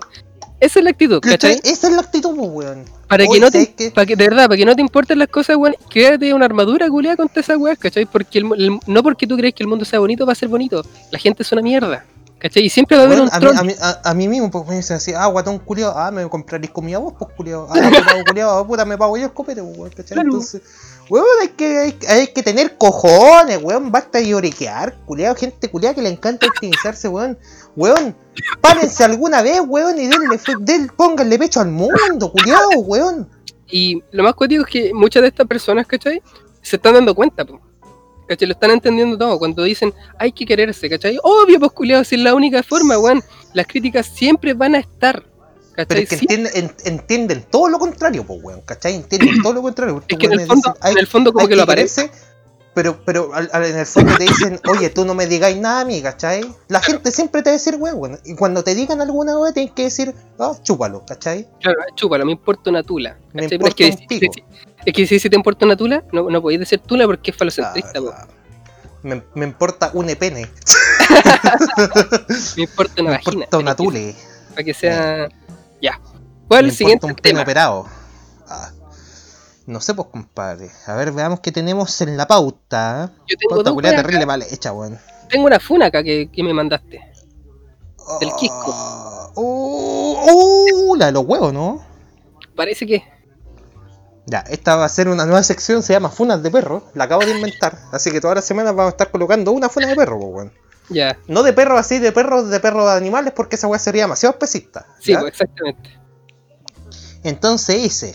Esa 0.60 0.78
es 0.78 0.84
la 0.84 0.90
actitud, 0.90 1.20
¿Cachai? 1.20 1.58
Esa 1.64 1.88
es 1.88 1.92
la 1.94 2.02
actitud, 2.02 2.34
weón. 2.36 2.84
Para 3.08 3.24
que 3.24 3.30
Oye, 3.30 3.40
no 3.40 3.50
te, 3.50 3.90
para 3.92 4.06
que, 4.06 4.14
de 4.14 4.24
verdad, 4.28 4.44
para 4.46 4.56
que 4.58 4.64
no 4.66 4.76
te 4.76 4.82
importen 4.82 5.18
las 5.18 5.28
cosas, 5.28 5.56
weón, 5.56 5.74
créate 5.88 6.32
una 6.34 6.44
armadura 6.44 6.88
culiada 6.88 7.16
contra 7.16 7.40
esas 7.40 7.56
weas, 7.56 7.78
¿cachai? 7.78 8.04
Porque 8.06 8.38
el 8.38 8.44
el- 8.56 8.78
no 8.86 9.02
porque 9.02 9.26
tú 9.26 9.36
crees 9.36 9.54
que 9.54 9.62
el 9.64 9.68
mundo 9.68 9.84
sea 9.84 9.98
bonito 9.98 10.24
va 10.26 10.32
a 10.32 10.36
ser 10.36 10.48
bonito. 10.48 10.84
La 11.10 11.18
gente 11.18 11.42
es 11.42 11.50
una 11.50 11.62
mierda. 11.62 12.04
¿Cachai? 12.40 12.64
Y 12.64 12.70
siempre 12.70 12.96
va 12.96 13.02
a 13.02 13.06
haber 13.06 13.20
un 13.20 13.28
a, 13.30 13.34
mí, 13.38 13.40
troll. 13.40 13.56
a, 13.58 13.62
mí, 13.62 13.74
a, 13.80 14.00
a 14.10 14.14
mí 14.14 14.26
mismo, 14.26 14.50
pues 14.50 14.66
me 14.66 14.76
dicen 14.76 14.96
así, 14.96 15.12
ah, 15.14 15.26
guatón 15.26 15.58
culiao, 15.58 15.92
ah, 15.96 16.10
me 16.10 16.26
compraréis 16.28 16.70
comida 16.72 16.98
vos, 16.98 17.12
pues 17.18 17.30
culiao, 17.36 17.68
ah, 17.70 17.74
te 17.74 18.02
pago 18.02 18.24
culiao, 18.26 18.58
ah, 18.58 18.66
puta, 18.66 18.84
me 18.86 18.96
pago 18.96 19.16
yo 19.18 19.24
el 19.26 19.32
copete, 19.32 19.62
pues, 19.62 19.76
weón, 19.76 19.90
¿cachai? 19.90 20.14
Claro. 20.14 20.22
Entonces, 20.28 20.62
weón, 21.10 21.26
hay 21.42 21.48
que, 21.48 21.78
hay, 21.78 21.98
hay 22.08 22.26
que 22.28 22.42
tener 22.42 22.78
cojones, 22.78 23.60
weón, 23.62 23.92
basta 23.92 24.18
de 24.18 24.28
lloriquear, 24.28 24.96
culiao, 25.04 25.34
gente 25.34 25.68
culiao 25.70 25.94
que 25.94 26.00
le 26.02 26.08
encanta 26.08 26.46
optimizarse, 26.46 27.08
weón, 27.08 27.38
weón, 27.76 28.16
párense 28.62 29.04
alguna 29.04 29.42
vez, 29.42 29.60
weón, 29.66 29.98
y 29.98 30.06
denle, 30.06 30.38
fe- 30.38 30.54
den- 30.60 30.88
pónganle 30.96 31.38
pecho 31.38 31.60
al 31.60 31.68
mundo, 31.68 32.32
culiao, 32.32 32.70
weón. 32.86 33.28
Y 33.68 34.02
lo 34.12 34.22
más 34.24 34.34
cuático 34.34 34.64
es 34.64 34.68
que 34.68 34.94
muchas 34.94 35.20
de 35.22 35.28
estas 35.28 35.46
personas, 35.46 35.86
¿cachai? 35.86 36.22
Se 36.62 36.76
están 36.76 36.94
dando 36.94 37.14
cuenta, 37.14 37.44
po. 37.44 37.60
¿Cachai? 38.30 38.46
Lo 38.48 38.52
están 38.54 38.70
entendiendo 38.70 39.18
todo. 39.18 39.38
Cuando 39.38 39.62
dicen 39.64 39.92
hay 40.18 40.30
que 40.32 40.46
quererse, 40.46 40.88
¿cachai? 40.88 41.18
Obvio, 41.22 41.58
pues 41.58 41.72
culiado, 41.72 42.04
si 42.04 42.14
es 42.14 42.20
la 42.22 42.34
única 42.34 42.62
forma, 42.62 42.96
weón. 42.98 43.22
Las 43.52 43.66
críticas 43.66 44.06
siempre 44.06 44.54
van 44.54 44.76
a 44.76 44.78
estar, 44.78 45.24
Pero 45.74 45.88
¿cachai? 45.88 46.02
es 46.04 46.08
que 46.08 46.14
entienden, 46.16 46.52
en- 46.54 46.74
entienden 46.84 47.44
todo 47.50 47.68
lo 47.68 47.78
contrario, 47.80 48.24
pues, 48.24 48.40
weón, 48.42 48.60
¿cachai? 48.62 48.94
Entienden 48.94 49.42
todo 49.42 49.52
lo 49.54 49.62
contrario. 49.62 50.02
es 50.06 50.16
que 50.16 50.26
en 50.26 50.32
el 50.32 50.46
fondo, 50.46 50.68
dicen, 50.68 50.74
"Ay, 50.80 50.92
en 50.92 50.98
el 50.98 51.06
fondo 51.08 51.32
como 51.32 51.48
que 51.48 51.56
lo 51.56 51.62
aparece. 51.64 52.02
quererse, 52.02 52.24
pero, 52.72 53.00
pero 53.04 53.34
al- 53.34 53.50
al- 53.52 53.64
en 53.64 53.76
el 53.78 53.86
fondo 53.86 54.14
te 54.16 54.22
dicen, 54.24 54.60
oye, 54.68 54.90
tú 54.90 55.04
no 55.04 55.12
me 55.14 55.26
digáis 55.26 55.56
nada 55.56 55.80
a 55.80 55.84
mí, 55.84 56.00
¿cachai? 56.00 56.42
La 56.68 56.80
gente 56.80 57.10
siempre 57.10 57.42
te 57.42 57.50
va 57.50 57.54
a 57.54 57.58
decir, 57.58 57.74
weón. 57.76 58.20
Y 58.24 58.36
cuando 58.36 58.62
te 58.62 58.76
digan 58.76 59.00
alguna 59.00 59.36
weón, 59.36 59.52
tienes 59.52 59.72
que 59.72 59.82
decir, 59.84 60.14
ah, 60.38 60.52
chúpalo, 60.62 61.04
¿cachai? 61.04 61.48
Claro, 61.60 61.80
chúpalo, 61.96 62.24
me 62.24 62.30
importa 62.32 62.70
una 62.70 62.84
tula. 62.84 63.16
Me 63.32 63.42
¿cachai? 63.42 63.58
Pero 63.58 63.68
es 63.70 63.74
que, 63.74 63.86
importa 63.88 64.02
un 64.02 64.08
pico. 64.20 64.32
Es 64.86 64.92
que 64.94 65.06
si, 65.06 65.18
si 65.18 65.28
te 65.30 65.36
importa 65.36 65.64
una 65.66 65.76
tula, 65.76 66.04
no, 66.12 66.28
no 66.30 66.40
podéis 66.42 66.60
decir 66.60 66.80
tula 66.80 67.06
porque 67.06 67.30
es 67.30 67.36
falocentrista, 67.36 67.92
Ah, 67.98 68.00
verdad. 68.00 68.28
me, 69.02 69.22
me 69.34 69.44
importa 69.46 69.90
un 69.94 70.06
pene, 70.18 70.48
Me 72.56 72.62
importa 72.62 73.02
una 73.02 73.10
me 73.10 73.16
vagina. 73.16 73.44
importa 73.44 73.58
una 73.58 73.76
tenés 73.76 73.76
que- 73.76 73.76
tule, 73.76 74.14
Para 74.50 74.64
que 74.64 74.74
sea. 74.74 75.28
Ya. 75.82 76.00
¿Cuál 76.48 76.64
me 76.64 76.68
es 76.68 76.74
el 76.74 76.78
siguiente 76.78 77.06
importa 77.06 77.06
un 77.06 77.22
pene 77.22 77.32
tema? 77.32 77.42
operado. 77.42 77.86
Ah, 78.48 78.70
No 79.66 79.80
sé, 79.80 79.94
pues, 79.94 80.08
compadre. 80.10 80.70
A 80.86 80.94
ver, 80.94 81.12
veamos 81.12 81.40
qué 81.40 81.52
tenemos 81.52 82.00
en 82.00 82.16
la 82.16 82.26
pauta. 82.26 83.12
Yo 83.28 83.36
tengo 83.36 83.54
Pauta 83.56 83.72
culiada 83.72 83.96
terrible 84.02 84.26
mal 84.26 84.42
hecha, 84.42 84.72
weón. 84.72 84.98
Tengo 85.28 85.46
una 85.46 85.60
funa 85.60 85.86
acá 85.86 86.02
que, 86.02 86.28
que 86.30 86.42
me 86.42 86.52
mandaste. 86.52 87.00
Del 88.20 88.30
Quisco. 88.38 88.72
Ah, 88.74 89.06
Uh, 89.36 90.16
uh, 90.90 90.96
la 90.96 91.06
de 91.06 91.12
los 91.12 91.24
huevos, 91.24 91.52
¿no? 91.52 91.80
Parece 92.56 92.84
que. 92.84 93.04
Ya, 94.26 94.40
esta 94.40 94.76
va 94.76 94.84
a 94.84 94.88
ser 94.88 95.08
una 95.08 95.24
nueva 95.26 95.42
sección, 95.42 95.82
se 95.82 95.92
llama 95.92 96.10
Funas 96.10 96.42
de 96.42 96.50
Perro. 96.50 96.84
La 96.94 97.04
acabo 97.04 97.22
de 97.24 97.32
inventar. 97.32 97.78
Así 97.92 98.10
que 98.10 98.20
todas 98.20 98.36
las 98.36 98.44
semanas 98.44 98.74
vamos 98.74 98.92
a 98.92 98.94
estar 98.94 99.10
colocando 99.10 99.50
una 99.52 99.68
funa 99.68 99.88
de 99.88 99.96
perro, 99.96 100.18
pues, 100.20 100.32
weón. 100.34 100.52
Ya. 100.88 101.16
No 101.28 101.42
de 101.42 101.52
perros 101.52 101.78
así, 101.80 101.98
de 101.98 102.12
perros, 102.12 102.48
de 102.48 102.60
perros 102.60 102.84
de 102.86 102.92
animales, 102.96 103.32
porque 103.34 103.56
esa 103.56 103.66
weá 103.66 103.78
sería 103.78 104.02
demasiado 104.02 104.32
especista. 104.32 104.86
Sí, 105.00 105.14
pues, 105.14 105.32
exactamente. 105.32 105.98
Entonces 107.22 107.76
hice 107.84 108.14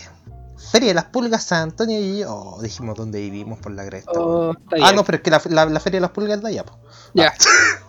Feria 0.72 0.88
de 0.88 0.94
las 0.94 1.04
Pulgas 1.06 1.44
San 1.44 1.62
Antonio 1.62 1.98
y 2.00 2.18
yo. 2.18 2.34
Oh, 2.34 2.62
dijimos 2.62 2.96
dónde 2.96 3.20
vivimos 3.20 3.58
por 3.58 3.72
la 3.72 3.84
cresta. 3.86 4.10
Oh, 4.14 4.52
está 4.52 4.88
ah, 4.88 4.92
no, 4.92 5.04
pero 5.04 5.16
es 5.16 5.22
que 5.22 5.30
la, 5.30 5.40
la- 5.48 5.66
la 5.66 5.80
Feria 5.80 5.98
de 5.98 6.02
las 6.02 6.10
Pulgas 6.10 6.36
es 6.38 6.42
de 6.42 6.48
allá, 6.48 6.64
po. 6.64 6.78
Ya. 7.14 7.32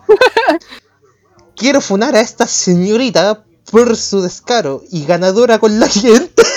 Quiero 1.56 1.82
funar 1.82 2.16
a 2.16 2.20
esta 2.22 2.46
señorita 2.48 3.44
por 3.72 3.96
su 3.98 4.22
descaro 4.22 4.84
y 4.92 5.06
ganadora 5.06 5.60
con 5.60 5.80
la 5.80 5.88
gente. 5.88 6.44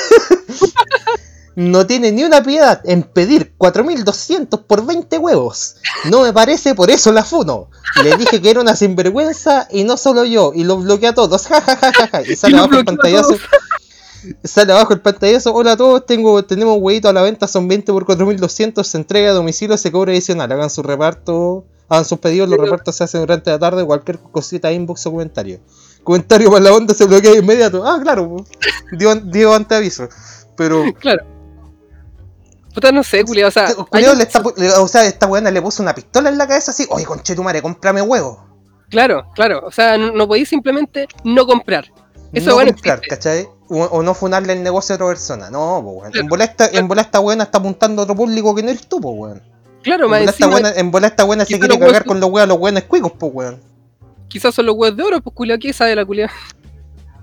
No 1.61 1.87
tiene 1.87 2.11
ni 2.11 2.25
una 2.25 2.43
piedad 2.43 2.81
en 2.85 3.03
pedir 3.03 3.53
4200 3.59 4.61
por 4.61 4.87
20 4.87 5.19
huevos. 5.19 5.77
No 6.07 6.23
me 6.23 6.33
parece, 6.33 6.75
por 6.75 6.91
eso 6.91 7.13
la 7.13 7.23
funo. 7.23 7.69
Le 8.03 8.17
dije 8.17 8.41
que 8.41 8.49
era 8.49 8.63
una 8.63 8.75
sinvergüenza 8.75 9.69
y 9.71 9.85
no 9.85 9.99
solo 9.99 10.25
yo, 10.25 10.53
y 10.55 10.65
lo 10.65 10.79
bloqueé 10.79 11.11
a 11.11 11.15
todos. 11.15 11.47
Ja, 11.51 11.61
ja, 11.61 11.77
ja, 11.77 11.93
ja, 11.93 12.07
ja. 12.07 12.23
Y 12.23 12.35
sale 12.35 12.57
Y 12.57 12.59
abajo 12.59 12.79
el 12.79 12.85
pantallazo. 12.87 13.37
Sale 14.43 14.73
abajo 14.73 14.95
el 14.95 15.03
pantallazo. 15.03 15.53
Hola 15.53 15.73
a 15.73 15.77
todos, 15.77 16.07
tengo, 16.07 16.43
tenemos 16.47 16.79
huevitos 16.81 17.11
a 17.11 17.13
la 17.13 17.21
venta, 17.21 17.47
son 17.47 17.69
20 17.69 17.93
por 17.93 18.07
4200. 18.07 18.87
Se 18.87 18.97
entrega 18.97 19.29
a 19.29 19.35
domicilio, 19.35 19.77
se 19.77 19.93
cobra 19.93 20.13
adicional. 20.13 20.51
Hagan 20.51 20.71
su 20.71 20.83
reparto, 20.83 21.67
hagan 21.91 22.07
sus 22.07 22.21
pedidos, 22.21 22.49
los 22.49 22.59
repartos 22.59 22.97
se 22.97 23.05
hacen 23.05 23.21
durante 23.21 23.51
la 23.51 23.59
tarde. 23.59 23.85
Cualquier 23.85 24.19
cosita, 24.19 24.73
inbox 24.73 25.05
o 25.05 25.11
comentario. 25.11 25.61
Comentario 26.05 26.51
para 26.51 26.65
la 26.65 26.73
onda 26.73 26.95
se 26.95 27.05
bloquea 27.05 27.33
de 27.33 27.39
inmediato. 27.41 27.87
Ah, 27.87 28.01
claro, 28.03 28.47
dio, 28.93 29.15
dio 29.17 29.53
ante 29.53 29.75
aviso. 29.75 30.09
Pero. 30.57 30.85
Claro. 31.01 31.23
Puta, 32.75 32.93
no 32.93 33.03
sé, 33.03 33.25
culiado. 33.25 33.49
O 33.49 33.51
sea, 33.53 33.69
hay 33.93 34.05
un- 34.07 34.17
le 34.19 34.25
está, 34.25 34.41
o 34.79 34.89
sea, 34.89 35.05
esta 35.05 35.27
weona 35.27 35.51
le 35.51 35.61
puso 35.61 35.83
una 35.83 35.95
pistola 35.95 36.29
en 36.29 36.39
la 36.39 36.47
cabeza 36.47 36.71
así. 36.71 36.87
Oye, 36.91 37.05
conchetumare, 37.05 37.61
cómprame 37.63 38.01
huevo. 38.03 38.47
Claro, 38.89 39.27
claro. 39.35 39.63
O 39.67 39.71
sea, 39.71 39.97
no, 39.99 40.13
no 40.13 40.27
podéis 40.29 40.49
simplemente 40.49 41.07
no 41.25 41.47
comprar. 41.47 41.87
Eso 42.33 42.51
no 42.51 42.55
bueno 42.55 42.73
comprar. 42.73 43.01
¿cachai? 43.01 43.49
O, 43.69 43.85
o 43.85 44.03
no 44.03 44.15
funarle 44.15 44.53
el 44.53 44.63
negocio 44.63 44.95
a 44.95 44.97
otra 44.97 45.07
persona. 45.09 45.51
No, 45.51 45.81
pues 45.83 45.97
weón. 46.15 46.17
En 46.17 46.27
bola 46.29 46.45
esta, 46.45 46.69
en 46.69 46.87
bola 46.89 47.03
esta 47.03 47.21
weona 47.21 47.45
está 47.45 47.59
apuntando 47.59 48.03
a 48.03 48.05
otro 48.05 48.15
público 48.17 48.55
que 48.55 48.63
no 48.63 48.71
eres 48.71 48.87
tú, 48.87 49.01
pues 49.01 49.15
weón. 49.17 49.43
Claro, 49.83 50.05
En 50.05 50.11
bola 50.11 50.25
esta 50.31 50.49
weona, 50.49 50.73
en 50.77 50.91
bola 50.91 51.07
esta 51.09 51.25
weona 51.25 51.45
se 51.45 51.59
quiere 51.59 51.79
cagar 51.79 52.05
con 52.05 52.21
los 52.21 52.31
weas, 52.31 52.47
los 52.47 52.59
weones 52.59 52.85
cuicos, 52.85 53.13
pues 53.19 53.33
weón. 53.35 53.61
quizás 54.29 54.55
son 54.55 54.67
los 54.67 54.77
huevos 54.77 54.97
de 54.97 55.03
oro, 55.03 55.21
pues 55.21 55.35
culiado, 55.35 55.59
¿qué 55.59 55.73
sabe 55.73 55.97
la 55.97 56.05
culiada? 56.05 56.33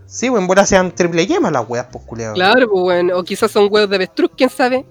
Sí, 0.07 0.29
weón, 0.29 0.43
en 0.43 0.47
bola 0.47 0.65
sean 0.65 0.93
triple 0.93 1.27
yema 1.27 1.51
las 1.51 1.67
weas, 1.69 1.87
pues 1.91 2.03
culiado. 2.05 2.33
Claro, 2.33 2.69
pues 2.69 2.81
bueno. 2.81 3.17
O 3.17 3.23
quizás 3.23 3.51
son 3.51 3.67
huevos 3.69 3.89
de 3.89 3.95
avestruz, 3.97 4.31
quién 4.37 4.49
sabe. 4.49 4.85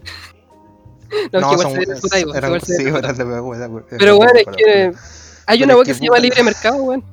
No, 1.32 1.52
igual 1.52 1.60
son 1.60 1.82
eran- 1.82 2.00
sí, 2.00 2.82
eran 2.82 3.16
de 3.16 3.82
Pero 3.98 4.16
bueno, 4.16 4.32
es 4.34 4.46
que 4.56 4.92
hay 5.46 5.62
una 5.62 5.76
web 5.76 5.86
que 5.86 5.94
se 5.94 6.04
llama 6.04 6.18
libre 6.18 6.42
mercado, 6.42 6.82
weón. 6.82 7.04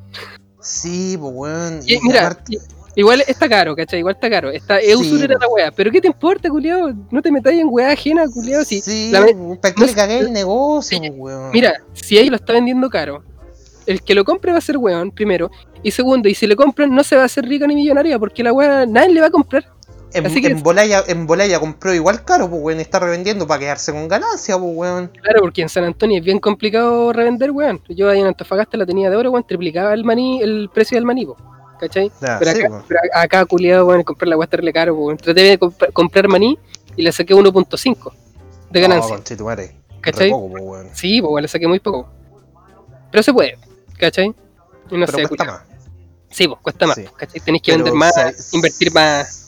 Sí, 0.62 1.18
pues 1.20 1.34
weón. 1.34 1.80
Mira, 2.04 2.38
igual 2.96 3.24
está 3.28 3.50
caro, 3.50 3.76
¿cachai? 3.76 4.00
Igual 4.00 4.16
está 4.16 4.30
caro. 4.30 4.50
Está, 4.50 4.80
es 4.80 4.96
usurera 4.96 5.38
la 5.39 5.48
wea. 5.48 5.72
Pero 5.72 5.91
¿qué 5.91 6.02
te 6.02 6.08
importa, 6.08 6.50
culiado? 6.50 6.94
No 7.12 7.22
te 7.22 7.32
metáis 7.32 7.60
en 7.62 7.68
weá 7.70 7.91
ajena, 7.91 8.26
culiado. 8.28 8.64
Si, 8.64 8.82
sí, 8.82 9.12
la 9.12 9.22
¿para 9.62 9.74
qué 9.74 9.82
no 9.82 9.86
le 9.86 9.94
cagué 9.94 10.20
el 10.20 10.34
negocio, 10.34 11.00
weón? 11.00 11.52
Mira, 11.52 11.74
si 11.94 12.18
ahí 12.18 12.30
lo 12.30 12.38
está 12.38 12.54
vendiendo 12.54 12.89
caro, 12.89 13.24
el 13.86 14.02
que 14.02 14.16
lo 14.16 14.24
compre 14.24 14.52
va 14.52 14.58
a 14.58 14.62
ser 14.62 14.78
weón, 14.78 15.12
primero. 15.12 15.52
Y 15.84 15.91
segundo, 15.91 16.30
y 16.30 16.36
si 16.36 16.48
le 16.48 16.56
compran, 16.56 16.96
no 16.96 17.04
se 17.04 17.18
va 17.18 17.24
a 17.24 17.26
hacer 17.26 17.46
rica 17.46 17.68
ni 17.68 17.76
millonaria, 17.76 18.18
porque 18.18 18.41
la 18.41 18.54
weá 18.54 18.86
nadie 18.86 19.14
le 19.14 19.22
va 19.22 19.28
a 19.28 19.32
comprar. 19.32 19.66
En, 20.14 20.26
Así 20.28 20.41
que- 20.41 20.47
en 20.47 20.61
Bolaya, 20.61 21.03
en 21.07 21.26
Bolaya 21.26 21.59
compró 21.59 21.93
igual 21.93 22.24
caro, 22.24 22.49
pues 22.49 22.61
weón, 22.61 22.80
está 22.80 22.99
revendiendo 22.99 23.47
para 23.47 23.59
quedarse 23.59 23.91
con 23.91 24.07
ganancia, 24.07 24.57
pues 24.59 24.72
weón. 24.76 25.07
Claro, 25.22 25.41
porque 25.41 25.61
en 25.64 25.70
San 25.70 25.84
Antonio 25.86 26.20
es 26.20 26.24
bien 26.24 26.39
complicado 26.39 27.11
revender, 27.14 27.51
weón. 27.51 27.82
Yo 27.89 28.09
ahí 28.09 28.20
en 28.20 28.28
Antofagasta 28.28 28.78
la 28.78 28.86
tenía 28.86 29.09
de 29.09 29.16
oro, 29.16 29.32
weón, 29.32 29.45
triplicaba 29.47 29.93
el 29.93 30.03
maní, 30.03 30.41
el 30.41 30.70
precio 30.74 30.95
del 30.97 31.05
maní, 31.05 31.26
po, 31.26 31.36
¿cachai? 31.80 32.11
Pero, 32.20 32.51
sí, 32.51 32.61
acá, 32.61 32.84
pero 32.88 32.99
acá, 33.14 33.45
culiado, 33.45 33.88
weón, 33.88 34.03
comprar 34.03 34.28
la 34.30 34.38
weá 34.38 34.45
está 34.45 34.72
caro, 34.72 34.95
weón. 34.95 35.18
Traté 35.18 35.41
de 35.41 35.59
comp- 35.59 35.91
comprar 35.93 36.28
maní 36.28 36.59
y 36.95 37.01
le 37.01 37.11
saqué 37.11 37.34
1.5 37.34 38.14
de 38.70 38.80
No, 38.82 38.88
ganancia, 38.88 39.16
poco, 40.30 40.49
pues, 40.51 40.64
weón. 40.64 40.89
Sí, 40.93 41.22
pues 41.22 41.32
weón, 41.32 41.41
le 41.41 41.47
saqué 41.47 41.68
muy 41.68 41.80
poco. 41.80 42.07
Pero 43.11 43.24
se 43.24 43.34
puede, 43.34 43.57
¿cachai? 43.97 44.28
Y 44.91 44.97
no 44.97 45.05
Pero 45.07 45.18
sé, 45.18 45.28
cuesta 45.28 45.45
más. 45.45 45.61
Sí, 46.30 46.47
pues 46.47 46.59
cuesta 46.61 46.88
más, 46.88 46.95
Sí. 46.95 47.05
¿cachai? 47.18 47.39
Tenéis 47.41 47.61
que 47.64 47.72
Pero 47.74 47.84
vender 47.84 47.97
más, 47.99 48.53
invertir 48.53 48.91
más 48.93 49.43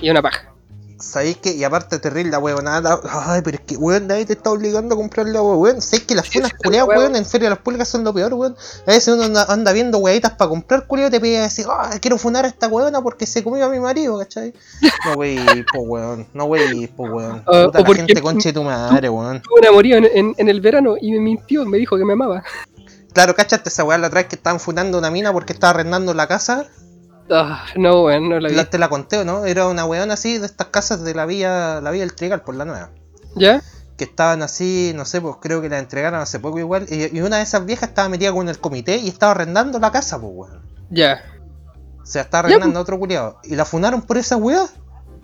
y 0.00 0.10
una 0.10 0.22
paja. 0.22 0.54
¿Sabéis 1.00 1.36
que? 1.36 1.52
Y 1.52 1.62
aparte 1.62 2.00
terrible 2.00 2.32
la 2.32 2.40
weón, 2.40 2.64
nada. 2.64 3.00
Ay, 3.08 3.40
pero 3.44 3.56
es 3.56 3.62
que 3.62 3.76
weón, 3.76 4.08
nadie 4.08 4.26
te 4.26 4.32
está 4.32 4.50
obligando 4.50 4.96
a 4.96 4.98
comprar 4.98 5.28
la 5.28 5.40
weón. 5.40 5.80
¿Sabéis 5.80 6.08
que 6.08 6.14
las 6.16 6.28
funas 6.28 6.50
sí, 6.50 6.56
culiadas, 6.64 6.88
weón. 6.88 7.14
en 7.14 7.24
Feria 7.24 7.46
de 7.46 7.54
las 7.54 7.60
Pulgas 7.60 7.88
son 7.88 8.02
lo 8.02 8.12
peor, 8.12 8.34
weón? 8.34 8.56
A 8.84 8.90
veces 8.90 9.14
uno 9.14 9.22
anda, 9.22 9.44
anda 9.44 9.72
viendo 9.72 9.98
weitas 9.98 10.32
para 10.32 10.48
comprar 10.48 10.88
culiado 10.88 11.08
y 11.08 11.12
te 11.12 11.20
pide 11.20 11.40
decir, 11.40 11.66
ah, 11.70 11.90
quiero 12.00 12.18
funar 12.18 12.44
a 12.46 12.48
esta 12.48 12.66
weona 12.66 13.00
porque 13.00 13.26
se 13.26 13.44
comió 13.44 13.66
a 13.66 13.68
mi 13.68 13.78
marido, 13.78 14.18
¿cachai? 14.18 14.52
No 15.06 15.12
wey, 15.12 15.38
po 15.72 15.82
weón, 15.82 16.26
no 16.34 16.46
wey, 16.46 16.88
po 16.88 17.04
weón. 17.04 17.44
Puta 17.44 17.78
o 17.78 17.84
la 17.84 17.94
gente 17.94 18.20
conche 18.20 18.52
tu 18.52 18.64
madre, 18.64 19.08
weón. 19.08 19.40
Tuve 19.40 19.60
un 19.60 19.66
amorío 19.66 19.98
en, 19.98 20.04
en, 20.12 20.34
en 20.36 20.48
el 20.48 20.60
verano 20.60 20.96
y 21.00 21.12
me 21.12 21.20
mintió, 21.20 21.64
me 21.64 21.78
dijo 21.78 21.96
que 21.96 22.04
me 22.04 22.14
amaba. 22.14 22.42
Claro, 23.12 23.36
cachaste 23.36 23.68
esa 23.68 23.84
weá 23.84 23.98
la 23.98 24.08
otra 24.08 24.20
vez 24.20 24.28
que 24.28 24.36
estaban 24.36 24.58
funando 24.58 24.98
una 24.98 25.12
mina 25.12 25.32
porque 25.32 25.52
estaba 25.52 25.70
arrendando 25.70 26.12
la 26.12 26.26
casa. 26.26 26.66
Ah, 27.30 27.64
no, 27.76 28.04
weón, 28.04 28.28
no 28.28 28.40
la 28.40 28.48
vi. 28.48 28.54
La- 28.54 28.70
te 28.70 28.78
la 28.78 28.88
conté, 28.88 29.18
¿o 29.18 29.24
¿no? 29.24 29.44
Era 29.44 29.66
una 29.66 29.84
weona 29.84 30.14
así 30.14 30.38
de 30.38 30.46
estas 30.46 30.68
casas 30.68 31.02
de 31.04 31.14
la 31.14 31.26
vía, 31.26 31.80
la 31.82 31.90
vía 31.90 32.00
del 32.02 32.14
Trigal 32.14 32.42
por 32.42 32.54
la 32.54 32.64
nueva. 32.64 32.90
¿Ya? 33.34 33.62
que 33.96 34.04
estaban 34.04 34.42
así, 34.42 34.92
no 34.94 35.04
sé, 35.04 35.20
pues 35.20 35.34
creo 35.40 35.60
que 35.60 35.68
la 35.68 35.80
entregaron 35.80 36.20
hace 36.20 36.38
poco 36.38 36.60
igual, 36.60 36.86
y, 36.88 37.16
y 37.16 37.20
una 37.20 37.38
de 37.38 37.42
esas 37.42 37.66
viejas 37.66 37.88
estaba 37.88 38.08
metida 38.08 38.32
con 38.32 38.48
el 38.48 38.60
comité 38.60 38.98
y 38.98 39.08
estaba 39.08 39.32
arrendando 39.32 39.80
la 39.80 39.90
casa, 39.90 40.20
pues 40.20 40.32
weón. 40.36 40.62
Ya. 40.88 41.24
O 42.00 42.06
sea, 42.06 42.22
estaba 42.22 42.48
Ya, 42.48 42.54
arrendando 42.54 42.78
a 42.78 42.82
otro 42.82 42.96
culiado. 42.96 43.40
Y 43.42 43.56
la 43.56 43.64
funaron 43.64 44.02
por 44.02 44.16
esa 44.16 44.36
weá. 44.36 44.66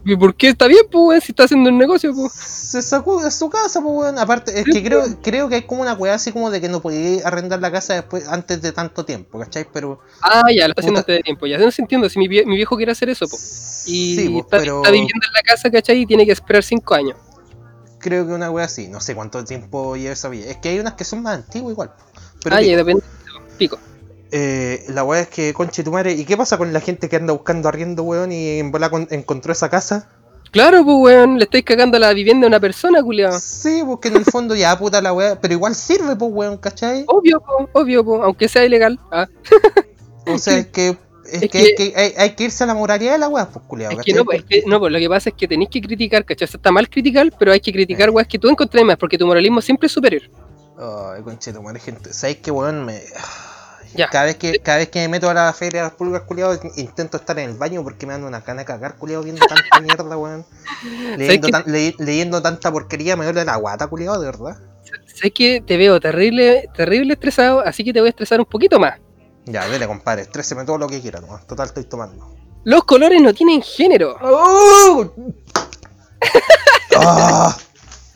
¿Y 0.06 0.16
por 0.16 0.34
qué 0.36 0.48
está 0.50 0.66
bien, 0.66 0.84
pues, 0.90 1.02
weón, 1.02 1.20
si 1.20 1.32
está 1.32 1.44
haciendo 1.44 1.70
un 1.70 1.78
negocio, 1.78 2.12
pues? 2.14 2.32
Se 2.32 2.82
sacó 2.82 3.22
de 3.22 3.30
su 3.30 3.48
casa, 3.48 3.80
pues 3.80 3.94
weón. 3.96 4.18
Aparte, 4.18 4.58
es 4.58 4.64
que 4.66 4.82
creo, 4.84 5.02
creo 5.22 5.48
que 5.48 5.54
hay 5.56 5.62
como 5.62 5.82
una 5.82 5.94
weá 5.94 6.14
así 6.14 6.30
como 6.32 6.50
de 6.50 6.60
que 6.60 6.68
no 6.68 6.80
podía 6.82 7.26
arrendar 7.26 7.60
la 7.60 7.72
casa 7.72 7.94
después, 7.94 8.28
antes 8.28 8.60
de 8.60 8.72
tanto 8.72 9.04
tiempo, 9.04 9.38
¿cachai? 9.38 9.66
Pero. 9.72 10.00
Ah, 10.20 10.42
ya, 10.54 10.66
lo 10.66 10.72
está 10.72 10.80
haciendo 10.82 11.00
antes 11.00 11.16
de 11.16 11.22
tiempo. 11.22 11.46
Ya 11.46 11.56
no 11.58 11.70
se 11.70 11.80
entiendo, 11.82 12.08
si 12.10 12.18
mi, 12.18 12.28
vie- 12.28 12.44
mi 12.46 12.56
viejo 12.56 12.76
quiere 12.76 12.92
hacer 12.92 13.08
eso, 13.08 13.26
pues. 13.28 13.84
Y 13.86 14.16
sí, 14.16 14.28
pues, 14.28 14.44
está, 14.44 14.58
pero 14.58 14.76
está 14.78 14.90
viviendo 14.90 15.26
en 15.26 15.32
la 15.32 15.42
casa, 15.42 15.70
¿cachai? 15.70 16.00
Y 16.02 16.06
tiene 16.06 16.26
que 16.26 16.32
esperar 16.32 16.62
cinco 16.62 16.94
años. 16.94 17.16
creo 17.98 18.26
que 18.26 18.32
una 18.34 18.50
weá 18.50 18.66
así. 18.66 18.88
No 18.88 19.00
sé 19.00 19.14
cuánto 19.14 19.42
tiempo 19.44 19.96
lleva 19.96 20.12
esa 20.12 20.28
villa. 20.28 20.50
Es 20.50 20.58
que 20.58 20.68
hay 20.70 20.78
unas 20.80 20.94
que 20.94 21.04
son 21.04 21.22
más 21.22 21.36
antiguas 21.36 21.72
igual. 21.72 21.92
Pero 22.42 22.56
ah, 22.56 22.58
pico. 22.58 22.70
ya, 22.70 22.76
depende. 22.76 23.02
Pico. 23.56 23.78
Eh, 24.36 24.84
la 24.88 25.04
weá 25.04 25.20
es 25.20 25.28
que, 25.28 25.54
conche 25.54 25.84
tu 25.84 25.92
madre, 25.92 26.10
¿y 26.12 26.24
qué 26.24 26.36
pasa 26.36 26.58
con 26.58 26.72
la 26.72 26.80
gente 26.80 27.08
que 27.08 27.14
anda 27.14 27.32
buscando 27.32 27.68
arriendo, 27.68 28.02
weón, 28.02 28.32
y 28.32 28.58
en 28.58 28.72
bola 28.72 28.90
con- 28.90 29.06
encontró 29.12 29.52
esa 29.52 29.70
casa? 29.70 30.08
Claro, 30.50 30.84
pues 30.84 30.96
weón, 30.98 31.38
le 31.38 31.44
estáis 31.44 31.64
cagando 31.64 32.00
la 32.00 32.12
vivienda 32.12 32.46
a 32.46 32.48
una 32.48 32.58
persona, 32.58 33.00
culiao. 33.00 33.38
Sí, 33.38 33.82
porque 33.86 34.08
en 34.08 34.16
el 34.16 34.24
fondo 34.24 34.56
ya 34.56 34.76
puta 34.76 35.00
la 35.00 35.12
weá, 35.12 35.40
pero 35.40 35.54
igual 35.54 35.76
sirve, 35.76 36.16
pues 36.16 36.32
weón, 36.34 36.56
¿cachai? 36.58 37.04
Obvio, 37.06 37.40
po, 37.40 37.68
obvio, 37.74 38.04
po, 38.04 38.24
aunque 38.24 38.48
sea 38.48 38.64
ilegal. 38.64 38.98
Ah, 39.12 39.28
O 40.26 40.36
sea, 40.38 40.58
es 40.58 40.66
que, 40.66 40.96
es 41.30 41.42
es 41.44 41.50
que, 41.50 41.58
hay, 41.58 41.64
que- 41.76 41.92
que 41.92 41.92
hay, 41.96 42.14
hay 42.16 42.30
que 42.34 42.44
irse 42.44 42.64
a 42.64 42.66
la 42.66 42.74
moralidad 42.74 43.12
de 43.12 43.18
la 43.18 43.28
weá, 43.28 43.48
pues 43.48 43.64
culiao, 43.68 43.92
es 43.92 43.98
que 44.04 44.14
no, 44.14 44.24
pues, 44.24 44.40
es 44.40 44.44
que, 44.46 44.62
no, 44.66 44.80
pues 44.80 44.90
lo 44.92 44.98
que 44.98 45.08
pasa 45.08 45.28
es 45.30 45.36
que 45.36 45.46
tenéis 45.46 45.70
que 45.70 45.80
criticar, 45.80 46.24
¿cachai? 46.24 46.46
O 46.46 46.48
sea, 46.48 46.58
está 46.58 46.72
mal 46.72 46.88
criticar, 46.90 47.30
pero 47.38 47.52
hay 47.52 47.60
que 47.60 47.72
criticar 47.72 48.10
weas 48.10 48.26
que 48.26 48.40
tú 48.40 48.48
encontrás 48.48 48.84
más, 48.84 48.96
porque 48.96 49.16
tu 49.16 49.26
moralismo 49.28 49.60
siempre 49.60 49.86
es 49.86 49.92
superior. 49.92 50.22
Ay, 50.76 51.22
conche 51.22 51.52
tu 51.52 51.62
madre, 51.62 51.78
gente. 51.78 52.12
¿Sabes 52.12 52.38
qué, 52.38 52.50
weón? 52.50 52.84
Me... 52.84 53.00
Ya. 53.94 54.08
Cada 54.10 54.24
vez, 54.24 54.36
que, 54.36 54.58
cada 54.58 54.78
vez 54.78 54.88
que 54.88 54.98
me 55.00 55.08
meto 55.08 55.30
a 55.30 55.34
la 55.34 55.52
feria 55.52 55.82
de 55.82 55.88
las 55.88 55.96
pulgas, 55.96 56.22
culiao, 56.22 56.52
intento 56.76 57.16
estar 57.16 57.38
en 57.38 57.50
el 57.50 57.56
baño 57.56 57.82
porque 57.84 58.06
me 58.06 58.12
dan 58.12 58.24
una 58.24 58.42
cana 58.42 58.60
de 58.62 58.64
cagar, 58.66 58.96
culiao, 58.96 59.22
viendo 59.22 59.44
tanta 59.46 59.80
mierda, 59.82 60.16
weón. 60.16 60.44
Leyendo, 61.16 61.46
qué? 61.46 61.52
tan- 61.52 61.64
le- 61.66 61.94
leyendo 61.98 62.42
tanta 62.42 62.72
porquería, 62.72 63.16
me 63.16 63.24
duele 63.24 63.44
la 63.44 63.56
guata, 63.56 63.86
culiao, 63.86 64.18
de 64.18 64.26
verdad. 64.26 64.58
Sé 65.06 65.30
que 65.30 65.62
te 65.64 65.76
veo 65.76 66.00
terrible, 66.00 66.68
terrible 66.76 67.14
estresado, 67.14 67.60
así 67.60 67.84
que 67.84 67.92
te 67.92 68.00
voy 68.00 68.08
a 68.08 68.10
estresar 68.10 68.40
un 68.40 68.46
poquito 68.46 68.78
más. 68.80 68.98
Ya, 69.46 69.66
dele, 69.68 69.86
compadre, 69.86 70.22
estréseme 70.22 70.64
todo 70.64 70.78
lo 70.78 70.88
que 70.88 71.00
quiera, 71.00 71.20
nomás. 71.20 71.46
Total, 71.46 71.66
estoy 71.68 71.84
tomando. 71.84 72.34
Los 72.64 72.84
colores 72.84 73.20
no 73.22 73.32
tienen 73.34 73.62
género. 73.62 74.16
Ah, 76.96 77.56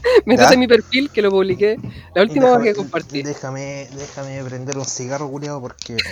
Métete 0.26 0.54
en 0.54 0.60
mi 0.60 0.68
perfil, 0.68 1.10
que 1.10 1.22
lo 1.22 1.30
publiqué 1.30 1.76
la 2.14 2.22
última 2.22 2.56
vez 2.56 2.68
que 2.68 2.74
compartí. 2.74 3.22
Déjame, 3.22 3.88
déjame 3.96 4.42
prender 4.44 4.78
un 4.78 4.84
cigarro, 4.84 5.28
culiao, 5.30 5.60
porque. 5.60 5.96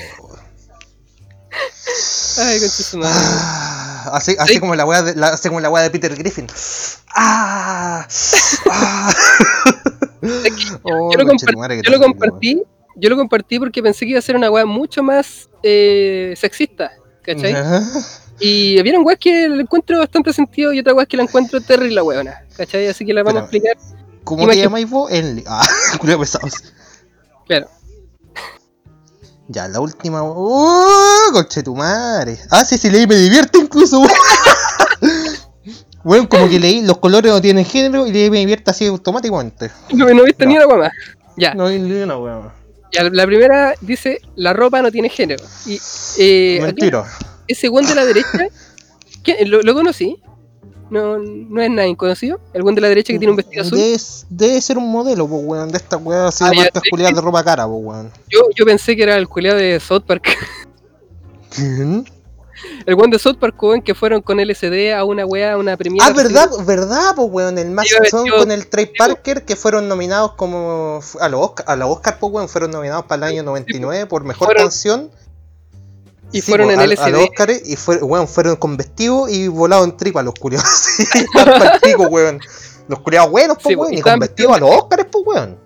Ay, 2.38 2.58
concha 2.60 2.82
su 2.82 2.98
madre. 2.98 3.14
Ah, 3.16 4.10
así, 4.14 4.36
así 4.38 4.54
Sí. 4.54 4.60
como 4.60 4.74
la 4.74 4.84
weá 4.84 5.02
de, 5.02 5.14
la, 5.14 5.28
así 5.28 5.48
como 5.48 5.60
la 5.60 5.70
weá 5.70 5.82
de 5.82 5.90
Peter 5.90 6.14
Griffin. 6.14 6.46
¡Ah! 7.14 8.06
¡Ah! 8.70 9.14
Es 10.22 10.52
que 10.54 10.64
Oh, 10.82 11.10
yo 11.12 11.18
lo, 11.18 11.58
madre, 11.58 11.80
yo 11.82 12.00
compartí, 12.00 12.62
yo 12.96 13.08
lo 13.10 13.16
compartí 13.16 13.58
porque 13.58 13.82
pensé 13.82 14.04
que 14.04 14.10
iba 14.10 14.18
a 14.18 14.22
ser 14.22 14.36
una 14.36 14.50
weá 14.50 14.66
mucho 14.66 15.02
más 15.02 15.48
eh, 15.62 16.34
sexista, 16.36 16.90
¿cachai? 17.22 17.52
Ya. 17.52 17.82
Y 18.38 18.80
vieron 18.82 19.04
weas 19.04 19.18
que 19.18 19.48
le 19.48 19.62
encuentro 19.62 19.98
bastante 19.98 20.32
sentido 20.32 20.72
y 20.72 20.80
otra 20.80 20.92
weas 20.94 21.08
que 21.08 21.16
la 21.16 21.22
encuentro 21.22 21.60
terrible 21.60 21.94
la 21.94 22.02
weona, 22.02 22.42
¿cachai? 22.56 22.86
Así 22.88 23.04
que 23.06 23.14
la 23.14 23.22
vamos 23.22 23.40
a 23.40 23.44
explicar. 23.44 23.76
¿Cómo 24.24 24.42
Imagina- 24.42 24.62
te 24.62 24.66
llamáis 24.66 24.90
vos? 24.90 25.10
Enli. 25.10 25.44
Ah, 25.46 25.66
culiao 26.00 26.20
pesados. 26.20 26.52
Claro. 27.46 27.68
Ya, 29.48 29.68
la 29.68 29.78
última. 29.80 30.22
¡Oh! 30.24 31.28
Conche 31.32 31.62
tu 31.62 31.74
madre. 31.76 32.36
Ah, 32.50 32.64
sí, 32.64 32.76
sí, 32.76 32.90
leí, 32.90 33.06
me 33.06 33.14
divierte 33.14 33.58
incluso. 33.58 34.02
Bueno, 36.02 36.28
como 36.28 36.48
que 36.48 36.58
leí, 36.58 36.82
los 36.82 36.98
colores 36.98 37.30
no 37.32 37.40
tienen 37.40 37.64
género 37.64 38.06
y 38.06 38.12
leí 38.12 38.28
me 38.30 38.38
divierte 38.38 38.70
así 38.72 38.86
automáticamente. 38.86 39.70
No, 39.94 40.12
no 40.12 40.24
viste 40.24 40.46
ni 40.46 40.56
una 40.56 40.66
más. 40.66 40.92
Ya, 41.36 41.54
No 41.54 41.68
leí 41.68 41.78
ni 41.78 41.92
una 42.02 42.18
weá. 42.18 42.52
ya, 42.92 43.04
la 43.04 43.24
primera 43.26 43.74
dice, 43.80 44.20
la 44.34 44.52
ropa 44.52 44.82
no 44.82 44.90
tiene 44.90 45.08
género. 45.10 45.44
Y 45.64 45.78
eh, 46.18 46.56
aquí, 46.56 46.66
Mentira. 46.66 47.04
Ese 47.48 47.68
weón 47.68 47.86
de 47.86 47.94
la 47.94 48.04
derecha, 48.04 48.48
¿quién? 49.22 49.50
¿Lo, 49.50 49.62
lo 49.62 49.74
conocí? 49.74 50.20
No, 50.88 51.18
no 51.18 51.60
es 51.62 51.68
nadie 51.70 51.96
conocido. 51.96 52.38
El 52.52 52.62
weón 52.62 52.76
de 52.76 52.80
la 52.80 52.88
derecha 52.88 53.12
que 53.12 53.18
tiene 53.18 53.30
un 53.32 53.36
vestido 53.36 53.62
azul. 53.62 53.76
Debe, 53.78 53.98
debe 54.30 54.60
ser 54.60 54.78
un 54.78 54.88
modelo, 54.90 55.26
pues, 55.26 55.42
weón, 55.44 55.70
de 55.70 55.78
esta 55.78 55.96
weá 55.96 56.28
así 56.28 56.44
Ah, 56.44 56.50
de 56.50 56.70
culiadas 56.90 57.14
de 57.16 57.20
ropa 57.20 57.42
cara, 57.42 57.66
pues, 57.66 57.80
weón. 57.84 58.12
Yo, 58.30 58.40
yo 58.54 58.64
pensé 58.64 58.94
que 58.94 59.02
era 59.02 59.16
el 59.16 59.28
culiado 59.28 59.58
de 59.58 59.80
South 59.80 60.02
Park. 60.06 60.28
¿Quién? 61.50 62.04
El 62.86 62.94
weón 62.94 63.10
de 63.10 63.18
South 63.18 63.36
Park, 63.38 63.60
weón, 63.62 63.82
que 63.82 63.94
fueron 63.94 64.22
con 64.22 64.38
LSD 64.40 64.92
a 64.94 65.04
una 65.04 65.26
wea, 65.26 65.52
a 65.54 65.56
una 65.58 65.76
premiere. 65.76 66.06
Ah, 66.08 66.12
verdad, 66.14 66.48
verdad, 66.64 67.14
pues, 67.14 67.28
weón, 67.30 67.58
el 67.58 67.70
más 67.70 67.90
Iba 67.90 68.04
son 68.08 68.26
con 68.28 68.50
el 68.50 68.68
Trey 68.68 68.90
Parker 68.96 69.44
que 69.44 69.56
fueron 69.56 69.88
nominados 69.88 70.32
como 70.34 71.00
a 71.20 71.28
los 71.28 71.40
Oscar, 71.40 71.66
a 71.68 71.76
los 71.76 71.90
Oscar, 71.90 72.18
pues, 72.18 72.32
weón, 72.32 72.48
fueron 72.48 72.70
nominados 72.70 73.04
para 73.06 73.26
el 73.26 73.32
año 73.34 73.42
99 73.42 74.06
por 74.06 74.24
mejor 74.24 74.46
Fueron- 74.48 74.62
canción. 74.64 75.10
Y 76.32 76.40
fueron 76.42 76.70
en 76.70 76.80
a, 76.80 76.86
LSD. 76.86 77.00
A 77.02 77.08
los 77.10 77.22
Oscar 77.22 77.50
y 77.64 77.76
fue, 77.76 77.96
weón, 78.02 78.26
fueron 78.28 78.56
con 78.56 78.76
vestido 78.76 79.28
y 79.28 79.48
volado 79.48 79.84
en 79.84 79.96
tripa 79.96 80.22
los. 80.22 80.34
Sí, 80.56 81.24
pico, 81.82 82.04
weón. 82.08 82.40
Los 82.88 83.00
curiados 83.00 83.30
buenos, 83.30 83.56
pues, 83.62 83.72
Sí, 83.72 83.76
weón, 83.76 83.92
y 83.94 83.96
estaban 83.98 84.18
con 84.20 84.28
vestido 84.28 84.52
a 84.54 84.58
los 84.58 84.70
Oscars, 84.70 85.06
pues, 85.10 85.24
weón. 85.26 85.58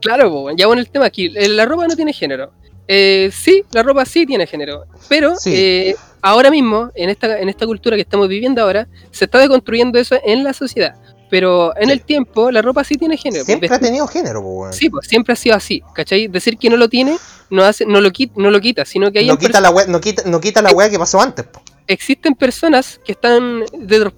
Claro, 0.00 0.30
weón. 0.32 0.56
ya 0.56 0.66
bueno 0.66 0.80
el 0.80 0.90
tema 0.90 1.06
aquí. 1.06 1.32
eh, 1.36 1.48
La 1.48 1.64
ropa 1.64 1.86
no 1.86 1.96
tiene 1.96 2.12
género. 2.12 2.52
Eh, 2.88 3.30
sí, 3.32 3.64
la 3.72 3.82
ropa 3.82 4.04
sí 4.04 4.26
tiene 4.26 4.46
género. 4.46 4.84
Pero 5.08 5.36
Sí. 5.36 5.52
eh, 5.54 5.96
ahora 6.20 6.50
mismo, 6.50 6.90
en 6.94 7.10
esta, 7.10 7.38
en 7.40 7.48
esta 7.48 7.64
cultura 7.66 7.96
que 7.96 8.02
estamos 8.02 8.28
viviendo 8.28 8.60
ahora, 8.62 8.88
se 9.10 9.24
está 9.26 9.38
deconstruyendo 9.38 9.98
eso 9.98 10.16
en 10.24 10.42
la 10.44 10.52
sociedad. 10.52 10.94
Pero 11.32 11.74
en 11.78 11.86
Sí. 11.86 11.92
el 11.92 12.02
tiempo, 12.02 12.50
la 12.50 12.60
ropa 12.60 12.84
sí 12.84 12.96
tiene 12.96 13.16
género. 13.16 13.42
Siempre 13.46 13.66
ha 13.72 13.78
tenido 13.78 14.06
género, 14.06 14.42
pues. 14.42 14.76
Sí, 14.76 14.90
pues 14.90 15.06
siempre 15.08 15.32
ha 15.32 15.36
sido 15.36 15.56
así, 15.56 15.82
¿cachai? 15.94 16.28
Decir 16.28 16.58
que 16.58 16.68
no 16.68 16.76
lo 16.76 16.90
tiene 16.90 17.16
no, 17.48 17.64
hace, 17.64 17.86
no, 17.86 18.02
lo, 18.02 18.10
quita, 18.10 18.34
no 18.36 18.50
lo 18.50 18.60
quita, 18.60 18.84
sino 18.84 19.10
que 19.10 19.20
hay 19.20 19.26
No 19.28 19.38
quita, 19.38 19.58
la 19.58 19.70
weá, 19.70 19.86
no, 19.86 19.98
quita, 19.98 20.24
no 20.26 20.40
quita 20.42 20.60
la 20.60 20.72
weá 20.72 20.90
que 20.90 20.98
pasó 20.98 21.22
antes, 21.22 21.46
po. 21.46 21.62
existen 21.86 22.34
personas 22.34 23.00
que 23.02 23.12
están 23.12 23.64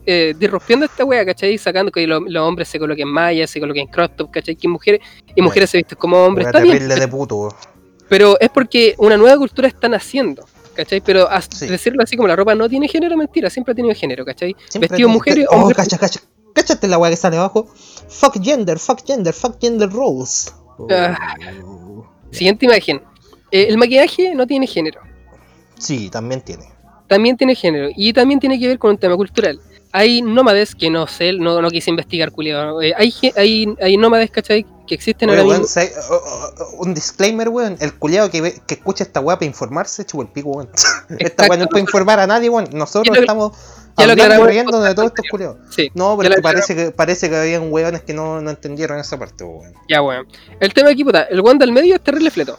eh, 0.06 0.34
disrumpiendo 0.36 0.86
esta 0.86 1.04
wea, 1.04 1.24
¿cachai? 1.24 1.56
Sacando 1.56 1.92
que 1.92 2.04
lo- 2.04 2.18
los 2.20 2.42
hombres 2.42 2.66
se 2.66 2.80
coloquen 2.80 3.06
mallas, 3.08 3.48
se 3.48 3.60
coloquen 3.60 3.86
crop 3.86 4.16
top, 4.16 4.30
¿cachai? 4.32 4.56
Que 4.56 4.66
mujeres, 4.66 5.00
y 5.36 5.40
mujeres 5.40 5.70
se 5.70 5.78
visten 5.78 5.96
como 5.96 6.16
hombres, 6.24 6.46
Weá 6.46 6.50
está 6.50 6.60
bien, 6.60 6.88
de 6.88 7.08
puto, 7.08 7.48
pero 8.08 8.36
es 8.40 8.48
porque 8.50 8.94
una 8.98 9.16
nueva 9.16 9.36
cultura 9.38 9.68
está 9.68 9.88
naciendo, 9.88 10.44
¿cachai? 10.74 11.00
Pero 11.00 11.28
Sí. 11.50 11.68
decirlo 11.68 12.02
así 12.02 12.16
como 12.16 12.26
la 12.26 12.34
ropa 12.34 12.56
no 12.56 12.68
tiene 12.68 12.88
género, 12.88 13.16
mentira, 13.16 13.48
siempre 13.50 13.70
ha 13.70 13.74
tenido 13.76 13.94
género, 13.94 14.24
¿cachai? 14.24 14.54
Siempre 14.68 14.88
Vestido 14.88 15.08
mujeres, 15.08 15.46
Oh, 15.48 15.56
hombres. 15.56 15.76
cacha, 15.76 15.96
cacha. 15.98 16.20
Cáchate 16.54 16.88
la 16.88 16.96
weá 16.98 17.10
que 17.10 17.16
sale 17.16 17.36
abajo. 17.36 17.66
Fuck 18.08 18.42
gender, 18.42 18.78
fuck 18.78 19.04
gender, 19.06 19.34
fuck 19.34 19.60
gender 19.60 19.90
roles. 19.90 20.54
Ah. 20.90 21.16
Siguiente 22.30 22.64
imagen. 22.64 23.02
Eh, 23.50 23.66
el 23.68 23.76
maquillaje 23.78 24.34
no 24.34 24.46
tiene 24.46 24.66
género. 24.66 25.00
Sí, 25.78 26.08
también 26.10 26.40
tiene. 26.40 26.64
también 27.06 27.36
tiene 27.36 27.54
género 27.54 27.88
y 27.94 28.12
también 28.12 28.40
tiene 28.40 28.58
que 28.58 28.66
ver 28.66 28.78
con 28.78 28.92
un 28.92 28.98
tema 28.98 29.16
cultural. 29.16 29.60
Hay 29.92 30.22
nómades 30.22 30.74
que 30.74 30.90
no 30.90 31.06
sé, 31.06 31.34
no, 31.34 31.62
no 31.62 31.70
quise 31.70 31.90
investigar, 31.90 32.32
culiado. 32.32 32.82
Eh, 32.82 32.92
hay, 32.96 33.14
hay, 33.36 33.74
hay 33.80 33.96
nómades, 33.96 34.30
¿cachai? 34.30 34.66
Que 34.88 34.94
existen 34.96 35.30
Oye, 35.30 35.38
ahora 35.38 35.50
weón, 35.50 35.62
mismo. 35.62 35.82
Oh, 36.10 36.14
oh, 36.14 36.50
oh, 36.58 36.82
un 36.82 36.94
disclaimer, 36.94 37.48
weón. 37.48 37.76
El 37.80 37.94
culiado 37.94 38.28
que, 38.30 38.40
ve- 38.40 38.60
que 38.66 38.74
escucha 38.74 39.04
esta 39.04 39.20
weá 39.20 39.36
para 39.36 39.46
informarse, 39.46 40.04
chupo 40.04 40.22
el 40.22 40.28
pico, 40.28 40.50
weón. 40.50 40.68
esta 41.20 41.46
weá 41.46 41.56
no 41.56 41.64
es 41.64 41.68
para 41.68 41.80
informar 41.80 42.18
a 42.18 42.26
nadie, 42.26 42.48
weón. 42.48 42.68
Nosotros 42.72 43.16
estamos 43.16 43.52
ya 43.96 44.06
lo 44.36 44.46
riendo 44.46 44.80
de 44.80 44.94
todos 44.94 45.08
estos 45.08 45.26
culiados. 45.30 45.56
Sí, 45.70 45.90
No, 45.94 46.12
ya 46.12 46.16
pero 46.16 46.28
lo 46.28 46.34
es 46.34 46.36
que 46.36 46.42
parece 46.42 46.74
que 46.76 46.90
parece 46.90 47.30
que 47.30 47.36
habían 47.36 47.72
weones 47.72 48.02
que 48.02 48.12
no, 48.14 48.40
no 48.40 48.50
entendieron 48.50 48.98
esa 48.98 49.18
parte, 49.18 49.44
weón. 49.44 49.72
ya, 49.88 50.02
weón. 50.02 50.26
El 50.60 50.72
tema 50.74 50.90
aquí, 50.90 51.04
puta, 51.04 51.22
el 51.24 51.40
one 51.40 51.58
del 51.58 51.72
medio 51.72 51.94
es 51.94 52.00
terrible 52.02 52.30
fleto. 52.30 52.58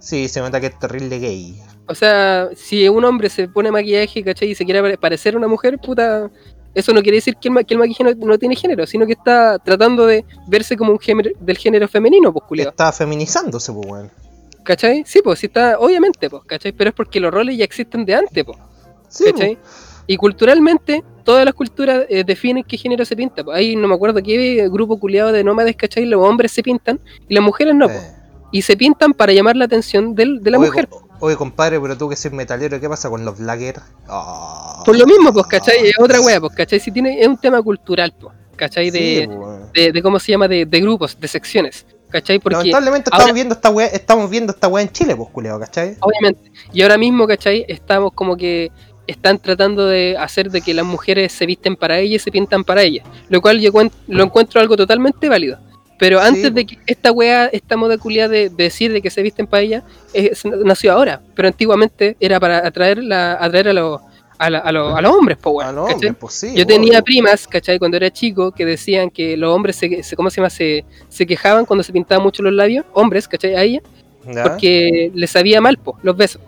Sí, 0.00 0.28
se 0.28 0.40
nota 0.40 0.60
que 0.60 0.66
es 0.66 0.78
terrible 0.78 1.18
gay. 1.18 1.60
O 1.88 1.94
sea, 1.94 2.48
si 2.56 2.88
un 2.88 3.04
hombre 3.04 3.28
se 3.30 3.48
pone 3.48 3.70
maquillaje, 3.70 4.22
¿cachai? 4.22 4.50
Y 4.50 4.54
se 4.54 4.64
quiere 4.64 4.80
pare- 4.82 4.98
parecer 4.98 5.34
a 5.34 5.38
una 5.38 5.48
mujer, 5.48 5.78
puta. 5.78 6.30
Eso 6.74 6.92
no 6.92 7.00
quiere 7.00 7.16
decir 7.16 7.36
que 7.40 7.48
el, 7.48 7.54
ma- 7.54 7.64
que 7.64 7.74
el 7.74 7.80
maquillaje 7.80 8.04
no, 8.04 8.26
no 8.26 8.38
tiene 8.38 8.54
género, 8.54 8.86
sino 8.86 9.06
que 9.06 9.12
está 9.14 9.58
tratando 9.58 10.04
de 10.04 10.24
verse 10.46 10.76
como 10.76 10.92
un 10.92 10.98
género 10.98 11.30
del 11.40 11.56
género 11.56 11.88
femenino, 11.88 12.32
pues, 12.32 12.44
culiado. 12.46 12.70
Está 12.70 12.92
feminizándose, 12.92 13.72
pues, 13.72 13.86
weón. 13.88 14.10
¿Cachai? 14.62 15.04
Sí, 15.06 15.20
pues, 15.22 15.38
sí 15.38 15.46
está, 15.46 15.78
obviamente, 15.78 16.28
pues, 16.28 16.42
¿cachai? 16.44 16.72
Pero 16.72 16.90
es 16.90 16.94
porque 16.96 17.18
los 17.20 17.32
roles 17.32 17.56
ya 17.56 17.64
existen 17.64 18.04
de 18.04 18.14
antes, 18.16 18.44
pues. 18.44 18.58
Sí, 19.08 19.24
¿cachai? 19.32 19.56
Y 20.06 20.16
culturalmente, 20.16 21.02
todas 21.24 21.44
las 21.44 21.54
culturas 21.54 22.04
eh, 22.08 22.22
definen 22.24 22.62
qué 22.64 22.76
género 22.76 23.04
se 23.04 23.16
pinta. 23.16 23.42
pues. 23.44 23.56
Ahí 23.56 23.74
no 23.76 23.88
me 23.88 23.94
acuerdo 23.94 24.22
qué 24.22 24.68
grupo 24.70 24.98
culiado 24.98 25.32
de 25.32 25.42
nómades, 25.42 25.74
¿cachai? 25.76 26.04
Los 26.06 26.22
hombres 26.22 26.52
se 26.52 26.62
pintan 26.62 27.00
y 27.28 27.34
las 27.34 27.42
mujeres 27.42 27.74
no. 27.74 27.86
pues. 27.86 27.98
pues. 27.98 28.12
Y 28.52 28.62
se 28.62 28.76
pintan 28.76 29.12
para 29.12 29.32
llamar 29.32 29.56
la 29.56 29.64
atención 29.64 30.14
del- 30.14 30.40
de 30.40 30.50
la 30.52 30.58
Oye, 30.58 30.68
mujer. 30.68 30.88
Oye, 31.18 31.34
compadre, 31.36 31.80
pero 31.80 31.96
tú 31.98 32.08
que 32.08 32.14
soy 32.16 32.30
metalero, 32.30 32.78
¿qué 32.80 32.88
pasa 32.88 33.10
con 33.10 33.24
los 33.24 33.36
blaggers? 33.38 33.82
Ah. 34.08 34.82
Por 34.86 34.96
lo 34.96 35.04
mismo, 35.06 35.32
pues, 35.32 35.46
¿cachai? 35.46 35.88
Es 35.88 35.94
otra 35.98 36.20
wea, 36.20 36.40
pues, 36.40 36.54
¿cachai? 36.54 36.78
Si 36.78 36.92
tiene, 36.92 37.20
es 37.20 37.26
un 37.26 37.36
tema 37.38 37.60
cultural, 37.60 38.14
pues, 38.18 38.32
¿cachai? 38.54 38.90
Sí, 38.90 38.98
De, 38.98 39.28
de, 39.74 39.92
de 39.92 40.02
cómo 40.02 40.18
se 40.20 40.30
llama, 40.32 40.46
de, 40.46 40.64
de 40.64 40.80
grupos, 40.80 41.18
de 41.18 41.26
secciones, 41.26 41.84
¿cachai? 42.08 42.38
Porque, 42.38 42.56
Lamentablemente 42.58 43.10
ahora- 43.12 43.24
estamos 43.24 43.34
viendo 43.34 43.54
esta 43.54 43.70
weá, 43.70 43.86
estamos 43.88 44.30
viendo 44.30 44.52
esta 44.52 44.68
weá 44.68 44.82
en 44.84 44.90
Chile, 44.92 45.16
pues, 45.16 45.28
culiao, 45.30 45.58
¿cachai? 45.58 45.96
obviamente, 46.00 46.52
y 46.72 46.82
ahora 46.82 46.96
mismo, 46.98 47.26
¿cachai? 47.26 47.64
Estamos 47.68 48.12
como 48.14 48.36
que 48.36 48.70
están 49.06 49.38
tratando 49.38 49.86
de 49.86 50.16
hacer 50.18 50.50
de 50.50 50.60
que 50.60 50.74
las 50.74 50.84
mujeres 50.84 51.32
se 51.32 51.46
visten 51.46 51.76
para 51.76 51.98
ellas 51.98 52.22
y 52.22 52.24
se 52.24 52.30
pintan 52.32 52.64
para 52.64 52.82
ellas, 52.82 53.06
lo 53.28 53.40
cual 53.40 53.60
yo 53.60 53.70
lo 54.08 54.24
encuentro 54.24 54.60
algo 54.60 54.76
totalmente 54.76 55.28
válido. 55.28 55.58
Pero 55.98 56.20
Sí, 56.20 56.26
antes 56.28 56.50
po. 56.50 56.54
de 56.56 56.66
que 56.66 56.78
esta 56.86 57.10
wea, 57.10 57.46
esta 57.46 57.76
moda 57.76 57.96
culiada 57.96 58.28
de, 58.28 58.48
de 58.50 58.64
decir 58.64 58.92
de 58.92 59.00
que 59.00 59.08
se 59.10 59.22
visten 59.22 59.46
para 59.46 59.62
ellas, 59.62 59.82
es- 60.12 60.44
nació 60.44 60.92
ahora, 60.92 61.22
pero 61.34 61.48
antiguamente 61.48 62.16
era 62.20 62.38
para 62.38 62.58
atraer, 62.66 63.02
la, 63.02 63.32
atraer 63.34 63.68
a, 63.68 63.72
los 63.72 64.00
a, 64.38 64.50
la- 64.50 64.58
a, 64.58 64.72
los- 64.72 64.94
a 64.94 65.00
los 65.00 65.12
hombres, 65.14 65.38
po, 65.38 65.58
A 65.62 65.72
los 65.72 65.90
hombres, 65.90 66.14
pues 66.20 66.34
sí. 66.34 66.52
Yo 66.54 66.66
tenía 66.66 67.00
primas, 67.00 67.46
¿cachai? 67.48 67.78
Cuando 67.78 67.96
era 67.96 68.10
chico, 68.10 68.50
que 68.52 68.66
decían 68.66 69.08
que 69.08 69.38
los 69.38 69.50
hombres 69.54 69.76
se, 69.76 70.02
se- 70.02 70.16
¿cómo 70.16 70.28
se 70.28 70.36
llama? 70.36 70.50
Se, 70.50 70.84
se 71.08 71.26
quejaban 71.26 71.64
cuando 71.64 71.82
se 71.82 71.94
pintaban 71.94 72.22
mucho 72.22 72.42
los 72.42 72.52
labios, 72.52 72.84
hombres, 72.92 73.26
¿cachai? 73.26 73.54
A 73.54 73.62
ella, 73.62 73.80
¿Ya? 74.30 74.42
porque 74.42 75.10
le 75.14 75.26
sabía 75.26 75.62
mal, 75.62 75.78
po, 75.78 75.96
los 76.02 76.14
besos. 76.14 76.42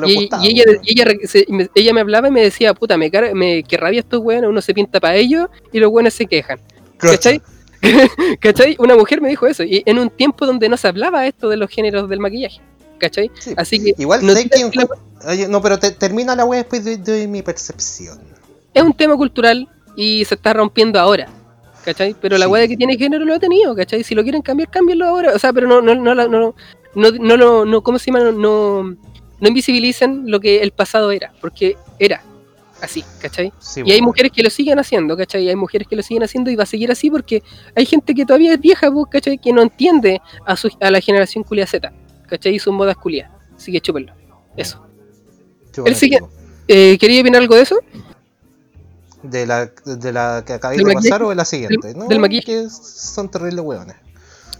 No 0.00 0.06
le 0.06 0.12
Y, 0.12 0.16
gustaba. 0.16 0.44
y 0.44 0.48
ella, 0.50 0.64
y 0.82 0.92
ella, 0.92 1.06
se- 1.24 1.46
me, 1.48 1.68
ella 1.74 1.92
me 1.92 2.00
hablaba 2.00 2.28
y 2.28 2.30
me 2.30 2.42
decía, 2.42 2.74
puta, 2.74 2.96
me, 2.96 3.10
car- 3.10 3.34
me 3.34 3.62
que 3.62 3.76
rabia 3.76 4.00
estos 4.00 4.20
weones, 4.20 4.48
uno 4.50 4.60
se 4.60 4.74
pinta 4.74 4.98
para 5.00 5.14
ellos 5.16 5.48
y 5.72 5.78
los 5.80 5.90
weones 5.90 6.14
se 6.14 6.26
quejan. 6.26 6.58
¿Cachai? 6.98 7.40
¿Cachai? 8.40 8.76
Una 8.78 8.96
mujer 8.96 9.20
me 9.20 9.28
dijo 9.28 9.46
eso, 9.46 9.62
y 9.64 9.82
en 9.86 9.98
un 9.98 10.10
tiempo 10.10 10.46
donde 10.46 10.68
no 10.68 10.76
se 10.76 10.88
hablaba 10.88 11.26
esto 11.26 11.48
de 11.48 11.56
los 11.56 11.70
géneros 11.70 12.08
del 12.08 12.20
maquillaje. 12.20 12.60
¿Cachai? 12.98 13.30
Sí. 13.38 13.52
Así 13.56 13.82
que 13.82 13.94
Igual 13.98 14.24
no 14.24 14.32
sé 14.32 14.44
digas 14.44 14.60
que. 14.64 14.70
que 14.70 14.78
la- 14.78 15.30
Oye, 15.32 15.48
no, 15.48 15.60
pero 15.62 15.78
te- 15.78 15.90
termina 15.92 16.34
la 16.36 16.44
wea 16.44 16.60
después 16.60 16.84
de, 16.84 16.96
de 16.96 17.26
mi 17.28 17.42
percepción. 17.42 18.18
es 18.74 18.82
un 18.82 18.92
tema 18.94 19.16
cultural 19.16 19.68
y 19.96 20.24
se 20.24 20.34
está 20.36 20.52
rompiendo 20.52 20.98
ahora. 20.98 21.28
¿Cachai? 21.84 22.14
Pero 22.20 22.38
la 22.38 22.46
Sí. 22.46 22.50
weá 22.52 22.68
que 22.68 22.76
tiene 22.76 22.96
género 22.96 23.24
lo 23.24 23.34
ha 23.34 23.40
tenido, 23.40 23.74
¿cachai? 23.74 24.04
Si 24.04 24.14
lo 24.14 24.22
quieren 24.22 24.40
cambiar, 24.42 24.70
cámbienlo 24.70 25.04
ahora. 25.04 25.32
O 25.34 25.38
sea, 25.40 25.52
pero 25.52 25.66
no, 25.66 25.82
no, 25.82 25.96
no, 25.96 26.14
no, 26.14 26.28
no, 26.28 26.54
no, 26.94 27.36
no, 27.36 27.64
no, 27.64 27.82
¿cómo 27.82 27.98
se 27.98 28.06
llama? 28.12 28.20
No, 28.30 28.32
no, 28.32 28.96
no 29.42 29.48
invisibilicen 29.48 30.30
lo 30.30 30.38
que 30.38 30.62
el 30.62 30.70
pasado 30.70 31.10
era, 31.10 31.32
porque 31.40 31.76
era 31.98 32.22
así, 32.80 33.04
¿cachai? 33.20 33.52
Sí, 33.58 33.82
Y 33.84 33.90
hay 33.90 34.00
mujeres 34.00 34.30
que 34.32 34.40
lo 34.42 34.50
siguen 34.50 34.78
haciendo, 34.78 35.16
¿cachai? 35.16 35.48
Hay 35.48 35.56
mujeres 35.56 35.88
que 35.88 35.96
lo 35.96 36.02
siguen 36.02 36.22
haciendo 36.22 36.48
y 36.50 36.54
va 36.56 36.62
a 36.62 36.66
seguir 36.66 36.92
así 36.92 37.10
porque 37.10 37.42
hay 37.74 37.84
gente 37.84 38.14
que 38.14 38.24
todavía 38.24 38.54
es 38.54 38.60
vieja, 38.60 38.90
pues, 38.90 39.06
¿cachai? 39.10 39.38
Que 39.38 39.52
no 39.52 39.62
entiende 39.62 40.20
a, 40.46 40.56
su, 40.56 40.70
a 40.80 40.90
la 40.92 41.00
generación 41.00 41.42
culia 41.42 41.66
Z, 41.66 41.92
¿cachai? 42.28 42.54
Y 42.54 42.58
sus 42.60 42.72
modas 42.72 42.96
culias. 42.96 43.30
Así 43.56 43.72
que 43.72 43.80
chúpenlo. 43.80 44.12
Eso. 44.56 44.84
Eh, 46.68 46.96
¿Quería 46.98 47.20
opinar 47.20 47.42
algo 47.42 47.56
de 47.56 47.62
eso? 47.62 47.80
¿De 49.24 49.44
la, 49.46 49.66
de 49.84 50.12
la 50.12 50.44
que 50.46 50.52
acabé 50.52 50.76
¿Del 50.76 50.86
de 50.86 50.94
pasar 50.94 51.22
o 51.24 51.30
de 51.30 51.34
la 51.34 51.44
siguiente? 51.44 51.88
Del- 51.88 51.98
no, 51.98 52.06
del 52.06 52.20
maquillaje. 52.20 52.46
que 52.46 52.70
son 52.70 53.28
terribles 53.28 53.64
weones. 53.64 53.96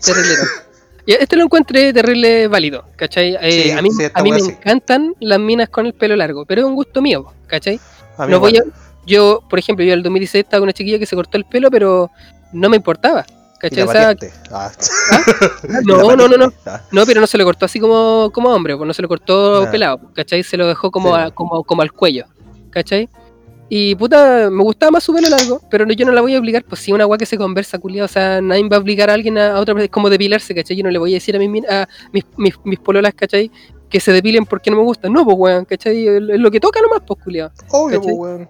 Terrible. 0.04 0.34
Este 1.06 1.36
lo 1.36 1.44
encontré 1.44 1.92
terrible 1.92 2.46
válido, 2.48 2.84
¿cachai? 2.96 3.36
Eh, 3.40 3.62
Sí, 3.64 3.70
a 3.72 3.82
mí, 3.82 3.90
sí, 3.90 4.04
a 4.12 4.22
mí 4.22 4.30
me 4.32 4.38
encantan 4.38 5.14
las 5.20 5.38
minas 5.40 5.68
con 5.68 5.86
el 5.86 5.94
pelo 5.94 6.14
largo, 6.16 6.44
pero 6.46 6.60
es 6.62 6.66
un 6.66 6.74
gusto 6.74 7.02
mío, 7.02 7.26
¿cachai? 7.46 7.80
A 8.18 8.26
mí 8.26 8.32
No 8.32 8.38
voy 8.40 8.56
a, 8.56 8.62
yo, 9.06 9.42
por 9.50 9.58
ejemplo, 9.58 9.84
yo 9.84 9.92
en 9.92 9.98
el 9.98 10.02
2016 10.04 10.44
estaba 10.44 10.60
con 10.60 10.66
una 10.66 10.72
chiquilla 10.72 10.98
que 10.98 11.06
se 11.06 11.16
cortó 11.16 11.36
el 11.38 11.44
pelo, 11.44 11.70
pero 11.70 12.10
no 12.52 12.68
me 12.68 12.76
importaba, 12.76 13.24
¿cachai? 13.58 13.84
la. 13.86 14.16
Ah. 14.52 14.70
La 15.68 15.80
no, 15.82 16.14
no, 16.16 16.28
no, 16.28 16.36
no. 16.36 16.52
Ah. 16.66 16.80
No, 16.92 17.04
pero 17.04 17.20
no 17.20 17.26
se 17.26 17.36
lo 17.38 17.44
cortó 17.44 17.64
así 17.66 17.80
como, 17.80 18.30
como 18.32 18.50
hombre, 18.50 18.76
pues 18.76 18.86
no 18.86 18.94
se 18.94 19.02
lo 19.02 19.08
cortó 19.08 19.68
pelado, 19.70 20.00
¿cachai? 20.14 20.42
Se 20.44 20.56
lo 20.56 20.66
dejó 20.68 20.90
como, 20.92 21.16
Sí. 21.16 21.20
a- 21.22 21.30
como, 21.32 21.64
como 21.64 21.82
al 21.82 21.92
cuello, 21.92 22.26
¿cachai? 22.70 23.08
Y 23.74 23.94
puta, 23.94 24.50
me 24.50 24.62
gustaba 24.62 24.90
más 24.90 25.02
su 25.02 25.14
pelo 25.14 25.30
largo, 25.30 25.58
pero 25.70 25.86
no- 25.86 25.94
yo 25.94 26.04
no 26.04 26.12
la 26.12 26.20
voy 26.20 26.34
a 26.34 26.38
obligar, 26.38 26.62
pues 26.62 26.82
si 26.82 26.92
una 26.92 27.06
weá 27.06 27.16
que 27.16 27.24
se 27.24 27.38
conversa, 27.38 27.78
culiado, 27.78 28.04
o 28.04 28.08
sea, 28.08 28.42
nadie 28.42 28.68
va 28.68 28.76
a 28.76 28.80
obligar 28.80 29.08
a 29.08 29.14
alguien 29.14 29.38
a, 29.38 29.52
a 29.52 29.60
otra 29.60 29.72
persona, 29.72 29.84
es 29.84 29.90
como 29.90 30.10
depilarse, 30.10 30.54
¿cachai? 30.54 30.76
Yo 30.76 30.82
no 30.84 30.90
le 30.90 30.98
voy 30.98 31.12
a 31.12 31.14
decir 31.14 31.34
a, 31.34 31.38
mis 31.38 31.64
a 31.66 31.88
mis, 32.12 32.22
mis, 32.36 32.54
mis 32.64 32.78
pololas, 32.78 33.14
¿cachai? 33.14 33.50
Que 33.88 33.98
se 33.98 34.12
depilen 34.12 34.44
porque 34.44 34.70
no 34.70 34.76
me 34.76 34.82
gustan, 34.82 35.10
no, 35.10 35.24
pues 35.24 35.36
weón, 35.38 35.64
¿cachai? 35.64 36.06
Es 36.06 36.20
lo 36.20 36.50
que 36.50 36.60
toca 36.60 36.82
nomás, 36.82 37.00
pues 37.06 37.18
culiado. 37.24 37.50
Obvio, 37.70 38.02
pues, 38.02 38.14
weón. 38.14 38.48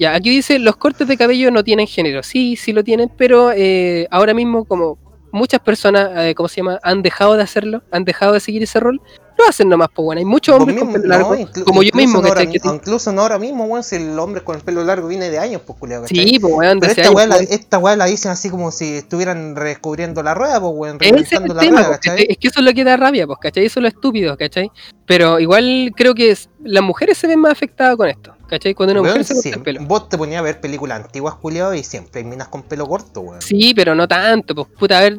Ya, 0.00 0.16
aquí 0.16 0.30
dice, 0.30 0.58
los 0.58 0.74
cortes 0.74 1.06
de 1.06 1.16
cabello 1.16 1.52
no 1.52 1.62
tienen 1.62 1.86
género. 1.86 2.24
Sí, 2.24 2.56
sí 2.56 2.72
lo 2.72 2.82
tienen, 2.82 3.08
pero 3.16 3.52
eh, 3.54 4.08
ahora 4.10 4.34
mismo 4.34 4.64
como 4.64 4.98
muchas 5.30 5.60
personas, 5.60 6.10
eh, 6.16 6.34
¿cómo 6.34 6.48
se 6.48 6.56
llama? 6.56 6.80
Han 6.82 7.02
dejado 7.02 7.36
de 7.36 7.44
hacerlo, 7.44 7.84
han 7.92 8.02
dejado 8.04 8.32
de 8.32 8.40
seguir 8.40 8.64
ese 8.64 8.80
rol, 8.80 9.00
lo 9.40 9.48
hacen 9.48 9.68
nomás, 9.68 9.88
pues 9.94 10.04
bueno. 10.04 10.18
Hay 10.20 10.24
muchos 10.24 10.54
hombres 10.56 10.78
con 10.78 10.88
mismo- 10.88 11.02
pelo 11.02 11.08
largo, 11.08 11.36
no, 11.36 11.64
como 11.64 11.82
yo 11.82 11.90
mismo, 11.94 12.20
no 12.22 12.28
ahora 12.28 12.42
Incluso 12.44 13.12
no 13.12 13.22
ahora 13.22 13.38
mismo, 13.38 13.64
weón, 13.64 13.82
si 13.82 13.96
el 13.96 14.18
hombre 14.18 14.42
con 14.44 14.56
el 14.56 14.62
pelo 14.62 14.84
largo 14.84 15.08
viene 15.08 15.30
de 15.30 15.38
años, 15.38 15.62
pues, 15.66 15.78
¿cachai? 15.80 16.08
Sí, 16.08 16.38
pues 16.38 16.52
weón, 16.54 16.80
Pero 16.80 16.92
esta 16.92 17.10
weá, 17.10 17.26
la, 17.26 17.34
weón. 17.36 17.46
esta 17.50 17.78
weá 17.78 17.96
la 17.96 18.04
dicen 18.06 18.30
así 18.30 18.50
como 18.50 18.70
si 18.70 18.94
estuvieran 18.94 19.56
redescubriendo 19.56 20.22
la 20.22 20.34
rueda, 20.34 20.60
pues, 20.60 20.72
weón, 20.74 20.98
es 21.00 21.32
el 21.32 21.42
la 21.48 21.60
tema, 21.60 21.76
rueda, 21.78 21.86
pues, 21.88 21.98
¿cachai? 22.00 22.26
es 22.28 22.38
que 22.38 22.48
eso 22.48 22.60
es 22.60 22.66
lo 22.66 22.72
que 22.74 22.84
da 22.84 22.96
rabia, 22.96 23.26
pues, 23.26 23.38
¿cachai? 23.40 23.64
Eso 23.66 23.80
es 23.80 23.82
lo 23.82 23.88
estúpido, 23.88 24.36
¿cachai? 24.36 24.70
Pero 25.06 25.40
igual 25.40 25.92
creo 25.96 26.14
que 26.14 26.30
es- 26.30 26.48
las 26.62 26.82
mujeres 26.84 27.18
se 27.18 27.26
ven 27.26 27.40
más 27.40 27.52
afectadas 27.52 27.96
con 27.96 28.08
esto, 28.08 28.34
¿cachai? 28.48 28.74
Cuando 28.74 28.92
una 28.92 29.02
Weón, 29.02 29.18
mujer 29.18 29.24
se 29.24 29.34
corta 29.34 29.56
el 29.56 29.62
pelo. 29.62 29.80
Vos 29.86 30.08
te 30.08 30.18
ponías 30.18 30.40
a 30.40 30.42
ver 30.42 30.60
películas 30.60 31.02
antiguas, 31.04 31.34
culiado, 31.34 31.74
y 31.74 31.82
siempre 31.82 32.20
hay 32.20 32.26
minas 32.26 32.48
con 32.48 32.62
pelo 32.62 32.86
corto, 32.86 33.20
weón. 33.20 33.42
Sí, 33.42 33.72
pero 33.74 33.94
no 33.94 34.06
tanto, 34.06 34.54
pues 34.54 34.68
puta, 34.78 34.98
a 34.98 35.02
ver, 35.02 35.18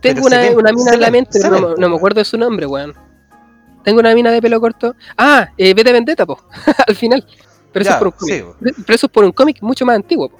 tengo 0.00 0.26
una, 0.26 0.38
ven, 0.38 0.56
una 0.56 0.72
mina 0.72 0.92
en 0.94 1.00
la 1.00 1.10
mente, 1.10 1.40
pero 1.42 1.58
no, 1.58 1.66
pues, 1.68 1.78
no 1.78 1.88
me 1.88 1.96
acuerdo 1.96 2.20
de 2.20 2.24
su 2.24 2.38
nombre, 2.38 2.66
weón. 2.66 2.94
Tengo 3.84 4.00
una 4.00 4.14
mina 4.14 4.30
de 4.30 4.40
pelo 4.40 4.60
corto. 4.60 4.94
Ah, 5.16 5.48
eh, 5.56 5.74
Vete 5.74 5.92
Vendetta, 5.92 6.24
po, 6.26 6.38
al 6.86 6.96
final. 6.96 7.26
Pero 7.72 7.82
eso, 7.82 7.90
Ya, 7.90 7.94
es 7.94 7.98
por 7.98 8.06
un 8.08 8.14
sí, 8.28 8.40
cómic. 8.40 8.74
pero 8.86 8.94
eso 8.94 9.06
es 9.06 9.12
por 9.12 9.24
un 9.24 9.32
cómic 9.32 9.58
mucho 9.62 9.84
más 9.86 9.96
antiguo, 9.96 10.28
po, 10.28 10.38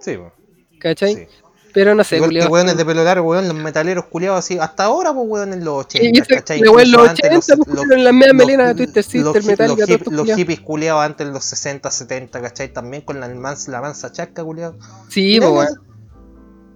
Sí, 0.00 0.12
weón. 0.16 0.32
¿cachai? 0.80 1.14
sí. 1.14 1.26
Pero 1.74 1.94
no 1.94 2.04
sé, 2.04 2.16
Igual 2.16 2.28
que 2.32 2.34
culiao. 2.36 2.52
weones 2.52 2.76
de 2.76 2.84
pelo 2.84 3.02
largo, 3.02 3.30
weón, 3.30 3.48
los 3.48 3.56
metaleros 3.56 4.04
culiados 4.04 4.38
así, 4.40 4.58
hasta 4.58 4.84
ahora, 4.84 5.14
pues, 5.14 5.26
weón, 5.26 5.54
en 5.54 5.64
los 5.64 5.86
80, 5.86 6.06
Y 6.06 6.20
eso, 6.20 6.34
¿cachai? 6.34 6.58
en 6.58 6.64
los 6.66 6.74
Incluso 6.82 7.00
antes 7.08 7.24
80, 7.30 7.56
pues, 7.56 7.68
culiao, 7.78 7.92
en 7.98 8.04
las 8.04 8.12
medias 8.12 8.34
melenas 8.34 8.66
de 8.68 8.74
Twister 8.74 9.02
Sister, 9.02 9.22
los, 9.36 9.44
Metallica, 9.46 9.86
los, 9.86 9.88
hip- 9.90 10.12
los 10.12 10.34
hippies 10.36 10.60
culiados 10.60 11.02
antes 11.02 11.26
de 11.26 11.32
los 11.32 11.44
60, 11.46 11.90
70, 11.90 12.42
¿cachai? 12.42 12.72
También 12.74 13.02
con 13.04 13.18
la 13.20 13.28
mansa, 13.30 13.70
la 13.70 13.80
mansa 13.80 14.12
chasca, 14.12 14.44
culiado. 14.44 14.76
Sí, 15.08 15.40
po, 15.40 15.50
weón. 15.52 15.68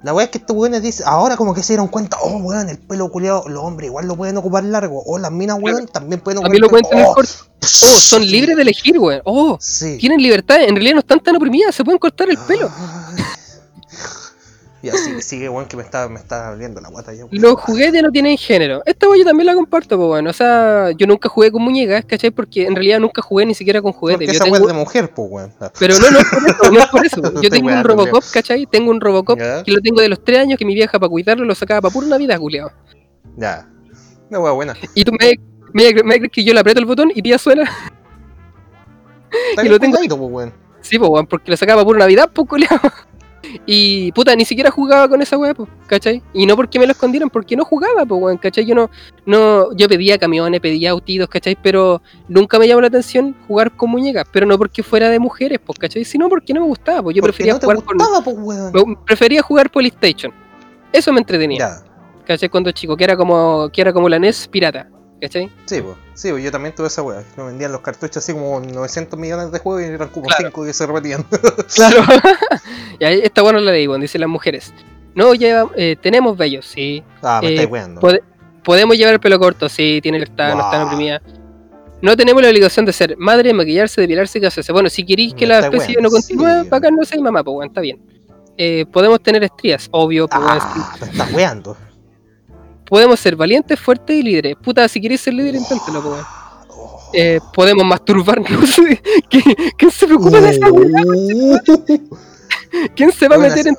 La 0.07 0.15
weá 0.15 0.27
es 0.27 0.31
que 0.31 0.39
estos 0.39 0.57
weones 0.57 0.83
dicen, 0.83 1.05
ahora 1.09 1.37
como 1.37 1.53
que 1.53 1.65
se 1.65 1.73
dieron 1.73 1.89
cuenta, 1.89 2.17
oh 2.23 2.37
weón, 2.37 2.69
el 2.69 2.79
pelo 2.79 3.11
culiado, 3.11 3.49
los 3.49 3.65
hombres 3.65 3.89
igual 3.89 4.07
lo 4.07 4.15
pueden 4.15 4.37
ocupar 4.37 4.63
largo, 4.63 5.03
o 5.05 5.19
las 5.19 5.33
minas 5.33 5.59
weón 5.61 5.89
también 5.89 6.21
pueden 6.21 6.39
ocupar 6.39 6.53
También 6.53 6.63
lo 6.63 6.69
pueden 6.69 7.09
oh, 7.09 7.13
corto. 7.13 7.33
Oh, 7.61 8.01
son 8.01 8.25
libres 8.25 8.55
de 8.55 8.63
elegir, 8.63 9.01
weón. 9.01 9.21
Oh, 9.25 9.59
Sí. 9.61 9.99
tienen 9.99 10.23
libertad. 10.23 10.63
En 10.63 10.77
realidad 10.77 10.95
no 10.95 11.01
están 11.01 11.19
tan 11.19 11.35
oprimidas, 11.35 11.75
se 11.75 11.83
pueden 11.83 11.99
cortar 11.99 12.31
el 12.31 12.39
pelo. 12.39 12.71
Ay. 14.83 14.91
Ya 14.91 14.93
sigue, 14.93 15.23
sigue, 15.23 15.49
weón, 15.49 15.67
que 15.67 15.77
me 15.77 15.83
está, 15.83 16.09
me 16.09 16.21
está 16.21 16.49
abriendo 16.49 16.81
la 16.81 16.89
guata 16.91 17.13
ya. 17.13 17.25
weón. 17.25 17.31
Los 17.43 17.55
juguetes 17.61 18.03
no 18.03 18.11
tienen 18.13 18.37
género. 18.37 18.83
Esta 18.87 19.09
weá 19.09 19.19
yo 19.19 19.25
también 19.25 19.47
la 19.47 19.55
comparto, 19.55 19.97
pues 19.97 20.07
bueno. 20.09 20.31
O 20.31 20.33
sea, 20.33 20.91
yo 20.93 21.07
nunca 21.07 21.29
jugué 21.29 21.51
con 21.51 21.63
muñecas, 21.63 22.05
¿cachai? 22.05 22.31
Porque 22.31 22.67
en 22.67 22.75
realidad 22.77 23.01
nunca 23.01 23.21
jugué 23.23 23.47
ni 23.47 23.55
siquiera 23.55 23.81
con 23.83 23.93
Porque 23.93 24.15
juguetes. 24.17 24.27
Yo 24.29 24.33
esa 24.35 24.45
tengo- 24.45 24.67
de 24.67 24.73
mujer, 24.75 25.11
pues 25.15 25.29
weón. 25.31 25.53
Pero 25.81 25.95
no, 25.99 26.11
no 26.11 26.19
es 26.19 26.27
por 26.29 26.45
eso, 26.47 26.71
no 26.73 26.79
es 26.81 26.87
por 26.87 27.07
eso. 27.07 27.23
Yo 27.23 27.29
Estoy 27.43 27.51
tengo 27.51 27.69
un 27.73 27.83
Robocop, 27.85 28.25
¿cachai? 28.33 28.67
Tengo 28.67 28.91
un 28.91 29.01
Robocop 29.01 29.39
Ya. 29.39 29.63
que 29.65 29.73
lo 29.73 29.81
tengo 29.81 30.01
de 30.01 30.09
los 30.09 30.23
tres 30.23 30.39
años 30.41 30.59
que 30.59 30.65
mi 30.65 30.75
vieja 30.75 30.99
para 30.99 31.09
cuidarlo 31.11 31.45
lo 31.45 31.55
sacaba 31.55 31.81
para 31.81 31.93
pura 31.93 32.07
Navidad, 32.07 32.39
culiao. 32.39 32.71
Ya. 33.37 33.69
Una 34.31 34.41
weá 34.41 34.53
buena. 34.53 34.75
Y 34.95 35.05
tú 35.05 35.13
me, 35.19 35.39
me, 35.73 35.95
me 36.05 36.17
crees 36.19 36.33
que 36.33 36.45
yo 36.45 36.53
le 36.55 36.61
aprieto 36.61 36.81
el 36.81 36.87
botón 36.87 37.11
y 37.15 37.23
pilla 37.23 37.39
suena. 37.39 37.65
Y 39.63 39.69
lo 39.69 39.79
tengo- 39.79 39.99
pues 39.99 40.11
weón. 40.33 40.53
Sí, 40.81 40.99
pues 40.99 41.11
weón, 41.11 41.27
porque 41.27 41.51
lo 41.51 41.57
sacaba 41.57 41.79
para 41.79 41.87
pura 41.87 41.99
Navidad, 42.01 42.31
pues 42.33 42.49
culiao. 42.49 42.81
Y 43.67 44.13
puta, 44.13 44.35
ni 44.37 44.45
siquiera 44.45 44.71
jugaba 44.71 45.09
con 45.09 45.23
esa 45.23 45.37
weá, 45.39 45.55
pues, 45.55 45.69
¿cachai? 45.87 46.23
Y 46.33 46.47
no 46.47 46.57
porque 46.57 46.79
me 46.79 46.87
lo 46.87 46.93
escondieran, 46.93 47.31
porque 47.31 47.57
no 47.57 47.65
jugaba, 47.65 48.05
pues 48.07 48.21
weón, 48.23 48.39
¿cachai? 48.39 48.65
Yo 48.65 48.75
no, 48.75 48.91
no, 49.25 49.75
yo 49.77 49.89
pedía 49.89 50.19
camiones, 50.19 50.61
pedía 50.61 50.91
autitos, 50.91 51.29
¿cachai? 51.29 51.57
Pero 51.63 52.03
nunca 52.29 52.59
me 52.59 52.67
llamó 52.69 52.81
la 52.81 52.89
atención 52.89 53.35
jugar 53.47 53.75
con 53.77 53.91
muñecas, 53.91 54.25
pero 54.33 54.47
no 54.47 54.57
porque 54.59 54.83
fuera 54.83 55.09
de 55.11 55.19
mujeres, 55.19 55.59
pues, 55.65 55.79
¿cachai? 55.79 56.05
Sino 56.05 56.29
porque 56.29 56.53
no 56.55 56.61
me 56.61 56.67
gustaba, 56.67 57.03
pues 57.03 57.17
yo 57.17 57.21
Porque 57.23 57.33
prefería 57.33 57.53
no 57.55 57.59
te 57.61 57.67
jugar 57.67 57.83
con. 57.85 57.97
gustaba, 57.99 58.23
pues 58.25 58.37
me- 58.87 58.97
Prefería 59.05 59.43
jugar 59.43 59.71
Polystation. 59.71 60.33
Eso 60.93 61.13
me 61.13 61.19
entretenía, 61.21 61.59
Ya. 61.59 61.83
¿cachai? 62.27 62.49
Cuando 62.49 62.71
chico, 62.73 62.97
que 62.97 63.05
era 63.05 63.17
como, 63.17 63.69
que 63.73 63.81
era 63.81 63.93
como 63.93 64.09
la 64.09 64.19
NES 64.19 64.49
pirata, 64.49 64.89
¿cachai? 65.21 65.51
Sí, 65.67 65.81
pues. 65.83 65.97
Sí, 66.15 66.31
pues 66.31 66.43
yo 66.45 66.51
también 66.51 66.75
tuve 66.75 66.87
esa 66.89 67.03
weá. 67.03 67.23
Me 67.37 67.45
vendían 67.45 67.73
los 67.73 67.81
cartuchos 67.81 68.19
así 68.19 68.33
como 68.33 68.61
900 68.61 69.19
millones 69.19 69.53
de 69.53 69.59
juegos 69.59 69.83
y 69.83 69.87
eran 69.87 70.09
como 70.09 70.27
Claro. 70.27 70.45
5 70.49 70.65
que 70.65 70.73
se 70.73 70.87
repetían. 70.87 71.25
Claro. 71.75 72.03
y 72.99 73.05
ahí 73.05 73.21
esta 73.23 73.43
bueno 73.43 73.59
la 73.61 73.73
leí, 73.73 73.87
bueno, 73.87 74.03
dicen 74.03 74.21
las 74.21 74.31
mujeres. 74.31 74.73
No, 75.15 75.35
ya 75.35 75.67
eh, 75.77 75.97
tenemos 76.01 76.37
bellos, 76.37 76.67
sí. 76.67 77.03
ah, 77.23 77.41
me 77.43 77.49
Eh, 77.49 77.53
estáis 77.55 77.71
weando. 77.71 78.01
Pode- 78.01 78.23
podemos 78.63 78.97
llevar 78.97 79.15
el 79.15 79.21
pelo 79.21 79.39
corto, 79.39 79.69
sí, 79.69 80.01
tiene 80.03 80.19
libertad, 80.19 80.55
no 80.55 80.61
están 80.65 80.83
oprimidas. 80.83 81.23
No 82.03 82.15
tenemos 82.17 82.43
la 82.43 82.49
obligación 82.51 82.85
de 82.85 82.93
ser 82.93 83.17
madre, 83.17 83.55
maquillarse, 83.55 84.01
depilarse 84.03 84.39
y 84.39 84.43
casarse. 84.43 84.71
Bueno, 84.73 84.91
si 84.91 85.05
queréis 85.07 85.33
que 85.33 85.47
Me 85.47 85.55
la 85.55 85.61
especie 85.61 85.97
no 86.03 86.11
continúe, 86.11 86.63
sí. 86.65 86.69
bacán 86.69 86.95
no 86.95 87.05
sé, 87.07 87.19
mamá, 87.19 87.43
pues 87.43 87.55
bueno, 87.55 87.71
está 87.71 87.81
bien. 87.81 87.99
Eh, 88.59 88.85
podemos 88.93 89.21
tener 89.23 89.43
estrías, 89.45 89.89
obvio, 89.93 90.29
pues. 90.29 90.41
Ah, 90.43 90.95
me 91.01 91.07
estás 91.09 91.33
weando. 91.33 91.77
Podemos 92.87 93.21
ser 93.21 93.37
valientes, 93.37 93.79
fuertes 93.79 94.17
y 94.17 94.23
líderes. 94.23 94.57
Puta, 94.57 94.89
si 94.89 95.01
queréis 95.01 95.21
ser 95.21 95.35
líder, 95.35 95.57
inténtelo, 95.57 96.03
bueno. 96.03 96.27
Oh. 96.71 97.11
Eh, 97.13 97.41
podemos 97.53 97.85
masturbarnos. 97.85 98.49
¿Quién, 99.77 99.91
se 99.91 100.07
preocupa 100.07 100.41
de 100.41 100.51
esa? 100.51 100.67
¿Quién 102.95 103.13
se 103.13 103.29
va 103.29 103.37
a 103.37 103.39
meter 103.39 103.69
en 103.69 103.77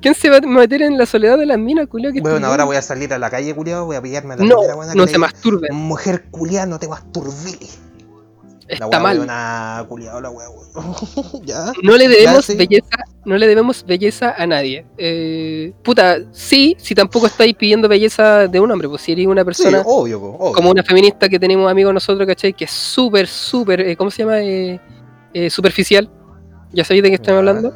¿Quién 0.00 0.14
se 0.14 0.30
va 0.30 0.38
a 0.38 0.40
meter 0.40 0.82
en 0.82 0.96
la 0.96 1.04
soledad 1.04 1.36
de 1.36 1.46
las 1.46 1.58
minas, 1.58 1.86
culiao? 1.86 2.12
que 2.12 2.20
Bueno, 2.20 2.36
estoy 2.36 2.50
ahora 2.50 2.64
voy 2.64 2.76
a 2.76 2.82
salir 2.82 3.12
a 3.12 3.18
la 3.18 3.28
calle, 3.28 3.54
culiado, 3.54 3.84
voy 3.84 3.96
a 3.96 4.02
pillarme 4.02 4.34
a 4.34 4.36
la 4.38 4.44
No, 4.44 4.56
primera 4.56 4.74
buena 4.74 4.92
que 4.92 4.98
no 4.98 5.04
le 5.04 5.10
se 5.10 5.16
diga, 5.16 5.26
masturben. 5.26 5.76
Mujer 5.76 6.24
culiada, 6.30 6.66
no 6.66 6.78
te 6.78 6.88
masturbili. 6.88 7.68
La 8.78 8.84
Está 8.86 8.88
weá 8.88 9.00
mal. 9.00 9.18
una 9.18 9.84
culiado, 9.88 10.20
la 10.20 10.30
ya. 11.44 11.72
No 11.82 11.96
le 11.96 12.06
debemos 12.08 12.44
sí. 12.44 12.56
belleza, 12.56 13.04
no 13.24 13.36
le 13.36 13.46
debemos 13.48 13.84
belleza 13.84 14.34
a 14.38 14.46
nadie. 14.46 14.86
Eh, 14.96 15.72
puta, 15.82 16.18
sí, 16.30 16.76
si 16.78 16.94
tampoco 16.94 17.26
estáis 17.26 17.54
pidiendo 17.56 17.88
belleza 17.88 18.46
de 18.46 18.60
un 18.60 18.70
hombre, 18.70 18.88
pues 18.88 19.02
si 19.02 19.12
eres 19.12 19.26
una 19.26 19.42
Sí, 19.42 19.44
persona 19.46 19.82
obvio, 19.84 20.22
obvio. 20.22 20.52
como 20.52 20.70
una 20.70 20.82
feminista 20.84 21.28
que 21.28 21.38
tenemos 21.38 21.70
amigos 21.70 21.92
nosotros, 21.92 22.26
¿cachai? 22.26 22.52
Que 22.52 22.64
es 22.66 22.70
súper, 22.70 23.26
súper, 23.26 23.80
eh, 23.80 23.96
¿cómo 23.96 24.10
se 24.10 24.22
llama? 24.22 24.40
Eh, 24.40 24.80
eh, 25.34 25.50
superficial. 25.50 26.08
¿Ya 26.72 26.84
sabéis 26.84 27.02
de 27.02 27.10
qué 27.10 27.18
Ya. 27.22 27.38
hablando? 27.38 27.74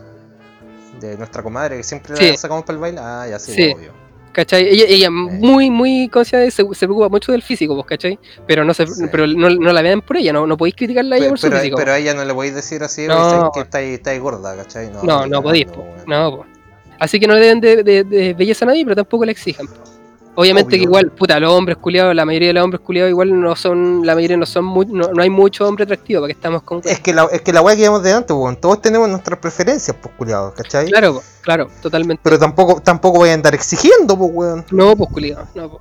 De 1.00 1.16
nuestra 1.18 1.42
comadre 1.42 1.78
que 1.78 1.82
siempre 1.82 2.16
Sí. 2.16 2.30
la 2.30 2.36
sacamos 2.36 2.62
para 2.64 2.74
el 2.76 2.80
baile. 2.80 3.00
Ah, 3.02 3.26
ya 3.28 3.38
sí, 3.40 3.52
Sí. 3.52 3.72
obvio. 3.76 4.03
¿Cachai? 4.34 4.66
Ella, 4.68 4.84
ella 4.88 5.10
muy, 5.12 5.70
muy 5.70 6.08
consciente, 6.08 6.50
se, 6.50 6.64
se 6.74 6.86
preocupa 6.86 7.08
mucho 7.08 7.30
del 7.30 7.40
físico, 7.40 7.74
pues, 7.76 7.86
¿cachai? 7.86 8.18
Pero 8.48 8.64
no 8.64 8.74
se, 8.74 8.84
Sí. 8.86 9.04
pero 9.10 9.28
no, 9.28 9.48
no 9.48 9.72
la 9.72 9.80
vean 9.80 10.02
por 10.02 10.16
ella, 10.16 10.32
no, 10.32 10.44
no 10.44 10.56
podéis 10.56 10.74
criticarla 10.74 11.14
a 11.14 11.18
ella 11.18 11.24
Pero, 11.26 11.30
por 11.32 11.38
su 11.38 11.46
pero, 11.46 11.58
físico. 11.60 11.76
pero 11.76 11.92
a 11.92 11.98
ella 11.98 12.14
no 12.14 12.24
le 12.24 12.34
podéis 12.34 12.54
decir 12.56 12.82
así, 12.82 13.06
No. 13.06 13.14
"Oye, 13.14 13.30
sabes 13.30 13.50
que 13.54 13.60
está 13.60 13.78
ahí, 13.78 13.94
está 13.94 14.10
ahí 14.10 14.18
gorda, 14.18 14.56
¿cachai? 14.56 14.90
No, 14.90 15.02
no, 15.04 15.26
no 15.28 15.40
podéis, 15.42 15.66
po. 15.66 15.86
no, 16.08 16.36
po. 16.38 16.46
Así 16.98 17.20
que 17.20 17.28
no 17.28 17.34
le 17.34 17.40
deben 17.40 17.60
de, 17.60 17.82
de- 17.84 18.02
de 18.04 18.34
belleza 18.34 18.64
a 18.64 18.68
nadie, 18.68 18.82
pero 18.84 18.96
tampoco 18.96 19.24
la 19.24 19.30
exijan. 19.30 19.68
po. 19.68 19.74
Obviamente 20.36 20.70
Obvio. 20.70 20.78
que 20.78 20.82
igual, 20.84 21.10
puta, 21.12 21.38
los 21.38 21.52
hombres 21.52 21.76
culiados, 21.76 22.14
la 22.14 22.24
mayoría 22.24 22.48
de 22.48 22.54
los 22.54 22.64
hombres 22.64 22.80
culiados 22.80 23.10
igual 23.10 23.40
no 23.40 23.54
son, 23.54 24.04
la 24.04 24.14
mayoría 24.16 24.36
no 24.36 24.46
son 24.46 24.64
muy, 24.64 24.84
no, 24.86 25.08
no 25.12 25.22
hay 25.22 25.30
mucho 25.30 25.66
hombre 25.68 25.84
atractivo, 25.84 26.22
para 26.22 26.26
que 26.28 26.32
estamos 26.32 26.62
con... 26.62 26.80
Es 26.84 26.98
que 26.98 27.12
la, 27.14 27.24
es 27.30 27.40
que 27.42 27.52
la 27.52 27.62
weá 27.62 27.76
que 27.76 27.82
llevamos 27.82 28.02
delante, 28.02 28.32
weón. 28.32 28.56
Todos 28.56 28.82
tenemos 28.82 29.08
nuestras 29.08 29.38
preferencias, 29.38 29.96
pues, 30.02 30.12
culiados, 30.18 30.52
¿cachai? 30.54 30.86
Claro, 30.90 31.22
claro, 31.42 31.68
totalmente. 31.80 32.20
Pero 32.24 32.38
tampoco, 32.38 32.80
tampoco 32.80 33.18
voy 33.18 33.30
a 33.30 33.34
andar 33.34 33.54
exigiendo, 33.54 34.18
pues, 34.18 34.30
weón. 34.34 34.64
No, 34.72 34.96
pues 34.96 35.08
culiado, 35.10 35.46
no, 35.54 35.70
po. 35.70 35.80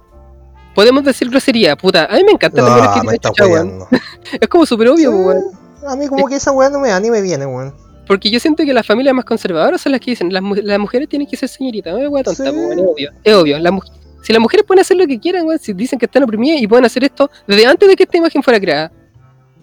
Podemos 0.75 1.03
decir 1.03 1.29
grosería, 1.29 1.75
puta. 1.75 2.05
A 2.05 2.15
mí 2.15 2.23
me 2.23 2.31
encanta 2.33 2.61
la 2.61 2.75
Ah, 2.93 2.99
que 2.99 3.07
me 3.07 3.13
está 3.15 3.29
chucha, 3.29 3.45
weón. 3.47 3.79
Es 4.41 4.47
como 4.47 4.65
súper 4.67 4.87
obvio, 4.89 5.09
po, 5.11 5.17
weón. 5.17 5.43
A 5.87 5.95
mí 5.95 6.07
como 6.07 6.27
que 6.27 6.35
esa 6.35 6.51
weá 6.51 6.69
no 6.69 6.79
me 6.79 6.89
da 6.89 6.99
ni 6.99 7.09
me 7.09 7.21
viene, 7.21 7.45
weón. 7.45 7.73
Porque 8.07 8.29
yo 8.29 8.39
siento 8.39 8.63
que 8.65 8.73
las 8.73 8.85
familias 8.85 9.15
más 9.15 9.25
conservadoras 9.25 9.81
son 9.81 9.93
las 9.93 10.01
que 10.01 10.11
dicen, 10.11 10.31
las, 10.31 10.43
las 10.63 10.77
mujeres 10.79 11.07
tienen 11.09 11.27
que 11.27 11.37
ser 11.37 11.49
señoritas, 11.49 11.93
no 11.93 11.99
es 11.99 12.07
weá 12.09 12.23
tonta, 12.23 12.43
Sí. 12.43 12.49
po, 12.51 12.55
weón, 12.57 12.79
es 12.79 12.85
obvio. 12.85 13.11
Es 13.23 13.33
obvio. 13.33 13.59
Las 13.59 13.73
mu- 13.73 13.81
si 14.23 14.33
las 14.33 14.41
mujeres 14.41 14.65
pueden 14.65 14.81
hacer 14.81 14.97
lo 14.97 15.05
que 15.05 15.19
quieran, 15.19 15.45
weón, 15.45 15.59
si 15.59 15.73
dicen 15.73 15.99
que 15.99 16.05
están 16.05 16.23
oprimidas 16.23 16.59
y 16.61 16.67
pueden 16.67 16.85
hacer 16.85 17.03
esto 17.03 17.29
desde 17.45 17.65
antes 17.67 17.87
de 17.87 17.95
que 17.95 18.03
esta 18.03 18.17
imagen 18.17 18.41
fuera 18.41 18.59
creada. 18.59 18.91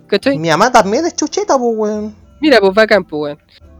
¿Cachai? 0.07 0.39
Mi 0.39 0.49
mamá 0.49 0.71
también 0.71 1.05
es 1.07 1.17
chucheta, 1.17 1.57
pues, 1.59 1.73
weón. 1.77 2.15
Mira, 2.41 2.61
pues 2.61 2.73
bacán, 2.75 3.05
pues 3.05 3.21
weón. 3.21 3.39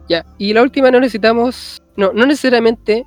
Ya. 0.09 0.25
Y 0.37 0.53
la 0.53 0.61
última 0.61 0.91
no 0.91 0.99
necesitamos. 0.99 1.81
No, 1.95 2.11
no 2.13 2.25
necesariamente 2.25 3.05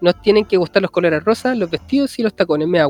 nos 0.00 0.20
tienen 0.20 0.44
que 0.44 0.56
gustar 0.56 0.82
los 0.82 0.90
colores 0.90 1.22
rosas, 1.24 1.56
los 1.56 1.70
vestidos 1.70 2.18
y 2.18 2.22
los 2.22 2.34
tacones, 2.34 2.68
me 2.68 2.78
da 2.78 2.88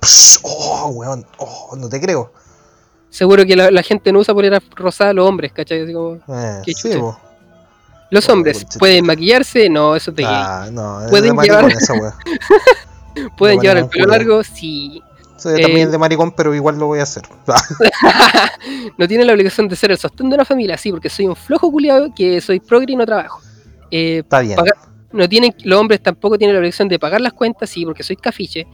psh, 0.00 0.38
oh, 0.42 0.90
weón. 0.94 1.24
Oh, 1.38 1.74
no 1.76 1.88
te 1.88 2.00
creo. 2.00 2.32
Seguro 3.08 3.44
que 3.46 3.56
la, 3.56 3.70
la 3.70 3.82
gente 3.82 4.12
no 4.12 4.18
usa 4.18 4.34
polera 4.34 4.60
rosada 4.74 5.12
los 5.12 5.26
hombres, 5.28 5.52
¿cachai? 5.52 5.82
Así 5.82 5.92
como, 5.92 6.16
Eh, 6.28 6.62
Qué 6.64 6.74
sí, 6.74 6.90
los 8.10 8.28
Oh, 8.28 8.32
hombres 8.32 8.64
pueden 8.78 9.04
maquillarse, 9.06 9.68
no, 9.68 9.96
eso 9.96 10.12
gay. 10.12 10.26
Ah, 10.28 10.68
no, 10.70 11.00
Pueden 11.10 11.36
llevar- 11.36 11.72
de 13.16 13.58
llevar 13.58 13.76
el 13.78 13.88
pelo 13.88 14.06
largo, 14.06 14.42
sí. 14.44 15.02
Soy 15.36 15.60
Eh, 15.60 15.62
también 15.62 15.90
de 15.90 15.98
maricón, 15.98 16.32
pero 16.32 16.54
igual 16.54 16.78
lo 16.78 16.86
voy 16.86 17.00
a 17.00 17.02
hacer. 17.02 17.24
no 18.98 19.06
tienen 19.06 19.26
la 19.26 19.34
obligación 19.34 19.68
de 19.68 19.76
ser 19.76 19.90
el 19.90 19.98
sostén 19.98 20.30
de 20.30 20.34
una 20.34 20.44
familia, 20.44 20.78
sí, 20.78 20.90
porque 20.90 21.08
soy 21.08 21.26
un 21.26 21.36
flojo 21.36 21.70
culiado 21.70 22.08
que 22.14 22.40
soy 22.40 22.60
progre 22.60 22.92
y 22.92 22.96
no 22.96 23.04
trabajo. 23.04 23.40
Eh, 23.90 24.18
Está 24.18 24.40
bien. 24.40 24.58
No 25.12 25.28
tienen, 25.28 25.54
los 25.64 25.80
hombres 25.80 26.02
tampoco 26.02 26.36
tienen 26.36 26.54
la 26.54 26.58
obligación 26.58 26.88
de 26.88 26.98
pagar 26.98 27.20
las 27.20 27.32
cuentas, 27.32 27.70
sí, 27.70 27.84
porque 27.84 28.02
soy 28.02 28.16
cafiche. 28.16 28.66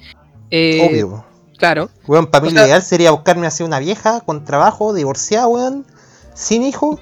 Eh, 0.51 0.89
Obvio. 0.89 1.25
Claro. 1.59 1.91
Weón, 2.07 2.27
para 2.27 2.45
mí 2.45 2.51
o 2.51 2.55
lo 2.55 2.67
ideal 2.67 2.83
sería 2.83 3.13
buscarme 3.13 3.47
así 3.47 3.63
una 3.63 3.79
vieja 3.79 4.21
con 4.21 4.45
trabajo, 4.45 4.95
divorciada, 4.95 5.47
weón, 5.47 5.87
sin 6.35 6.63
hijo, 6.63 6.99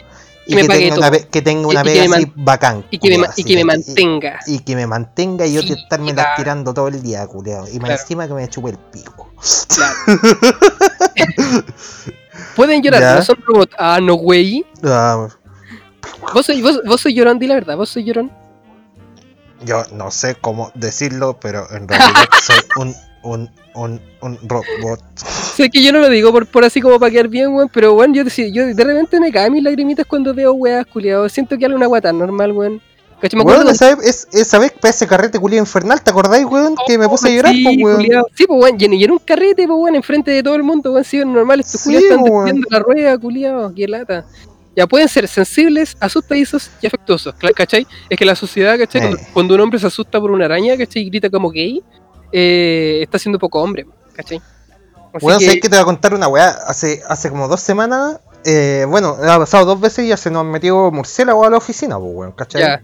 y 0.46 0.54
Que 0.56 0.62
me 0.62 0.68
tenga 0.68 0.96
una, 0.96 1.10
que 1.10 1.42
tenga 1.42 1.68
una 1.68 1.80
así 1.82 2.32
bacán. 2.34 2.84
Y 2.90 2.98
que 2.98 3.08
me, 3.10 3.14
culiao, 3.16 3.20
ma- 3.20 3.26
y 3.26 3.30
así, 3.30 3.44
que 3.44 3.54
me 3.54 3.60
y- 3.60 3.64
mantenga. 3.64 4.40
Y, 4.46 4.58
que 4.60 4.76
me 4.76 4.86
mantenga 4.86 5.46
y 5.46 5.52
yo 5.54 5.62
Sí, 5.62 5.72
estarme 5.74 6.12
claro. 6.14 6.30
tirando 6.36 6.74
todo 6.74 6.88
el 6.88 7.02
día, 7.02 7.26
culiao. 7.26 7.66
Y 7.68 7.78
más 7.78 7.88
Claro. 7.88 8.00
encima 8.02 8.26
que 8.28 8.34
me 8.34 8.48
chupe 8.48 8.70
el 8.70 8.78
pico. 8.78 9.30
Claro. 9.68 9.94
Pueden 12.56 12.82
llorar, 12.82 13.00
Ya. 13.00 13.14
no 13.16 13.22
son 13.22 13.36
robots. 13.46 13.74
Ah, 13.78 13.98
no, 14.02 14.14
güey. 14.14 14.64
Ah, 14.82 15.28
Vos 16.34 16.46
soy, 16.46 16.60
vos, 16.62 16.80
vos 16.86 17.00
soy 17.00 17.14
llorón, 17.14 17.38
di 17.38 17.46
la 17.46 17.54
verdad, 17.54 17.76
vos 17.76 17.88
soy 17.88 18.04
llorón. 18.04 18.30
yo 19.64 19.84
no 19.92 20.10
sé 20.10 20.34
cómo 20.36 20.70
decirlo, 20.74 21.38
pero 21.40 21.66
en 21.70 21.86
realidad 21.88 22.24
soy 22.42 22.56
un, 22.76 22.94
un, 23.22 23.50
un, 23.74 24.00
un 24.22 24.38
robot. 24.48 25.00
Sé 25.16 25.68
que 25.70 25.82
yo 25.82 25.92
no 25.92 25.98
lo 26.00 26.08
digo 26.08 26.32
por, 26.32 26.46
por 26.46 26.64
así 26.64 26.80
como 26.80 26.98
para 26.98 27.10
quedar 27.10 27.28
bien, 27.28 27.48
weón, 27.54 27.68
pero 27.72 27.94
weón, 27.94 28.14
yo, 28.14 28.22
yo 28.24 28.66
de 28.66 28.84
repente 28.84 29.20
me 29.20 29.30
caen 29.30 29.52
mis 29.52 29.62
lagrimitas 29.62 30.06
cuando 30.06 30.32
veo 30.34 30.52
weas, 30.54 30.86
culiado. 30.86 31.28
Siento 31.28 31.56
que 31.58 31.64
algo 31.66 31.76
una 31.76 31.86
guata 31.86 32.12
normal, 32.12 32.52
weón. 32.52 32.80
¿Cachai? 33.20 33.36
Me 33.36 33.42
acuerdo 33.42 33.64
Weón, 33.64 33.76
cuando- 33.76 33.96
esa 33.96 33.96
vez, 33.96 34.26
es- 34.32 34.40
esa 34.40 34.58
vez 34.58 34.72
para 34.72 34.90
ese 34.90 35.06
carrete 35.06 35.38
culiao 35.38 35.60
infernal, 35.60 36.02
¿te 36.02 36.10
acordáis, 36.10 36.46
weón? 36.46 36.74
Que 36.86 36.96
me 36.96 37.06
puse 37.06 37.28
a 37.28 37.36
llorar, 37.36 37.52
sí, 37.52 37.64
pues, 37.64 37.76
weón. 37.84 37.96
culiao. 37.96 38.26
Sí, 38.34 38.46
pues 38.46 38.62
weón, 38.62 38.76
y 38.94 39.04
en 39.04 39.10
un 39.10 39.18
carrete, 39.18 39.66
pues 39.66 39.78
weón, 39.78 39.94
enfrente 39.96 40.30
de 40.30 40.42
todo 40.42 40.54
el 40.54 40.62
mundo, 40.62 40.92
weón, 40.92 41.04
sí, 41.04 41.18
normal, 41.18 41.60
estos 41.60 41.82
Sí, 41.82 41.92
culiados 41.92 42.04
están 42.12 42.24
destruyendo 42.24 42.66
la 42.70 42.78
rueda, 42.78 43.18
culiado, 43.18 43.74
qué 43.74 43.86
lata. 43.86 44.24
Ya 44.74 44.86
pueden 44.86 45.08
ser 45.08 45.28
sensibles, 45.28 45.96
asustadizos 46.00 46.70
y 46.80 46.86
afectuosos, 46.86 47.34
¿cachai? 47.54 47.86
Es 48.08 48.16
que 48.16 48.24
la 48.24 48.34
sociedad, 48.36 48.78
¿cachai? 48.78 49.12
Eh. 49.12 49.16
Cuando 49.34 49.54
un 49.54 49.60
hombre 49.60 49.78
se 49.78 49.86
asusta 49.88 50.18
por 50.18 50.30
una 50.30 50.46
araña, 50.46 50.78
¿cachai? 50.78 51.02
Y 51.02 51.10
grita 51.10 51.28
como 51.28 51.50
gay, 51.50 51.82
eh, 52.32 53.00
está 53.02 53.18
siendo 53.18 53.38
poco 53.38 53.60
hombre, 53.62 53.86
¿cachai? 54.14 54.38
Así 55.12 55.24
Bueno, 55.24 55.38
que- 55.38 55.46
sé 55.46 55.54
que 55.60 55.68
te 55.68 55.76
voy 55.76 55.82
a 55.82 55.84
contar 55.84 56.14
una 56.14 56.28
weá. 56.28 56.48
Hace, 56.66 57.02
hace 57.08 57.30
como 57.30 57.48
dos 57.48 57.60
semanas, 57.60 58.20
eh, 58.44 58.86
bueno, 58.88 59.16
ha 59.22 59.38
pasado 59.38 59.64
dos 59.66 59.80
veces 59.80 60.04
y 60.04 60.08
ya 60.08 60.16
se 60.16 60.30
nos 60.30 60.40
han 60.42 60.50
metido 60.50 60.90
murciélagos 60.90 61.46
a 61.46 61.50
la 61.50 61.56
oficina, 61.56 61.98
pues, 61.98 62.12
weón, 62.14 62.32
¿cachai? 62.32 62.60
ya, 62.62 62.82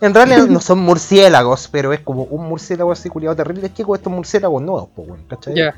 En 0.00 0.12
realidad 0.14 0.46
no 0.46 0.60
son 0.60 0.78
murciélagos, 0.80 1.68
pero 1.72 1.92
es 1.92 2.00
como 2.00 2.24
un 2.24 2.46
murciélago 2.48 2.92
así 2.92 3.08
culiado 3.08 3.34
terrible. 3.36 3.70
Con 3.84 3.96
estos 3.96 4.12
murciélagos 4.12 4.62
nuevos, 4.62 4.88
pues, 4.94 5.08
weón, 5.08 5.24
¿cachai? 5.28 5.54
ya, 5.56 5.74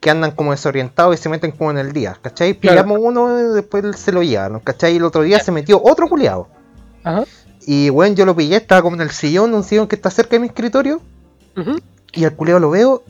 Que 0.00 0.10
andan 0.10 0.30
como 0.32 0.50
desorientados 0.52 1.14
y 1.18 1.22
se 1.22 1.28
meten 1.28 1.50
como 1.52 1.70
en 1.70 1.78
el 1.78 1.92
día, 1.92 2.16
¿cachai? 2.20 2.54
Claro. 2.58 2.82
Pillamos 2.84 2.98
uno 3.02 3.38
y 3.52 3.54
después 3.54 3.84
se 3.98 4.12
lo 4.12 4.22
llevan, 4.22 4.58
¿cachai? 4.60 4.94
Y 4.94 4.96
el 4.96 5.04
otro 5.04 5.22
día 5.22 5.38
Ya. 5.38 5.44
se 5.44 5.52
metió 5.52 5.80
otro 5.82 6.08
culiado. 6.08 6.48
ajá, 7.04 7.24
Y, 7.66 7.88
weón, 7.90 8.16
yo 8.16 8.24
lo 8.26 8.34
pillé, 8.34 8.56
estaba 8.56 8.80
como 8.82 8.96
en 8.96 9.02
el 9.02 9.10
sillón, 9.10 9.52
un 9.54 9.62
sillón 9.64 9.86
que 9.86 9.96
está 9.96 10.10
cerca 10.10 10.32
de 10.32 10.40
mi 10.40 10.46
escritorio. 10.48 11.00
ujú, 11.56 11.78
Y 12.12 12.24
al 12.24 12.34
culiado 12.34 12.60
lo 12.60 12.70
veo 12.70 13.02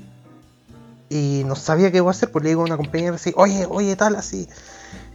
y 1.09 1.43
no 1.45 1.57
sabía 1.57 1.91
qué 1.91 1.99
iba 1.99 2.09
a 2.09 2.13
hacer, 2.13 2.31
pues 2.31 2.45
le 2.45 2.51
digo 2.51 2.63
a 2.63 2.65
una 2.67 2.77
compañera 2.77 3.17
así, 3.17 3.33
oye, 3.37 3.67
oye, 3.69 3.97
tal, 3.97 4.15
así, 4.17 4.49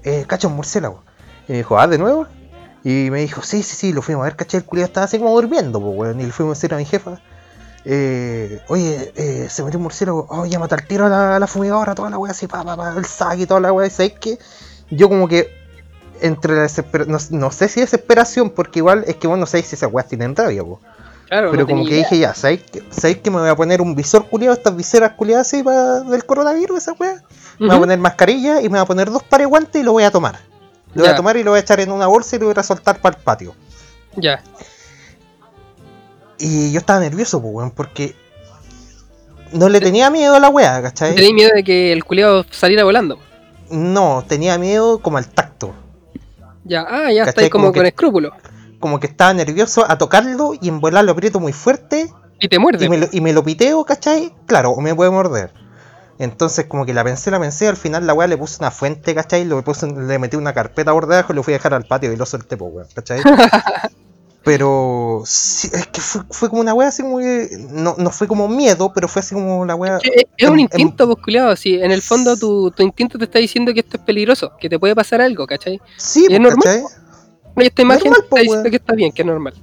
eh, 0.03 0.25
cacha 0.27 0.47
un 0.47 0.55
murciélago. 0.55 1.01
Y 1.47 1.53
me 1.53 1.57
dijo, 1.59 1.79
ah, 1.79 1.87
de 1.87 1.97
nuevo. 1.97 2.27
Y 2.83 3.09
me 3.09 3.21
dijo, 3.21 3.41
sí, 3.41 3.63
sí, 3.63 3.75
sí, 3.75 3.93
lo 3.93 4.01
fuimos 4.01 4.23
a 4.23 4.25
ver, 4.25 4.35
caché, 4.35 4.57
el 4.57 4.65
culiado 4.65 4.87
estaba 4.87 5.05
así 5.05 5.17
como 5.17 5.33
durmiendo, 5.33 5.79
pues, 5.79 5.97
weón. 5.97 6.19
Y 6.19 6.25
le 6.25 6.31
fuimos 6.31 6.51
a 6.51 6.55
decir 6.57 6.73
a 6.73 6.77
mi 6.77 6.85
jefa, 6.85 7.21
eh, 7.85 8.61
oye, 8.67 9.13
eh, 9.15 9.47
se 9.49 9.63
metió 9.63 9.79
un 9.79 9.83
murciélago, 9.83 10.27
oh, 10.29 10.45
llámate 10.45 10.75
al 10.75 10.85
tiro 10.85 11.05
a 11.05 11.09
la, 11.09 11.35
a 11.37 11.39
la 11.39 11.47
fumigadora, 11.47 11.95
toda 11.95 12.09
la 12.09 12.17
weá 12.17 12.31
así, 12.31 12.47
pa, 12.47 12.63
pa, 12.63 12.75
pa, 12.75 12.93
el 12.97 13.05
saque 13.05 13.43
y 13.43 13.45
toda 13.45 13.59
la 13.59 13.71
weá, 13.71 13.89
¿sabes 13.89 14.13
qué? 14.19 14.37
Yo 14.89 15.07
como 15.07 15.27
que 15.27 15.49
entre 16.21 16.55
la 16.55 16.61
desesperación, 16.63 17.11
no, 17.11 17.39
no 17.39 17.51
sé 17.51 17.69
si 17.69 17.79
desesperación, 17.79 18.49
porque 18.49 18.79
igual 18.79 19.05
es 19.07 19.15
que 19.15 19.27
vos 19.27 19.37
no 19.37 19.45
sabéis 19.45 19.67
si 19.67 19.75
esas 19.75 19.91
weas 19.93 20.07
tienen 20.07 20.35
rabia, 20.35 20.63
pues. 20.63 20.79
Claro, 21.27 21.51
Pero 21.51 21.63
no 21.63 21.67
como 21.69 21.83
que 21.85 21.91
idea. 21.91 22.03
dije, 22.03 22.19
ya, 22.19 22.33
¿sabéis 22.33 22.61
que, 22.63 22.83
¿sabéis 22.89 23.17
que 23.19 23.29
me 23.31 23.39
voy 23.39 23.49
a 23.49 23.55
poner 23.55 23.81
un 23.81 23.95
visor 23.95 24.27
culiado, 24.27 24.53
estas 24.53 24.75
viseras 24.75 25.11
culiadas 25.13 25.47
así 25.47 25.63
pa- 25.63 26.01
del 26.01 26.25
coronavirus, 26.25 26.77
esa 26.77 26.93
weá? 26.93 27.21
Me 27.59 27.67
voy 27.67 27.75
a 27.75 27.79
poner 27.79 27.99
mascarilla 27.99 28.59
y 28.61 28.63
me 28.63 28.69
voy 28.77 28.79
a 28.79 28.85
poner 28.85 29.09
dos 29.11 29.23
pares 29.23 29.45
de 29.45 29.49
guantes 29.49 29.81
y 29.81 29.85
lo 29.85 29.91
voy 29.93 30.03
a 30.03 30.11
tomar. 30.11 30.39
Lo 30.93 31.03
voy 31.03 31.11
a 31.11 31.15
tomar 31.15 31.35
y 31.37 31.43
lo 31.43 31.51
voy 31.51 31.57
a 31.57 31.61
echar 31.61 31.79
en 31.79 31.91
una 31.91 32.07
bolsa 32.07 32.35
y 32.35 32.39
lo 32.39 32.45
voy 32.47 32.55
a 32.57 32.63
soltar 32.63 32.99
para 33.01 33.17
el 33.17 33.23
patio. 33.23 33.53
Ya, 34.15 34.41
Y 36.37 36.71
yo 36.71 36.79
estaba 36.79 36.99
nervioso, 36.99 37.41
pues, 37.41 37.53
weón, 37.53 37.71
porque 37.71 38.15
no 39.53 39.69
le 39.69 39.79
tenía 39.79 40.09
miedo 40.09 40.35
a 40.35 40.39
la 40.39 40.49
weá, 40.49 40.81
¿cachai? 40.81 41.15
tenía 41.15 41.33
miedo 41.33 41.51
de 41.55 41.63
que 41.63 41.93
el 41.93 42.03
culiado 42.03 42.45
saliera 42.51 42.83
volando. 42.83 43.19
No, 43.69 44.23
tenía 44.27 44.57
miedo 44.57 44.99
como 44.99 45.17
al 45.17 45.27
tacto. 45.27 45.73
Ya, 46.65 46.85
ah, 46.89 47.11
ya 47.11 47.23
estáis 47.23 47.49
como, 47.49 47.65
Como 47.65 47.73
que- 47.73 47.79
con 47.79 47.85
escrúpulos. 47.87 48.33
Como 48.79 48.99
que 48.99 49.07
estaba 49.07 49.33
nervioso 49.33 49.85
a 49.89 49.97
tocarlo 49.97 50.53
y 50.59 50.69
en 50.69 50.79
volar 50.79 51.05
lo 51.05 51.11
aprieto 51.13 51.39
muy 51.39 51.53
fuerte 51.53 52.11
Y 52.39 52.47
te 52.47 52.59
muerde. 52.59 52.85
y 52.85 52.89
me, 52.89 52.97
lo, 52.97 53.07
y 53.11 53.21
me 53.21 53.33
lo 53.33 53.43
piteo, 53.43 53.83
¿cachai? 53.85 54.33
Claro, 54.45 54.71
o 54.71 54.81
me 54.81 54.93
puede 54.93 55.11
morder. 55.11 55.53
Entonces, 56.17 56.65
como 56.65 56.85
que 56.85 56.93
la 56.93 57.03
pensé, 57.03 57.29
la 57.29 57.39
pensé, 57.39 57.67
al 57.67 57.75
final 57.75 58.07
la 58.07 58.13
weá 58.13 58.27
le 58.27 58.37
puse 58.37 58.57
una 58.59 58.71
fuente, 58.71 59.13
¿cachai? 59.13 59.43
Le, 59.43 59.61
puse, 59.63 59.87
le 59.87 60.17
metí 60.17 60.37
una 60.37 60.53
carpeta 60.53 60.93
por 60.93 61.07
debajo 61.07 61.33
y 61.33 61.35
lo 61.35 61.43
fui 61.43 61.53
a 61.53 61.57
dejar 61.57 61.73
al 61.73 61.85
patio 61.85 62.11
y 62.13 62.15
lo 62.15 62.25
solté, 62.25 62.55
pues, 62.55 62.71
weón, 62.73 62.87
¿cachai? 62.93 63.21
Pero 64.45 65.23
sí, 65.25 65.71
es 65.73 65.87
que 65.87 65.99
fue, 65.99 66.21
fue 66.29 66.49
como 66.49 66.61
una 66.61 66.75
weá 66.75 66.89
así 66.89 67.01
como 67.01 67.17
que. 67.17 67.49
No, 67.71 67.95
no 67.97 68.11
fue 68.11 68.27
como 68.27 68.47
miedo, 68.47 68.93
pero 68.93 69.07
fue 69.07 69.21
así 69.21 69.33
como 69.33 69.65
la 69.65 69.73
weá. 69.73 69.97
Es, 70.03 70.25
es 70.37 70.47
un 70.47 70.59
instinto, 70.59 71.15
culiado. 71.15 71.55
Si 71.55 71.73
en 71.81 71.89
el 71.89 72.03
fondo 72.03 72.37
tu, 72.37 72.69
tu 72.69 72.83
instinto 72.83 73.17
te 73.17 73.25
está 73.25 73.39
diciendo 73.39 73.73
que 73.73 73.79
esto 73.79 73.97
es 73.97 74.03
peligroso, 74.03 74.51
que 74.59 74.69
te 74.69 74.77
puede 74.77 74.93
pasar 74.93 75.19
algo, 75.19 75.47
¿cachai? 75.47 75.81
Sí, 75.97 76.25
es 76.25 76.27
pues, 76.27 76.39
normal, 76.41 76.63
¿cachai? 76.63 76.83
Esta 77.57 77.81
imagen 77.81 78.11
Normal, 78.11 78.21
está 78.23 78.29
po, 78.35 78.41
diciendo 78.41 78.69
que 78.69 78.75
está 78.75 78.93
bien, 78.93 79.11
que 79.11 79.21
es 79.21 79.25
normal. 79.25 79.53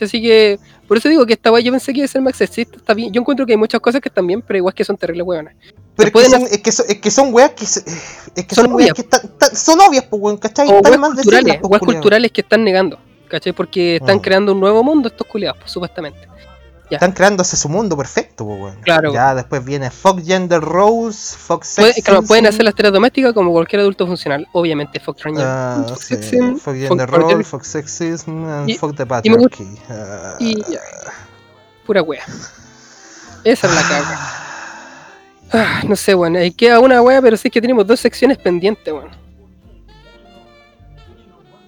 Así 0.00 0.22
que, 0.22 0.58
por 0.86 0.98
eso 0.98 1.08
digo 1.08 1.26
que 1.26 1.32
esta 1.32 1.50
weá 1.50 1.60
yo 1.60 1.72
pensé 1.72 1.92
que 1.92 1.98
iba 1.98 2.04
a 2.04 2.08
ser 2.08 2.22
más 2.22 2.36
sexista, 2.36 2.76
está 2.76 2.94
bien. 2.94 3.12
Yo 3.12 3.20
encuentro 3.20 3.44
que 3.44 3.52
hay 3.54 3.56
muchas 3.58 3.80
cosas 3.80 4.00
que 4.00 4.08
están 4.08 4.24
bien, 4.24 4.40
pero 4.40 4.56
igual 4.58 4.72
que 4.72 4.84
son 4.84 4.96
terribles 4.96 5.26
weonas. 5.26 5.54
Pero 5.96 6.08
es 6.08 6.12
que, 6.24 6.30
son, 6.30 6.42
es, 6.42 6.58
que 6.58 6.72
son, 6.72 6.86
es 6.88 6.96
que 7.00 7.10
son 7.10 7.34
weas 7.34 7.50
que. 7.50 7.64
Es 7.64 7.82
que 8.46 8.54
Son 8.54 8.66
son, 8.66 8.74
weas 8.74 8.92
obvias. 8.92 8.94
que 8.94 9.02
están, 9.02 9.20
están- 9.24 9.56
son 9.56 9.80
obvias, 9.80 10.04
pues, 10.08 10.22
weón, 10.22 10.36
¿cachai? 10.38 10.68
O 10.68 10.76
Están 10.76 11.00
más 11.00 11.14
culturales, 11.14 11.58
culiao. 11.60 11.80
culturales 11.80 12.30
que 12.30 12.40
están 12.42 12.62
negando, 12.62 12.98
¿cachai? 13.28 13.52
Porque 13.52 13.96
están 13.96 14.18
Mm. 14.18 14.20
creando 14.20 14.52
un 14.52 14.60
nuevo 14.60 14.84
mundo 14.84 15.08
estos 15.08 15.26
culiados, 15.26 15.58
pues, 15.58 15.72
supuestamente. 15.72 16.20
Ya. 16.90 16.96
Están 16.96 17.12
creándose 17.12 17.56
su 17.56 17.68
mundo 17.68 17.96
perfecto, 17.96 18.44
pues, 18.44 18.60
weón. 18.60 18.76
Claro. 18.82 19.12
Ya 19.12 19.34
después 19.34 19.64
viene 19.64 19.90
Fox 19.90 20.24
Gender 20.26 20.60
Roles, 20.60 21.36
Fox 21.38 21.68
Sex. 21.68 22.02
claro, 22.04 22.22
pueden 22.22 22.46
hacer 22.46 22.64
las 22.64 22.74
tareas 22.74 22.92
domésticas 22.92 23.32
como 23.32 23.52
cualquier 23.52 23.80
adulto 23.82 24.06
funcional, 24.08 24.48
obviamente, 24.52 24.98
Fox 24.98 25.22
Ranger. 25.22 25.44
Ah, 25.46 25.84
Fox 25.88 26.00
sí. 26.00 26.14
Sexism, 26.16 26.56
Fox 26.56 26.76
Gender 26.78 27.08
Patriarchy, 27.08 27.32
Role, 27.34 27.64
Sexism, 27.64 28.44
and 28.44 28.68
Y- 28.70 28.74
Fuck 28.76 28.96
the 28.96 29.02
y 29.04 29.06
Patriarchy. 29.06 29.78
Ah, 29.88 30.34
y 30.40 30.56
ya. 30.70 30.80
Pura 31.86 32.02
wea. 32.02 32.24
Esa 33.44 33.66
es 33.68 33.74
la 33.74 33.82
caga. 33.82 34.18
Ah, 35.52 35.82
no 35.86 35.94
sé, 35.96 36.14
weón. 36.14 36.36
Ahí 36.36 36.50
queda 36.50 36.80
una 36.80 37.00
weá, 37.02 37.22
pero 37.22 37.36
sí 37.36 37.48
es 37.48 37.52
que 37.54 37.60
tenemos 37.60 37.86
dos 37.86 38.00
secciones 38.00 38.36
pendientes, 38.38 38.92
weón. 38.92 39.10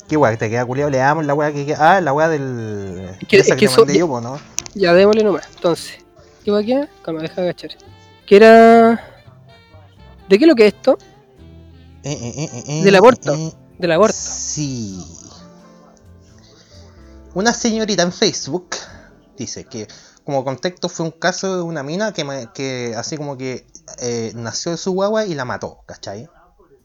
Qué 0.08 0.18
que 0.18 0.36
te 0.36 0.50
queda 0.50 0.64
culiado. 0.66 0.90
Le 0.90 0.98
damos 0.98 1.24
la 1.24 1.32
weá 1.34 1.52
que 1.52 1.64
queda. 1.64 1.96
Ah, 1.96 2.00
la 2.00 2.12
weá 2.12 2.28
del. 2.28 3.16
que- 3.28 3.38
es 3.38 3.54
que 3.54 3.68
mandé 3.68 3.98
yo, 3.98 4.20
¿no? 4.20 4.38
Ya, 4.74 4.94
démosle 4.94 5.22
nomás. 5.22 5.48
Entonces, 5.54 5.98
¿qué 6.44 6.50
va 6.50 6.60
aquí? 6.60 6.74
Calma, 7.02 7.20
deja 7.22 7.36
de 7.36 7.48
agachar. 7.48 7.70
Que 8.26 8.36
era. 8.36 9.08
¿De 10.28 10.38
qué 10.38 10.44
es 10.44 10.48
lo 10.48 10.54
que 10.54 10.66
es 10.66 10.74
esto? 10.74 10.98
Eh, 12.04 12.12
eh, 12.12 12.62
eh, 12.66 12.82
Del 12.82 12.96
aborto. 12.96 13.36
Del 13.78 13.92
aborto. 13.92 14.16
Sí. 14.16 14.98
Una 17.34 17.52
señorita 17.52 18.02
en 18.02 18.12
Facebook 18.12 18.76
dice 19.36 19.64
que, 19.64 19.88
como 20.24 20.44
contexto, 20.44 20.88
fue 20.88 21.06
un 21.06 21.12
caso 21.12 21.56
de 21.56 21.62
una 21.62 21.82
mina 21.82 22.12
que, 22.12 22.48
que 22.54 22.94
así 22.96 23.16
como 23.16 23.36
que 23.36 23.66
nació 24.34 24.72
de 24.72 24.78
su 24.78 24.92
guagua 24.92 25.26
y 25.26 25.34
la 25.34 25.44
mató, 25.44 25.80
¿cachai? 25.86 26.28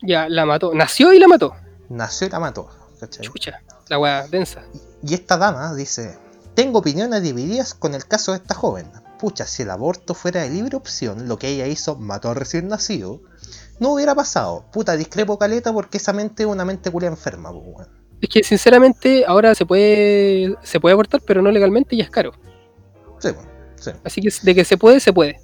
Ya, 0.01 0.29
la 0.29 0.45
mató. 0.45 0.73
Nació 0.73 1.13
y 1.13 1.19
la 1.19 1.27
mató. 1.27 1.55
Nació 1.89 2.27
y 2.27 2.29
la 2.29 2.39
mató, 2.39 2.69
¿cachai? 2.99 3.25
Chucha. 3.25 3.61
La 3.89 3.99
weá 3.99 4.27
densa. 4.27 4.63
Y 5.03 5.13
esta 5.13 5.37
dama 5.37 5.73
dice, 5.73 6.17
tengo 6.57 6.79
opiniones 6.79 7.21
divididas 7.21 7.75
con 7.75 7.93
el 7.93 8.07
caso 8.07 8.31
de 8.31 8.39
esta 8.39 8.55
joven. 8.55 8.91
Pucha, 9.19 9.45
si 9.45 9.61
el 9.61 9.69
aborto 9.69 10.15
fuera 10.15 10.41
de 10.41 10.49
libre 10.49 10.75
opción, 10.75 11.27
lo 11.27 11.37
que 11.37 11.49
ella 11.49 11.67
hizo, 11.67 11.97
mató 11.97 12.31
al 12.31 12.35
recién 12.35 12.67
nacido, 12.67 13.21
no 13.79 13.93
hubiera 13.93 14.15
pasado. 14.15 14.65
Puta, 14.71 14.97
discrepo 14.97 15.37
caleta 15.37 15.71
porque 15.71 15.97
esa 15.99 16.13
mente 16.13 16.43
es 16.43 16.49
una 16.49 16.65
mente 16.65 16.89
culia 16.89 17.09
enferma, 17.09 17.51
pues. 17.53 17.87
Es 18.21 18.29
que 18.29 18.43
sinceramente 18.43 19.23
ahora 19.27 19.53
se 19.53 19.67
puede 19.67 20.55
se 20.63 20.79
puede 20.79 20.93
abortar, 20.93 21.21
pero 21.21 21.43
no 21.43 21.51
legalmente 21.51 21.95
y 21.95 22.01
es 22.01 22.09
caro. 22.09 22.31
Sí, 23.19 23.27
weón, 23.27 23.47
sí. 23.79 23.91
Así 24.03 24.21
que 24.21 24.29
de 24.41 24.55
que 24.55 24.65
se 24.65 24.77
puede, 24.77 24.99
se 24.99 25.13
puede. 25.13 25.39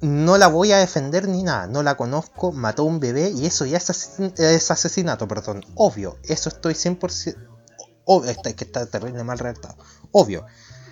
No 0.00 0.38
la 0.38 0.46
voy 0.46 0.72
a 0.72 0.78
defender 0.78 1.28
ni 1.28 1.42
nada, 1.42 1.66
no 1.66 1.82
la 1.82 1.94
conozco, 1.98 2.52
mató 2.52 2.84
a 2.84 2.86
un 2.86 3.00
bebé 3.00 3.32
y 3.36 3.44
eso 3.44 3.66
ya 3.66 3.76
es, 3.76 3.90
asesin- 3.90 4.32
es 4.38 4.70
asesinato, 4.70 5.28
perdón. 5.28 5.62
Obvio, 5.74 6.16
eso 6.24 6.48
estoy 6.48 6.72
100%... 6.72 7.36
Obvio, 8.10 8.30
está, 8.30 8.54
que 8.54 8.64
está 8.64 8.86
terrible 8.86 9.22
mal 9.24 9.38
redactado. 9.38 9.76
Obvio, 10.12 10.46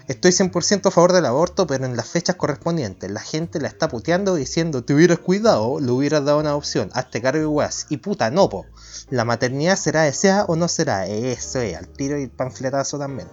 estoy 0.08 0.30
100% 0.30 0.86
a 0.86 0.90
favor 0.90 1.12
del 1.12 1.26
aborto, 1.26 1.66
pero 1.66 1.84
en 1.84 1.96
las 1.96 2.08
fechas 2.08 2.36
correspondientes. 2.36 3.10
La 3.10 3.20
gente 3.20 3.60
la 3.60 3.68
está 3.68 3.88
puteando 3.88 4.34
diciendo, 4.34 4.84
te 4.84 4.94
hubieras 4.94 5.18
cuidado, 5.18 5.80
le 5.80 5.90
hubieras 5.90 6.24
dado 6.24 6.40
una 6.40 6.54
opción, 6.54 6.90
hazte 6.92 7.22
cargo 7.22 7.48
weas. 7.50 7.86
Y 7.88 7.98
puta, 7.98 8.30
no, 8.30 8.48
po. 8.48 8.66
La 9.10 9.24
maternidad 9.24 9.76
será 9.76 10.02
deseada 10.02 10.44
o 10.46 10.56
no 10.56 10.68
será. 10.68 11.06
Eso 11.06 11.60
es, 11.60 11.76
al 11.76 11.88
tiro 11.88 12.18
y 12.18 12.26
panfletazo 12.26 12.98
también. 12.98 13.28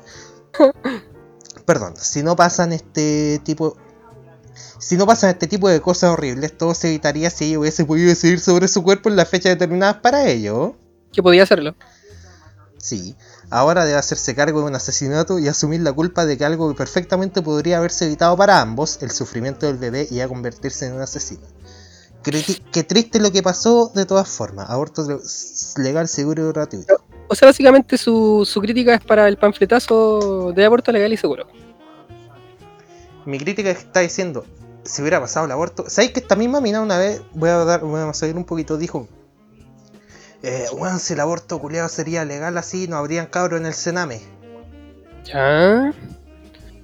Perdón, 1.65 1.95
si 1.97 2.23
no 2.23 2.35
pasan 2.35 2.73
este 2.73 3.39
tipo... 3.43 3.77
Si 4.77 4.97
no 4.97 5.07
pasan 5.07 5.31
este 5.31 5.47
tipo 5.47 5.69
de 5.69 5.81
cosas 5.81 6.11
horribles, 6.11 6.57
todo 6.57 6.75
se 6.75 6.89
evitaría 6.89 7.29
si 7.29 7.45
ella 7.45 7.59
hubiese 7.59 7.85
podido 7.85 8.09
decidir 8.09 8.39
sobre 8.39 8.67
su 8.67 8.83
cuerpo 8.83 9.09
en 9.09 9.15
las 9.15 9.29
fechas 9.29 9.53
determinadas 9.53 9.97
para 9.97 10.27
ello. 10.27 10.75
Que 11.11 11.23
podía 11.23 11.43
hacerlo. 11.43 11.73
Sí, 12.77 13.15
ahora 13.53 13.85
debe 13.85 13.97
hacerse 13.97 14.33
cargo 14.35 14.61
de 14.61 14.67
un 14.67 14.75
asesinato 14.75 15.39
y 15.39 15.47
asumir 15.47 15.81
la 15.81 15.93
culpa 15.93 16.25
de 16.25 16.37
que 16.37 16.45
algo 16.45 16.69
que 16.69 16.75
perfectamente 16.75 17.41
podría 17.41 17.77
haberse 17.77 18.05
evitado 18.05 18.35
para 18.35 18.59
ambos, 18.59 18.97
el 19.01 19.11
sufrimiento 19.11 19.67
del 19.67 19.77
bebé, 19.77 20.07
y 20.09 20.19
a 20.21 20.27
convertirse 20.27 20.87
en 20.87 20.93
un 20.93 21.01
asesino. 21.01 21.41
Qué 22.23 22.83
triste 22.83 23.19
lo 23.19 23.31
que 23.31 23.43
pasó 23.43 23.91
de 23.93 24.05
todas 24.05 24.29
formas. 24.29 24.69
Aborto 24.69 25.03
le- 25.07 25.83
legal, 25.83 26.07
seguro 26.07 26.49
y 26.49 26.51
gratuito. 26.53 26.95
O 27.27 27.35
sea, 27.35 27.47
básicamente 27.49 27.97
su, 27.97 28.43
su 28.45 28.59
crítica 28.61 28.95
es 28.95 29.03
para 29.03 29.27
el 29.27 29.37
panfletazo 29.37 30.51
de 30.55 30.65
aborto 30.65 30.91
legal 30.91 31.11
y 31.11 31.17
seguro. 31.17 31.45
Mi 33.25 33.37
crítica 33.37 33.69
es 33.69 33.77
que 33.77 33.83
está 33.85 33.99
diciendo, 33.99 34.45
si 34.83 35.01
hubiera 35.01 35.19
pasado 35.19 35.45
el 35.45 35.51
aborto, 35.51 35.85
¿sabéis 35.89 36.11
que 36.13 36.19
esta 36.21 36.35
misma 36.35 36.59
mina 36.59 36.81
una 36.81 36.97
vez, 36.97 37.21
voy 37.33 37.49
a 37.49 37.57
dar, 37.65 37.81
voy 37.81 38.01
a 38.01 38.13
seguir 38.13 38.35
un 38.35 38.45
poquito, 38.45 38.77
dijo, 38.77 39.07
eh, 40.43 40.65
bueno, 40.77 40.99
si 40.99 41.13
el 41.13 41.19
aborto 41.21 41.57
culiado 41.59 41.89
sería 41.89 42.23
legal 42.25 42.57
así, 42.57 42.87
no 42.87 42.97
habrían 42.97 43.25
cabros 43.25 43.59
en 43.59 43.65
el 43.65 43.73
Sename. 43.73 44.21
Ya. 45.25 45.93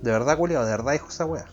De 0.02 0.12
verdad, 0.12 0.38
culiado, 0.38 0.66
de 0.66 0.72
verdad 0.72 0.94
dijo 0.94 1.10
esa 1.10 1.26
wea. 1.26 1.46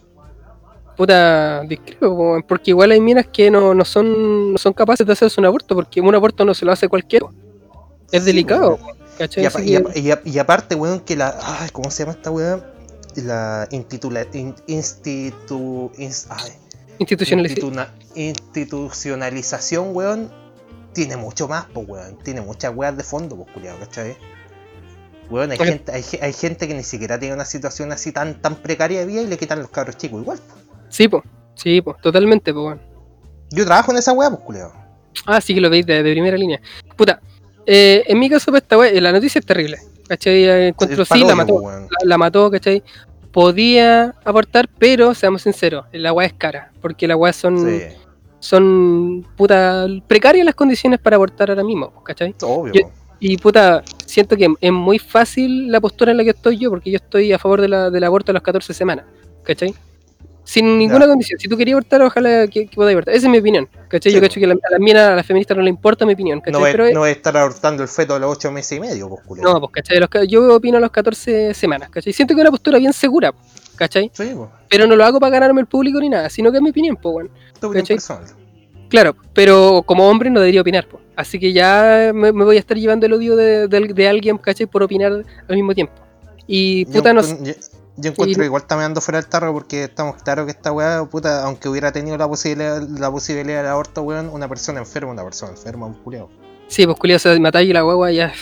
Puta, 0.97 1.61
discrepo, 1.65 2.17
po, 2.17 2.39
porque 2.49 2.71
igual 2.71 2.91
hay 2.93 3.01
minas 3.01 3.27
que 3.27 3.51
no, 3.51 3.75
no 3.75 3.85
son 3.85 4.53
no 4.53 4.59
son 4.59 4.73
capaces 4.73 5.07
de 5.07 5.13
hacerse 5.13 5.39
un 5.41 5.45
aborto, 5.47 5.75
porque 5.75 6.01
un 6.01 6.15
aborto 6.15 6.45
no 6.45 6.55
se 6.55 6.65
lo 6.65 6.73
hace 6.73 6.89
cualquiera. 6.89 7.27
Es 8.11 8.23
Sí, 8.23 8.27
delicado. 8.27 8.79
Y, 10.25 10.39
aparte, 10.39 10.75
weón, 10.75 11.01
que 11.01 11.17
la. 11.17 11.37
Ay, 11.43 11.69
¿cómo 11.71 11.91
se 11.91 12.03
llama 12.05 12.13
esta 12.13 12.31
weá? 12.31 12.61
La 13.17 13.67
intitula, 13.71 14.27
in- 14.33 14.55
institu, 14.67 15.91
ins- 15.99 16.27
ay, 16.31 16.53
institucionalización, 18.15 19.95
weón, 19.95 20.31
tiene 20.97 21.17
mucho 21.17 21.47
más, 21.47 21.67
pues, 21.73 21.87
weón. 21.89 22.19
Tiene 22.25 22.41
muchas 22.41 22.75
weas 22.75 22.97
de 22.97 23.05
fondo, 23.05 23.37
pues, 23.37 23.51
culiado, 23.53 23.79
¿cachai? 23.79 24.17
Weón, 25.31 25.51
hay 25.53 25.59
gente, 25.59 25.93
hay, 25.93 26.05
hay 26.23 26.33
gente 26.33 26.67
que 26.67 26.75
ni 26.75 26.83
siquiera 26.83 27.19
tiene 27.19 27.35
una 27.35 27.45
situación 27.45 27.93
así 27.93 28.13
tan, 28.13 28.41
tan 28.41 28.57
precaria 28.57 29.01
de 29.01 29.07
vida 29.07 29.23
y 29.23 29.27
le 29.27 29.37
quitan 29.37 29.59
los 29.61 29.69
cabros 29.71 29.97
chicos 29.97 30.21
igual, 30.23 30.39
pues. 30.49 30.61
Sí, 30.89 31.07
po. 31.09 31.23
Sí, 31.55 31.81
po, 31.83 31.97
totalmente, 32.01 32.53
po, 32.55 32.67
weón. 32.67 32.81
Yo 33.51 33.65
trabajo 33.65 33.93
en 33.93 33.99
esa 33.99 34.13
wea, 34.13 34.31
pues, 34.31 34.43
culiado. 34.43 34.73
Ah, 35.27 35.41
sí 35.41 35.55
que 35.55 35.61
lo 35.61 35.69
veis 35.71 35.85
de, 35.87 36.03
de 36.03 36.13
primera 36.13 36.37
línea. 36.37 36.61
Puta, 36.97 37.21
eh, 37.67 38.05
en 38.07 38.19
mi 38.19 38.31
caso, 38.31 38.51
pues, 38.51 38.63
esta 38.63 38.79
wea, 38.79 38.99
la 39.01 39.13
noticia 39.13 39.39
es 39.39 39.47
terrible. 39.47 39.79
¿Cachai? 40.09 40.45
Eh, 40.45 40.69
Encuentro 40.69 41.05
sí, 41.05 41.25
la 41.25 41.35
mató. 41.35 41.61
pues, 41.61 41.77
La, 41.81 41.89
la 42.05 42.19
mató, 42.19 42.51
¿cachai? 42.51 42.83
Podía 43.33 44.15
abortar, 44.25 44.69
pero 44.79 45.15
seamos 45.15 45.43
sinceros, 45.43 45.85
la 45.93 46.13
weá 46.13 46.27
es 46.29 46.33
cara. 46.33 46.73
Porque 46.81 47.07
las 47.09 47.17
weas 47.19 47.37
son, 47.37 47.59
Sí, 47.59 47.83
son 48.47 49.27
puta 49.37 49.87
precarias 50.07 50.45
las 50.47 50.55
condiciones 50.55 51.01
para 51.01 51.17
abortar 51.17 51.51
ahora 51.51 51.65
mismo, 51.65 52.03
¿cachai? 52.05 52.35
obvio. 52.43 52.73
Yo- 52.75 52.91
Y 53.19 53.39
puta, 53.39 53.83
siento 54.05 54.37
que 54.37 54.47
es 54.61 54.73
muy 54.73 54.99
fácil 54.99 55.73
la 55.73 55.81
postura 55.81 56.11
en 56.13 56.19
la 56.19 56.25
que 56.25 56.31
estoy 56.31 56.59
yo, 56.59 56.69
porque 56.69 56.91
yo 56.91 56.97
estoy 56.97 57.33
a 57.33 57.39
favor 57.39 57.63
de 57.63 57.69
la, 57.69 57.89
del 57.91 58.05
aborto 58.05 58.31
a 58.31 58.35
las 58.35 58.43
14 58.43 58.75
semanas, 58.75 59.07
¿cachai? 59.43 59.75
Sin 60.45 60.79
ninguna 60.79 61.07
Ya. 61.07 61.09
condición. 61.09 61.41
Si 61.41 61.49
tú 61.49 61.57
querías 61.57 61.75
abortar, 61.77 62.03
ojalá 62.03 62.47
que, 62.47 62.67
que 62.69 62.77
podáis 62.77 62.95
abortar. 62.95 63.15
Esa 63.15 63.27
es 63.27 63.31
mi 63.33 63.39
opinión, 63.39 63.69
¿cachai? 63.89 64.13
Sí, 64.13 64.17
yo 64.17 64.21
cacho 64.23 64.39
que 64.39 64.47
la- 64.47 64.53
a 64.55 64.71
las 64.71 64.81
minas, 64.81 65.09
a 65.09 65.15
las 65.17 65.27
feministas 65.27 65.57
no 65.57 65.63
le 65.63 65.71
importa 65.71 66.05
mi 66.05 66.13
opinión, 66.13 66.41
¿cachai? 66.41 66.61
no, 66.61 66.67
Pero 66.71 66.85
es- 66.87 66.95
no 66.95 67.03
a 67.05 67.11
estar 67.11 67.35
abortando 67.37 67.83
el 67.83 67.89
feto 67.89 68.15
a 68.15 68.19
los 68.19 68.31
8 68.37 68.53
meses 68.53 68.77
y 68.77 68.81
medio, 68.81 69.09
pues, 69.09 69.23
culiado. 69.27 69.55
no, 69.55 69.61
pues, 69.61 69.73
¿cachai? 69.73 69.99
Los 69.99 70.11
yo 70.29 70.55
opino 70.55 70.77
a 70.77 70.81
las 70.81 70.91
14 70.91 71.55
semanas, 71.55 71.89
¿cachai? 71.89 72.13
Siento 72.13 72.35
que 72.35 72.41
es 72.41 72.45
una 72.45 72.51
postura 72.51 72.79
bien 72.79 72.93
segura, 72.93 73.33
¿cachai? 73.77 74.11
Sí, 74.13 74.31
pues. 74.37 74.51
Pero 74.69 74.87
no 74.87 74.95
lo 74.95 75.05
hago 75.05 75.19
para 75.19 75.31
ganarme 75.31 75.63
el 75.63 75.67
público 75.67 75.99
ni 76.01 76.11
nada, 76.11 76.29
sino 76.29 76.51
que 76.53 76.59
es 76.59 76.63
mi 76.63 76.71
opinión, 76.71 76.97
pues, 77.01 77.13
bueno. 77.15 77.31
Tu 77.61 77.67
opinión 77.69 77.87
personal. 77.87 78.25
Claro, 78.89 79.17
pero 79.35 79.83
como 79.85 80.09
hombre 80.09 80.31
no 80.31 80.39
debería 80.41 80.61
opinar, 80.61 80.87
po. 80.89 81.01
así 81.17 81.39
que 81.41 81.53
ya 81.53 82.13
me, 82.15 82.31
me 82.33 82.45
voy 82.45 82.57
a 82.57 82.61
estar 82.61 82.77
llevando 82.77 83.05
el 83.07 83.13
odio 83.15 83.35
de, 83.35 83.67
de- 83.67 83.93
de 83.93 84.09
alguien, 84.09 84.39
¿cachai? 84.39 84.67
Por 84.67 84.83
opinar 84.85 85.13
al 85.13 85.55
mismo 85.57 85.75
tiempo. 85.75 85.93
Y 86.47 86.85
puta, 86.87 87.09
yo, 87.11 87.15
no 87.15 87.23
yo, 87.23 87.53
yo 87.97 88.11
encuentro 88.11 88.27
y- 88.31 88.35
que 88.37 88.45
igual 88.45 88.63
está 88.63 88.77
meando 88.77 89.01
fuera 89.01 89.21
del 89.21 89.29
tarro 89.29 89.53
porque 89.53 89.83
estamos 89.85 90.23
claros 90.23 90.45
que 90.45 90.53
esta 90.53 90.71
weá, 90.71 91.05
puta, 91.05 91.43
aunque 91.43 91.69
hubiera 91.69 91.91
tenido 91.91 92.17
la 92.17 92.29
posibilidad, 92.29 92.81
la 92.81 93.11
posibilidad 93.11 93.63
del 93.63 93.73
aborto, 93.73 94.03
weón, 94.03 94.29
una 94.29 94.49
persona 94.49 94.79
enferma, 94.79 95.11
una 95.11 95.25
persona 95.25 95.51
enferma, 95.51 95.87
un 95.87 95.95
culiao. 95.95 96.29
Sí, 96.69 96.87
pues 96.87 96.97
culiado 96.99 97.19
se 97.19 97.41
matáis 97.41 97.69
y 97.69 97.73
la 97.73 97.81
guagua 97.83 98.13
ya. 98.13 98.33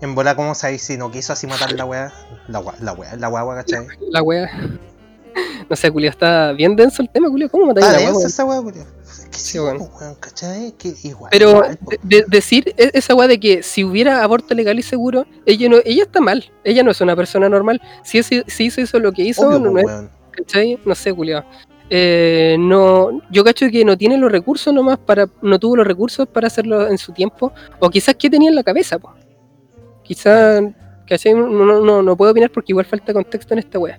En 0.00 0.16
bola, 0.16 0.34
¿cómo 0.34 0.54
sabéis 0.56 0.82
si 0.82 0.96
no 0.96 1.10
quiso 1.12 1.32
así 1.32 1.46
matar 1.46 1.72
la 1.72 1.84
weá? 1.84 2.12
La 2.48 2.58
weá, 2.58 2.74
la 2.80 2.92
weá, 2.94 3.14
la 3.16 3.28
guagua, 3.28 3.54
¿cachai? 3.54 3.86
La 4.10 4.22
wea. 4.22 4.50
No 5.68 5.76
sé, 5.76 5.90
culiado, 5.90 6.10
está 6.12 6.52
bien 6.52 6.76
denso 6.76 7.02
el 7.02 7.08
tema, 7.08 7.28
culiado. 7.30 7.50
¿Cómo 7.50 7.66
matáis 7.66 7.86
Ah, 7.86 7.92
la 7.92 7.98
esa 8.26 8.44
weá, 8.44 8.62
que. 8.72 8.80
Que 10.78 10.94
igual. 11.08 11.30
Pero 11.32 11.50
igual, 11.50 11.76
po. 11.78 11.90
de- 11.90 11.98
de- 12.02 12.24
decir 12.28 12.72
esa 12.76 13.14
weá 13.14 13.26
de 13.28 13.40
que 13.40 13.62
si 13.62 13.84
hubiera 13.84 14.22
aborto 14.22 14.54
legal 14.54 14.78
y 14.78 14.82
seguro, 14.82 15.26
ella 15.46 15.68
no, 15.68 15.76
ella 15.84 16.04
está 16.04 16.20
mal. 16.20 16.50
Ella 16.62 16.82
no 16.82 16.90
es 16.90 17.00
una 17.00 17.16
persona 17.16 17.48
normal. 17.48 17.80
Si, 18.04 18.18
es- 18.18 18.28
si 18.46 18.64
hizo 18.64 18.80
eso 18.80 18.98
lo 19.00 19.12
que 19.12 19.22
hizo, 19.22 19.48
Obvio, 19.48 19.58
no, 19.58 19.78
es. 19.78 19.86
¿cachai? 20.32 20.78
No 20.84 20.94
sé, 20.94 21.12
culiado. 21.12 21.44
Eh, 21.90 22.56
no, 22.58 23.20
yo 23.30 23.44
cacho 23.44 23.66
que 23.70 23.84
no 23.84 23.96
tiene 23.98 24.16
los 24.18 24.30
recursos 24.32 24.72
nomás 24.72 24.98
para, 24.98 25.28
no 25.42 25.58
tuvo 25.58 25.76
los 25.76 25.86
recursos 25.86 26.26
para 26.28 26.46
hacerlo 26.46 26.88
en 26.88 26.98
su 26.98 27.12
tiempo, 27.12 27.52
o 27.78 27.90
quizás 27.90 28.14
qué 28.16 28.30
tenía 28.30 28.48
en 28.50 28.54
la 28.56 28.62
cabeza, 28.62 28.98
pues. 28.98 29.14
Quizás, 30.02 30.62
¿cachai? 31.06 31.34
No, 31.34 31.46
no, 31.48 31.80
no, 31.80 32.02
no 32.02 32.16
puedo 32.16 32.30
opinar 32.32 32.50
porque 32.50 32.72
igual 32.72 32.86
falta 32.86 33.12
contexto 33.12 33.54
en 33.54 33.60
esta 33.60 33.78
wea. 33.78 33.98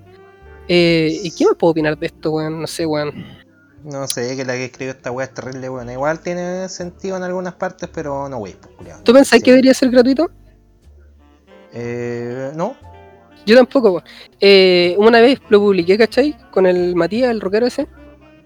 Eh, 0.68 1.20
¿Y 1.24 1.32
qué 1.32 1.46
más 1.46 1.56
puedo 1.58 1.72
opinar 1.72 1.98
de 1.98 2.08
esto, 2.08 2.32
weón? 2.32 2.62
No 2.62 2.68
sé, 2.68 2.86
weón. 2.86 3.14
No 3.84 4.08
sé, 4.08 4.36
que 4.36 4.44
la 4.46 4.54
que 4.54 4.66
escribió 4.66 4.94
esta 4.94 5.12
weá 5.12 5.26
es 5.28 5.34
terrible, 5.34 5.70
weón. 5.70 5.90
Igual 5.92 6.20
tiene 6.20 6.68
sentido 6.70 7.18
en 7.18 7.24
algunas 7.24 7.54
partes, 7.54 7.90
pero 7.94 8.28
no, 8.30 8.38
wey, 8.38 8.56
pues. 8.60 9.04
¿Tú 9.04 9.14
pensáis 9.14 9.42
Sí. 9.42 9.46
que 9.46 9.52
debería 9.52 9.74
ser 9.74 9.90
gratuito? 9.92 10.30
Eh, 11.74 12.52
no, 12.56 12.76
Yo 13.46 13.56
tampoco, 13.56 13.92
weón. 13.92 14.04
Eh, 14.40 14.96
una 14.98 15.22
vez 15.22 15.40
lo 15.50 15.60
publiqué, 15.60 15.98
¿cachai? 15.98 16.36
Con 16.52 16.66
el 16.66 16.96
Matías, 16.96 17.30
el 17.30 17.42
rockero 17.42 17.68
ese. 17.68 17.88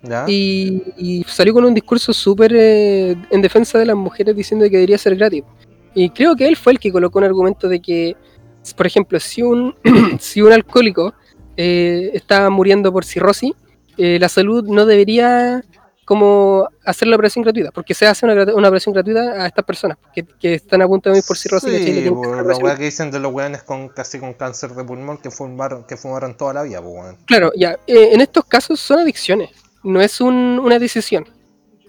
ya. 0.04 0.26
y, 0.28 0.82
y 0.98 1.24
salió 1.28 1.54
con 1.54 1.64
un 1.66 1.74
discurso 1.74 2.12
súper 2.14 2.52
eh, 2.56 3.16
en 3.30 3.42
defensa 3.42 3.78
de 3.80 3.86
las 3.86 3.96
mujeres 3.96 4.36
diciendo 4.36 4.66
que 4.66 4.72
debería 4.78 4.98
ser 4.98 5.16
gratis. 5.16 5.44
Y 5.94 6.10
creo 6.10 6.36
que 6.36 6.48
él 6.48 6.56
fue 6.58 6.74
el 6.74 6.80
que 6.80 6.92
colocó 6.92 7.20
un 7.20 7.26
argumento 7.26 7.68
de 7.70 7.80
que, 7.82 8.16
por 8.76 8.88
ejemplo, 8.88 9.20
si 9.20 9.42
un, 9.42 9.74
si 10.20 10.42
un 10.42 10.52
alcohólico 10.52 11.14
eh, 11.62 12.12
está 12.14 12.50
muriendo 12.50 12.92
por 12.94 13.04
cirrosis, 13.04 13.52
eh, 13.98 14.18
la 14.18 14.30
salud 14.30 14.64
no 14.68 14.86
debería 14.86 15.62
como 16.06 16.68
hacer 16.86 17.08
la 17.10 17.16
operación 17.18 17.44
gratuita, 17.44 17.70
porque 17.72 17.94
se 17.94 18.08
hace 18.08 18.26
una, 18.26 18.34
una 18.54 18.68
operación 18.70 18.94
gratuita 18.94 19.44
a 19.44 19.46
estas 19.46 19.66
personas 19.66 19.98
que, 20.16 20.24
que 20.24 20.54
están 20.56 20.82
a 20.82 20.88
punto 20.88 21.10
de 21.10 21.16
morir 21.16 21.26
por 21.28 21.38
cirrosis. 21.38 21.70
Sí, 21.70 21.86
que 21.86 22.00
hacer 22.10 22.46
la 22.46 22.58
weá 22.58 22.78
que 22.78 22.86
dicen 22.86 23.12
de 23.12 23.20
los 23.20 23.32
weones 23.34 23.62
con 23.64 23.90
casi 23.90 24.18
con 24.20 24.34
cáncer 24.34 24.72
de 24.72 24.84
pulmón 24.86 25.18
que 25.18 25.30
fumaron, 25.30 25.84
que 25.84 25.98
fumaron 25.98 26.36
toda 26.36 26.54
la 26.54 26.64
vida, 26.64 26.82
pues. 26.82 27.16
Claro, 27.26 27.52
ya, 27.56 27.74
eh, 27.88 28.10
en 28.14 28.22
estos 28.22 28.46
casos 28.46 28.80
son 28.80 29.00
adicciones, 29.00 29.50
no 29.84 30.02
es 30.02 30.20
un- 30.22 30.60
una 30.64 30.80
decisión. 30.80 31.26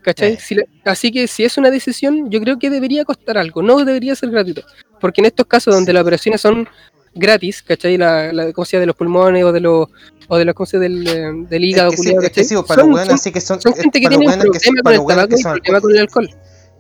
¿Cachai? 0.03 0.33
Eh. 0.33 0.39
Si 0.41 0.55
la- 0.55 0.65
así 0.87 1.13
que 1.13 1.27
si 1.29 1.45
es 1.45 1.59
una 1.59 1.71
decisión, 1.71 2.31
yo 2.31 2.41
creo 2.41 2.59
que 2.59 2.71
debería 2.71 3.05
costar 3.05 3.37
algo, 3.37 3.63
no 3.63 3.85
debería 3.85 4.15
ser 4.17 4.31
gratuito. 4.31 4.63
Porque 4.99 5.21
en 5.21 5.27
estos 5.27 5.47
casos 5.47 5.75
donde 5.75 5.93
las 5.93 6.03
operaciones 6.03 6.41
son 6.41 6.67
gratis, 7.15 7.63
¿cachai? 7.63 7.97
La, 7.97 8.33
la 8.33 8.53
como 8.53 8.65
sea 8.65 8.81
de 8.81 8.87
los 8.87 8.97
pulmones 8.97 9.45
o 9.45 9.53
de 9.53 9.61
los 9.61 9.89
o 10.29 10.39
de 10.39 10.45
los 10.45 10.55
¿cómo 10.55 10.67
se 10.67 10.77
llama? 10.79 10.83
del, 10.85 11.07
eh, 11.09 11.47
del 11.49 11.65
hígado, 11.65 11.91
culiao, 11.93 12.19
es 12.19 12.23
que 12.23 12.29
¿cachai? 12.31 12.45
sí, 12.45 12.55
po, 12.55 12.65
para 12.65 12.83
Son- 12.83 12.91
los 12.91 12.97
weones 12.97 13.09
son- 13.09 13.15
así 13.17 13.33
que 13.33 13.41
son, 13.41 13.61
son 13.61 13.73
es 13.73 13.81
gente 13.81 14.01
que 14.01 14.09
tiene 14.09 14.25
un 14.27 14.33
que 14.33 14.39
con 14.83 14.93
el 14.95 15.07
tabaco 15.07 15.29
que 15.29 15.35
y 15.35 15.37
un 15.37 15.43
son 15.43 15.53
problema 15.59 15.81
con 15.81 15.91
el 15.93 15.99
alcohol. 15.99 16.31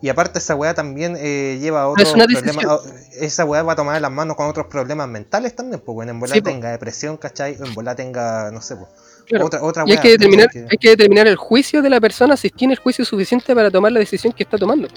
Y 0.02 0.08
aparte 0.08 0.38
esa 0.38 0.54
weá 0.54 0.72
también 0.72 1.14
eh, 1.18 1.58
lleva 1.60 1.82
a 1.82 1.92
es 1.98 2.08
otros 2.08 2.26
problemas. 2.26 2.80
Esa 3.18 3.44
weá 3.44 3.62
va 3.62 3.74
a 3.74 3.76
tomar 3.76 4.00
las 4.00 4.10
manos 4.10 4.34
con 4.36 4.46
otros 4.46 4.66
problemas 4.66 5.06
mentales 5.08 5.54
también, 5.54 5.82
pues 5.84 5.94
bueno, 5.94 6.12
en 6.12 6.26
Sí, 6.28 6.40
po. 6.40 6.48
tenga 6.48 6.70
depresión, 6.70 7.18
¿cachai? 7.18 7.56
O 7.60 7.66
en 7.66 7.74
volar 7.74 7.96
tenga, 7.96 8.50
no 8.50 8.62
sé, 8.62 8.76
pues. 8.76 8.88
Claro. 9.26 9.44
Otra, 9.46 9.62
otra 9.62 9.84
Y 9.86 9.92
hay 9.92 9.98
que, 9.98 10.08
determinar, 10.10 10.48
hay 10.54 10.78
que 10.78 10.88
determinar 10.90 11.26
el 11.28 11.36
juicio 11.36 11.82
de 11.82 11.90
la 11.90 12.00
persona 12.00 12.36
si 12.36 12.48
tiene 12.50 12.72
el 12.74 12.80
juicio 12.80 13.04
suficiente 13.04 13.54
para 13.54 13.70
tomar 13.70 13.92
la 13.92 14.00
decisión 14.00 14.32
que 14.32 14.42
está 14.44 14.56
tomando. 14.56 14.88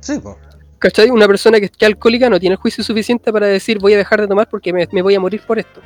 Sí, 0.00 0.18
pues. 0.22 0.36
¿Cachai? 0.80 1.10
Una 1.10 1.26
persona 1.28 1.60
que 1.60 1.66
es 1.66 1.72
alcohólica 1.86 2.28
no 2.30 2.40
tiene 2.40 2.54
el 2.54 2.58
juicio 2.60 2.82
suficiente 2.82 3.30
para 3.32 3.46
decir 3.46 3.78
voy 3.78 3.92
a 3.94 3.98
dejar 3.98 4.20
de 4.20 4.26
tomar 4.26 4.48
porque 4.48 4.72
me, 4.72 4.88
me 4.90 5.02
voy 5.02 5.14
a 5.14 5.20
morir 5.20 5.42
por 5.46 5.58
esto. 5.58 5.80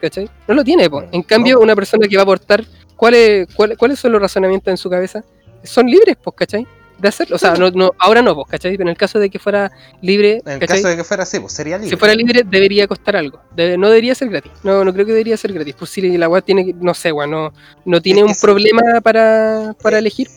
¿Cachai? 0.00 0.30
No 0.46 0.54
lo 0.54 0.62
tiene, 0.64 0.88
po. 0.88 1.02
En 1.12 1.22
cambio, 1.22 1.56
No. 1.56 1.62
una 1.62 1.74
persona 1.74 2.06
que 2.06 2.16
va 2.16 2.22
a 2.22 2.24
aportar, 2.24 2.64
¿cuáles, 2.94 3.48
cuál- 3.54 3.76
¿cuáles 3.76 3.98
son 3.98 4.12
los 4.12 4.20
razonamientos 4.22 4.70
en 4.70 4.76
su 4.76 4.88
cabeza? 4.88 5.24
Son 5.64 5.86
libres, 5.86 6.16
pues, 6.22 6.36
¿cachai? 6.36 6.66
De 6.98 7.08
hacerlo. 7.08 7.36
O 7.36 7.38
sea, 7.38 7.54
no, 7.56 7.70
no, 7.72 7.90
ahora 7.98 8.22
no, 8.22 8.34
pues, 8.36 8.46
¿cachai? 8.48 8.72
Pero 8.72 8.84
en 8.84 8.88
el 8.90 8.96
caso 8.96 9.18
de 9.18 9.28
que 9.30 9.38
fuera 9.38 9.72
libre, 10.00 10.40
En 10.46 10.52
el 10.52 10.58
¿cachai? 10.60 10.78
caso 10.78 10.88
de 10.88 10.96
que 10.96 11.04
fuera 11.04 11.24
así, 11.24 11.40
pues 11.40 11.52
sería 11.52 11.76
libre. 11.78 11.90
Si 11.90 11.96
fuera 11.96 12.14
libre, 12.14 12.42
debería 12.44 12.86
costar 12.86 13.16
algo. 13.16 13.40
Debe- 13.56 13.76
no 13.76 13.88
debería 13.88 14.14
ser 14.14 14.28
gratis. 14.28 14.52
No, 14.62 14.84
no 14.84 14.92
creo 14.92 15.04
que 15.06 15.12
debería 15.12 15.36
ser 15.36 15.52
gratis. 15.52 15.74
Pues 15.76 15.90
si 15.90 16.16
la 16.16 16.28
weá 16.28 16.40
tiene, 16.40 16.64
que- 16.66 16.74
no 16.74 16.94
sé, 16.94 17.10
weá, 17.10 17.26
no, 17.26 17.52
no 17.84 18.00
tiene 18.00 18.20
Es 18.20 18.24
que 18.26 18.28
un 18.28 18.34
sí. 18.36 18.40
problema 18.42 19.00
para, 19.02 19.74
para 19.82 19.98
elegir. 19.98 20.28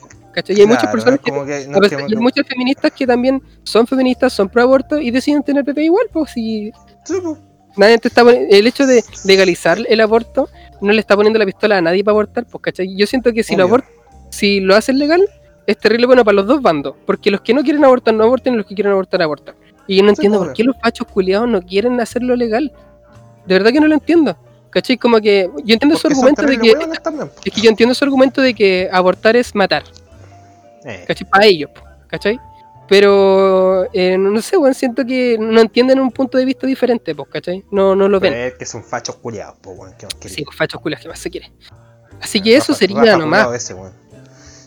¿Cachai? 0.41 0.57
Y 0.57 0.61
hay 0.61 0.67
muchas 0.67 0.89
personas 0.91 1.19
no 1.19 1.23
que 1.23 1.31
no 1.67 1.79
veces- 1.79 1.99
hay 2.07 2.15
muchas 2.15 2.47
feministas 2.47 2.91
que 2.91 3.05
también 3.05 3.41
son 3.63 3.85
feministas, 3.87 4.31
son 4.33 4.47
pro 4.49 4.61
aborto 4.63 4.97
y 4.99 5.11
deciden 5.11 5.43
tener 5.43 5.65
PP 5.65 5.83
igual, 5.83 6.05
pues 6.13 6.31
si 6.31 6.71
Sí, 7.03 7.13
pues. 7.21 7.37
nadie 7.75 7.97
te 7.97 8.07
está 8.07 8.21
el 8.21 8.67
hecho 8.67 8.85
de 8.87 9.03
legalizar 9.25 9.77
el 9.87 9.99
aborto 10.01 10.49
no 10.81 10.93
le 10.93 10.99
está 11.01 11.15
poniendo 11.15 11.37
la 11.39 11.45
pistola 11.45 11.77
a 11.77 11.81
nadie 11.81 12.03
para 12.03 12.13
abortar, 12.13 12.45
pues 12.45 12.61
¿cachai? 12.61 12.95
Yo 12.95 13.05
siento 13.05 13.33
que 13.33 13.43
si 13.43 13.55
lo 13.55 13.65
Obvio. 13.65 13.75
abort 13.75 13.85
si 14.29 14.59
lo 14.61 14.75
hacen 14.75 14.97
legal, 14.99 15.27
es 15.67 15.77
terrible 15.77 16.05
bueno 16.05 16.23
para 16.23 16.35
los 16.35 16.47
dos 16.47 16.61
bandos, 16.61 16.95
porque 17.05 17.31
los 17.31 17.41
que 17.41 17.53
no 17.53 17.63
quieren 17.63 17.83
abortar 17.83 18.13
no 18.13 18.23
aborten 18.23 18.53
y 18.53 18.57
los 18.57 18.65
que 18.65 18.75
quieren 18.75 18.91
abortar 18.93 19.21
abortan. 19.21 19.55
Y 19.87 19.97
yo 19.97 20.03
no 20.03 20.09
entiendo 20.09 20.37
por 20.39 20.53
qué 20.53 20.63
los 20.63 20.75
fachos 20.81 21.07
culiados 21.07 21.49
no 21.49 21.61
quieren 21.63 21.99
hacerlo 21.99 22.35
legal. 22.35 22.71
De 23.47 23.53
verdad 23.55 23.71
que 23.71 23.79
no 23.79 23.87
lo 23.87 23.95
entiendo. 23.95 24.37
¿Cachai? 24.69 24.97
Como 24.97 25.19
que 25.19 25.49
yo 25.65 25.73
entiendo 25.73 25.95
su 25.97 26.03
Porque 26.03 26.15
son 26.15 26.27
argumento 26.27 26.43
de 26.43 26.57
que 26.59 27.49
es 27.49 27.53
que 27.55 27.61
yo 27.61 27.69
entiendo 27.71 27.95
su 27.95 28.05
argumento 28.05 28.39
de 28.39 28.53
que 28.53 28.87
abortar 28.91 29.35
es 29.35 29.55
matar. 29.55 29.81
Eh. 30.85 31.03
¿cachai? 31.07 31.29
Para 31.29 31.45
ellos, 31.45 31.69
¿cachai? 32.07 32.39
Pero, 32.87 33.85
eh, 33.93 34.17
no 34.17 34.41
sé, 34.41 34.57
weón, 34.57 34.73
siento 34.73 35.05
que 35.05 35.37
no 35.39 35.61
entienden 35.61 35.99
un 35.99 36.09
punto 36.11 36.37
de 36.39 36.45
vista 36.45 36.65
diferente, 36.65 37.13
pues, 37.13 37.29
¿cachai? 37.29 37.63
No, 37.71 37.95
no 37.95 38.09
lo 38.09 38.19
ven. 38.19 38.33
Pero 38.33 38.45
es 38.47 38.53
que 38.55 38.65
son 38.65 38.83
fachos 38.83 39.17
culiados, 39.17 39.57
pues 39.61 39.77
weón, 39.77 39.93
que 39.95 40.07
más. 40.07 40.15
Sí, 40.33 40.43
fachos 40.57 40.81
culias, 40.81 40.99
que 41.01 41.07
más 41.07 41.19
se 41.19 41.29
quiere. 41.29 41.51
Así 42.19 42.41
que 42.41 42.55
eso 42.55 42.73
Rafa- 42.73 42.79
sería 42.79 43.01
Rafa 43.03 43.17
nomás. 43.17 43.53
ese. 43.55 43.75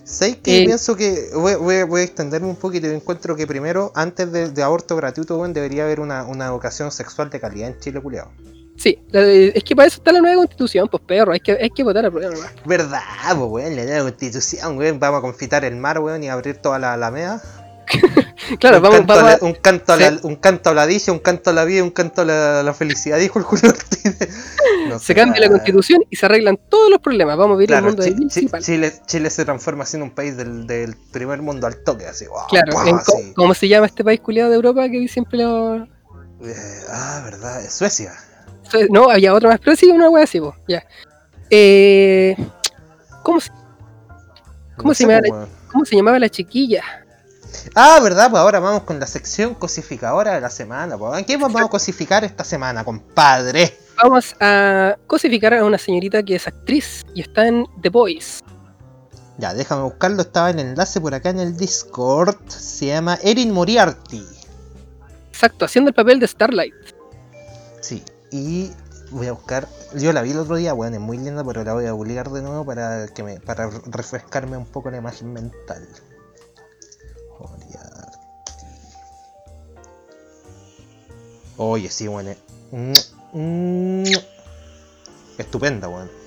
¿Sabes 0.05 0.37
que 0.37 0.63
Eh, 0.63 0.67
pienso 0.67 0.95
que 0.97 1.31
voy, 1.35 1.55
voy- 1.57 1.83
voy 1.85 2.01
a 2.03 2.05
extenderme 2.05 2.49
un 2.49 2.57
poquito? 2.57 2.87
Yo 2.87 2.93
encuentro 2.93 3.35
que 3.35 3.47
primero, 3.47 3.91
antes 3.95 4.31
de, 4.31 4.51
de 4.51 4.63
aborto 4.63 4.95
gratuito, 4.97 5.37
weón, 5.39 5.53
debería 5.53 5.85
haber 5.85 6.01
una, 6.01 6.25
una 6.25 6.47
educación 6.47 6.91
sexual 6.93 7.29
de 7.31 7.41
calidad 7.41 7.69
en 7.71 7.79
Chile, 7.81 8.01
culiado. 8.01 8.31
Sí, 8.77 8.99
es 9.13 9.63
que 9.63 9.77
para 9.77 9.87
eso 9.87 9.99
está 9.99 10.11
la 10.13 10.21
nueva 10.21 10.37
constitución, 10.37 10.89
pues 10.91 11.03
perro, 11.07 11.33
hay 11.33 11.41
que, 11.41 11.53
hay 11.53 11.71
que 11.71 11.85
votar 11.85 12.05
a 12.07 12.11
prueba 12.11 12.35
nomás. 12.35 12.51
¿Verdad, 12.65 13.01
pues, 13.29 13.39
weón? 13.51 13.77
La 13.77 13.85
nueva 13.85 14.03
constitución, 14.11 14.77
weón. 14.77 14.99
Vamos 14.99 15.19
a 15.19 15.21
confitar 15.23 15.65
el 15.65 15.77
mar, 15.77 15.99
weón, 16.01 16.23
y 16.25 16.29
abrir 16.29 16.57
toda 16.57 16.79
la 16.79 16.95
alameda. 16.95 17.41
Claro, 18.59 18.79
un, 18.79 18.83
vamos, 18.83 18.99
canto 18.99 19.13
a 19.15 19.23
la, 19.23 19.39
un, 19.41 19.55
canto 19.55 19.93
a 19.93 19.97
la, 19.97 20.11
sí. 20.11 20.19
un 20.25 20.37
canto 20.37 20.71
a 20.71 20.75
la 20.75 20.87
dicha, 20.87 21.13
un 21.13 21.21
canto 21.21 21.51
a 21.51 21.53
la 21.53 21.65
vida, 21.65 21.83
un 21.85 21.91
canto 21.91 22.23
a 22.23 22.25
la, 22.25 22.63
la 22.65 22.75
felicidad, 22.75 23.19
dijo 23.19 23.39
el 23.39 23.45
Julio 23.45 23.71
Ortiz. 23.71 24.03
No 24.89 24.99
se 24.99 25.15
cambia 25.15 25.41
la 25.41 25.49
constitución 25.49 26.03
y 26.11 26.17
se 26.17 26.27
arreglan 26.27 26.59
todos 26.69 26.91
los 26.91 26.99
problemas. 27.01 27.37
Vamos 27.37 27.55
a 27.55 27.59
vivir 27.59 27.69
Claro, 27.69 27.87
el 27.89 27.93
mundo 27.95 28.03
Chi- 28.03 28.11
del 28.11 28.19
Chi- 28.19 28.27
principal. 28.41 28.63
Chile, 28.63 28.93
Chile 29.07 29.31
se 29.31 29.45
transforma 29.45 29.85
así 29.85 29.97
en 29.97 30.03
un 30.03 30.11
país 30.11 30.37
del, 30.37 30.67
del 30.67 30.97
primer 31.13 31.41
mundo 31.41 31.69
al 31.69 31.83
toque, 31.85 32.07
así. 32.07 32.27
wow, 32.27 32.47
Claro, 32.49 32.73
wow, 32.73 32.97
así. 32.97 33.33
¿cómo 33.37 33.55
se 33.55 33.69
llama 33.69 33.87
este 33.87 34.03
país 34.03 34.21
culiado 34.21 34.51
de 34.51 34.57
Europa 34.57 34.89
que 34.91 35.07
siempre 35.07 35.39
lo. 35.39 35.77
Eh, 36.45 36.81
ah, 36.91 37.23
verdad, 37.25 37.63
es 37.65 37.73
Suecia. 37.73 38.13
No, 38.91 39.11
había 39.11 39.35
otro 39.35 39.49
más, 39.49 39.59
pero 39.61 39.77
sí, 39.77 39.87
una 39.91 40.09
wea 40.11 40.25
así, 40.25 40.41
pues, 40.41 40.55
ya. 40.69 40.85
Eh, 41.51 42.37
¿Cómo 43.23 43.41
se, 43.41 43.51
¿Cómo 44.77 44.89
No 44.89 44.95
se 44.95 45.05
sé, 45.05 45.09
llama 45.09 45.21
la- 45.23 45.33
weón. 45.35 45.49
cómo 45.71 45.85
se 45.85 45.97
llamaba 45.97 46.19
la 46.19 46.29
chiquilla? 46.29 46.83
Ah, 47.75 48.01
verdad, 48.03 48.31
pues 48.31 48.41
ahora 48.41 48.59
vamos 48.61 48.83
con 48.85 48.99
la 48.99 49.07
sección 49.07 49.55
cosificadora 49.55 50.33
de 50.35 50.41
la 50.41 50.49
semana. 50.51 50.97
Pues. 50.97 51.19
¿En 51.19 51.25
qué 51.25 51.37
vamos 51.37 51.61
a 51.61 51.69
cosificar 51.69 52.25
esta 52.25 52.45
semana, 52.45 52.83
compadre? 52.85 53.77
Vamos 54.03 54.35
a 54.41 54.97
cosificar 55.07 55.53
a 55.55 55.65
una 55.65 55.77
señorita 55.79 56.23
que 56.23 56.37
es 56.37 56.47
actriz 56.49 57.05
y 57.15 57.21
está 57.21 57.47
en 57.47 57.67
The 57.83 57.91
Boys. 57.91 58.41
Ya, 59.39 59.53
déjame 59.55 59.83
buscarlo, 59.83 60.23
estaba 60.23 60.51
el 60.51 60.59
enlace 60.61 61.01
por 61.01 61.15
acá 61.15 61.31
en 61.31 61.41
el 61.41 61.57
Discord. 61.57 62.37
Se 62.49 62.87
llama 62.87 63.19
Erin 63.23 63.51
Moriarty. 63.53 64.25
Exacto, 65.31 65.65
haciendo 65.67 65.89
el 65.91 65.95
papel 65.95 66.21
de 66.21 66.29
Starlight. 66.29 66.75
Sí, 67.81 68.03
y 68.33 68.73
voy 69.11 69.29
a 69.29 69.33
buscar. 69.33 69.69
Yo 69.95 70.13
la 70.13 70.23
vi 70.23 70.33
el 70.33 70.39
otro 70.39 70.57
día, 70.57 70.73
bueno, 70.73 70.97
es 70.97 71.03
muy 71.03 71.19
linda, 71.19 71.45
pero 71.45 71.63
la 71.63 71.75
voy 71.75 71.87
a 71.87 71.93
publicar 71.93 72.31
de 72.31 72.43
nuevo 72.43 72.65
para 72.65 73.07
que 73.09 73.23
para 73.45 73.69
refrescarme 73.87 74.57
un 74.57 74.67
poco 74.67 74.91
la 74.91 74.97
imagen 74.97 75.33
mental. 75.33 75.87
Oye, 81.59 81.91
sí, 81.91 82.09
bueno. 82.09 82.35
Estupenda, 85.39 85.89
weón. 85.89 86.22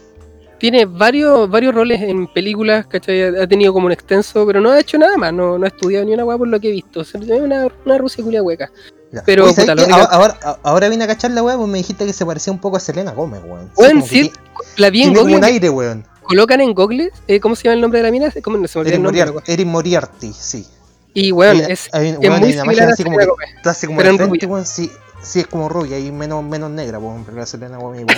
Tiene 0.65 0.85
varios, 0.85 1.47
varios 1.47 1.75
roles 1.75 2.01
en 2.01 2.25
películas, 2.25 2.87
¿cachai? 2.87 3.21
Ha 3.37 3.45
tenido 3.45 3.71
como 3.71 3.85
un 3.85 3.91
extenso, 3.91 4.47
pero 4.47 4.59
no 4.59 4.71
ha 4.71 4.79
hecho 4.79 4.97
nada 4.97 5.15
más, 5.15 5.31
no, 5.31 5.59
no 5.59 5.65
ha 5.65 5.67
estudiado 5.67 6.03
ni 6.05 6.13
una 6.15 6.25
weá 6.25 6.39
por 6.39 6.47
lo 6.47 6.59
que 6.59 6.69
he 6.69 6.71
visto. 6.71 7.01
O 7.01 7.03
sea, 7.03 7.21
es 7.21 7.29
una, 7.29 7.67
una 7.85 7.97
Rusia 7.99 8.23
culia 8.23 8.41
hueca. 8.41 8.71
Ya. 9.11 9.21
Pero, 9.27 9.43
Oye, 9.43 9.53
¿sabes 9.53 9.69
puta, 9.69 9.83
única- 9.83 10.05
ahora, 10.05 10.33
ahora, 10.41 10.59
ahora 10.63 10.89
vine 10.89 11.03
a 11.03 11.07
cachar 11.07 11.29
la 11.29 11.43
weá, 11.43 11.55
pues 11.55 11.69
me 11.69 11.77
dijiste 11.77 12.03
que 12.07 12.13
se 12.13 12.25
parecía 12.25 12.51
un 12.51 12.57
poco 12.57 12.77
a 12.77 12.79
Selena 12.79 13.11
Gómez, 13.11 13.43
weón. 13.45 13.69
Weón, 13.77 14.01
sí, 14.01 14.31
la 14.77 14.89
vi 14.89 15.03
en 15.03 15.13
Google, 15.13 15.35
un 15.35 15.43
aire, 15.43 15.69
weón. 15.69 16.03
colocan 16.23 16.59
en 16.61 16.73
Google, 16.73 17.11
eh, 17.27 17.39
¿cómo 17.39 17.55
se 17.55 17.65
llama 17.65 17.75
el 17.75 17.81
nombre 17.81 17.99
de 17.99 18.03
la 18.05 18.11
mina? 18.11 18.33
¿Cómo 18.43 18.57
no 18.57 18.67
se 18.67 18.79
me 18.79 18.85
Erin 18.85 18.95
el 18.95 19.03
nombre? 19.03 19.23
Moriarty. 19.23 19.51
Erin 19.51 19.67
Moriarty, 19.67 20.33
sí. 20.33 20.65
Y 21.13 21.31
weón, 21.31 21.57
es, 21.59 21.89
hay- 21.93 22.09
es 22.09 22.17
weón, 22.17 22.39
muy 22.39 22.53
similar 22.53 22.89
a 22.89 22.93
así 22.93 23.03
como 23.03 23.17
Selena 23.19 23.35
así 23.65 23.85
como 23.85 23.97
pero 23.99 24.09
en 24.09 24.17
frente, 24.17 24.45
weón, 24.47 24.65
sí, 24.65 24.91
sí 25.21 25.41
es 25.41 25.45
como 25.47 25.69
rubia 25.69 25.99
y 25.99 26.11
menos, 26.11 26.43
menos 26.43 26.71
negra, 26.71 26.97
weón, 26.97 27.23
pero 27.23 27.37
la 27.37 27.45
Selena 27.45 27.77
Gómez 27.77 28.01
igual 28.09 28.17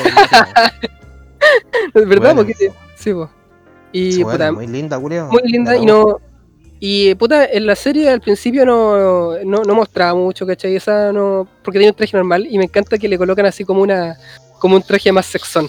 es 1.94 2.08
verdad, 2.08 2.34
Bueno. 2.34 2.36
porque 2.48 2.72
sí, 2.96 3.14
po. 3.14 3.30
Y 3.92 4.24
puta, 4.24 4.52
muy 4.52 4.68
linda, 4.68 4.98
Julio. 4.98 5.28
muy 5.32 5.44
linda 5.44 5.76
y 5.78 5.86
no 5.86 6.20
y 6.80 7.16
puta 7.16 7.46
en 7.46 7.66
la 7.66 7.76
serie 7.76 8.10
al 8.10 8.22
principio 8.22 8.66
no, 8.66 9.44
no, 9.44 9.64
no 9.64 9.76
mostraba 9.76 10.14
mucho 10.14 10.46
¿cachai? 10.46 10.76
Esa 10.76 11.12
no 11.12 11.48
porque 11.64 11.80
tenía 11.80 11.92
un 11.92 11.96
traje 11.98 12.16
normal 12.16 12.46
y 12.48 12.58
me 12.58 12.66
encanta 12.66 12.98
que 12.98 13.08
le 13.08 13.18
colocan 13.18 13.46
así 13.48 13.66
como 13.66 13.82
una 13.82 14.16
como 14.60 14.76
un 14.76 14.84
traje 14.84 15.12
más 15.12 15.26
sexón 15.26 15.68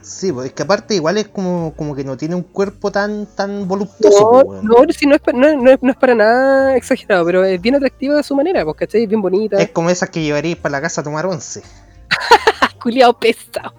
Sí, 0.00 0.32
pues 0.32 0.46
es 0.46 0.52
que 0.54 0.62
aparte 0.62 0.94
igual 0.94 1.18
es 1.18 1.28
como, 1.28 1.74
como 1.76 1.94
que 1.94 2.02
no 2.02 2.16
tiene 2.16 2.34
un 2.34 2.42
cuerpo 2.42 2.90
tan, 2.90 3.26
tan 3.26 3.68
voluptuoso, 3.68 4.42
no, 4.62 4.82
no, 4.84 4.92
sí, 4.92 5.04
no, 5.06 5.16
es, 5.16 5.20
no, 5.34 5.54
no 5.56 5.70
es, 5.70 5.82
no 5.82 5.90
es 5.90 5.96
para 5.98 6.14
nada 6.14 6.76
exagerado 6.76 7.26
pero 7.26 7.44
es 7.44 7.60
bien 7.60 7.74
atractiva 7.74 8.18
a 8.18 8.22
su 8.22 8.34
manera 8.34 8.64
pues, 8.64 8.76
¿cachai? 8.76 9.02
es 9.02 9.08
bien 9.08 9.20
bonita 9.20 9.60
Es 9.60 9.70
como 9.70 9.90
esas 9.90 10.08
que 10.08 10.22
llevaríais 10.22 10.56
para 10.56 10.72
la 10.72 10.80
casa 10.80 11.00
a 11.00 11.04
tomar 11.04 11.26
once. 11.26 11.62
culiado 12.82 13.18
pesado 13.18 13.74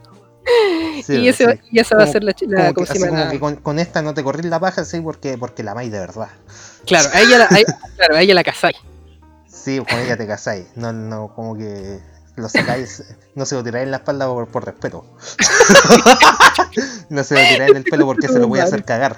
Sí, 1.03 1.13
y, 1.15 1.33
sí. 1.33 1.45
esa 1.73 1.95
va 1.97 2.03
a 2.03 2.07
ser 2.07 2.23
la, 2.23 2.33
la- 2.41 2.73
Como 2.73 2.85
¿cómo 2.85 2.87
que, 2.93 2.99
como 3.09 3.29
que 3.31 3.39
con, 3.39 3.55
con 3.57 3.79
esta 3.79 4.01
no 4.01 4.13
te 4.13 4.23
corrís 4.23 4.45
la 4.45 4.59
paja, 4.59 4.83
sí, 4.85 4.99
porque, 5.01 5.37
porque 5.37 5.63
la 5.63 5.71
amáis 5.71 5.91
de 5.91 5.99
verdad. 5.99 6.27
claro 6.85 7.09
a 7.13 7.21
ella 7.21 7.37
la, 7.39 7.45
a 7.45 7.57
ella- 7.59 7.77
claro, 7.95 8.15
a 8.15 8.21
ella 8.21 8.33
la 8.33 8.43
casáis 8.43 8.75
Sí, 9.47 9.79
con 9.89 9.99
ella 9.99 10.15
te 10.17 10.25
casáis. 10.27 10.67
No, 10.75 10.93
no, 10.93 11.33
como 11.35 11.55
que 11.57 11.99
lo 12.35 12.47
sacáis, 12.49 13.03
no 13.35 13.45
se 13.45 13.55
lo 13.55 13.63
tiráis 13.63 13.83
en 13.85 13.91
la 13.91 13.97
espalda 13.97 14.27
por, 14.27 14.47
por 14.47 14.65
respeto. 14.65 15.05
no 17.09 17.23
se 17.23 17.35
lo 17.35 17.41
tiráis 17.49 17.71
en 17.71 17.77
el 17.77 17.83
pelo 17.83 18.05
porque 18.05 18.27
se 18.27 18.39
lo 18.39 18.47
voy 18.47 18.59
a 18.59 18.63
hacer 18.63 18.83
cagar. 18.85 19.17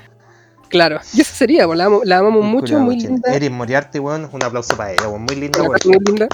claro 0.70 0.99
y 1.14 1.22
esa 1.22 1.36
sería 1.36 1.66
pues, 1.66 1.78
la, 1.78 1.86
amo- 1.86 2.02
la 2.03 2.18
amamos 2.20 2.44
mucho 2.45 2.80
muy 2.80 2.99
linda 2.99 3.34
Erin 3.34 3.53
Moriarty, 3.53 3.99
weón, 3.99 4.30
un 4.32 4.44
aplauso 4.44 4.76
para 4.76 4.94
ella. 4.94 5.08
Muy 5.10 5.36
linda, 5.36 5.62
weón. 5.62 5.78
muy 5.86 5.99
linda 6.06 6.28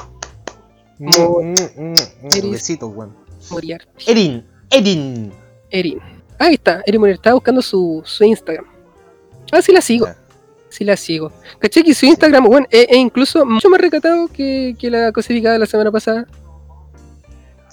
Mo- 1.00 1.42
mm, 1.42 1.54
mm, 1.54 1.92
mm, 1.92 2.36
Eris. 2.36 2.52
Besitos, 2.52 2.92
weón. 2.94 3.16
Moriar 3.52 3.82
Erin, 4.08 4.46
Erin. 4.70 5.32
Erin 5.70 6.00
Ahí 6.40 6.54
está, 6.56 6.84
Eri 6.86 6.98
Moreno. 7.00 7.16
Estaba 7.16 7.34
buscando 7.36 7.62
su, 7.62 8.02
su 8.06 8.24
Instagram. 8.24 8.66
Ah, 9.52 9.62
sí 9.62 9.72
la 9.72 9.82
sigo. 9.82 10.06
Ya. 10.06 10.18
Sí 10.70 10.84
la 10.84 10.96
sigo. 10.98 11.32
¿Cachai? 11.60 11.84
Que 11.84 11.94
su 11.96 12.06
Instagram, 12.06 12.44
bueno, 12.46 12.68
es, 12.70 12.86
es 12.90 12.98
incluso 12.98 13.46
mucho 13.46 13.70
más 13.70 13.82
recatado 13.82 14.28
que, 14.28 14.76
que 14.78 14.92
la 14.92 15.12
cosificada 15.12 15.54
de 15.54 15.60
la 15.60 15.66
semana 15.66 15.92
pasada. 15.92 16.28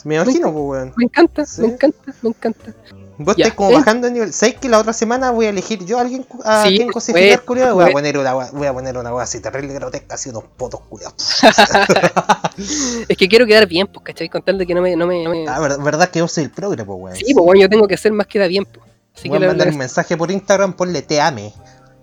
Me 0.05 0.17
imagino, 0.17 0.53
pues, 0.53 0.65
weón. 0.65 0.93
Me 0.97 1.05
encanta, 1.05 1.45
Sí. 1.45 1.63
me 1.63 1.69
encanta, 1.69 2.15
me 2.23 2.29
encanta. 2.31 2.75
Vos 3.17 3.37
Ya, 3.37 3.45
estás 3.45 3.57
como 3.57 3.71
eh. 3.71 3.75
bajando 3.75 4.09
de 4.09 4.13
nivel. 4.13 4.33
¿Sabes 4.33 4.57
que 4.57 4.69
la 4.69 4.79
otra 4.81 4.93
semana 4.93 5.31
voy 5.31 5.47
a 5.47 5.51
elegir 5.51 5.85
yo 5.85 5.99
a 5.99 6.01
alguien 6.01 6.27
a 6.45 6.65
Sí, 6.65 6.71
quien 6.77 6.89
pues, 6.89 6.95
cosificar, 6.95 7.45
culiado? 7.45 7.75
Voy 7.75 7.83
a 7.83 7.87
pues. 7.87 7.93
poner 7.95 8.19
una 8.19 8.35
wea- 8.35 8.51
voy 8.53 8.67
a 8.67 8.73
poner 8.73 8.99
una 8.99 9.15
wea 9.15 9.23
así 9.25 9.39
terrible 9.41 9.73
grotesca, 9.75 10.17
así 10.17 10.31
unos 10.31 10.45
potos 10.57 10.81
culiados. 10.89 11.15
Es 13.09 13.17
que 13.17 13.29
quiero 13.29 13.47
quedar 13.47 13.67
bien, 13.67 13.87
pues, 13.87 14.05
¿cachai? 14.05 14.29
Con 14.29 14.43
tal 14.43 14.59
de 14.59 14.67
que 14.67 14.75
no 14.75 14.83
me. 14.83 14.97
No 14.97 15.07
me, 15.07 15.23
no 15.25 15.31
me- 15.31 15.47
Ah, 15.49 15.59
ver- 15.61 15.79
verdad 15.81 16.09
que 16.11 16.19
yo 16.21 16.29
soy 16.29 16.45
el 16.45 16.51
progre, 16.51 16.85
pues, 16.85 16.99
weón. 17.01 17.17
Sí, 17.17 17.33
pues, 17.35 17.61
yo 17.61 17.69
tengo 17.69 17.87
que 17.89 17.95
hacer 17.95 18.13
más 18.13 18.27
que 18.27 18.39
da 18.39 18.47
bien, 18.47 18.65
pues. 18.65 18.85
Así 19.17 19.29
Voy 19.29 19.39
que 19.39 19.45
a 19.45 19.49
mandar 19.49 19.67
un 19.69 19.75
verdad 19.75 19.79
mensaje 19.79 20.17
por 20.17 20.31
Instagram, 20.33 20.73
ponle 20.75 21.03
te 21.03 21.21
ame. 21.21 21.53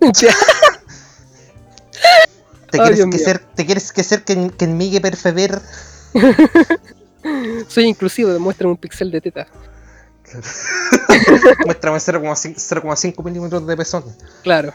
¿Te 2.70 2.78
quieres 2.78 3.04
que 3.06 3.18
ser, 3.18 3.38
te 3.38 3.66
quieres 3.66 3.92
que 3.92 4.02
ser 4.02 4.24
que, 4.24 4.50
que 4.56 4.64
en 4.64 4.78
Migue 4.78 5.00
Perfever? 5.00 5.60
Soy 7.68 7.84
inclusivo, 7.84 8.30
demuéstrame 8.30 8.72
un 8.72 8.78
pixel 8.78 9.10
de 9.10 9.20
teta. 9.20 9.46
Muéstrame 11.66 11.98
0,5 11.98 12.54
0,5 12.82 13.24
milímetros 13.24 13.66
de 13.66 13.76
pezón. 13.76 14.04
Claro. 14.42 14.72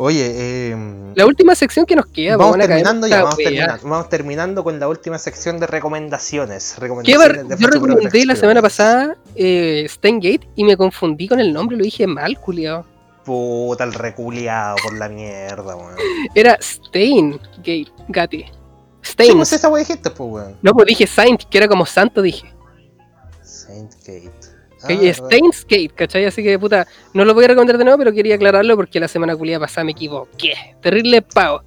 Oye, 0.00 0.32
eh, 0.32 0.76
La 1.16 1.26
última 1.26 1.56
sección 1.56 1.84
que 1.84 1.96
nos 1.96 2.06
queda, 2.06 2.36
vamos 2.36 2.56
terminando 2.56 3.08
ya, 3.08 3.24
vamos 3.24 3.36
weá. 3.36 3.48
terminando, 3.48 3.88
vamos 3.88 4.08
terminando 4.08 4.64
con 4.64 4.78
la 4.78 4.86
última 4.86 5.18
sección 5.18 5.58
de 5.58 5.66
recomendaciones. 5.66 6.74
¿Qué 6.76 6.80
recomendaciones 6.82 7.48
de 7.48 7.56
Yo 7.58 7.68
recomendé 7.68 8.24
la 8.24 8.36
semana 8.36 8.62
pasada 8.62 9.16
eh, 9.34 9.86
Steingate 9.88 10.48
y 10.54 10.62
me 10.62 10.76
confundí 10.76 11.26
con 11.26 11.40
el 11.40 11.52
nombre, 11.52 11.76
lo 11.76 11.82
dije 11.82 12.06
mal, 12.06 12.38
culiao. 12.38 12.86
Puta, 13.24 13.82
el 13.82 13.92
reculeado 13.92 14.76
por 14.84 14.96
la 14.96 15.08
mierda, 15.08 15.74
weón. 15.74 15.96
Era 16.32 16.56
Steingate, 16.62 17.88
Gati. 18.06 18.44
Sí, 18.44 19.12
Stein. 19.12 19.36
pues 19.36 19.52
esa 19.52 19.68
wea 19.68 19.80
dijiste, 19.80 20.10
pues, 20.10 20.30
weón. 20.30 20.56
No, 20.62 20.74
pues 20.74 20.86
dije 20.86 21.08
Saint, 21.08 21.42
que 21.42 21.58
era 21.58 21.66
como 21.66 21.84
santo, 21.84 22.22
dije. 22.22 22.54
Gate. 24.86 25.10
Ah. 25.10 25.14
Steins 25.14 25.62
Gate, 25.64 25.90
¿cachai? 25.94 26.24
Así 26.26 26.42
que, 26.42 26.58
puta, 26.58 26.86
no 27.14 27.24
lo 27.24 27.34
voy 27.34 27.44
a 27.44 27.48
recomendar 27.48 27.78
de 27.78 27.84
nuevo, 27.84 27.98
pero 27.98 28.12
quería 28.12 28.34
aclararlo 28.36 28.76
porque 28.76 29.00
la 29.00 29.08
semana 29.08 29.36
culiada 29.36 29.60
pasada 29.66 29.84
me 29.84 29.92
equivoqué. 29.92 30.52
Terrible 30.80 31.22
pavo. 31.22 31.62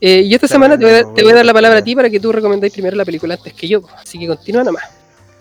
Eh, 0.00 0.20
y 0.22 0.34
esta 0.34 0.46
semana 0.48 0.76
te 0.78 0.84
voy, 0.84 0.94
a, 0.94 1.02
dar- 1.02 1.14
te 1.14 1.22
voy 1.22 1.32
a 1.32 1.36
dar 1.36 1.46
la 1.46 1.54
palabra 1.54 1.78
a 1.78 1.82
ti 1.82 1.94
para 1.96 2.10
que 2.10 2.20
tú 2.20 2.30
recomendáis 2.32 2.72
primero 2.72 2.96
la 2.96 3.04
película 3.04 3.34
antes 3.34 3.52
que 3.54 3.66
yo. 3.68 3.82
Así 3.96 4.18
que 4.18 4.26
continúa 4.26 4.62
nomás. 4.64 4.84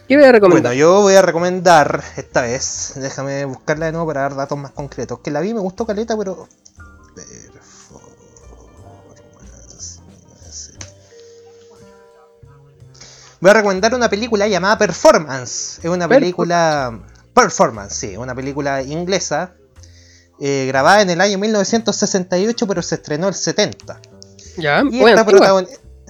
¿Qué 0.07 0.15
voy 0.15 0.25
a 0.25 0.31
recomendar? 0.31 0.71
Bueno, 0.71 0.79
yo 0.79 1.01
voy 1.01 1.15
a 1.15 1.21
recomendar 1.23 2.03
esta 2.15 2.43
vez, 2.43 2.93
déjame 2.95 3.43
buscarla 3.45 3.87
de 3.87 3.91
nuevo 3.91 4.07
para 4.07 4.21
dar 4.21 4.35
datos 4.35 4.57
más 4.57 4.71
concretos. 4.71 5.19
Que 5.19 5.31
la 5.31 5.41
vi, 5.41 5.53
me 5.53 5.59
gustó 5.59 5.85
caleta, 5.85 6.15
pero. 6.15 6.47
Performance. 7.15 9.99
Voy 13.41 13.51
a 13.51 13.53
recomendar 13.55 13.93
una 13.93 14.09
película 14.09 14.47
llamada 14.47 14.77
Performance. 14.77 15.79
Es 15.83 15.89
una 15.89 16.07
película. 16.07 16.97
Performance, 17.35 17.93
sí, 17.93 18.17
una 18.17 18.33
película 18.33 18.81
inglesa. 18.81 19.53
eh, 20.39 20.65
grabada 20.67 21.01
en 21.01 21.09
el 21.11 21.21
año 21.21 21.37
1968, 21.37 22.67
pero 22.67 22.81
se 22.81 22.95
estrenó 22.95 23.27
el 23.27 23.35
70. 23.35 23.99
ya, 24.57 24.81
Y 24.89 24.99
bueno, 24.99 25.21
está. 25.21 25.65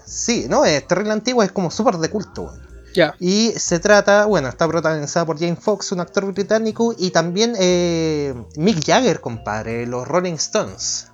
Sí, 0.06 0.46
no, 0.50 0.66
es 0.66 0.88
terrible 0.88 1.12
antigua, 1.14 1.44
es 1.44 1.52
como 1.52 1.70
súper 1.72 1.98
de 1.98 2.10
culto, 2.10 2.44
weón. 2.44 2.62
ya. 2.94 3.16
Y 3.20 3.52
se 3.58 3.80
trata, 3.80 4.26
bueno, 4.26 4.48
está 4.48 4.68
protagonizada 4.68 5.26
por 5.26 5.38
Jane 5.40 5.56
Fox, 5.56 5.92
un 5.92 6.00
actor 6.00 6.32
británico, 6.32 6.94
y 6.98 7.10
también 7.12 7.54
eh, 7.60 8.34
Mick 8.56 8.86
Jagger, 8.86 9.20
compadre, 9.20 9.86
los 9.88 10.08
Rolling 10.08 10.34
Stones. 10.36 11.08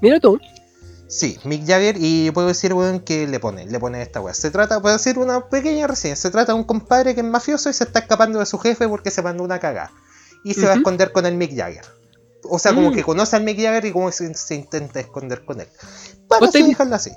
Mira 0.00 0.18
tú. 0.20 0.38
Sí, 1.12 1.38
Mick 1.44 1.66
Jagger, 1.66 1.96
y 1.98 2.30
puedo 2.30 2.48
decir, 2.48 2.72
weón, 2.72 3.00
que 3.00 3.26
le 3.26 3.38
pone, 3.38 3.66
le 3.66 3.78
pone 3.78 4.00
esta 4.00 4.22
weá. 4.22 4.32
Se 4.32 4.50
trata, 4.50 4.80
puedo 4.80 4.96
decir 4.96 5.18
una 5.18 5.46
pequeña 5.50 5.86
reseña, 5.86 6.16
se 6.16 6.30
trata 6.30 6.52
de 6.54 6.58
un 6.58 6.64
compadre 6.64 7.14
que 7.14 7.20
es 7.20 7.26
mafioso 7.26 7.68
y 7.68 7.74
se 7.74 7.84
está 7.84 7.98
escapando 7.98 8.38
de 8.38 8.46
su 8.46 8.58
jefe 8.58 8.88
porque 8.88 9.10
se 9.10 9.20
mandó 9.20 9.44
una 9.44 9.58
cagada. 9.60 9.90
Y 10.42 10.54
se 10.54 10.64
va 10.64 10.72
a 10.72 10.76
esconder 10.76 11.12
con 11.12 11.26
el 11.26 11.34
Mick 11.36 11.54
Jagger. 11.54 11.84
O 12.44 12.58
sea, 12.58 12.72
como 12.74 12.90
Mm. 12.90 12.94
que 12.94 13.02
conoce 13.04 13.36
al 13.36 13.44
Mick 13.44 13.58
Jagger 13.60 13.84
y 13.84 13.92
como 13.92 14.10
se, 14.10 14.32
se 14.32 14.54
intenta 14.54 15.00
esconder 15.00 15.44
con 15.44 15.60
él. 15.60 15.68
Para 16.28 16.40
¿Vos 16.40 16.48
así 16.48 16.62
dejarlo 16.62 16.94
así. 16.96 17.10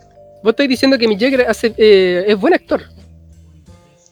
Vos 0.43 0.51
estáis 0.51 0.67
diciendo 0.69 0.97
que 0.97 1.07
mi 1.07 1.17
Jagger 1.17 1.47
hace, 1.49 1.73
eh, 1.77 2.25
es 2.27 2.37
buen 2.37 2.53
actor. 2.53 2.81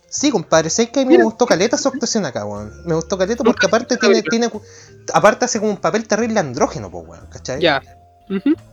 Sí, 0.08 0.32
compadre, 0.32 0.70
sé 0.70 0.90
que 0.92 1.02
a 1.02 1.06
mí 1.06 1.18
me 1.18 1.24
gustó 1.24 1.46
caleta 1.46 1.78
su 1.78 1.90
actuación 1.90 2.26
acá, 2.26 2.46
weón. 2.46 2.72
Me 2.86 2.96
gustó 2.96 3.18
caleta 3.18 3.44
porque 3.44 3.66
aparte 3.66 3.98
tiene, 3.98 4.22
tiene. 4.22 4.50
Aparte 5.14 5.44
hace 5.46 5.60
como 5.60 5.72
un 5.72 5.78
papel 5.78 6.08
terrible 6.08 6.40
andrógeno, 6.40 6.90
pues, 6.90 7.06
weón, 7.08 7.28
¿cachai? 7.32 7.60
Ya. 7.60 7.82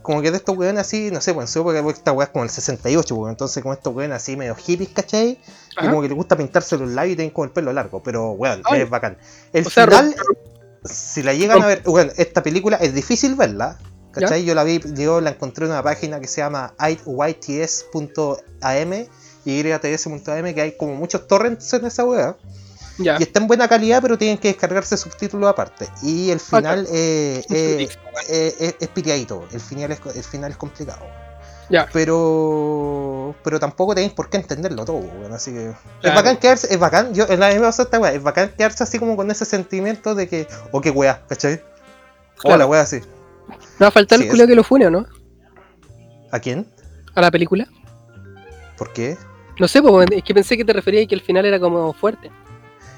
Como 0.01 0.21
que 0.21 0.31
de 0.31 0.37
estos 0.37 0.57
weones 0.57 0.81
así, 0.81 1.11
no 1.11 1.21
sé, 1.21 1.33
pues, 1.33 1.49
supongo 1.49 1.83
que 1.83 1.89
esta 1.91 2.11
weá 2.11 2.25
es 2.25 2.31
como 2.31 2.43
el 2.43 2.49
68, 2.49 3.15
weón. 3.15 3.31
Entonces, 3.31 3.61
como 3.61 3.73
estos 3.73 3.93
weones 3.93 4.17
así 4.17 4.35
medio 4.35 4.55
hippies, 4.55 4.89
¿cachai? 4.89 5.39
Y 5.81 5.87
como 5.87 6.01
que 6.01 6.07
les 6.07 6.17
gusta 6.17 6.35
pintarse 6.35 6.77
los 6.77 6.89
labios 6.89 7.13
y 7.13 7.15
tienen 7.17 7.33
como 7.33 7.45
el 7.45 7.51
pelo 7.51 7.71
largo, 7.73 8.01
pero, 8.03 8.31
weón, 8.31 8.61
Ay. 8.65 8.81
es 8.81 8.89
bacán. 8.89 9.17
El 9.53 9.67
O 9.67 9.69
final, 9.69 10.15
si 10.83 11.23
la 11.23 11.33
llegan 11.33 11.61
a 11.61 11.67
ver, 11.67 11.83
weón, 11.85 12.11
esta 12.17 12.43
película 12.43 12.77
es 12.77 12.93
difícil 12.93 13.35
verla, 13.35 13.77
¿Ya? 13.79 14.21
¿cachai? 14.21 14.43
Yo 14.43 14.55
la 14.55 14.63
vi, 14.63 14.81
yo 14.93 15.21
la 15.21 15.31
encontré 15.31 15.65
en 15.65 15.71
una 15.71 15.83
página 15.83 16.19
que 16.19 16.27
se 16.27 16.41
llama 16.41 16.73
yts.am 16.79 18.93
yts.am 19.43 20.53
que 20.53 20.61
hay 20.61 20.77
como 20.77 20.95
muchos 20.95 21.27
torrents 21.27 21.73
en 21.73 21.85
esa 21.85 22.05
weá. 22.05 22.37
Ya. 22.97 23.17
Y 23.19 23.23
está 23.23 23.39
en 23.39 23.47
buena 23.47 23.67
calidad, 23.67 24.01
pero 24.01 24.17
tienen 24.17 24.37
que 24.37 24.49
descargarse 24.49 24.97
subtítulos 24.97 25.49
aparte. 25.49 25.87
Y 26.01 26.29
el 26.29 26.39
final 26.39 26.87
eh, 26.91 27.43
eh, 27.49 27.87
eh, 28.29 28.75
es, 28.79 28.87
piteadito. 28.89 29.47
El 29.51 29.59
final 29.59 29.91
es, 29.91 29.99
el 30.15 30.23
final 30.23 30.51
es 30.51 30.57
complicado. 30.57 31.05
Ya. 31.69 31.87
Pero 31.93 33.33
pero 33.43 33.59
tampoco 33.59 33.95
tenéis 33.95 34.13
por 34.13 34.29
qué 34.29 34.37
entenderlo 34.37 34.83
todo, 34.83 34.97
weón, 34.97 35.33
así 35.33 35.51
que. 35.51 35.73
Es 36.03 36.13
bacán 36.13 36.37
quedarse, 36.37 36.67
es 36.73 36.79
bacán, 36.79 37.13
yo 37.13 37.25
en 37.29 37.39
la 37.39 37.49
misma 37.49 37.69
esta 37.69 37.99
weá, 37.99 38.13
es 38.13 38.21
bacán 38.21 38.51
quedarse 38.57 38.83
así 38.83 38.99
como 38.99 39.15
con 39.15 39.31
ese 39.31 39.45
sentimiento 39.45 40.13
de 40.13 40.27
que, 40.27 40.47
oh 40.71 40.81
qué 40.81 40.89
weá, 40.89 41.21
¿cachai? 41.27 41.61
Claro. 42.37 42.55
Hola 42.55 42.65
weá 42.65 42.81
así. 42.81 42.99
No 43.79 43.85
va 43.85 43.87
a 43.87 43.91
faltar 43.91 44.19
Sí, 44.19 44.25
el 44.25 44.31
culiao 44.31 44.47
que 44.47 44.55
lo 44.55 44.63
fune, 44.63 44.87
¿o 44.87 44.89
no? 44.89 45.05
¿A 46.31 46.39
quién? 46.39 46.67
A 47.15 47.21
la 47.21 47.31
película. 47.31 47.67
¿Por 48.77 48.91
qué? 48.93 49.17
No 49.59 49.67
sé, 49.67 49.81
es 50.11 50.23
que 50.23 50.33
pensé 50.33 50.57
que 50.57 50.65
te 50.65 50.73
referías 50.73 51.07
que 51.07 51.15
el 51.15 51.21
final 51.21 51.45
era 51.45 51.59
como 51.59 51.93
fuerte. 51.93 52.31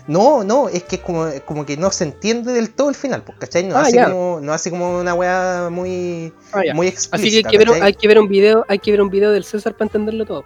No, 0.06 0.44
no, 0.44 0.68
es 0.68 0.84
que 0.84 0.98
es 0.98 1.02
como, 1.02 1.28
como 1.46 1.66
que 1.66 1.78
no 1.78 1.90
se 1.92 2.04
entiende 2.04 2.52
del 2.52 2.74
todo 2.74 2.90
el 2.90 2.96
final, 2.96 3.22
pues, 3.24 3.38
¿cachai? 3.40 3.64
No, 3.64 3.78
Ah, 3.78 3.82
hace 3.84 3.96
ya. 3.96 4.10
como, 4.10 4.40
no 4.42 4.52
hace 4.54 4.70
como 4.70 5.00
una 5.00 5.14
weá 5.14 5.70
muy, 5.72 6.34
Ah, 6.52 6.62
muy 6.74 6.88
explícita. 6.88 7.16
Así 7.16 7.32
que 7.32 7.38
hay 7.38 7.44
que, 7.52 7.58
ver, 7.58 7.84
hay 7.84 7.94
que 7.94 8.08
ver 8.10 8.20
un 8.20 8.28
video, 8.28 8.66
hay 8.68 8.80
que 8.80 8.92
ver 8.92 9.02
un 9.02 9.10
video 9.10 9.32
del 9.32 9.46
César 9.46 9.74
para 9.74 9.86
entenderlo 9.86 10.26
todo. 10.26 10.44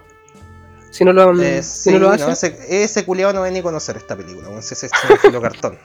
Si 0.92 1.04
no 1.04 1.12
lo, 1.12 1.40
Eh, 1.42 1.64
si 1.64 1.90
sí, 1.90 1.92
no 1.92 2.00
lo 2.00 2.08
no, 2.16 2.28
hace, 2.28 2.48
ese, 2.48 2.84
ese 2.84 3.06
culiado 3.06 3.34
no 3.34 3.42
va 3.42 3.50
ni 3.50 3.60
a 3.60 3.64
conocer 3.64 3.98
esta 3.98 4.16
película, 4.16 4.48
ese 4.60 4.74
es 4.86 4.92
un 5.10 5.18
filo 5.22 5.42
cartón. 5.42 5.78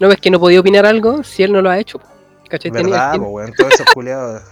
no 0.00 0.08
ves 0.08 0.18
que 0.20 0.30
no 0.30 0.38
podía 0.38 0.60
opinar 0.60 0.84
algo 0.84 1.22
si 1.24 1.42
él 1.42 1.52
no 1.52 1.62
lo 1.62 1.70
ha 1.70 1.78
hecho. 1.78 2.00
¿Cachai? 2.50 2.70
Tenía- 2.70 2.90
¿Verdad, 2.92 3.10
tiene- 3.12 3.24
po, 3.26 3.30
weón? 3.32 3.52
Todos 3.56 3.72
esos 3.72 3.86
culiados. 3.94 4.42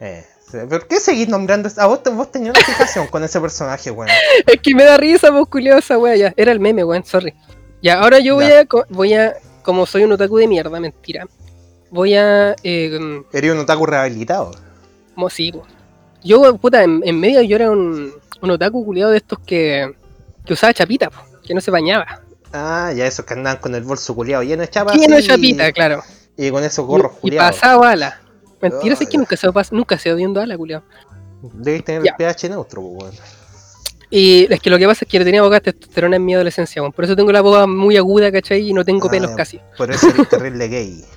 Eh, 0.00 0.24
¿Por 0.68 0.86
qué 0.86 1.00
seguís 1.00 1.28
nombrando? 1.28 1.70
A 1.78 1.86
vos, 1.86 2.02
te- 2.02 2.10
vos 2.10 2.30
tenías 2.30 2.54
una 2.56 2.64
fijación 2.66 3.06
con 3.06 3.22
ese 3.24 3.40
personaje, 3.40 3.90
weón. 3.90 4.10
Es 4.46 4.60
que 4.60 4.74
me 4.74 4.84
da 4.84 4.96
risa, 4.96 5.30
vos 5.30 5.48
culiao, 5.48 5.78
esa 5.78 5.96
wea 5.96 6.16
ya. 6.16 6.34
Era 6.36 6.52
el 6.52 6.60
meme, 6.60 6.84
weón, 6.84 7.04
sorry. 7.04 7.32
Ya, 7.82 8.00
ahora 8.00 8.18
yo 8.20 8.36
voy 8.36 8.44
a, 8.46 8.66
voy 8.90 9.14
a, 9.14 9.34
como 9.62 9.86
soy 9.86 10.04
un 10.04 10.12
otaku 10.12 10.36
de 10.38 10.46
mierda, 10.48 10.78
mentira. 10.80 11.26
Voy 11.90 12.14
a, 12.14 12.54
eh, 12.62 13.22
Eres 13.32 13.52
un 13.52 13.58
otaku 13.58 13.86
rehabilitado. 13.86 14.52
como 15.14 15.28
sí, 15.28 15.52
po. 15.52 15.64
Yo, 16.24 16.56
puta, 16.56 16.84
en, 16.84 17.02
en 17.04 17.18
medio 17.18 17.42
yo 17.42 17.56
era 17.56 17.70
un, 17.70 18.12
un 18.40 18.50
otaku 18.50 18.84
culiado 18.84 19.10
de 19.10 19.16
estos 19.18 19.38
que, 19.40 19.92
que 20.46 20.52
usaba 20.52 20.72
chapita, 20.72 21.10
po, 21.10 21.20
que 21.44 21.52
no 21.54 21.60
se 21.60 21.70
bañaba. 21.72 22.22
Ah, 22.52 22.92
ya 22.94 23.06
esos 23.06 23.24
que 23.24 23.34
andan 23.34 23.56
con 23.56 23.74
el 23.74 23.82
bolso 23.82 24.14
culiado 24.14 24.42
lleno 24.42 24.62
de 24.62 24.68
chapas. 24.68 24.96
Lleno 24.96 25.16
de 25.16 25.22
chapita, 25.22 25.72
claro. 25.72 26.02
Y 26.36 26.50
con 26.50 26.62
esos 26.62 26.86
gorros 26.86 27.12
y, 27.14 27.16
y 27.16 27.20
culiados. 27.20 27.56
pasaba 27.56 27.80
bala. 27.80 28.20
Mentira, 28.60 28.94
es 28.94 29.00
Ay. 29.00 29.06
que 29.08 29.18
nunca 29.18 29.36
se, 29.36 29.48
nunca 29.72 29.98
se 29.98 30.12
odiando 30.12 30.40
a 30.40 30.46
la 30.46 30.56
culiado. 30.56 30.84
Debes 31.54 31.82
tener 31.84 32.02
Ya. 32.04 32.10
el 32.12 32.16
pH 32.16 32.48
neutro, 32.48 32.80
weón. 32.82 33.10
Y 34.14 34.46
es 34.52 34.60
que 34.60 34.68
lo 34.68 34.76
que 34.78 34.86
pasa 34.86 35.06
es 35.06 35.10
que 35.10 35.18
yo 35.18 35.24
tenía 35.24 35.42
poca 35.42 35.58
testosterona 35.58 36.16
en 36.16 36.24
mi 36.26 36.34
adolescencia, 36.34 36.82
weón. 36.82 36.92
Por 36.92 37.04
eso 37.06 37.16
tengo 37.16 37.32
la 37.32 37.40
boca 37.40 37.66
muy 37.66 37.96
aguda, 37.96 38.30
¿cachai? 38.30 38.68
Y 38.68 38.74
no 38.74 38.84
tengo 38.84 39.06
Ah, 39.08 39.10
pelos 39.10 39.30
casi. 39.34 39.58
Por 39.78 39.90
eso 39.90 40.06
eres 40.10 40.28
terrible 40.28 40.68
gay. 40.68 41.02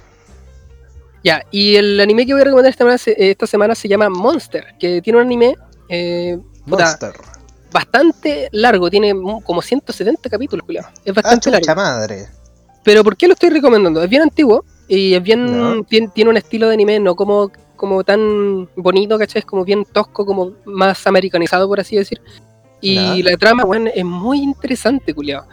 Ya, 1.24 1.42
y 1.50 1.76
el 1.76 2.00
anime 2.00 2.24
que 2.26 2.34
voy 2.34 2.42
a 2.44 2.46
recomendar 2.46 2.70
esta 2.70 2.84
semana, 2.84 2.98
se- 3.00 3.12
eh, 3.14 3.32
esta 3.32 3.48
semana 3.48 3.74
se 3.74 3.88
llama 3.88 4.10
Monster, 4.10 4.64
que 4.80 5.02
tiene 5.02 5.18
un 5.18 5.26
anime 5.26 5.56
eh, 5.90 6.38
puta, 6.68 7.00
bastante 7.72 8.48
largo, 8.52 8.92
tiene 8.92 9.12
como 9.44 9.60
170 9.62 10.30
capítulos, 10.30 10.64
culiao. 10.68 10.86
Es 11.04 11.10
Ah, 11.18 11.22
bastante 11.24 11.50
largo. 11.50 11.64
chucha 11.64 11.74
madre. 11.76 12.28
Pero 12.84 13.04
¿por 13.04 13.18
qué 13.18 13.28
lo 13.28 13.34
estoy 13.34 13.50
recomendando? 13.50 14.04
Es 14.04 14.10
bien 14.10 14.22
antiguo 14.22 14.64
y 14.88 15.16
es 15.16 15.24
bien 15.24 15.84
tiene, 15.90 16.10
tiene 16.14 16.30
un 16.30 16.38
estilo 16.38 16.68
de 16.68 16.76
anime 16.76 17.00
no 17.00 17.16
como, 17.16 17.52
como 17.76 18.04
tan 18.04 18.70
bonito, 18.76 19.18
¿cachai? 19.18 19.40
Es 19.40 19.46
como 19.46 19.66
bien 19.66 19.84
tosco, 19.84 20.28
como 20.28 20.52
más 20.66 21.08
americanizado, 21.08 21.68
por 21.68 21.80
así 21.80 21.96
decir. 21.96 22.22
Y 22.90 23.24
la 23.24 23.36
trama, 23.38 23.64
bueno, 23.64 23.90
es 23.94 24.06
muy 24.06 24.40
interesante, 24.40 25.14
culiao. 25.14 25.45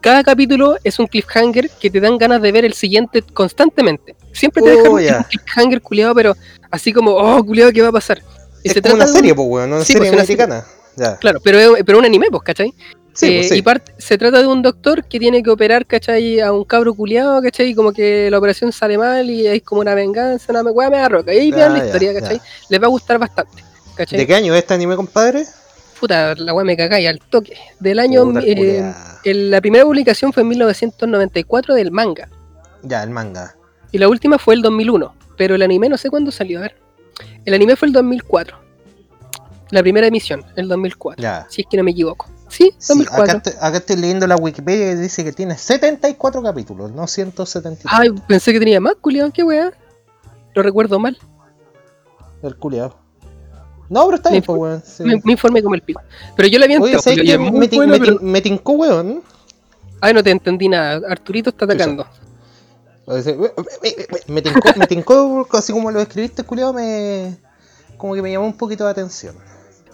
cada 0.00 0.22
capítulo 0.22 0.76
es 0.84 0.98
un 1.00 1.06
cliffhanger 1.08 1.68
que 1.80 1.90
te 1.90 1.98
dan 2.00 2.16
ganas 2.18 2.40
de 2.40 2.52
ver 2.52 2.64
el 2.64 2.72
siguiente 2.72 3.20
constantemente. 3.22 4.14
Siempre 4.32 4.62
te 4.62 4.70
Oh, 4.70 4.76
dejan 4.76 4.92
un 4.92 5.00
ya. 5.02 5.24
cliffhanger 5.24 5.82
culiado, 5.82 6.14
pero 6.14 6.36
así 6.70 6.92
como, 6.92 7.10
oh, 7.12 7.42
culiado, 7.44 7.72
¿qué 7.72 7.82
va 7.82 7.88
a 7.88 7.92
pasar? 7.92 8.22
Y 8.62 8.68
Es 8.68 8.74
se 8.74 8.80
como 8.82 8.94
una 8.94 9.04
trata 9.04 9.12
un- 9.12 9.16
serie, 9.18 9.34
pues, 9.34 9.48
weón, 9.48 9.72
una 9.72 9.80
Sí, 9.84 9.92
serie 9.94 10.10
pues, 10.10 10.12
una 10.12 10.24
serie. 10.24 10.44
americana. 10.44 10.74
Ya. 10.96 11.16
Claro, 11.18 11.40
pero 11.42 11.74
pero 11.84 11.98
un 11.98 12.04
anime, 12.04 12.26
pues, 12.30 12.42
¿cachai? 12.44 12.72
Sí, 13.12 13.26
Eh, 13.26 13.36
pues, 13.38 13.48
sí. 13.48 13.54
Y 13.58 13.62
parte, 13.62 13.92
se 13.98 14.16
trata 14.16 14.38
de 14.40 14.46
un 14.46 14.62
doctor 14.62 15.04
que 15.04 15.18
tiene 15.18 15.42
que 15.42 15.50
operar, 15.50 15.84
¿cachai? 15.86 16.38
A 16.40 16.52
un 16.52 16.64
cabro 16.64 16.94
culiado, 16.94 17.42
¿cachai? 17.42 17.70
Y 17.70 17.74
como 17.74 17.92
que 17.92 18.30
la 18.30 18.38
operación 18.38 18.70
sale 18.70 18.96
mal 18.98 19.28
y 19.28 19.46
es 19.48 19.62
como 19.62 19.80
una 19.80 19.94
venganza, 19.94 20.52
una 20.52 20.62
weá 20.70 20.90
me 20.90 20.98
da 20.98 21.08
roca. 21.08 21.34
Y 21.34 21.38
ahí 21.38 21.50
vean 21.50 21.72
Ah, 21.72 21.74
la 21.74 21.78
ya, 21.80 21.86
historia, 21.86 22.12
ya. 22.12 22.20
¿cachai? 22.20 22.40
Les 22.68 22.80
va 22.80 22.86
a 22.86 22.90
gustar 22.90 23.18
bastante, 23.18 23.64
¿cachai? 23.96 24.18
¿De 24.20 24.26
qué 24.28 24.34
año 24.36 24.54
es 24.54 24.60
este 24.60 24.74
anime, 24.74 24.94
compadre? 24.94 25.44
Puta, 26.00 26.34
la 26.36 26.54
weá 26.54 26.64
me 26.64 26.76
cagáis 26.76 27.08
al 27.08 27.18
toque. 27.18 27.56
Del 27.80 27.98
año. 27.98 28.24
Puta, 28.24 28.40
eh, 28.44 28.92
el- 29.24 29.50
la 29.50 29.60
primera 29.60 29.84
publicación 29.84 30.32
fue 30.32 30.42
en 30.42 30.48
1994 30.50 31.74
del 31.74 31.90
manga. 31.90 32.28
Ya, 32.82 33.02
el 33.02 33.10
manga. 33.10 33.56
Y 33.90 33.98
la 33.98 34.08
última 34.08 34.38
fue 34.38 34.54
el 34.54 34.62
2001. 34.62 35.14
Pero 35.36 35.54
el 35.54 35.62
anime 35.62 35.88
no 35.88 35.96
sé 35.96 36.10
cuándo 36.10 36.30
salió, 36.30 36.58
a 36.58 36.62
ver. 36.62 36.76
El 37.44 37.54
anime 37.54 37.76
fue 37.76 37.86
el 37.88 37.92
2004. 37.94 38.56
La 39.70 39.82
primera 39.82 40.06
emisión, 40.06 40.44
el 40.56 40.66
2004. 40.68 41.22
Ya. 41.22 41.46
Si 41.50 41.62
es 41.62 41.66
que 41.70 41.76
no 41.76 41.84
me 41.84 41.90
equivoco. 41.90 42.26
Sí, 42.48 42.72
Sí, 42.78 42.88
2004. 42.88 43.22
acá, 43.24 43.32
estoy, 43.36 43.52
acá 43.60 43.76
estoy 43.76 43.96
leyendo 43.96 44.26
la 44.26 44.36
Wikipedia 44.36 44.92
y 44.92 44.94
dice 44.94 45.22
que 45.22 45.32
tiene 45.32 45.56
74 45.58 46.42
capítulos, 46.42 46.90
no 46.92 47.06
173. 47.06 47.92
Ay, 47.94 48.10
pensé 48.26 48.52
que 48.52 48.58
tenía 48.58 48.80
más, 48.80 48.94
culiao, 49.00 49.30
qué 49.30 49.42
weá. 49.42 49.72
Lo 50.54 50.62
recuerdo 50.62 50.98
mal. 50.98 51.18
El 52.42 52.56
culiado. 52.56 52.98
No, 53.88 54.04
pero 54.04 54.16
está 54.16 54.30
bien, 54.30 54.42
Me- 54.42 54.46
pues, 54.46 54.58
weón. 54.60 54.82
sí. 54.84 55.02
Me, 55.04 55.20
me 55.24 55.32
informé 55.32 55.62
como 55.62 55.74
el 55.74 55.82
pico. 55.82 56.00
Pero 56.36 56.48
yo 56.48 56.58
la 56.58 56.66
vi 56.66 56.74
en 56.74 56.82
Oye, 56.82 56.94
es 56.96 57.38
muy 57.38 57.50
Me, 57.52 57.68
tin- 57.68 57.86
me 57.88 57.98
pero- 57.98 58.18
me 58.20 58.40
tincó, 58.40 58.72
weón. 58.72 59.22
Ay, 60.00 60.14
no 60.14 60.22
te 60.22 60.30
entendí 60.30 60.68
nada. 60.68 61.00
Arturito 61.08 61.50
está 61.50 61.64
atacando. 61.64 62.06
Me- 63.06 63.14
me- 63.24 63.34
me- 63.34 64.34
Me 64.34 64.42
tincó, 64.42 64.68
me 64.76 64.86
tincó, 64.86 65.48
así 65.52 65.72
como 65.72 65.90
lo 65.90 66.00
escribiste, 66.00 66.42
culiado, 66.44 66.72
me. 66.74 67.36
Como 67.96 68.14
que 68.14 68.22
me 68.22 68.30
llamó 68.30 68.46
un 68.46 68.56
poquito 68.56 68.84
de 68.84 68.90
atención. 68.90 69.34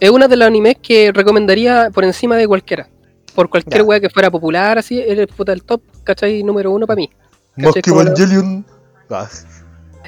Es 0.01 0.11
una 0.11 0.27
de 0.29 0.37
los 0.37 0.47
animes 0.47 0.77
que 0.83 1.12
recomendaría 1.12 1.91
por 1.95 2.05
encima 2.05 2.37
de 2.37 2.47
cualquiera. 2.49 2.89
Por 3.35 3.49
cualquier 3.49 3.79
Ya. 3.79 3.85
weá 3.85 4.01
que 4.01 4.11
fuera 4.11 4.31
popular, 4.31 4.79
así, 4.79 5.01
eres 5.01 5.29
puta 5.29 5.53
el 5.53 5.62
top, 5.62 5.81
¿cachai? 6.03 6.43
Número 6.43 6.71
uno 6.73 6.87
para 6.87 6.97
mí. 6.97 7.11
Más 7.57 7.73
que 7.75 7.83
la- 7.91 8.03
Evangelion. 8.03 8.65
Ah, 9.09 9.29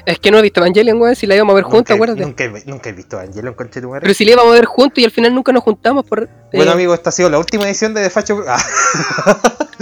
Es 0.07 0.19
que 0.19 0.31
no 0.31 0.37
he 0.39 0.41
visto 0.41 0.61
Evangelion, 0.61 1.01
weón, 1.01 1.17
si 1.17 1.27
la 1.27 1.35
íbamos 1.35 1.51
a 1.51 1.55
ver 1.55 1.63
juntos, 1.65 1.93
acuérdate. 1.93 2.21
nunca, 2.21 2.45
he- 2.45 2.63
nunca 2.65 2.89
he 2.89 2.93
visto 2.93 3.17
Evangelion 3.21 3.53
con 3.55 3.69
Chetumare. 3.69 4.01
Pero 4.03 4.13
si 4.13 4.23
la 4.23 4.31
íbamos 4.31 4.51
a 4.53 4.55
ver 4.55 4.63
juntos 4.65 4.99
y 4.99 5.03
al 5.03 5.11
final 5.11 5.35
nunca 5.35 5.51
nos 5.51 5.63
juntamos 5.63 6.05
por 6.05 6.23
eh, 6.23 6.29
Bueno, 6.53 6.71
amigo, 6.71 6.93
esta 6.93 7.09
ha 7.09 7.11
sido 7.11 7.29
la 7.29 7.37
última 7.39 7.65
edición 7.65 7.93
de 7.93 8.03
The 8.03 8.09
Facho. 8.09 8.41
Ah. 8.47 8.57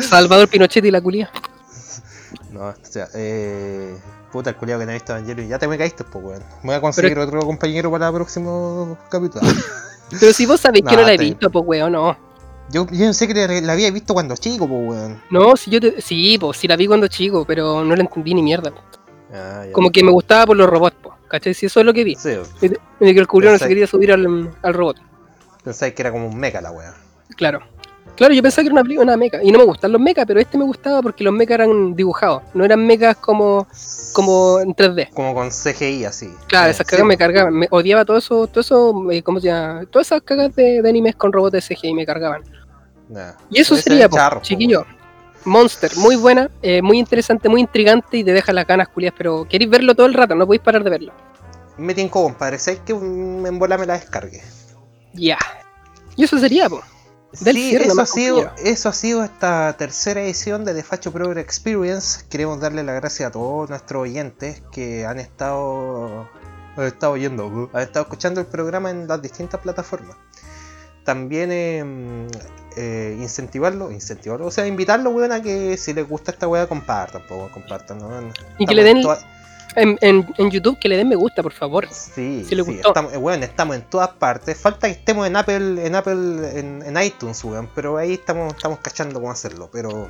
Salvador 0.02 0.48
Pinochet 0.50 0.84
y 0.84 0.90
la 0.90 1.00
culia. 1.00 1.30
No, 2.52 2.62
o 2.70 2.74
sea, 2.82 3.08
eh. 3.14 3.96
Puta, 4.32 4.50
el 4.50 4.56
culiado 4.56 4.80
que 4.80 4.86
no 4.88 4.92
ha 4.92 4.96
visto 4.96 5.14
Evangelion. 5.16 5.48
Ya 5.48 5.60
te 5.60 5.68
me 5.68 5.78
caíste, 5.78 6.04
pues, 6.04 6.26
weón. 6.26 6.44
Voy 6.64 6.74
a 6.76 6.82
conseguir 6.82 7.18
otro 7.20 7.40
compañero 7.42 7.92
para 7.92 8.08
el 8.08 8.14
próximo 8.16 8.98
capítulo. 9.10 9.46
Pero 10.20 10.34
si 10.34 10.46
vos 10.48 10.60
sabés 10.60 10.82
que 10.82 10.96
No, 10.96 11.04
la 11.04 11.14
he 11.14 11.18
visto, 11.20 11.52
pues 11.52 11.64
weón, 11.68 11.92
no. 11.92 12.18
Yo, 12.72 12.88
yo 12.92 13.14
sé 13.14 13.28
que 13.28 13.62
la, 13.62 13.74
había 13.74 13.92
visto 13.92 14.14
cuando 14.16 14.36
chico, 14.36 14.68
pues, 14.68 14.82
weón. 14.90 15.22
No, 15.30 15.56
si 15.56 15.70
yo 15.70 15.80
te... 15.80 16.02
Sí, 16.02 16.38
pues 16.40 16.58
sí 16.58 16.68
la 16.68 16.76
vi 16.76 16.88
cuando 16.88 17.08
chico, 17.08 17.46
pero 17.46 17.84
no 17.84 17.96
la 17.96 18.02
entendí 18.02 18.34
ni 18.34 18.42
mierda. 18.42 18.74
Ah. 19.34 19.66
Como 19.72 19.92
que 19.92 20.04
me 20.04 20.12
gustaba 20.12 20.46
por 20.48 20.58
los 20.58 20.70
robots, 20.70 20.96
pues. 21.02 21.16
¿Cachai? 21.28 21.54
Si 21.54 21.66
eso 21.66 21.80
es 21.80 21.86
lo 21.86 21.94
que 21.94 22.04
vi. 22.04 22.16
Sí, 22.16 22.32
Y 22.62 22.68
y 23.10 23.14
que 23.14 23.20
el 23.20 23.28
culiao 23.28 23.54
no 23.54 23.60
se 23.60 23.68
quería 23.68 23.88
subir 23.88 24.12
al, 24.12 24.52
al 24.62 24.74
robot. 24.74 24.98
pensáis 25.64 25.94
que 25.94 26.02
era 26.02 26.12
como 26.12 26.28
un 26.28 26.38
mecha 26.38 26.62
la 26.62 26.72
weá. 26.72 26.94
Claro. 27.36 27.60
Claro, 28.16 28.34
yo 28.34 28.42
pensaba 28.42 28.64
que 28.64 28.72
era 28.72 28.82
una, 28.82 29.02
una 29.02 29.18
mecha. 29.18 29.44
Y 29.44 29.52
no 29.52 29.58
me 29.60 29.66
gustan 29.66 29.92
los 29.92 30.00
mechas, 30.00 30.26
pero 30.26 30.40
este 30.40 30.58
me 30.58 30.64
gustaba 30.64 31.02
porque 31.02 31.24
los 31.24 31.34
mechas 31.34 31.56
eran 31.56 31.96
dibujados. 31.96 32.44
No 32.54 32.64
eran 32.64 32.86
mechas 32.86 33.18
como, 33.18 33.68
como 34.14 34.60
en 34.62 34.74
3D. 34.74 35.10
Como 35.14 35.34
con 35.34 35.50
CGI 35.50 36.06
así. 36.06 36.30
Claro, 36.48 36.68
Eh, 36.68 36.72
esas 36.72 36.86
sí, 36.88 36.92
cagas 36.92 37.06
me 37.08 37.18
cargaban. 37.18 37.54
Me 37.54 37.68
odiaba 37.72 38.06
todo 38.06 38.18
eso, 38.18 38.48
todo 38.48 38.62
eso, 38.62 39.12
eh, 39.12 39.22
¿cómo 39.24 39.40
se 39.42 39.48
llama? 39.48 39.86
Todas 39.90 40.08
esas 40.08 40.22
cagas 40.22 40.56
de, 40.56 40.82
de 40.82 40.90
animes 40.90 41.16
con 41.16 41.34
robots 41.34 41.52
de 41.54 41.62
CGI 41.62 41.94
me 41.94 42.06
cargaban. 42.06 42.44
Nah. 43.10 43.34
Y 43.50 43.60
eso 43.60 43.76
Ese 43.76 43.84
sería, 43.84 44.08
po, 44.08 44.16
charro, 44.16 44.40
po, 44.40 44.44
chiquillo. 44.46 44.86
Monster, 45.46 45.96
muy 45.98 46.16
buena, 46.16 46.50
eh, 46.62 46.82
muy 46.82 47.00
interesante, 47.00 47.50
muy 47.50 47.62
intrigante 47.62 48.18
y 48.18 48.24
te 48.24 48.34
deja 48.34 48.52
las 48.52 48.68
ganas 48.68 48.90
culias, 48.90 49.14
pero 49.18 49.48
queréis 49.48 49.70
verlo 49.70 49.96
todo 49.96 50.08
el 50.08 50.14
rato, 50.14 50.36
no 50.36 50.46
podéis 50.46 50.64
parar 50.64 50.84
de 50.84 50.90
verlo. 50.90 51.14
Me 51.78 51.94
tincó, 51.94 52.24
compadre. 52.24 52.58
¿Sabes 52.58 52.80
que 52.86 52.94
en 52.94 53.60
bola 53.60 53.78
me 53.78 53.86
la 53.86 53.94
descargue? 53.94 54.42
Ya. 55.14 55.38
Y 56.16 56.24
eso 56.24 56.38
sería, 56.40 56.70
po. 56.70 56.82
Del 57.42 57.56
sí, 57.56 57.76
eso 57.76 58.02
ha, 58.02 58.06
sido, 58.06 58.52
eso 58.64 58.88
ha 58.88 58.94
sido 58.94 59.24
esta 59.24 59.76
tercera 59.78 60.22
edición 60.22 60.64
de 60.64 60.74
The 60.74 60.84
Facho 60.84 61.12
Progress 61.12 61.44
Experience. 61.44 62.26
Queremos 62.30 62.62
darle 62.62 62.82
las 62.84 62.96
gracias 62.96 63.28
a 63.28 63.32
todos 63.32 63.70
nuestros 63.70 64.04
oyentes 64.04 64.64
que 64.72 65.06
han 65.06 65.20
estado, 65.20 66.30
han 66.78 66.86
estado 66.86 67.14
oyendo, 67.14 67.70
han 67.74 67.82
estado 67.82 68.04
escuchando 68.04 68.40
el 68.40 68.48
programa 68.48 68.90
en 68.90 69.08
las 69.08 69.22
distintas 69.22 69.60
plataformas. 69.60 70.16
También 71.06 71.50
eh, 71.54 72.28
eh, 72.76 73.18
incentivarlo, 73.22 73.92
incentivarlo, 73.92 74.48
o 74.48 74.52
sea, 74.52 74.68
invitarlo, 74.68 75.12
weón, 75.12 75.32
a 75.32 75.42
que 75.42 75.78
si 75.78 75.94
les 75.94 76.06
gusta 76.10 76.32
esta 76.32 76.48
weá, 76.48 76.68
compartan, 76.68 77.22
po, 77.28 77.48
compartan, 77.54 78.00
¿no? 78.00 78.10
Y 78.58 78.66
que 78.66 78.76
le 78.76 78.84
den 78.84 78.98
en 78.98 79.04
toda- 79.04 79.20
En, 79.78 79.98
en, 80.02 80.26
en 80.38 80.52
YouTube 80.52 80.80
que 80.80 80.88
le 80.90 80.98
den 80.98 81.08
me 81.10 81.16
gusta, 81.16 81.44
por 81.44 81.52
favor. 81.52 81.88
Sí, 81.92 82.44
si 82.48 82.56
le 82.56 82.64
sí, 82.64 82.72
gustó. 82.72 82.88
Estamos, 82.90 83.14
eh, 83.14 83.18
weón, 83.18 83.44
estamos 83.44 83.76
en 83.76 83.84
todas 83.84 84.10
partes. 84.10 84.58
Falta 84.58 84.88
que 84.88 84.94
estemos 84.94 85.28
en 85.28 85.36
Apple, 85.36 85.86
en 85.86 85.96
Apple, 85.96 86.60
en, 86.60 86.82
en 86.84 87.04
iTunes, 87.04 87.44
weón. 87.44 87.70
Pero 87.76 87.98
ahí 87.98 88.14
estamos, 88.14 88.54
estamos 88.56 88.80
cachando 88.80 89.20
cómo 89.20 89.32
hacerlo. 89.32 89.70
Pero 89.72 90.10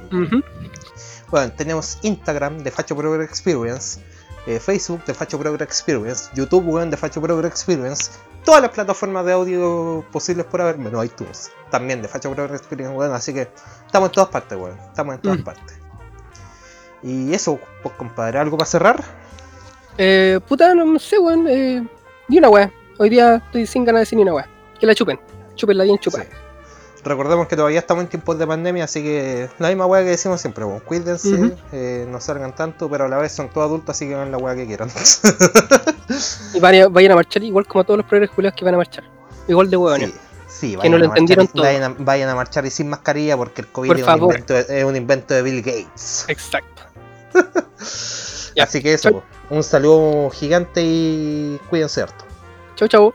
bueno, 1.30 1.52
tenemos 1.54 1.98
Instagram 2.04 2.60
de 2.60 2.72
Facho 2.72 2.96
Experience, 3.24 4.00
eh, 4.48 4.60
Facebook 4.60 5.04
de 5.06 5.14
Facho 5.14 5.38
Progress 5.40 5.68
Experience, 5.68 6.30
YouTube, 6.36 6.68
weón, 6.68 6.90
de 6.92 6.98
Facho 6.98 7.22
Progress 7.22 7.52
Experience, 7.52 8.12
todas 8.44 8.62
las 8.62 8.72
plataformas 8.72 9.26
de 9.26 9.34
audio 9.34 10.06
posibles 10.12 10.46
por 10.46 10.62
haber, 10.62 10.78
menos 10.78 11.04
iTunes, 11.06 11.52
también 11.72 12.02
de 12.02 12.08
Facho 12.08 12.32
Progress 12.32 12.62
Experience, 12.62 12.96
weón. 12.96 13.14
Así 13.14 13.34
que 13.34 13.50
estamos 13.86 14.10
en 14.10 14.14
todas 14.14 14.30
partes, 14.30 14.58
weón. 14.58 14.78
Estamos 14.88 15.16
en 15.16 15.22
todas 15.22 15.40
Mm. 15.40 15.44
partes. 15.44 15.80
Y 17.04 17.34
eso, 17.34 17.60
pues 17.84 17.94
compadre, 17.96 18.40
¿algo 18.40 18.58
para 18.58 18.70
cerrar? 18.70 19.04
Eh, 19.98 20.40
puta, 20.48 20.74
no 20.76 20.98
sé, 21.00 21.18
weón. 21.20 21.48
Eh, 21.48 21.88
ni 22.28 22.38
una 22.40 22.50
weá. 22.50 22.72
Hoy 22.98 23.10
día 23.10 23.36
estoy 23.36 23.66
sin 23.68 23.84
ganas 23.86 24.00
de 24.00 24.02
decir 24.04 24.16
ni 24.18 24.24
una 24.24 24.34
weá. 24.34 24.50
Que 24.80 24.86
la 24.86 24.96
chupen. 24.96 25.20
Chúpenla 25.56 25.84
bien 25.84 25.98
chupada. 26.00 26.24
Sí. 26.26 26.30
Recordemos 27.06 27.48
que 27.48 27.56
todavía 27.56 27.77
estamos 27.77 28.03
en 28.03 28.10
tiempos 28.10 28.40
de 28.40 28.48
pandemia, 28.48 28.86
así 28.86 29.03
que 29.03 29.48
la 29.60 29.68
misma 29.68 29.86
weá 29.86 30.02
que 30.03 30.10
decimos 30.10 30.41
siempre, 30.41 30.65
bueno, 30.65 30.82
cuídense, 30.84 31.56
eh, 31.72 32.07
no 32.10 32.19
salgan 32.19 32.56
tanto, 32.56 32.90
pero 32.90 33.06
a 33.06 33.07
la 33.07 33.18
vez 33.18 33.32
son 33.32 33.48
todos 33.49 33.68
adultos, 33.68 33.95
así 33.95 34.07
que 34.07 34.15
hagan 34.15 34.32
la 34.32 34.40
weá 34.40 34.56
que 34.56 34.65
quieran. 34.65 34.90
Y 36.53 36.60
vayan, 36.60 36.91
vayan 36.91 37.11
a 37.11 37.15
marchar 37.15 37.44
igual 37.44 37.68
como 37.68 37.84
todos 37.84 37.98
los 37.98 38.07
progres 38.07 38.32
culiados 38.32 38.57
que 38.57 38.65
van 38.65 38.73
a 38.73 38.77
marchar. 38.77 39.03
Igual 39.48 39.69
de 39.69 39.77
huevones. 39.77 40.10
sí, 40.10 40.18
sí, 40.48 40.72
Que 40.72 40.77
vayan, 40.77 40.91
no 40.91 40.98
lo 40.98 41.06
a 41.06 41.07
marchar, 41.10 41.19
entendieron 41.19 41.48
todo. 41.48 41.64
vayan, 41.64 41.84
a, 41.84 41.95
vayan 41.99 42.30
a 42.30 42.36
marchar 42.36 42.65
y 42.65 42.72
sin 42.72 42.90
mascarilla 42.90 43.38
porque 43.38 43.61
el 43.61 43.68
COVID 43.68 43.88
Por 43.88 43.99
es 43.99 44.07
un, 44.07 44.22
invento 44.23 44.53
de, 44.53 44.80
es 44.80 44.84
un 44.84 44.95
invento 44.95 45.34
de 45.36 45.41
Bill 45.44 45.61
Gates. 45.61 46.26
Exacto. 46.27 46.84
Así 48.60 48.82
que 48.82 48.94
eso, 48.94 49.23
un 49.49 49.64
saludo 49.64 50.32
gigante 50.32 50.82
y 50.84 51.60
cuídense 51.69 52.02
harto. 52.02 52.26
Chau, 52.76 52.88
chau. 52.88 53.14